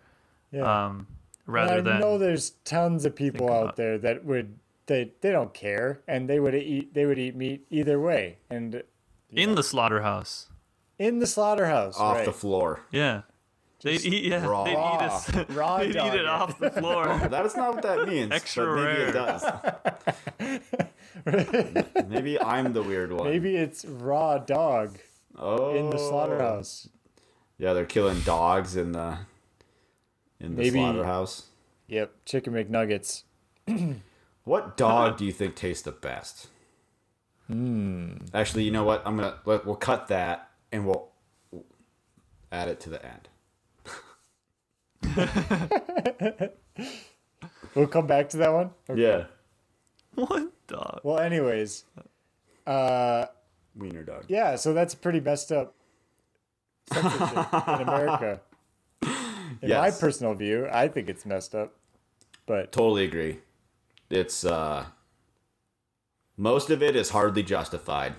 Yeah. 0.52 0.62
um, 0.86 1.08
And 1.46 1.54
rather 1.54 1.78
I 1.78 1.82
than 1.82 2.00
know 2.00 2.18
there's 2.18 2.52
tons 2.64 3.06
of 3.06 3.16
people 3.16 3.52
out 3.52 3.64
about- 3.64 3.76
there 3.78 3.98
that 4.00 4.24
would 4.26 4.60
they 4.88 5.12
they 5.22 5.32
don't 5.32 5.54
care 5.54 6.02
and 6.08 6.30
they 6.30 6.40
would 6.40 6.56
eat 6.56 6.94
they 6.94 7.06
would 7.06 7.20
eat 7.20 7.36
meat 7.36 7.66
either 7.70 8.00
way 8.00 8.38
and 8.50 8.84
in 9.32 9.56
the 9.56 9.64
slaughterhouse. 9.64 10.50
in 11.00 11.20
the 11.20 11.28
slaughterhouse 11.28 11.98
Off 12.00 12.18
right. 12.18 12.26
the 12.26 12.32
floor. 12.34 12.82
Yeah. 12.92 13.22
They'd 13.84 14.04
eat, 14.06 14.24
yeah, 14.26 14.46
raw. 14.46 14.64
they'd 14.66 14.72
eat 14.72 15.36
it. 15.36 15.50
Raw 15.54 15.78
they'd 15.78 15.90
eat 15.90 15.96
it 15.96 16.22
it. 16.22 16.26
off 16.26 16.58
the 16.60 16.72
floor. 16.72 17.06
That 17.30 17.46
is 17.46 17.56
not 17.56 17.76
what 17.76 17.84
that 17.84 18.08
means. 18.08 18.32
Extra 18.32 18.66
but 18.66 18.76
maybe 18.76 18.88
rare. 18.88 19.10
it 19.10 19.14
does. 21.26 22.08
maybe 22.10 22.42
I'm 22.42 22.74
the 22.74 22.82
weird 22.82 23.12
one. 23.12 23.30
Maybe 23.30 23.56
it's 23.56 23.86
raw 23.86 24.40
dog 24.40 24.98
oh, 25.36 25.76
in 25.76 25.90
the 25.90 25.98
slaughterhouse. 25.98 26.90
Yeah, 27.58 27.74
they're 27.74 27.86
killing 27.86 28.22
dogs 28.22 28.76
in 28.76 28.94
the 28.94 29.20
in 30.40 30.56
the 30.56 30.64
Maybe- 30.64 30.80
slaughterhouse. 30.80 31.48
Yep, 31.88 32.12
chicken 32.26 32.54
McNuggets. 32.54 33.24
What 34.48 34.78
dog 34.78 35.18
do 35.18 35.26
you 35.26 35.34
think 35.34 35.56
tastes 35.56 35.84
the 35.84 35.92
best? 35.92 36.48
Hmm. 37.48 38.14
Actually, 38.34 38.64
you 38.64 38.72
know 38.72 38.86
what? 38.86 39.02
I'm 39.06 39.18
gonna 39.18 39.36
let, 39.44 39.66
we'll 39.66 39.76
cut 39.76 40.08
that 40.08 40.50
and 40.72 40.86
we'll 40.88 41.10
add 42.50 42.70
it 42.70 42.80
to 42.82 42.90
the 42.90 43.06
end. 43.06 43.28
We'll 47.76 47.88
come 47.88 48.08
back 48.08 48.30
to 48.30 48.38
that 48.38 48.52
one. 48.52 48.72
Okay. 48.90 49.02
Yeah, 49.02 49.26
what 50.16 50.50
dog? 50.68 51.02
Well, 51.04 51.20
anyways, 51.20 51.84
uh, 52.66 53.26
wiener 53.76 54.04
dog. 54.04 54.26
yeah. 54.30 54.56
So 54.56 54.74
that's 54.74 54.96
pretty 54.96 55.20
messed 55.20 55.52
up 55.52 55.76
censorship 56.92 57.54
in 57.54 57.88
America. 57.88 58.42
In 59.62 59.70
my 59.70 59.92
personal 59.92 60.34
view, 60.34 60.68
I 60.72 60.88
think 60.88 61.08
it's 61.10 61.26
messed 61.26 61.54
up. 61.54 61.74
But 62.48 62.72
Totally 62.72 63.04
agree. 63.06 63.40
It's 64.10 64.44
uh, 64.44 64.86
most 66.36 66.70
of 66.72 66.82
it 66.82 66.96
is 66.96 67.10
hardly 67.12 67.44
justified. 67.44 68.14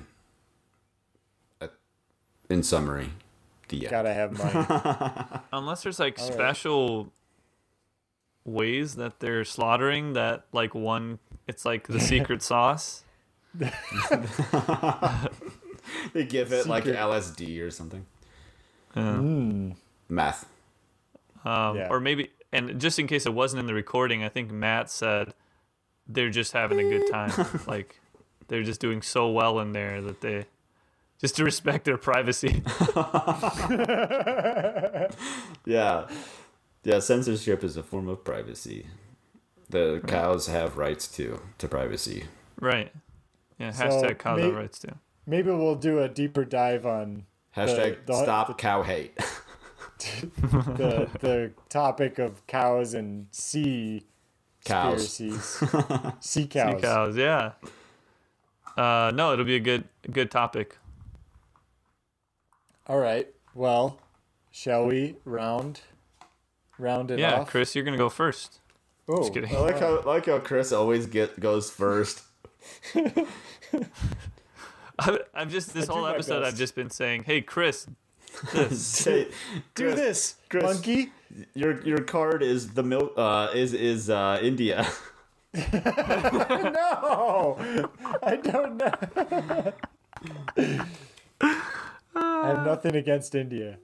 Uh, 1.61 1.69
In 2.51 2.63
summary, 2.63 3.11
the 3.69 3.79
end. 3.87 3.91
gotta 3.91 4.13
have 4.15 4.37
money. 4.37 5.41
Unless 5.53 5.83
there's 5.83 5.99
like 6.01 6.19
right. 6.19 6.33
special 6.33 7.13
ways 8.45 8.95
that 8.97 9.21
they're 9.21 9.45
slaughtering 9.45 10.15
that 10.15 10.45
like 10.53 10.75
one 10.75 11.19
it's 11.47 11.65
like 11.65 11.87
the 11.89 12.01
secret 12.01 12.43
sauce. 12.51 13.05
They 16.13 16.25
give 16.25 16.53
it 16.53 16.67
like 16.67 16.85
LSD 16.85 17.61
or 17.63 17.71
something. 17.71 18.05
Mm. 18.95 19.77
Meth. 20.09 20.47
Um, 21.45 21.77
Yeah. 21.77 21.89
or 21.91 21.99
maybe 22.01 22.31
and 22.53 22.81
just 22.81 22.99
in 22.99 23.07
case 23.07 23.27
it 23.27 23.33
wasn't 23.35 23.61
in 23.61 23.67
the 23.67 23.75
recording, 23.75 24.23
I 24.25 24.29
think 24.29 24.51
Matt 24.51 24.91
said 24.91 25.33
they're 26.07 26.31
just 26.31 26.53
having 26.53 26.79
a 26.79 26.83
good 26.83 27.11
time. 27.11 27.33
like 27.67 28.01
they're 28.49 28.63
just 28.63 28.81
doing 28.81 29.03
so 29.03 29.29
well 29.31 29.61
in 29.61 29.73
there 29.73 30.01
that 30.03 30.21
they 30.21 30.47
just 31.21 31.37
to 31.37 31.45
respect 31.45 31.85
their 31.85 31.99
privacy. 31.99 32.63
Yeah. 35.65 36.07
Yeah, 36.85 37.01
censorship 37.01 37.65
is 37.65 37.77
a 37.77 37.83
form 37.83 38.09
of 38.09 38.25
privacy. 38.25 38.87
The 39.69 40.01
cows 40.07 40.47
have 40.47 40.79
rights 40.79 41.09
to 41.17 41.41
to 41.59 41.69
privacy. 41.69 42.25
right. 42.61 42.93
Yeah, 43.59 43.73
So, 43.73 43.85
hashtag 43.85 44.19
cows 44.19 44.41
have 44.41 44.53
may- 44.53 44.57
rights 44.59 44.79
too. 44.79 44.95
Maybe 45.27 45.51
we'll 45.51 45.75
do 45.75 45.99
a 45.99 46.09
deeper 46.09 46.45
dive 46.45 46.87
on 46.87 47.25
Hashtag 47.57 48.07
the- 48.07 48.23
stop 48.23 48.47
the- 48.47 48.55
cow 48.55 48.83
hate. 48.83 49.17
the 49.99 51.09
the 51.21 51.51
topic 51.69 52.19
of 52.19 52.47
cows 52.47 52.95
and 52.95 53.27
sea 53.33 54.05
Cows. 54.65 55.09
sea 55.13 55.31
cows. 55.31 56.15
Sea 56.21 56.47
cows, 56.47 57.17
yeah. 57.17 57.53
Uh, 58.77 59.11
no, 59.15 59.33
it'll 59.33 59.45
be 59.45 59.57
a 59.57 59.61
good 59.61 59.85
good 60.11 60.31
topic. 60.31 60.79
All 62.89 62.99
right. 62.99 63.29
Well, 63.55 63.99
shall 64.51 64.87
we 64.87 65.17
round 65.25 65.81
round 66.79 67.11
it 67.11 67.19
Yeah, 67.19 67.41
off? 67.41 67.49
Chris, 67.51 67.75
you're 67.75 67.85
gonna 67.85 67.97
go 67.99 68.09
first. 68.09 68.61
Oh, 69.09 69.19
Just 69.19 69.35
kidding. 69.35 69.55
I 69.55 69.59
like 69.61 69.79
how 69.79 70.01
like 70.07 70.27
how 70.27 70.39
Chris 70.39 70.73
always 70.73 71.07
get 71.07 71.39
goes 71.41 71.71
first. 71.71 72.23
I, 74.99 75.19
I've 75.35 75.51
just 75.51 75.75
this 75.75 75.87
do 75.87 75.93
whole 75.93 76.07
episode 76.07 76.41
best. 76.41 76.53
I've 76.53 76.59
just 76.59 76.75
been 76.75 76.91
saying, 76.91 77.25
"Hey, 77.25 77.41
Chris, 77.41 77.87
this." 78.53 78.85
Say, 78.85 79.29
do 79.75 79.85
Chris, 79.85 79.95
this, 79.95 80.35
Chris. 80.49 80.65
monkey. 80.65 81.13
Your 81.55 81.81
your 81.83 82.01
card 82.01 82.43
is 82.43 82.71
the 82.71 82.83
milk 82.83 83.13
uh 83.17 83.49
is 83.55 83.75
is 83.75 84.11
uh 84.11 84.39
India. 84.43 84.87
No, 85.55 87.57
I 88.23 88.37
don't 88.37 88.77
know. 88.77 89.73
I 92.21 92.49
have 92.49 92.65
nothing 92.65 92.97
against 92.97 93.35
India. 93.35 93.79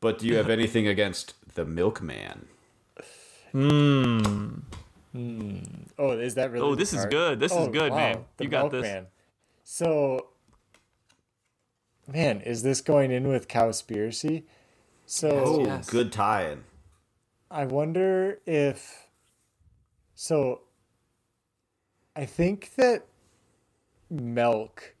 But 0.00 0.18
do 0.18 0.26
you 0.26 0.36
have 0.36 0.48
anything 0.58 0.86
against 0.86 1.34
the 1.54 1.64
milkman? 1.64 2.48
Hmm. 3.52 4.54
Oh, 5.98 6.12
is 6.12 6.34
that 6.36 6.50
really? 6.52 6.66
Oh, 6.66 6.74
this 6.74 6.92
is 6.92 7.04
good. 7.06 7.40
This 7.40 7.52
is 7.52 7.58
Oh, 7.58 7.70
good, 7.72 7.90
wow, 7.90 7.96
man. 7.96 8.24
the 8.36 8.44
You 8.44 8.50
got 8.50 8.70
this. 8.70 8.82
milkman. 8.82 9.06
So, 9.64 10.28
man, 12.06 12.40
is 12.42 12.62
this 12.62 12.80
going 12.80 13.10
in 13.10 13.28
with 13.28 13.48
cowspiracy? 13.48 14.44
So 15.06 15.28
Oh, 15.30 15.64
Yes. 15.64 15.90
good 15.90 16.12
tie-in. 16.12 16.64
I 17.50 17.64
wonder 17.66 18.40
if. 18.46 19.08
So, 20.14 20.62
I 22.14 22.24
think 22.26 22.74
that 22.76 23.06
milk 24.08 24.94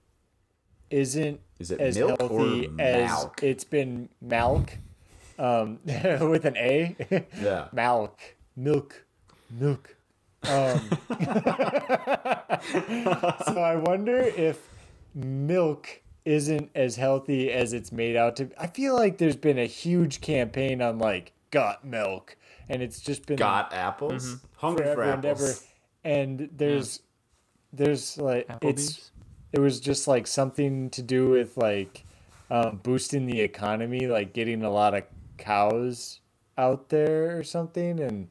isn't 0.90 1.40
Is 1.58 1.70
it 1.70 1.80
as 1.80 1.96
milk 1.98 2.20
or 2.22 2.28
healthy 2.40 2.70
as 2.78 3.10
milk? 3.10 3.42
it's 3.42 3.64
been 3.64 4.08
milk, 4.20 4.76
um, 5.38 5.78
with 5.84 6.44
an 6.44 6.56
A. 6.56 6.96
Yeah. 7.40 7.68
milk, 7.72 8.20
milk, 8.56 9.04
milk. 9.50 9.96
Um, 10.48 10.80
so 13.46 13.60
I 13.60 13.76
wonder 13.76 14.18
if 14.18 14.68
milk 15.14 16.00
isn't 16.24 16.70
as 16.74 16.96
healthy 16.96 17.50
as 17.52 17.72
it's 17.72 17.92
made 17.92 18.16
out 18.16 18.36
to. 18.36 18.50
I 18.58 18.66
feel 18.66 18.94
like 18.94 19.18
there's 19.18 19.36
been 19.36 19.58
a 19.58 19.66
huge 19.66 20.20
campaign 20.20 20.80
on 20.82 20.98
like 20.98 21.32
got 21.50 21.84
milk, 21.84 22.36
and 22.68 22.82
it's 22.82 23.00
just 23.00 23.26
been 23.26 23.36
Got 23.36 23.72
apples? 23.72 24.36
Hungry 24.56 24.86
for 24.86 24.94
forever 24.94 25.12
and 25.12 25.24
apples. 25.24 25.50
ever. 25.50 25.60
And 26.04 26.48
there's 26.56 27.00
there's 27.72 28.16
like 28.18 28.46
it's 28.62 28.84
Applebee's? 28.92 29.09
It 29.52 29.60
was 29.60 29.80
just 29.80 30.06
like 30.08 30.26
something 30.26 30.90
to 30.90 31.02
do 31.02 31.28
with 31.28 31.56
like 31.56 32.04
um, 32.50 32.80
boosting 32.82 33.26
the 33.26 33.40
economy, 33.40 34.06
like 34.06 34.32
getting 34.32 34.62
a 34.62 34.70
lot 34.70 34.94
of 34.94 35.04
cows 35.38 36.20
out 36.58 36.88
there 36.88 37.38
or 37.38 37.42
something, 37.42 38.00
and 38.00 38.30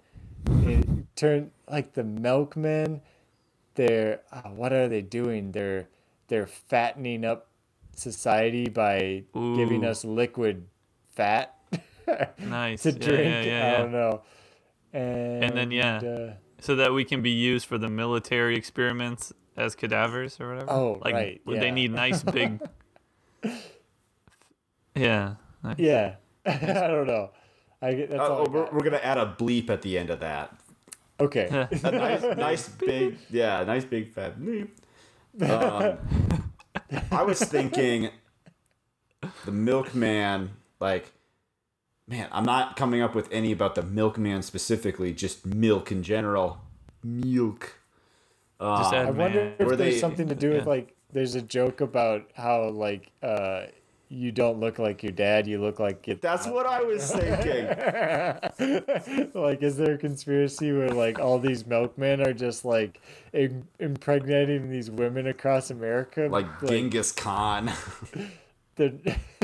it 0.68 0.86
turned 1.16 1.52
like 1.70 1.94
the 1.94 2.04
milkmen. 2.04 3.02
They're 3.76 4.22
uh, 4.32 4.50
what 4.50 4.74
are 4.74 4.88
they 4.88 5.02
doing? 5.02 5.52
They're 5.52 5.88
they're 6.28 6.48
fattening 6.48 7.26
up 7.26 7.48
society 7.96 8.70
by 8.70 9.24
giving 9.34 9.84
us 9.84 10.06
liquid 10.06 10.66
fat 11.16 11.56
Nice. 12.40 12.84
to 12.84 12.92
Yeah, 12.92 12.98
drink. 12.98 13.24
yeah, 13.26 13.42
yeah, 13.44 13.74
I 13.76 13.78
don't 13.82 13.92
know. 13.92 14.22
And, 14.94 15.56
then, 15.58 15.72
yeah. 15.72 15.98
uh, 15.98 16.34
So 16.62 16.76
that 16.78 16.94
we 16.94 17.04
can 17.06 17.22
be 17.22 17.30
used 17.32 17.66
for 17.68 17.78
the 17.78 17.90
military 17.90 18.56
experiments 18.56 19.34
as 19.58 19.76
cadavers 19.76 20.40
or 20.40 20.50
whatever. 20.54 20.72
Oh, 20.72 21.00
like, 21.04 21.14
right, 21.14 21.42
They 21.46 21.54
yeah. 21.66 21.72
need 21.72 21.92
nice 21.92 22.24
big. 22.24 22.60
yeah. 24.96 25.36
nice. 25.64 25.78
Yeah, 25.78 26.16
I 26.46 26.88
don't 26.88 27.08
know. 27.08 27.32
I 27.82 27.94
get 27.94 28.10
that's 28.10 28.20
Uh, 28.22 28.24
all. 28.34 28.40
oh, 28.48 28.52
we're, 28.52 28.64
got. 28.66 28.74
we're 28.74 28.84
gonna 28.84 28.98
add 28.98 29.18
a 29.18 29.36
bleep 29.38 29.70
at 29.70 29.82
the 29.82 29.98
end 29.98 30.10
of 30.10 30.20
that. 30.20 30.54
Okay. 31.20 31.48
A 31.84 31.92
nice, 31.92 32.38
nice 32.38 32.70
big, 32.86 33.18
yeah, 33.30 33.64
nice 33.64 33.84
big 33.86 34.10
fat 34.12 34.40
bleep. 34.40 34.70
Um, 35.42 35.98
I 37.12 37.24
was 37.24 37.40
thinking, 37.40 38.10
the 39.46 39.52
milkman, 39.52 40.52
like, 40.80 41.12
man, 42.08 42.28
I'm 42.32 42.46
not 42.46 42.76
coming 42.78 43.02
up 43.02 43.16
with 43.16 43.28
any 43.32 43.52
about 43.52 43.76
the 43.76 43.84
milkman 43.84 44.42
specifically, 44.44 45.14
just 45.14 45.46
milk 45.46 45.92
in 45.92 46.04
general. 46.04 46.62
Milk. 47.04 47.79
Just 48.60 48.94
add 48.94 49.08
I 49.08 49.12
wonder 49.12 49.46
man. 49.46 49.54
if 49.60 49.68
Were 49.68 49.76
there's 49.76 49.96
they- 49.96 50.00
something 50.00 50.28
to 50.28 50.36
do 50.36 50.50
with 50.50 50.64
yeah. 50.64 50.70
like 50.70 50.96
there's 51.12 51.36
a 51.36 51.42
joke 51.42 51.82
about 51.82 52.30
how 52.36 52.70
like 52.70 53.12
uh 53.24 53.64
you 54.12 54.32
don't 54.32 54.60
look 54.60 54.80
like 54.80 55.04
your 55.04 55.12
dad. 55.12 55.46
You 55.46 55.62
look 55.62 55.80
like 55.80 56.08
it. 56.08 56.20
That's 56.20 56.48
what 56.48 56.66
I 56.66 56.82
was 56.82 57.12
thinking. 57.12 57.68
like, 59.36 59.62
is 59.62 59.78
there 59.78 59.94
a 59.94 59.98
conspiracy 60.00 60.72
where 60.72 60.90
like 60.90 61.20
all 61.20 61.38
these 61.38 61.68
milkmen 61.68 62.20
are 62.22 62.34
just 62.34 62.66
like 62.66 63.02
im- 63.34 63.68
impregnating 63.80 64.70
these 64.72 64.90
women 64.90 65.28
across 65.28 65.70
America? 65.70 66.28
Like 66.32 66.48
Genghis 66.66 67.12
Khan. 67.12 67.72
they're- 68.76 68.98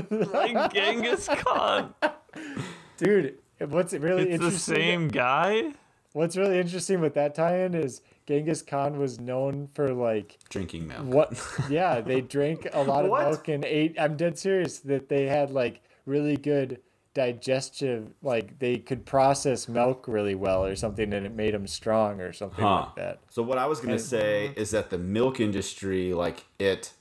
Like 0.09 0.73
Genghis 0.73 1.27
Khan. 1.27 1.93
dude, 2.97 3.35
what's 3.59 3.93
really 3.93 4.23
It's 4.23 4.39
the 4.39 4.45
interesting? 4.45 4.75
same 4.75 5.07
guy. 5.09 5.73
What's 6.13 6.37
really 6.37 6.59
interesting 6.59 7.01
with 7.01 7.13
that 7.15 7.35
tie-in 7.35 7.75
is 7.75 8.01
Genghis 8.27 8.61
Khan 8.61 8.97
was 8.97 9.19
known 9.19 9.67
for 9.73 9.93
like 9.93 10.39
Drinking 10.49 10.87
milk. 10.87 11.05
what? 11.05 11.47
Yeah, 11.69 12.01
they 12.01 12.21
drank 12.21 12.67
a 12.73 12.81
lot 12.83 13.05
of 13.05 13.11
What? 13.11 13.27
milk 13.29 13.47
and 13.47 13.63
ate. 13.65 13.95
I'm 13.99 14.17
dead 14.17 14.37
serious 14.39 14.79
that 14.79 15.09
they 15.09 15.27
had 15.27 15.51
like 15.51 15.81
really 16.05 16.35
good 16.37 16.79
digestive, 17.13 18.11
like 18.21 18.59
they 18.59 18.77
could 18.77 19.05
process 19.05 19.67
milk 19.69 20.05
really 20.07 20.35
well 20.35 20.65
or 20.65 20.75
something, 20.75 21.13
and 21.13 21.25
it 21.25 21.33
made 21.33 21.53
them 21.53 21.65
strong 21.67 22.19
or 22.19 22.33
something 22.33 22.63
Huh. 22.63 22.81
like 22.87 22.95
that. 22.95 23.19
So 23.29 23.41
what 23.41 23.57
I 23.57 23.67
was 23.67 23.79
gonna 23.79 23.93
And- 23.93 24.01
say 24.01 24.51
mhm. 24.53 24.57
is 24.57 24.71
that 24.71 24.89
the 24.89 24.97
milk 24.97 25.39
industry, 25.39 26.13
like 26.13 26.43
it, 26.59 26.91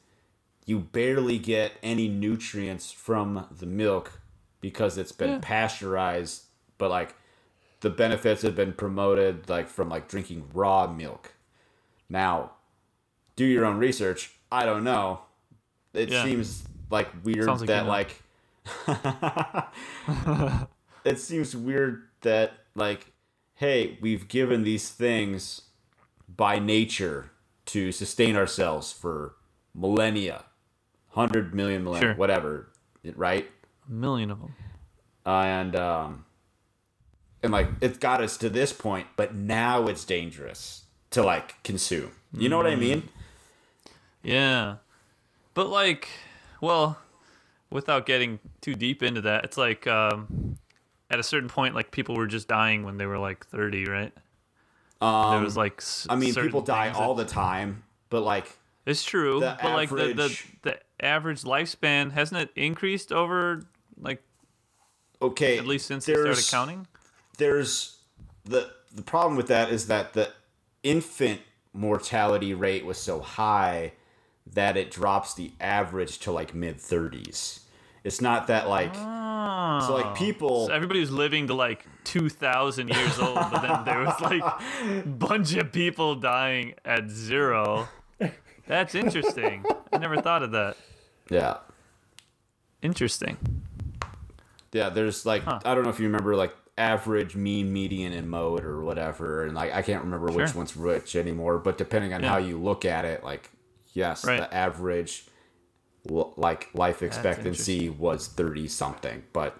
you 0.66 0.78
barely 0.78 1.38
get 1.38 1.72
any 1.82 2.08
nutrients 2.08 2.92
from 2.92 3.46
the 3.50 3.66
milk 3.66 4.20
because 4.60 4.96
it's 4.96 5.12
been 5.12 5.40
pasteurized, 5.40 6.44
but 6.78 6.90
like 6.90 7.14
the 7.84 7.90
benefits 7.90 8.42
have 8.42 8.56
been 8.56 8.72
promoted 8.72 9.48
like 9.48 9.68
from 9.68 9.88
like 9.88 10.08
drinking 10.08 10.48
raw 10.52 10.86
milk. 10.88 11.34
Now, 12.08 12.52
do 13.36 13.44
your 13.44 13.64
own 13.64 13.78
research. 13.78 14.32
I 14.50 14.66
don't 14.66 14.82
know. 14.84 15.20
It 15.92 16.08
Yeah. 16.10 16.24
seems 16.24 16.64
like 16.90 17.08
weird 17.24 17.46
like 17.46 17.60
that 17.66 17.86
like 17.86 18.20
it 21.04 21.18
seems 21.18 21.54
weird 21.56 22.02
that 22.22 22.52
like 22.74 23.12
hey 23.54 23.98
we've 24.00 24.28
given 24.28 24.62
these 24.64 24.90
things 24.90 25.62
by 26.28 26.58
nature 26.58 27.30
to 27.66 27.92
sustain 27.92 28.36
ourselves 28.36 28.92
for 28.92 29.34
millennia 29.74 30.44
100 31.12 31.54
million 31.54 31.84
millennia 31.84 32.08
Sure. 32.10 32.14
whatever 32.16 32.70
right 33.16 33.50
A 33.88 33.92
million 33.92 34.30
of 34.30 34.40
them. 34.40 34.54
and 35.26 35.76
um 35.76 36.24
and 37.44 37.52
like 37.52 37.68
it 37.80 38.00
got 38.00 38.20
us 38.20 38.36
to 38.38 38.48
this 38.48 38.72
point 38.72 39.06
but 39.16 39.34
now 39.34 39.86
it's 39.86 40.04
dangerous 40.04 40.84
to 41.10 41.22
like 41.22 41.62
consume 41.62 42.10
you 42.32 42.48
know 42.48 42.56
what 42.56 42.66
i 42.66 42.74
mean 42.74 43.08
Yeah. 44.22 44.76
But 45.52 45.68
like, 45.68 46.08
well, 46.60 46.98
without 47.70 48.06
getting 48.06 48.40
too 48.60 48.74
deep 48.74 49.02
into 49.02 49.20
that, 49.20 49.44
it's 49.44 49.56
like 49.58 49.86
um, 49.86 50.56
at 51.10 51.20
a 51.20 51.22
certain 51.22 51.48
point, 51.48 51.74
like 51.76 51.90
people 51.92 52.16
were 52.16 52.26
just 52.26 52.48
dying 52.48 52.82
when 52.84 52.96
they 52.96 53.06
were 53.06 53.18
like 53.18 53.46
30, 53.46 53.84
right? 53.86 54.12
um 55.02 55.30
There 55.34 55.44
was 55.44 55.56
like, 55.56 55.74
s- 55.78 56.06
i 56.10 56.16
mean 56.16 56.34
people 56.34 56.62
die 56.62 56.90
all 56.90 57.14
that- 57.14 57.28
the 57.28 57.32
time 57.32 57.82
but 58.10 58.22
like 58.22 58.46
It's 58.86 59.04
true, 59.04 59.40
but 59.40 59.62
like 59.62 59.90
the, 59.90 59.96
the 59.96 60.02
average- 60.10 60.46
the 60.62 60.78
average 61.00 61.42
lifespan 61.42 62.10
hasn't 62.12 62.40
it 62.40 62.50
increased 62.56 63.12
over 63.12 63.62
like 64.00 64.22
okay 65.20 65.58
at 65.58 65.66
least 65.66 65.86
since 65.86 66.06
they 66.06 66.14
started 66.14 66.46
counting? 66.50 66.86
There's 67.38 67.98
the 68.44 68.70
the 68.94 69.02
problem 69.02 69.36
with 69.36 69.48
that 69.48 69.70
is 69.70 69.86
that 69.88 70.12
the 70.12 70.30
infant 70.82 71.40
mortality 71.72 72.54
rate 72.54 72.84
was 72.84 72.98
so 72.98 73.20
high 73.20 73.92
that 74.52 74.76
it 74.76 74.90
drops 74.90 75.34
the 75.34 75.52
average 75.60 76.18
to 76.20 76.30
like 76.30 76.54
mid 76.54 76.78
30s. 76.78 77.60
It's 78.04 78.20
not 78.20 78.46
that 78.48 78.68
like 78.68 78.94
so 78.94 79.94
like 79.94 80.06
oh. 80.06 80.14
people 80.14 80.66
So 80.66 80.72
everybody 80.72 81.00
was 81.00 81.10
living 81.10 81.46
to 81.48 81.54
like 81.54 81.86
2,000 82.04 82.88
years 82.88 83.18
old, 83.18 83.34
but 83.34 83.60
then 83.62 83.84
there 83.84 84.00
was 84.00 84.20
like 84.20 84.42
a 84.42 85.02
bunch 85.06 85.54
of 85.54 85.72
people 85.72 86.14
dying 86.14 86.74
at 86.84 87.08
zero. 87.10 87.88
That's 88.66 88.94
interesting. 88.94 89.64
I 89.92 89.98
never 89.98 90.20
thought 90.20 90.42
of 90.42 90.52
that. 90.52 90.76
yeah. 91.30 91.58
Interesting. 92.82 93.38
Yeah, 94.72 94.90
there's 94.90 95.24
like 95.24 95.42
I 95.46 95.74
don't 95.74 95.84
know 95.84 95.90
if 95.90 95.98
you 95.98 96.06
remember 96.06 96.36
like 96.36 96.54
average, 96.76 97.36
mean, 97.36 97.72
median, 97.72 98.12
and 98.12 98.28
mode 98.28 98.64
or 98.64 98.82
whatever, 98.84 99.44
and 99.44 99.54
like 99.54 99.72
I 99.72 99.82
can't 99.82 100.02
remember 100.04 100.26
which 100.32 100.54
one's 100.54 100.76
which 100.76 101.14
anymore. 101.16 101.58
But 101.58 101.78
depending 101.78 102.12
on 102.12 102.22
Yeah. 102.22 102.28
how 102.30 102.36
you 102.38 102.58
look 102.58 102.84
at 102.84 103.04
it, 103.04 103.22
like 103.24 103.50
yes, 103.92 104.24
Right. 104.24 104.38
the 104.40 104.52
average 104.54 105.26
like 106.06 106.68
life 106.74 107.02
expectancy 107.02 107.88
was 107.88 108.28
thirty 108.28 108.68
something, 108.68 109.22
but 109.32 109.56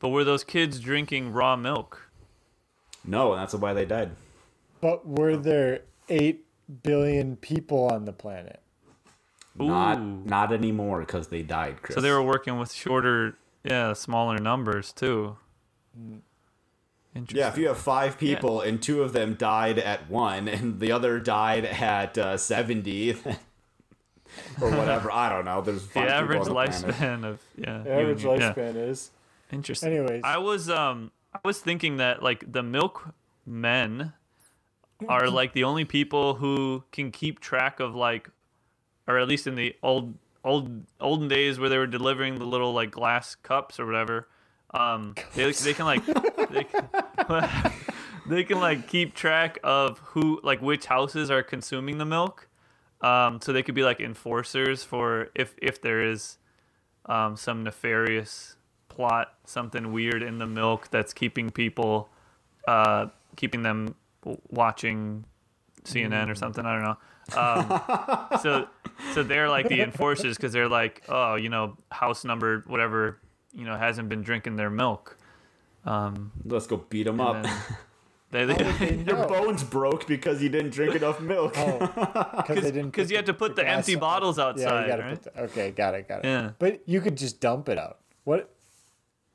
But 0.00 0.08
were 0.08 0.24
those 0.24 0.42
kids 0.44 0.80
drinking 0.80 1.32
raw 1.32 1.54
milk? 1.56 2.10
no, 3.04 3.32
and 3.32 3.40
that's 3.42 3.54
why 3.54 3.72
they 3.72 3.84
died. 3.84 4.10
But 4.80 5.06
were 5.06 5.36
there 5.36 5.82
eight 6.08 6.44
billion 6.82 7.36
people 7.36 7.86
on 7.86 8.04
the 8.04 8.12
planet? 8.12 8.60
Not 9.54 10.00
not 10.00 10.52
anymore 10.52 11.00
because 11.00 11.28
they 11.28 11.42
died, 11.42 11.82
Chris. 11.82 11.94
So 11.94 12.00
they 12.00 12.10
were 12.10 12.22
working 12.22 12.58
with 12.58 12.72
shorter, 12.72 13.36
yeah, 13.62 13.92
smaller 13.92 14.38
numbers 14.38 14.92
too. 14.92 15.36
Interesting. 17.14 17.38
yeah, 17.40 17.48
if 17.48 17.58
you 17.58 17.68
have 17.68 17.76
five 17.78 18.16
people 18.18 18.62
and 18.62 18.80
two 18.82 19.02
of 19.02 19.12
them 19.12 19.34
died 19.34 19.78
at 19.78 20.08
one 20.08 20.48
and 20.48 20.80
the 20.80 20.92
other 20.92 21.20
died 21.20 21.66
at 21.66 22.16
uh, 22.16 22.36
seventy, 22.38 23.10
or 24.62 24.70
whatever, 24.70 25.12
I 25.12 25.28
don't 25.28 25.44
know. 25.44 25.60
There's 25.60 25.82
the 25.82 25.88
five 25.88 26.04
people 26.06 26.14
average 26.14 26.38
on 26.40 26.44
the 26.46 26.52
planet. 26.54 26.74
lifespan 26.96 27.24
of 27.24 27.40
yeah, 27.56 27.82
The 27.82 27.90
average 27.92 28.24
and 28.24 28.40
you- 28.40 28.46
yeah. 28.46 28.52
lifespan 28.54 28.76
is. 28.88 29.10
Interesting. 29.52 29.92
Anyways. 29.92 30.22
I 30.24 30.38
was 30.38 30.70
um 30.70 31.10
I 31.34 31.40
was 31.44 31.60
thinking 31.60 31.98
that 31.98 32.22
like 32.22 32.50
the 32.50 32.62
milk 32.62 33.12
men 33.44 34.14
are 35.06 35.28
like 35.30 35.52
the 35.52 35.64
only 35.64 35.84
people 35.84 36.36
who 36.36 36.84
can 36.92 37.10
keep 37.10 37.40
track 37.40 37.78
of 37.78 37.94
like 37.94 38.30
or 39.06 39.18
at 39.18 39.28
least 39.28 39.46
in 39.46 39.54
the 39.56 39.76
old 39.82 40.14
old 40.42 40.84
olden 40.98 41.28
days 41.28 41.58
where 41.60 41.68
they 41.68 41.76
were 41.76 41.86
delivering 41.86 42.38
the 42.38 42.46
little 42.46 42.72
like 42.72 42.90
glass 42.90 43.34
cups 43.34 43.78
or 43.78 43.84
whatever 43.84 44.28
um 44.74 45.14
they, 45.34 45.50
they 45.52 45.74
can 45.74 45.84
like 45.84 46.04
they 46.50 46.64
can, 46.64 46.88
they 48.26 48.44
can 48.44 48.60
like 48.60 48.88
keep 48.88 49.14
track 49.14 49.58
of 49.62 49.98
who 49.98 50.40
like 50.42 50.62
which 50.62 50.86
houses 50.86 51.30
are 51.30 51.42
consuming 51.42 51.98
the 51.98 52.04
milk 52.04 52.48
um 53.00 53.40
so 53.40 53.52
they 53.52 53.62
could 53.62 53.74
be 53.74 53.82
like 53.82 54.00
enforcers 54.00 54.82
for 54.82 55.28
if 55.34 55.54
if 55.60 55.80
there 55.80 56.02
is 56.02 56.38
um, 57.06 57.36
some 57.36 57.64
nefarious 57.64 58.56
plot, 58.88 59.34
something 59.44 59.92
weird 59.92 60.22
in 60.22 60.38
the 60.38 60.46
milk 60.46 60.88
that's 60.90 61.12
keeping 61.12 61.50
people, 61.50 62.08
uh, 62.68 63.06
keeping 63.36 63.62
them 63.62 63.94
watching 64.50 65.24
CNN 65.84 66.28
or 66.28 66.34
something. 66.34 66.64
I 66.64 66.74
don't 66.74 66.84
know. 66.84 66.96
Um, 67.36 68.40
so, 68.40 68.68
so 69.14 69.22
they're 69.22 69.48
like 69.48 69.68
the 69.68 69.80
enforcers 69.80 70.36
because 70.36 70.52
they're 70.52 70.68
like, 70.68 71.02
oh, 71.08 71.36
you 71.36 71.48
know, 71.48 71.76
house 71.90 72.24
number 72.24 72.64
whatever, 72.66 73.18
you 73.52 73.64
know, 73.64 73.76
hasn't 73.76 74.08
been 74.08 74.22
drinking 74.22 74.56
their 74.56 74.70
milk. 74.70 75.16
Um, 75.84 76.32
Let's 76.44 76.66
go 76.66 76.76
beat 76.88 77.04
them 77.04 77.20
up. 77.20 77.44
they, 78.30 78.44
they, 78.44 79.04
Your 79.06 79.26
bones 79.28 79.64
broke 79.64 80.06
because 80.06 80.42
you 80.42 80.48
didn't 80.48 80.70
drink 80.70 80.94
enough 80.94 81.20
milk. 81.20 81.54
Oh, 81.56 81.78
because 82.36 82.62
they 82.62 82.70
didn't. 82.72 82.90
because 82.90 83.10
you 83.10 83.16
had 83.16 83.26
to 83.26 83.34
put 83.34 83.56
the, 83.56 83.62
glass 83.62 83.78
empty 83.78 83.94
on- 83.94 84.00
bottles 84.00 84.38
Yeah, 84.38 84.44
outside, 84.44 84.82
you 84.82 84.88
gotta 84.88 85.02
right? 85.02 85.22
put 85.22 85.34
the, 85.34 85.40
okay, 85.42 85.70
got 85.72 85.94
it, 85.94 86.08
got 86.08 86.24
it. 86.24 86.28
Yeah. 86.28 86.50
But 86.58 86.80
you 86.86 87.00
could 87.00 87.16
just 87.16 87.40
dump 87.40 87.68
it 87.68 87.78
out. 87.78 87.98
What 88.24 88.48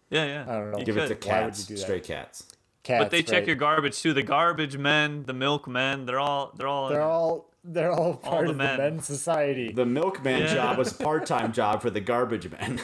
yeah, 0.10 0.26
yeah. 0.26 0.46
I 0.48 0.54
don't 0.54 0.72
know. 0.72 0.78
You 0.80 0.86
Give 0.86 0.98
it 0.98 1.08
to 1.10 1.16
could. 1.16 1.26
Why 1.30 1.42
would 1.42 1.48
cats, 1.50 1.60
you 1.70 1.76
do 1.76 1.76
that? 1.76 1.82
stray 1.86 2.00
cats. 2.00 2.46
cats? 2.84 3.04
But 3.04 3.12
they 3.12 3.22
check 3.24 3.46
your 3.46 3.58
garbage 3.58 4.00
too. 4.02 4.14
The 4.14 4.24
garbage 4.24 4.78
men, 4.78 5.24
the 5.26 5.34
milk 5.34 5.68
men, 5.68 6.06
they're 6.06 6.20
all 6.20 6.54
they're 6.56 6.68
all. 6.70 6.88
They're 6.90 7.02
all 7.02 7.50
they're 7.66 7.92
all 7.92 8.14
part 8.16 8.46
the 8.46 8.52
of 8.52 8.56
men. 8.58 8.78
the 8.78 8.84
men's 8.84 9.06
society. 9.06 9.74
The 9.74 9.86
milkman 9.86 10.44
Yeah. 10.44 10.54
job 10.54 10.78
was 10.78 10.94
a 10.98 11.04
part-time 11.04 11.52
job 11.52 11.82
for 11.82 11.90
the 11.90 12.00
garbage 12.00 12.50
man. 12.50 12.80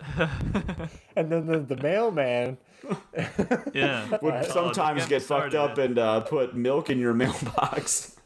and 1.16 1.30
then 1.30 1.46
the, 1.46 1.58
the 1.60 1.76
mailman. 1.76 2.58
yeah. 3.74 4.18
Would 4.22 4.34
Oh, 4.34 4.42
sometimes 4.42 5.00
don't 5.02 5.08
get 5.08 5.22
fucked 5.22 5.54
up 5.54 5.78
and 5.78 5.98
uh, 5.98 6.20
put 6.20 6.56
milk 6.56 6.90
in 6.90 6.98
your 6.98 7.14
mailbox. 7.14 8.16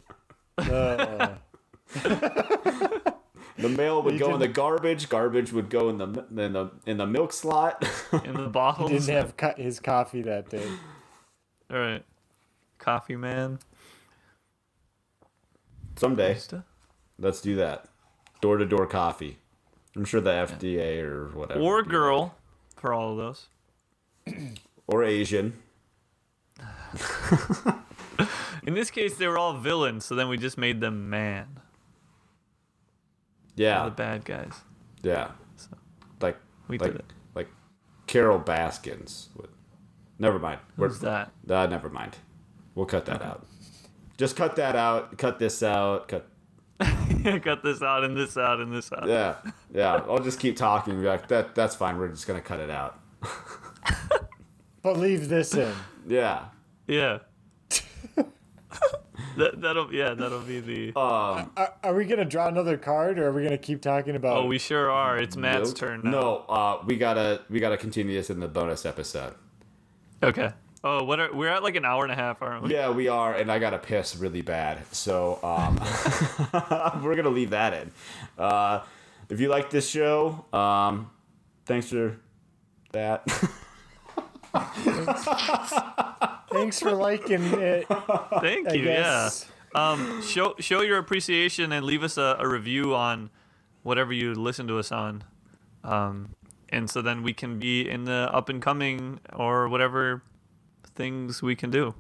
Uh, 0.59 1.35
The 3.57 3.69
mail 3.69 4.03
would 4.03 4.15
You 4.15 4.19
go 4.19 4.35
in 4.35 4.41
the 4.41 4.49
garbage. 4.49 5.09
Garbage 5.09 5.53
would 5.53 5.71
go 5.71 5.89
in 5.89 5.99
the 5.99 6.07
in 6.37 6.53
the 6.53 6.71
in 6.87 6.97
the 6.97 7.07
milk 7.07 7.33
slot. 7.33 7.85
in 8.25 8.35
the 8.35 8.49
bottles. 8.49 8.91
didn't 8.91 9.09
have 9.09 9.37
co- 9.37 9.55
his 9.57 9.79
coffee 9.79 10.23
that 10.23 10.51
day. 10.51 10.67
All 11.71 11.79
right. 11.79 12.05
Coffee 12.79 13.17
man. 13.17 13.61
Someday, 15.97 16.37
let's 17.19 17.41
do 17.41 17.55
that. 17.57 17.87
Door 18.41 18.59
to 18.59 18.67
door 18.67 18.87
coffee. 18.87 19.39
I'm 19.97 20.05
sure 20.05 20.21
the 20.21 20.31
FDA 20.31 21.01
or 21.03 21.29
whatever. 21.29 21.61
Or 21.61 21.83
girl 21.83 22.35
for 22.77 22.93
all 22.93 23.13
of 23.13 23.17
those. 23.19 23.47
Or 24.87 25.03
Asian. 25.03 25.55
In 28.67 28.75
this 28.75 28.91
case, 28.91 29.17
they 29.17 29.27
were 29.27 29.39
all 29.39 29.55
villains, 29.55 30.05
so 30.05 30.15
then 30.15 30.29
we 30.29 30.37
just 30.37 30.57
made 30.59 30.81
them 30.81 31.09
man. 31.11 31.61
Yeah. 33.57 33.85
The 33.85 33.91
bad 33.91 34.25
guys. 34.27 34.53
Yeah. 35.03 35.31
So 35.57 35.69
like 36.21 36.37
We 36.69 36.79
like 36.79 36.93
did 36.93 37.01
it. 37.01 37.13
like 37.35 37.49
Carol 38.07 38.39
Baskins. 38.39 39.29
Never 40.19 40.39
mind. 40.39 40.61
We're- 40.77 40.93
that? 41.01 41.31
Uh, 41.49 41.67
never 41.67 41.89
mind. 41.91 42.17
We'll 42.75 42.87
cut 42.87 43.07
that 43.07 43.23
out. 43.23 43.47
Just 44.17 44.37
cut 44.37 44.57
that 44.57 44.77
out. 44.77 45.17
Cut 45.19 45.39
this 45.39 45.63
out. 45.63 46.09
Cut. 46.09 46.27
Cut 47.43 47.63
this 47.63 47.83
out 47.83 48.05
and 48.05 48.17
this 48.17 48.37
out 48.37 48.61
and 48.61 48.75
this 48.75 48.93
out. 48.93 49.07
Yeah, 49.09 49.37
yeah. 49.73 49.95
I'll 50.09 50.23
just 50.23 50.41
keep 50.41 50.57
talking. 50.57 51.01
Be 51.01 51.07
like 51.07 51.29
that. 51.29 51.55
That's 51.55 51.75
fine. 51.75 51.97
We're 51.99 52.09
just 52.09 52.27
gonna 52.27 52.41
cut 52.41 52.61
it 52.61 52.71
out. 52.71 53.01
But 54.85 54.99
leave 54.99 55.31
this 55.31 55.55
in. 55.55 55.73
Yeah. 56.07 56.45
Yeah. 56.87 57.21
that, 59.39 59.59
that'll 59.63 59.93
yeah, 59.93 60.13
that'll 60.13 60.43
be 60.43 60.61
the. 60.61 60.89
Um. 60.89 61.51
Are, 61.57 61.73
are 61.83 61.95
we 61.95 62.05
gonna 62.05 62.27
draw 62.27 62.49
another 62.49 62.77
card, 62.77 63.19
or 63.19 63.29
are 63.29 63.33
we 63.33 63.43
gonna 63.43 63.57
keep 63.57 63.81
talking 63.81 64.15
about? 64.15 64.37
Oh, 64.37 64.47
we 64.47 64.59
sure 64.59 64.91
are. 64.91 65.17
It's 65.17 65.39
Matt's 65.39 65.71
nope. 65.71 65.79
turn 65.79 66.01
now. 66.05 66.11
No. 66.11 66.37
Uh. 66.51 66.83
We 66.85 66.99
gotta. 66.99 67.41
We 67.49 67.61
gotta 67.61 67.79
continue 67.79 68.15
this 68.15 68.29
in 68.29 68.41
the 68.41 68.47
bonus 68.47 68.85
episode. 68.85 69.33
Okay. 70.23 70.53
Oh, 70.87 71.03
what 71.03 71.19
are 71.19 71.33
we're 71.33 71.49
at 71.49 71.63
like 71.63 71.77
an 71.77 71.87
hour 71.87 72.03
and 72.03 72.13
a 72.13 72.15
half, 72.15 72.43
aren't 72.43 72.65
we? 72.65 72.75
Yeah, 72.75 72.91
we 72.91 73.09
are, 73.09 73.35
and 73.35 73.51
I 73.51 73.59
gotta 73.59 73.79
piss 73.79 74.15
really 74.17 74.43
bad. 74.43 74.85
So 74.93 75.39
um, 75.43 75.77
we're 77.03 77.17
gonna 77.17 77.31
leave 77.31 77.51
that 77.51 77.73
in. 77.73 77.91
Uh, 78.39 78.83
if 79.31 79.41
you 79.41 79.49
like 79.49 79.71
this 79.71 79.89
show, 79.89 80.45
um, 80.53 81.11
thanks 81.65 81.89
for 81.89 82.19
that. 82.93 83.27
Thanks 86.53 86.79
for 86.79 86.93
liking 86.93 87.43
it. 87.43 87.87
Thank 88.41 88.69
I 88.69 88.75
you. 88.75 88.85
Yeah. 88.85 89.31
Um, 89.75 90.23
show 90.23 90.55
show 90.61 90.83
your 90.83 90.99
appreciation 90.99 91.73
and 91.73 91.85
leave 91.85 92.05
us 92.05 92.17
a, 92.17 92.37
a 92.39 92.47
review 92.47 92.95
on 92.95 93.31
whatever 93.83 94.13
you 94.13 94.35
listen 94.35 94.69
to 94.69 94.79
us 94.79 94.93
on. 94.93 95.25
Um, 95.83 96.37
and 96.69 96.89
so 96.89 97.03
then 97.03 97.23
we 97.23 97.33
can 97.33 97.59
be 97.59 97.89
in 97.89 98.05
the 98.05 98.31
up 98.33 98.49
and 98.49 98.63
coming 98.63 99.19
or 99.33 99.69
whatever 99.69 100.23
things 100.95 101.43
we 101.43 101.55
can 101.57 101.71
do. 101.71 101.95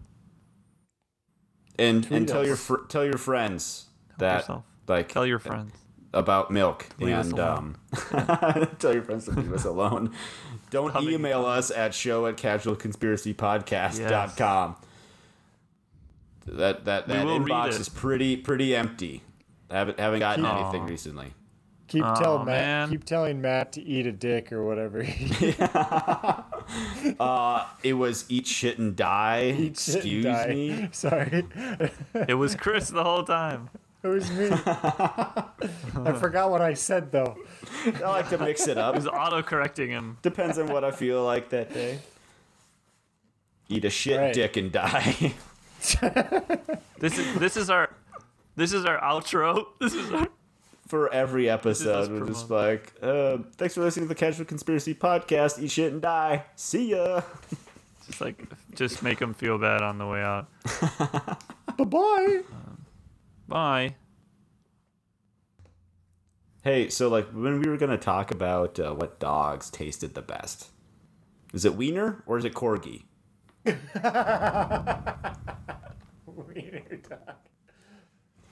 and 1.79 2.05
and 2.05 2.07
Tweet 2.07 2.29
tell 2.29 2.47
your 2.47 2.57
fr- 2.57 2.85
tell 2.89 3.05
your 3.05 3.19
friends 3.19 3.87
that 4.19 4.41
yourself. 4.41 4.65
like 4.89 5.11
Tell 5.12 5.27
your 5.27 5.39
friends. 5.39 5.73
about 6.12 6.51
milk 6.51 6.87
Leave 7.01 7.16
and 7.16 7.39
um, 7.41 7.77
tell 8.79 8.93
your 8.95 9.03
friends 9.03 9.25
to 9.25 9.33
leave 9.33 9.53
us 9.53 9.65
alone. 9.65 10.12
Don't 10.71 10.93
Coming- 10.93 11.15
email 11.15 11.45
us 11.45 11.71
at 11.71 11.95
show 11.95 12.27
at 12.27 12.37
casualconspiracypodcast.com. 12.37 14.77
That 16.47 16.85
that 16.85 17.09
that 17.09 17.27
inbox 17.27 17.81
is 17.81 17.89
pretty 17.89 18.37
pretty 18.37 18.77
empty. 18.77 19.23
Haven't 19.71 19.99
haven't 19.99 20.21
gotten 20.21 20.45
Aw. 20.45 20.62
anything 20.71 20.87
recently. 20.87 21.33
Keep 21.89 22.05
Aw, 22.05 22.15
telling 22.15 22.47
Matt. 22.47 22.55
man. 22.56 22.89
Keep 22.90 23.05
telling 23.05 23.40
Matt 23.43 23.73
to 23.73 23.82
eat 23.82 24.06
a 24.06 24.12
dick 24.12 24.52
or 24.52 24.65
whatever. 24.65 25.05
Uh, 27.20 27.66
it 27.82 27.93
was 27.93 28.24
eat 28.31 28.47
shit 28.47 28.78
and 28.78 28.97
die. 28.97 29.55
Eat 29.59 29.78
shit 29.78 29.97
and 29.97 30.05
Excuse 30.05 30.24
die. 30.24 30.47
me. 30.48 30.89
Sorry, 30.93 31.44
It 32.27 32.35
was 32.39 32.55
Chris 32.55 32.89
the 32.89 33.05
whole 33.05 33.23
time. 33.23 33.69
it 34.02 34.09
was 34.09 34.31
me. 34.31 34.48
I 34.51 36.12
forgot 36.19 36.51
what 36.51 36.62
I 36.62 36.73
said 36.73 37.12
though. 37.12 37.36
I 37.85 38.01
like 38.09 38.31
to 38.31 38.39
mix 38.39 38.66
it 38.66 38.78
up. 38.78 38.94
It 38.94 38.98
was 38.98 39.06
auto 39.06 39.43
correcting 39.43 39.90
him. 39.90 40.16
Depends 40.23 40.59
on 40.59 40.69
what 40.69 40.85
I 40.85 40.90
feel 40.90 41.23
like 41.23 41.51
that 41.51 41.73
day. 41.74 41.98
Eat 43.69 43.85
a 43.85 43.90
shit 43.90 44.19
Right. 44.19 44.32
dick 44.35 44.56
and 44.56 44.73
die. 44.73 45.35
This 46.98 47.19
is 47.19 47.35
this 47.39 47.56
is 47.59 47.69
our 47.69 47.90
this 48.56 48.73
is 48.73 48.86
our 48.86 48.98
outro. 49.01 49.66
This 49.81 49.93
is 49.94 50.11
our 50.11 50.28
For 50.89 51.12
every 51.12 51.48
episode, 51.48 52.11
we're 52.11 52.27
just 52.27 52.51
like, 52.51 52.93
uh, 53.01 53.39
thanks 53.56 53.74
for 53.74 53.81
listening 53.81 54.05
to 54.05 54.09
the 54.09 54.15
Casual 54.15 54.44
Conspiracy 54.44 54.94
Podcast. 54.94 55.62
Eat 55.62 55.70
shit 55.70 55.93
and 55.93 56.02
die. 56.02 56.44
See 56.56 56.90
ya. 56.90 57.23
just 58.06 58.20
like 58.20 58.44
just 58.74 59.02
make 59.02 59.19
them 59.19 59.32
feel 59.32 59.56
bad 59.59 59.81
on 59.81 59.97
the 59.97 60.06
way 60.06 60.23
out. 60.23 60.47
Bye 61.78 61.85
bye. 61.85 62.43
Bye. 63.48 63.94
Hey, 66.62 66.89
so 66.90 67.09
like 67.09 67.28
when 67.31 67.61
we 67.61 67.69
were 67.69 67.77
gonna 67.78 67.97
talk 67.98 68.31
about 68.31 68.78
uh, 68.78 68.93
what 68.93 69.19
dogs 69.20 69.70
tasted 69.70 70.15
the 70.15 70.23
best, 70.23 70.69
is 71.52 71.65
it 71.65 71.77
Wiener 71.77 72.23
or 72.27 72.39
is 72.39 72.44
it 72.44 72.52
Corgi? 72.55 73.05
Wiener 73.65 73.81
dog. 77.09 77.36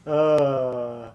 Uh, 0.07 1.11